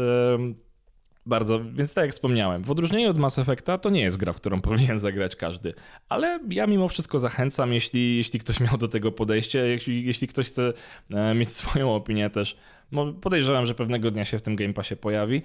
bardzo, 1.26 1.60
więc 1.74 1.94
tak 1.94 2.06
jak 2.06 2.12
wspomniałem, 2.12 2.64
w 2.64 2.72
odróżnieniu 2.72 3.10
od 3.10 3.18
Mass 3.18 3.40
Effecta 3.40 3.78
to 3.78 3.90
nie 3.90 4.02
jest 4.02 4.18
gra, 4.18 4.34
w 4.34 4.36
którą 4.36 4.62
powinien 4.70 5.00
zagrać 5.00 5.36
każdy, 5.36 5.74
ale 6.10 6.40
ja 6.50 6.68
mimo 6.68 6.88
wszystko 6.88 7.20
zachęcam, 7.20 7.74
jeśli, 7.74 8.18
jeśli 8.18 8.40
ktoś 8.40 8.60
miał 8.60 8.78
do 8.78 8.88
tego 8.88 9.12
podejście, 9.12 9.60
jeśli, 9.60 10.06
jeśli 10.06 10.28
ktoś 10.28 10.48
chce 10.48 10.74
e, 11.14 11.34
mieć 11.34 11.52
swoją 11.52 11.96
opinię 11.96 12.30
też, 12.30 12.58
podejrzewam, 13.22 13.66
że 13.66 13.76
pewnego 13.76 14.12
dnia 14.12 14.26
się 14.26 14.40
w 14.40 14.42
tym 14.42 14.56
Game 14.56 14.74
Passie 14.74 14.96
pojawi 14.96 15.42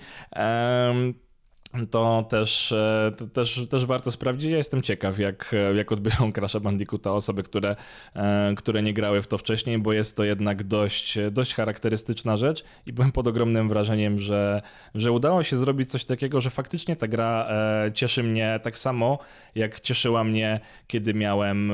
to 1.90 2.26
też, 2.28 2.72
e, 2.72 3.12
to 3.18 3.26
też, 3.26 3.68
też 3.70 3.86
warto 3.86 4.10
sprawdzić. 4.10 4.50
Ja 4.50 4.56
jestem 4.56 4.82
ciekaw, 4.82 5.18
jak, 5.18 5.54
jak 5.74 5.92
odbiorą 5.92 6.30
Crash'a 6.36 6.60
Bandicoota 6.60 7.12
osoby, 7.12 7.42
które, 7.42 7.76
e, 8.14 8.54
które 8.56 8.82
nie 8.82 8.92
grały 8.92 9.22
w 9.22 9.26
to 9.26 9.38
wcześniej, 9.38 9.78
bo 9.78 9.92
jest 9.92 10.16
to 10.16 10.24
jednak 10.24 10.64
dość, 10.64 11.18
dość 11.30 11.54
charakterystyczna 11.54 12.36
rzecz 12.36 12.64
i 12.86 12.92
byłem 12.92 13.12
pod 13.12 13.26
ogromnym 13.26 13.68
wrażeniem, 13.68 14.18
że, 14.18 14.62
że 14.94 15.12
udało 15.12 15.42
się 15.42 15.56
zrobić 15.56 15.90
coś 15.90 16.04
takiego, 16.04 16.40
że 16.40 16.50
faktycznie 16.50 16.96
ta 16.96 17.08
gra 17.08 17.48
e, 17.48 17.92
cieszy 17.92 18.22
mnie 18.22 18.60
tak 18.62 18.78
samo, 18.78 19.18
jak 19.54 19.80
cieszyła 19.80 20.24
mnie, 20.24 20.60
kiedy 20.86 21.14
miałem 21.14 21.72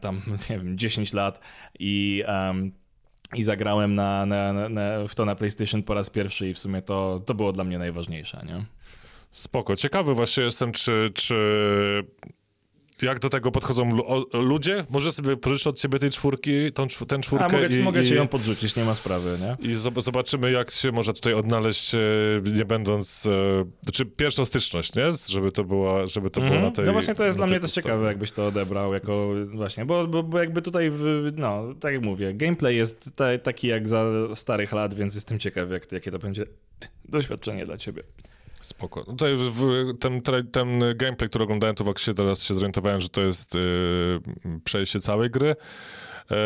tam, 0.00 0.22
nie 0.50 0.58
wiem, 0.58 0.78
10 0.78 1.12
lat 1.12 1.40
i 1.78 2.24
i 3.34 3.42
zagrałem 3.42 3.94
na, 3.94 4.26
na, 4.26 4.52
na, 4.52 5.08
w 5.08 5.14
to 5.14 5.24
na 5.24 5.34
PlayStation 5.34 5.82
po 5.82 5.94
raz 5.94 6.10
pierwszy 6.10 6.48
i 6.48 6.54
w 6.54 6.58
sumie 6.58 6.82
to, 6.82 7.22
to 7.26 7.34
było 7.34 7.52
dla 7.52 7.64
mnie 7.64 7.78
najważniejsze, 7.78 8.44
nie? 8.46 8.64
Spoko. 9.34 9.76
Ciekawy 9.76 10.14
właśnie 10.14 10.44
jestem, 10.44 10.72
czy, 10.72 11.10
czy 11.14 11.34
jak 13.02 13.18
do 13.18 13.28
tego 13.28 13.50
podchodzą 13.50 13.98
ludzie? 14.32 14.84
Może 14.90 15.12
sobie 15.12 15.36
pożyczę 15.36 15.70
od 15.70 15.78
ciebie 15.78 15.98
tej 15.98 16.10
czwórki, 16.10 16.72
tą, 16.72 16.86
ten 17.08 17.22
czwórkę. 17.22 17.44
A, 17.44 17.48
mogę, 17.48 17.66
i, 17.66 17.82
mogę 17.82 18.04
ci 18.04 18.14
ją 18.14 18.28
podrzucić, 18.28 18.76
nie 18.76 18.84
ma 18.84 18.94
sprawy, 18.94 19.38
nie? 19.40 19.70
I 19.70 19.74
zobaczymy, 19.98 20.50
jak 20.50 20.70
się 20.70 20.92
może 20.92 21.12
tutaj 21.12 21.34
odnaleźć, 21.34 21.94
e, 21.94 21.98
nie 22.54 22.64
będąc, 22.64 23.26
e, 23.26 23.64
znaczy 23.82 24.06
pierwszą 24.06 24.44
styczność, 24.44 24.94
nie? 24.94 25.04
Żeby 25.28 25.52
to 25.52 25.64
była, 25.64 26.06
żeby 26.06 26.30
to 26.30 26.40
było 26.40 26.54
mhm. 26.54 26.70
na 26.70 26.76
tej... 26.76 26.86
No 26.86 26.92
właśnie 26.92 27.14
to 27.14 27.24
jest 27.24 27.38
dla 27.38 27.46
mnie 27.46 27.60
też 27.60 27.72
ciekawe, 27.72 28.06
jakbyś 28.06 28.32
to 28.32 28.46
odebrał 28.46 28.94
jako 28.94 29.30
właśnie, 29.54 29.84
bo, 29.84 30.06
bo, 30.06 30.22
bo 30.22 30.38
jakby 30.38 30.62
tutaj, 30.62 30.92
no, 31.36 31.74
tak 31.80 31.92
jak 31.92 32.02
mówię, 32.02 32.34
gameplay 32.34 32.76
jest 32.76 33.16
ta, 33.16 33.38
taki 33.38 33.68
jak 33.68 33.88
za 33.88 34.04
starych 34.34 34.72
lat, 34.72 34.94
więc 34.94 35.14
jestem 35.14 35.38
ciekawy, 35.38 35.74
jak, 35.74 35.92
jakie 35.92 36.10
to 36.10 36.18
będzie 36.18 36.46
doświadczenie 37.04 37.66
dla 37.66 37.78
ciebie. 37.78 38.02
Spoko. 38.64 39.00
No 39.06 39.12
tutaj 39.12 39.34
w- 39.36 39.98
ten, 40.00 40.22
ten 40.52 40.80
gameplay, 40.96 41.28
który 41.28 41.44
oglądałem, 41.44 41.76
to 41.76 41.84
właśnie 41.84 42.14
teraz 42.14 42.42
się 42.42 42.54
zorientowałem, 42.54 43.00
że 43.00 43.08
to 43.08 43.22
jest 43.22 43.54
y, 43.54 43.58
przejście 44.64 45.00
całej 45.00 45.30
gry. 45.30 45.56
E, 46.30 46.36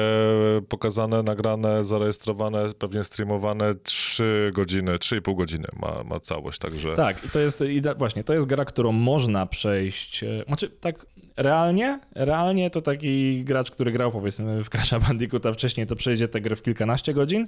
pokazane, 0.68 1.22
nagrane, 1.22 1.84
zarejestrowane, 1.84 2.64
pewnie 2.78 3.04
streamowane 3.04 3.74
3 3.74 4.50
godziny, 4.54 4.92
3,5 4.92 5.36
godziny 5.36 5.66
ma, 5.80 6.04
ma 6.04 6.20
całość, 6.20 6.58
także... 6.58 6.94
Tak, 6.94 7.24
i 7.24 7.28
to 7.30 7.38
jest 7.38 7.60
i 7.60 7.80
da- 7.80 7.94
właśnie, 7.94 8.24
to 8.24 8.34
jest 8.34 8.46
gra, 8.46 8.64
którą 8.64 8.92
można 8.92 9.46
przejść. 9.46 10.22
e, 10.24 10.44
Znaczy, 10.46 10.70
tak 10.70 11.06
realnie, 11.36 12.00
realnie 12.14 12.70
to 12.70 12.80
taki 12.80 13.44
gracz, 13.44 13.70
który 13.70 13.92
grał 13.92 14.12
powiedzmy 14.12 14.64
w 14.64 14.70
Crash'a 14.70 15.06
Bandicoota 15.08 15.52
wcześniej, 15.52 15.86
to 15.86 15.96
przejdzie 15.96 16.28
tę 16.28 16.40
grę 16.40 16.56
w 16.56 16.62
kilkanaście 16.62 17.14
godzin. 17.14 17.46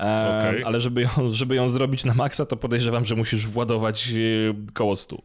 E, 0.00 0.38
Okej. 0.38 0.64
Ale 0.64 0.80
żeby 0.80 1.02
ją, 1.02 1.08
żeby 1.30 1.54
ją 1.54 1.68
zrobić 1.68 2.04
na 2.04 2.14
maksa, 2.14 2.46
to 2.46 2.56
podejrzewam, 2.56 3.04
że 3.04 3.14
musisz 3.14 3.46
władować 3.46 4.08
e, 4.08 4.72
koło 4.72 4.96
100. 4.96 5.22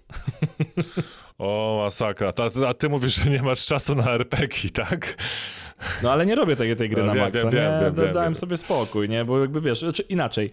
O, 1.38 1.82
masakra. 1.84 2.34
Ta, 2.34 2.44
a 2.68 2.74
ty 2.74 2.90
mówisz, 2.90 3.16
że 3.16 3.30
nie 3.30 3.42
masz 3.42 3.66
czasu 3.66 3.96
na 3.96 4.12
RPG, 4.12 4.70
tak? 4.70 5.18
No 6.04 6.12
ale 6.12 6.26
nie 6.26 6.36
robię 6.36 6.56
tej, 6.56 6.76
tej 6.76 6.90
gry 6.90 7.02
No, 7.02 7.08
na 7.08 7.14
wiem, 7.14 7.24
maksa, 7.24 7.50
wiem, 7.50 7.50
nie? 7.50 7.60
wiem, 7.60 7.80
wiem, 7.82 7.96
Da- 7.96 8.04
wiem, 8.04 8.14
Dałem 8.14 8.28
wiem. 8.34 8.36
sobie 8.36 8.58
spokój, 8.58 9.10
nie? 9.10 9.26
Bo 9.26 9.40
jakby 9.40 9.62
wiesz, 9.62 9.86
czy 9.94 10.04
inaczej. 10.04 10.52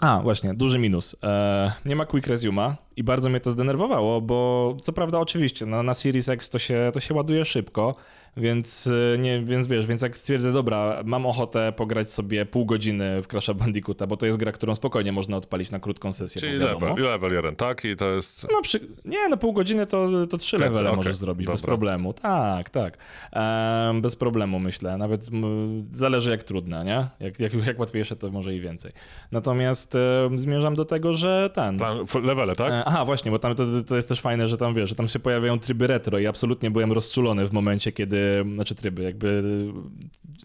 A, 0.00 0.20
właśnie, 0.22 0.54
duży 0.54 0.78
minus. 0.78 1.16
E, 1.22 1.72
nie 1.84 1.96
ma 1.96 2.06
quick 2.06 2.26
resuma 2.26 2.76
i 2.96 3.04
bardzo 3.04 3.28
mnie 3.30 3.40
to 3.40 3.50
zdenerwowało, 3.50 4.20
bo 4.20 4.76
co 4.80 4.92
prawda 4.92 5.18
oczywiście, 5.18 5.66
no, 5.66 5.82
na 5.82 5.94
Series 5.94 6.28
X 6.28 6.50
to 6.50 6.58
się, 6.58 6.90
to 6.94 7.00
się 7.00 7.14
ładuje 7.14 7.44
szybko, 7.44 7.94
więc, 8.36 8.88
e, 9.14 9.18
nie, 9.18 9.42
więc 9.42 9.68
wiesz, 9.68 9.86
więc 9.86 10.02
jak 10.02 10.18
stwierdzę, 10.18 10.52
dobra, 10.52 11.02
mam 11.04 11.26
ochotę 11.26 11.72
pograć 11.72 12.12
sobie 12.12 12.46
pół 12.46 12.66
godziny 12.66 13.22
w 13.22 13.28
Crash'a 13.28 13.54
Bandicoota, 13.54 14.06
bo 14.06 14.16
to 14.16 14.26
jest 14.26 14.38
gra, 14.38 14.52
którą 14.52 14.74
spokojnie 14.74 15.12
można 15.12 15.36
odpalić 15.36 15.70
na 15.70 15.80
krótką 15.80 16.12
sesję, 16.12 16.40
Czyli 16.40 16.58
level, 16.58 16.94
level 16.94 17.32
1, 17.32 17.56
tak? 17.56 17.84
I 17.84 17.96
to 17.96 18.14
jest... 18.14 18.46
No 18.52 18.62
przy... 18.62 18.80
Nie, 19.04 19.28
no 19.28 19.36
pół 19.36 19.52
godziny 19.52 19.86
to, 19.86 20.08
to 20.26 20.36
trzy 20.36 20.58
levele 20.58 20.90
okej, 20.90 20.96
możesz 20.96 21.16
zrobić 21.16 21.46
bez 21.46 21.60
dobra. 21.60 21.70
problemu. 21.70 22.12
Tak, 22.12 22.70
tak. 22.70 22.98
Em, 23.32 24.02
bez 24.02 24.16
problemu 24.16 24.58
myślę. 24.58 24.96
Nawet 24.96 25.28
m, 25.32 25.88
zależy 25.92 26.30
jak 26.30 26.42
trudne, 26.42 26.84
nie? 26.84 27.08
Jak, 27.20 27.40
jak, 27.40 27.66
jak 27.66 27.78
łatwiejsze, 27.78 28.16
to 28.16 28.30
może 28.30 28.54
i 28.54 28.60
więcej. 28.60 28.92
Natomiast 29.32 29.96
em, 30.26 30.38
zmierzam 30.38 30.74
do 30.74 30.84
tego, 30.84 31.14
że 31.14 31.50
ten... 31.54 31.78
Plan, 31.78 31.98
levele, 32.22 32.56
tak? 32.56 32.72
E, 32.72 32.84
Aha, 32.84 33.04
właśnie, 33.04 33.30
bo 33.30 33.38
tam 33.38 33.54
to, 33.54 33.64
to 33.88 33.96
jest 33.96 34.08
też 34.08 34.20
fajne, 34.20 34.48
że 34.48 34.56
tam 34.56 34.74
wiesz, 34.74 34.88
że 34.88 34.94
tam 34.94 35.08
się 35.08 35.18
pojawiają 35.18 35.58
tryby 35.58 35.86
retro 35.86 36.18
i 36.18 36.26
absolutnie 36.26 36.70
byłem 36.70 36.92
rozczulony 36.92 37.46
w 37.46 37.52
momencie, 37.52 37.92
kiedy, 37.92 38.21
znaczy 38.54 38.74
tryby, 38.74 39.02
jakby 39.02 39.42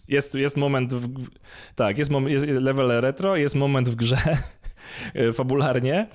jest, 0.08 0.34
jest 0.34 0.56
moment, 0.56 0.94
w, 0.94 1.08
tak, 1.74 1.98
jest, 1.98 2.10
mom, 2.10 2.28
jest 2.28 2.46
level 2.46 3.00
retro, 3.00 3.36
jest 3.36 3.54
moment 3.54 3.88
w 3.88 3.94
grze, 3.94 4.18
fabularnie, 5.38 6.08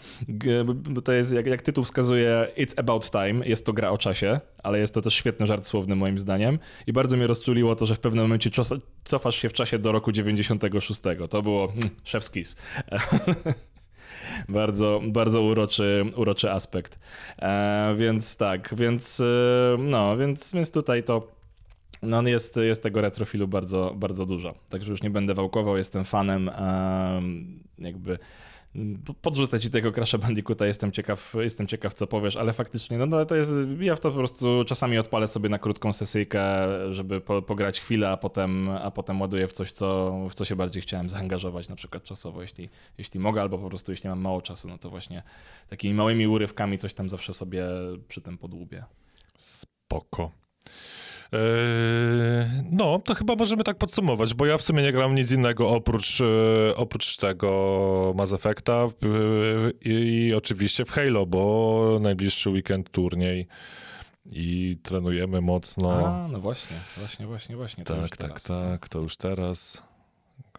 bo 0.73 1.01
to 1.01 1.11
jest, 1.11 1.33
jak, 1.33 1.45
jak 1.45 1.61
tytuł 1.61 1.83
wskazuje, 1.83 2.47
It's 2.57 2.79
About 2.79 3.11
Time, 3.11 3.47
jest 3.47 3.65
to 3.65 3.73
gra 3.73 3.89
o 3.89 3.97
czasie, 3.97 4.39
ale 4.63 4.79
jest 4.79 4.93
to 4.93 5.01
też 5.01 5.13
świetny 5.13 5.47
żart 5.47 5.65
słowny 5.65 5.95
moim 5.95 6.19
zdaniem 6.19 6.59
i 6.87 6.93
bardzo 6.93 7.17
mnie 7.17 7.27
rozczuliło 7.27 7.75
to, 7.75 7.85
że 7.85 7.95
w 7.95 7.99
pewnym 7.99 8.25
momencie 8.25 8.49
cofasz 9.03 9.35
się 9.35 9.49
w 9.49 9.53
czasie 9.53 9.79
do 9.79 9.91
roku 9.91 10.11
96. 10.11 11.01
To 11.29 11.41
było 11.41 11.71
mm, 11.71 11.89
szef 12.03 12.23
skis. 12.23 12.55
Bardzo, 14.49 15.01
bardzo 15.07 15.41
uroczy, 15.41 16.05
uroczy 16.15 16.51
aspekt. 16.51 16.99
E, 17.39 17.93
więc 17.97 18.37
tak, 18.37 18.75
więc 18.77 19.19
e, 19.19 19.77
no, 19.79 20.17
więc, 20.17 20.53
więc 20.53 20.71
tutaj 20.71 21.03
to 21.03 21.27
no 22.03 22.21
jest, 22.21 22.57
jest 22.57 22.83
tego 22.83 23.01
retrofilu 23.01 23.47
bardzo, 23.47 23.93
bardzo 23.95 24.25
dużo. 24.25 24.53
Także 24.69 24.91
już 24.91 25.03
nie 25.03 25.09
będę 25.09 25.33
wałkował, 25.33 25.77
jestem 25.77 26.03
fanem 26.03 26.51
jakby 27.79 28.17
po- 29.05 29.13
podrzucę 29.13 29.59
ci 29.59 29.69
tego 29.69 29.91
Crash'a 29.91 30.19
Bandicoota, 30.19 30.65
jestem 30.65 30.91
ciekaw, 30.91 31.33
jestem 31.39 31.67
ciekaw 31.67 31.93
co 31.93 32.07
powiesz, 32.07 32.37
ale 32.37 32.53
faktycznie, 32.53 32.97
no 32.97 33.05
no 33.05 33.25
to 33.25 33.35
jest, 33.35 33.53
ja 33.79 33.95
w 33.95 33.99
to 33.99 34.11
po 34.11 34.17
prostu 34.17 34.63
czasami 34.65 34.97
odpalę 34.97 35.27
sobie 35.27 35.49
na 35.49 35.59
krótką 35.59 35.93
sesyjkę, 35.93 36.43
żeby 36.93 37.21
po, 37.21 37.41
pograć 37.41 37.81
chwilę, 37.81 38.09
a 38.09 38.17
potem, 38.17 38.69
a 38.69 38.91
potem 38.91 39.21
ładuję 39.21 39.47
w 39.47 39.51
coś, 39.51 39.71
co, 39.71 40.19
w 40.29 40.33
co 40.33 40.45
się 40.45 40.55
bardziej 40.55 40.81
chciałem 40.81 41.09
zaangażować, 41.09 41.69
na 41.69 41.75
przykład 41.75 42.03
czasowo, 42.03 42.41
jeśli, 42.41 42.69
jeśli 42.97 43.19
mogę, 43.19 43.41
albo 43.41 43.57
po 43.57 43.69
prostu 43.69 43.91
jeśli 43.91 44.09
mam 44.09 44.19
mało 44.19 44.41
czasu, 44.41 44.67
no 44.67 44.77
to 44.77 44.89
właśnie 44.89 45.23
takimi 45.69 45.93
małymi 45.93 46.27
urywkami 46.27 46.77
coś 46.77 46.93
tam 46.93 47.09
zawsze 47.09 47.33
sobie 47.33 47.65
przy 48.07 48.21
tym 48.21 48.37
podłubię. 48.37 48.83
Spoko. 49.37 50.42
Eee, 51.33 52.63
No, 52.71 52.99
to 52.99 53.15
chyba 53.15 53.35
możemy 53.35 53.63
tak 53.63 53.77
podsumować, 53.77 54.33
bo 54.33 54.45
ja 54.45 54.57
w 54.57 54.61
sumie 54.61 54.83
nie 54.83 54.91
gram 54.91 55.15
nic 55.15 55.31
innego 55.31 55.69
oprócz, 55.69 56.21
e, 56.21 56.75
oprócz 56.75 57.17
tego 57.17 58.13
Mass 58.17 58.33
Effecta 58.33 58.73
e, 58.73 58.89
i, 59.81 60.25
i 60.27 60.33
oczywiście 60.33 60.85
w 60.85 60.91
Halo, 60.91 61.25
bo 61.25 61.99
najbliższy 62.01 62.49
weekend 62.49 62.91
turniej 62.91 63.47
i 64.31 64.77
trenujemy 64.83 65.41
mocno. 65.41 66.07
A, 66.07 66.27
no 66.27 66.39
właśnie, 66.39 66.77
właśnie, 66.97 67.27
właśnie, 67.27 67.55
właśnie. 67.55 67.83
tak, 67.83 68.09
tak, 68.09 68.17
teraz. 68.17 68.43
tak, 68.43 68.89
to 68.89 68.99
już 68.99 69.17
teraz. 69.17 69.83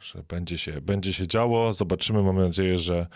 Że 0.00 0.22
będzie 0.28 0.58
się, 0.58 0.80
będzie 0.80 1.12
się 1.12 1.26
działo. 1.26 1.72
Zobaczymy. 1.72 2.22
Mam 2.22 2.38
nadzieję, 2.38 2.78
że, 2.78 3.06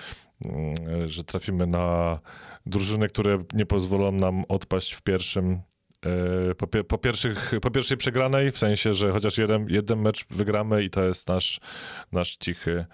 mm, 0.45 1.09
że 1.09 1.25
trafimy 1.25 1.67
na 1.67 2.19
drużyny, 2.67 3.09
które 3.09 3.45
nie 3.53 3.67
pozwolą 3.67 4.13
nam 4.13 4.45
odpaść 4.49 4.93
w 4.93 5.03
pierwszym. 5.03 5.61
E, 6.07 6.55
Po, 6.55 6.67
po, 6.67 6.99
pierwszych, 6.99 7.53
po 7.63 7.71
pierwszej 7.71 7.97
przegranej, 7.97 8.53
w 8.53 8.59
sensie, 8.59 8.95
że 8.95 9.13
chociaż 9.13 9.39
jeden, 9.39 9.67
jeden 9.69 10.01
mecz 10.01 10.27
wygramy 10.31 10.83
i 10.83 10.91
to 10.91 11.05
jest 11.05 11.29
nasz, 11.29 11.61
nasz 12.13 12.37
cichy, 12.37 12.85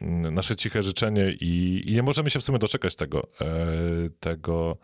mm, 0.00 0.34
nasze 0.34 0.56
ciche 0.56 0.82
życzenie 0.82 1.32
i, 1.32 1.82
i 1.86 1.92
nie 1.92 2.02
możemy 2.02 2.30
się 2.30 2.40
w 2.40 2.44
sumie 2.44 2.58
doczekać 2.58 2.96
tego, 2.96 3.28
e, 3.40 3.46
tego, 4.20 4.76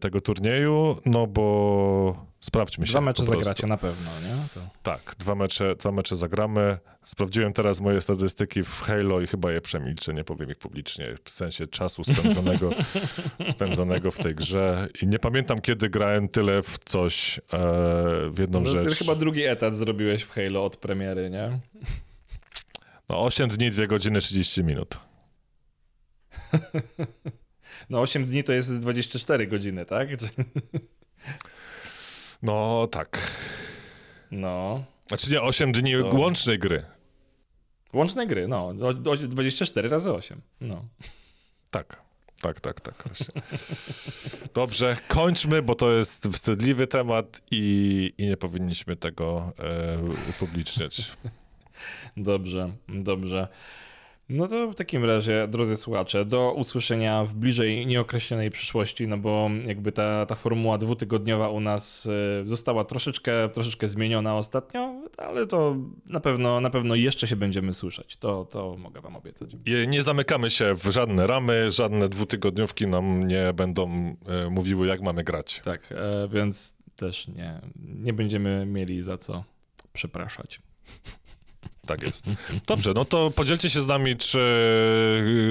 tego 0.00 0.20
turnieju, 0.20 0.96
no 1.06 1.26
bo 1.26 2.26
sprawdźmy 2.40 2.86
się. 2.86 2.90
Dwa 2.90 3.00
mecze 3.00 3.24
zagracie 3.24 3.66
na 3.66 3.76
pewno, 3.76 4.10
nie? 4.20 4.36
To... 4.54 4.60
Tak, 4.82 5.14
dwa 5.18 5.34
mecze, 5.34 5.76
dwa 5.76 5.92
mecze 5.92 6.16
zagramy. 6.16 6.78
Sprawdziłem 7.02 7.52
teraz 7.52 7.80
moje 7.80 8.00
statystyki 8.00 8.62
w 8.62 8.80
Halo 8.80 9.20
i 9.20 9.26
chyba 9.26 9.52
je 9.52 9.60
przemilczę, 9.60 10.14
nie 10.14 10.24
powiem 10.24 10.50
ich 10.50 10.56
publicznie, 10.58 11.14
w 11.24 11.30
sensie 11.30 11.66
czasu 11.66 12.04
spędzonego, 12.04 12.70
spędzonego 13.54 14.10
w 14.10 14.18
tej 14.18 14.34
grze. 14.34 14.88
I 15.02 15.06
nie 15.06 15.18
pamiętam, 15.18 15.58
kiedy 15.60 15.88
grałem 15.88 16.28
tyle 16.28 16.62
w 16.62 16.78
coś, 16.78 17.38
e, 17.38 17.40
w 18.30 18.38
jedną 18.38 18.60
No, 18.60 18.70
rzecz. 18.70 18.88
ty 18.88 18.94
chyba 18.94 19.14
drugi 19.14 19.42
etat 19.42 19.76
zrobiłeś 19.76 20.22
w 20.22 20.30
Halo 20.30 20.64
od 20.64 20.76
premiery, 20.76 21.30
nie? 21.30 21.60
No 23.08 23.20
8 23.22 23.48
dni, 23.48 23.70
2 23.70 23.86
godziny, 23.86 24.20
30 24.20 24.64
minut. 24.64 25.00
No 27.90 28.00
8 28.00 28.24
dni 28.24 28.44
to 28.44 28.52
jest 28.52 28.78
24 28.78 29.46
godziny, 29.46 29.84
tak? 29.84 30.08
No 32.42 32.88
tak. 32.90 33.18
No. 34.30 34.84
Znaczy 35.08 35.30
nie, 35.32 35.40
8 35.42 35.72
dni 35.72 35.92
To- 35.92 36.06
łącznej 36.16 36.58
gry. 36.58 36.84
Łączne 37.92 38.26
gry, 38.26 38.48
no. 38.48 38.66
O- 38.66 39.10
o- 39.10 39.16
24 39.16 39.88
razy 39.88 40.12
8. 40.12 40.40
No. 40.60 40.84
Tak. 41.70 42.02
Tak, 42.40 42.60
tak, 42.60 42.80
tak. 42.80 43.04
Właśnie. 43.06 43.42
Dobrze, 44.54 44.96
kończmy, 45.08 45.62
bo 45.62 45.74
to 45.74 45.92
jest 45.92 46.28
wstydliwy 46.28 46.86
temat 46.86 47.40
i, 47.50 48.12
i 48.18 48.26
nie 48.26 48.36
powinniśmy 48.36 48.96
tego 48.96 49.52
e, 49.58 49.98
upubliczniać. 50.30 51.12
Dobrze, 52.16 52.70
dobrze. 52.88 53.48
No 54.30 54.46
to 54.46 54.70
w 54.70 54.74
takim 54.74 55.04
razie, 55.04 55.48
drodzy 55.48 55.76
słuchacze, 55.76 56.24
do 56.24 56.52
usłyszenia 56.52 57.24
w 57.24 57.34
bliżej 57.34 57.86
nieokreślonej 57.86 58.50
przyszłości, 58.50 59.08
no 59.08 59.18
bo 59.18 59.50
jakby 59.66 59.92
ta, 59.92 60.26
ta 60.26 60.34
formuła 60.34 60.78
dwutygodniowa 60.78 61.48
u 61.48 61.60
nas 61.60 62.06
y, 62.06 62.48
została 62.48 62.84
troszeczkę, 62.84 63.48
troszeczkę 63.48 63.88
zmieniona 63.88 64.36
ostatnio, 64.36 64.94
ale 65.16 65.46
to 65.46 65.76
na 66.06 66.20
pewno, 66.20 66.60
na 66.60 66.70
pewno 66.70 66.94
jeszcze 66.94 67.26
się 67.26 67.36
będziemy 67.36 67.74
słyszeć. 67.74 68.16
To, 68.16 68.44
to 68.44 68.76
mogę 68.78 69.00
wam 69.00 69.16
obiecać. 69.16 69.56
Nie 69.88 70.02
zamykamy 70.02 70.50
się 70.50 70.74
w 70.74 70.84
żadne 70.84 71.26
ramy, 71.26 71.72
żadne 71.72 72.08
dwutygodniówki 72.08 72.86
nam 72.86 73.28
nie 73.28 73.52
będą 73.52 74.16
e, 74.26 74.50
mówiły, 74.50 74.86
jak 74.86 75.00
mamy 75.00 75.24
grać. 75.24 75.60
Tak, 75.64 75.92
e, 75.92 76.28
więc 76.28 76.76
też 76.96 77.28
nie, 77.28 77.60
nie 77.76 78.12
będziemy 78.12 78.66
mieli 78.66 79.02
za 79.02 79.18
co 79.18 79.44
przepraszać. 79.92 80.60
Tak 81.90 82.02
jest. 82.02 82.26
Dobrze, 82.66 82.92
no 82.94 83.04
to 83.04 83.30
podzielcie 83.30 83.70
się 83.70 83.80
z 83.80 83.86
nami, 83.86 84.16
czy 84.16 84.40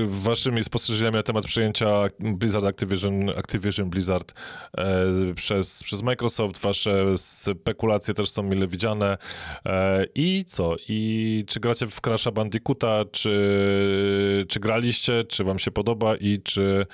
waszymi 0.06 0.64
spostrzeżeniami 0.64 1.16
na 1.16 1.24
temat 1.24 1.46
przejęcia 1.46 1.88
Blizzard 2.20 2.66
Activision, 2.66 3.30
Activision 3.30 3.90
Blizzard 3.90 4.34
e, 4.78 5.34
przez, 5.36 5.84
przez 5.84 6.02
Microsoft. 6.02 6.58
Wasze 6.58 7.18
spekulacje 7.18 8.14
też 8.14 8.30
są 8.30 8.44
mile 8.44 8.68
widziane. 8.68 9.18
E, 9.66 10.06
I 10.16 10.46
co? 10.48 10.76
I 10.90 11.44
czy 11.48 11.60
gracie 11.60 11.88
w 11.88 12.02
Crash'a 12.02 12.34
Bandicoota, 12.34 13.06
czy, 13.12 14.46
czy 14.50 14.60
graliście, 14.60 15.24
czy 15.24 15.44
wam 15.44 15.60
się 15.60 15.72
podoba 15.72 16.16
i 16.16 16.42
czy... 16.44 16.86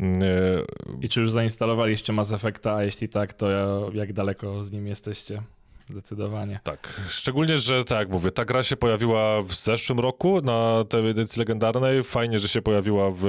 E, 0.00 0.62
I 1.00 1.08
czy 1.08 1.20
już 1.20 1.30
zainstalowaliście 1.30 2.12
Mass 2.12 2.32
Effecta, 2.32 2.74
a 2.74 2.84
jeśli 2.84 3.08
tak, 3.08 3.32
to 3.32 3.48
jak 3.94 4.12
daleko 4.12 4.64
z 4.64 4.72
nim 4.72 4.86
jesteście? 4.86 5.42
Zdecydowanie. 5.90 6.60
Tak, 6.62 7.00
szczególnie, 7.08 7.58
że 7.58 7.84
tak 7.84 8.08
mówię, 8.08 8.30
ta 8.30 8.44
gra 8.44 8.62
się 8.62 8.76
pojawiła 8.76 9.42
w 9.42 9.54
zeszłym 9.54 9.98
roku 9.98 10.40
na 10.40 10.84
tej 10.88 11.10
edycji 11.10 11.40
legendarnej. 11.40 12.02
Fajnie, 12.02 12.40
że 12.40 12.48
się 12.48 12.62
pojawiła 12.62 13.10
w, 13.10 13.20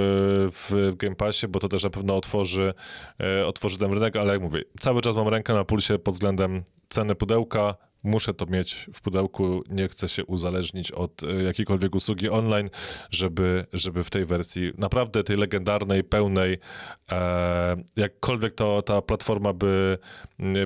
w 0.52 0.94
Game 0.98 1.15
Passie, 1.15 1.48
bo 1.48 1.60
to 1.60 1.69
też 1.69 1.84
na 1.84 1.90
pewno 1.90 2.15
otworzy, 2.15 2.73
e, 3.19 3.48
otworzy 3.48 3.77
ten 3.77 3.94
rynek, 3.94 4.15
ale 4.15 4.34
jak 4.34 4.41
mówię, 4.41 4.61
cały 4.80 5.02
czas 5.02 5.15
mam 5.15 5.27
rękę 5.27 5.53
na 5.53 5.64
pulsie 5.65 5.99
pod 5.99 6.14
względem 6.14 6.64
ceny 6.90 7.15
pudełka, 7.15 7.76
muszę 8.03 8.34
to 8.34 8.45
mieć 8.45 8.89
w 8.93 9.01
pudełku, 9.01 9.63
nie 9.69 9.88
chcę 9.88 10.09
się 10.09 10.26
uzależnić 10.26 10.91
od 10.91 11.23
e, 11.23 11.43
jakiejkolwiek 11.43 11.95
usługi 11.95 12.30
online, 12.30 12.69
żeby, 13.11 13.65
żeby 13.73 14.03
w 14.03 14.09
tej 14.09 14.26
wersji 14.26 14.71
naprawdę 14.77 15.23
tej 15.23 15.38
legendarnej, 15.38 16.03
pełnej, 16.03 16.57
e, 17.11 17.76
jakkolwiek 17.95 18.53
to, 18.53 18.81
ta 18.81 19.01
platforma 19.01 19.53
by 19.53 19.97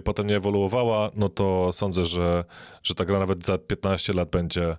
potem 0.04 0.28
nie 0.28 0.36
ewoluowała, 0.36 1.12
no 1.16 1.30
to 1.30 1.74
sądzę, 1.74 2.06
że, 2.06 2.46
że 2.84 2.96
ta 2.96 3.06
gra 3.06 3.20
nawet 3.20 3.46
za 3.46 3.58
15 3.58 4.14
lat 4.14 4.30
będzie 4.30 4.78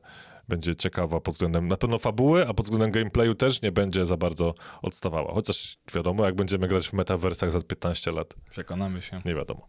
będzie 0.48 0.76
ciekawa 0.76 1.20
pod 1.20 1.34
względem 1.34 1.68
na 1.68 1.76
pewno 1.76 1.98
fabuły, 1.98 2.48
a 2.48 2.54
pod 2.54 2.66
względem 2.66 2.90
gameplayu 2.90 3.34
też 3.34 3.62
nie 3.62 3.72
będzie 3.72 4.06
za 4.06 4.16
bardzo 4.16 4.54
odstawała. 4.82 5.34
Chociaż 5.34 5.78
wiadomo, 5.94 6.24
jak 6.24 6.34
będziemy 6.34 6.68
grać 6.68 6.88
w 6.88 6.92
metaversach 6.92 7.52
za 7.52 7.60
15 7.60 8.12
lat, 8.12 8.34
Przekonamy 8.50 9.02
się. 9.02 9.20
nie 9.24 9.34
wiadomo. 9.34 9.68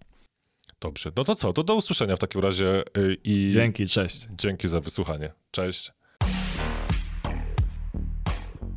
Dobrze, 0.81 1.11
no 1.15 1.23
to 1.23 1.35
co? 1.35 1.53
To 1.53 1.63
do 1.63 1.75
usłyszenia 1.75 2.15
w 2.15 2.19
takim 2.19 2.41
razie 2.41 2.83
y, 2.97 3.17
i 3.23 3.49
Dzięki, 3.51 3.87
cześć. 3.87 4.27
dzięki 4.31 4.67
za 4.67 4.79
wysłuchanie. 4.81 5.33
Cześć. 5.51 5.91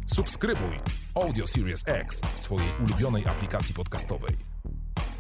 Subskrybuj 0.07 0.81
Audio 1.15 1.47
Series 1.47 1.83
X 1.87 2.21
w 2.35 2.41
swojej 2.41 2.69
ulubionej 2.85 3.27
aplikacji 3.27 3.75
podcastowej. 3.75 4.37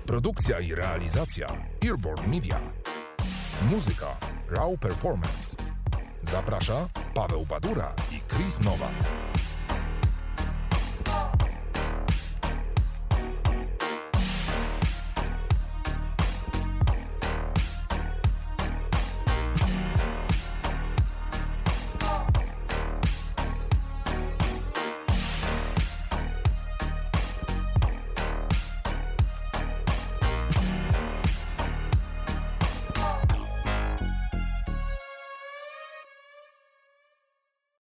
Produkcja 0.06 0.60
i 0.60 0.74
realizacja 0.74 1.46
Earborn 1.86 2.30
Media. 2.30 2.60
Muzyka 3.70 4.16
Raw 4.50 4.80
Performance. 4.80 5.56
Zaprasza 6.22 6.88
Paweł 7.14 7.46
Badura 7.46 7.94
i 8.12 8.34
Chris 8.34 8.60
Nowak. 8.60 8.94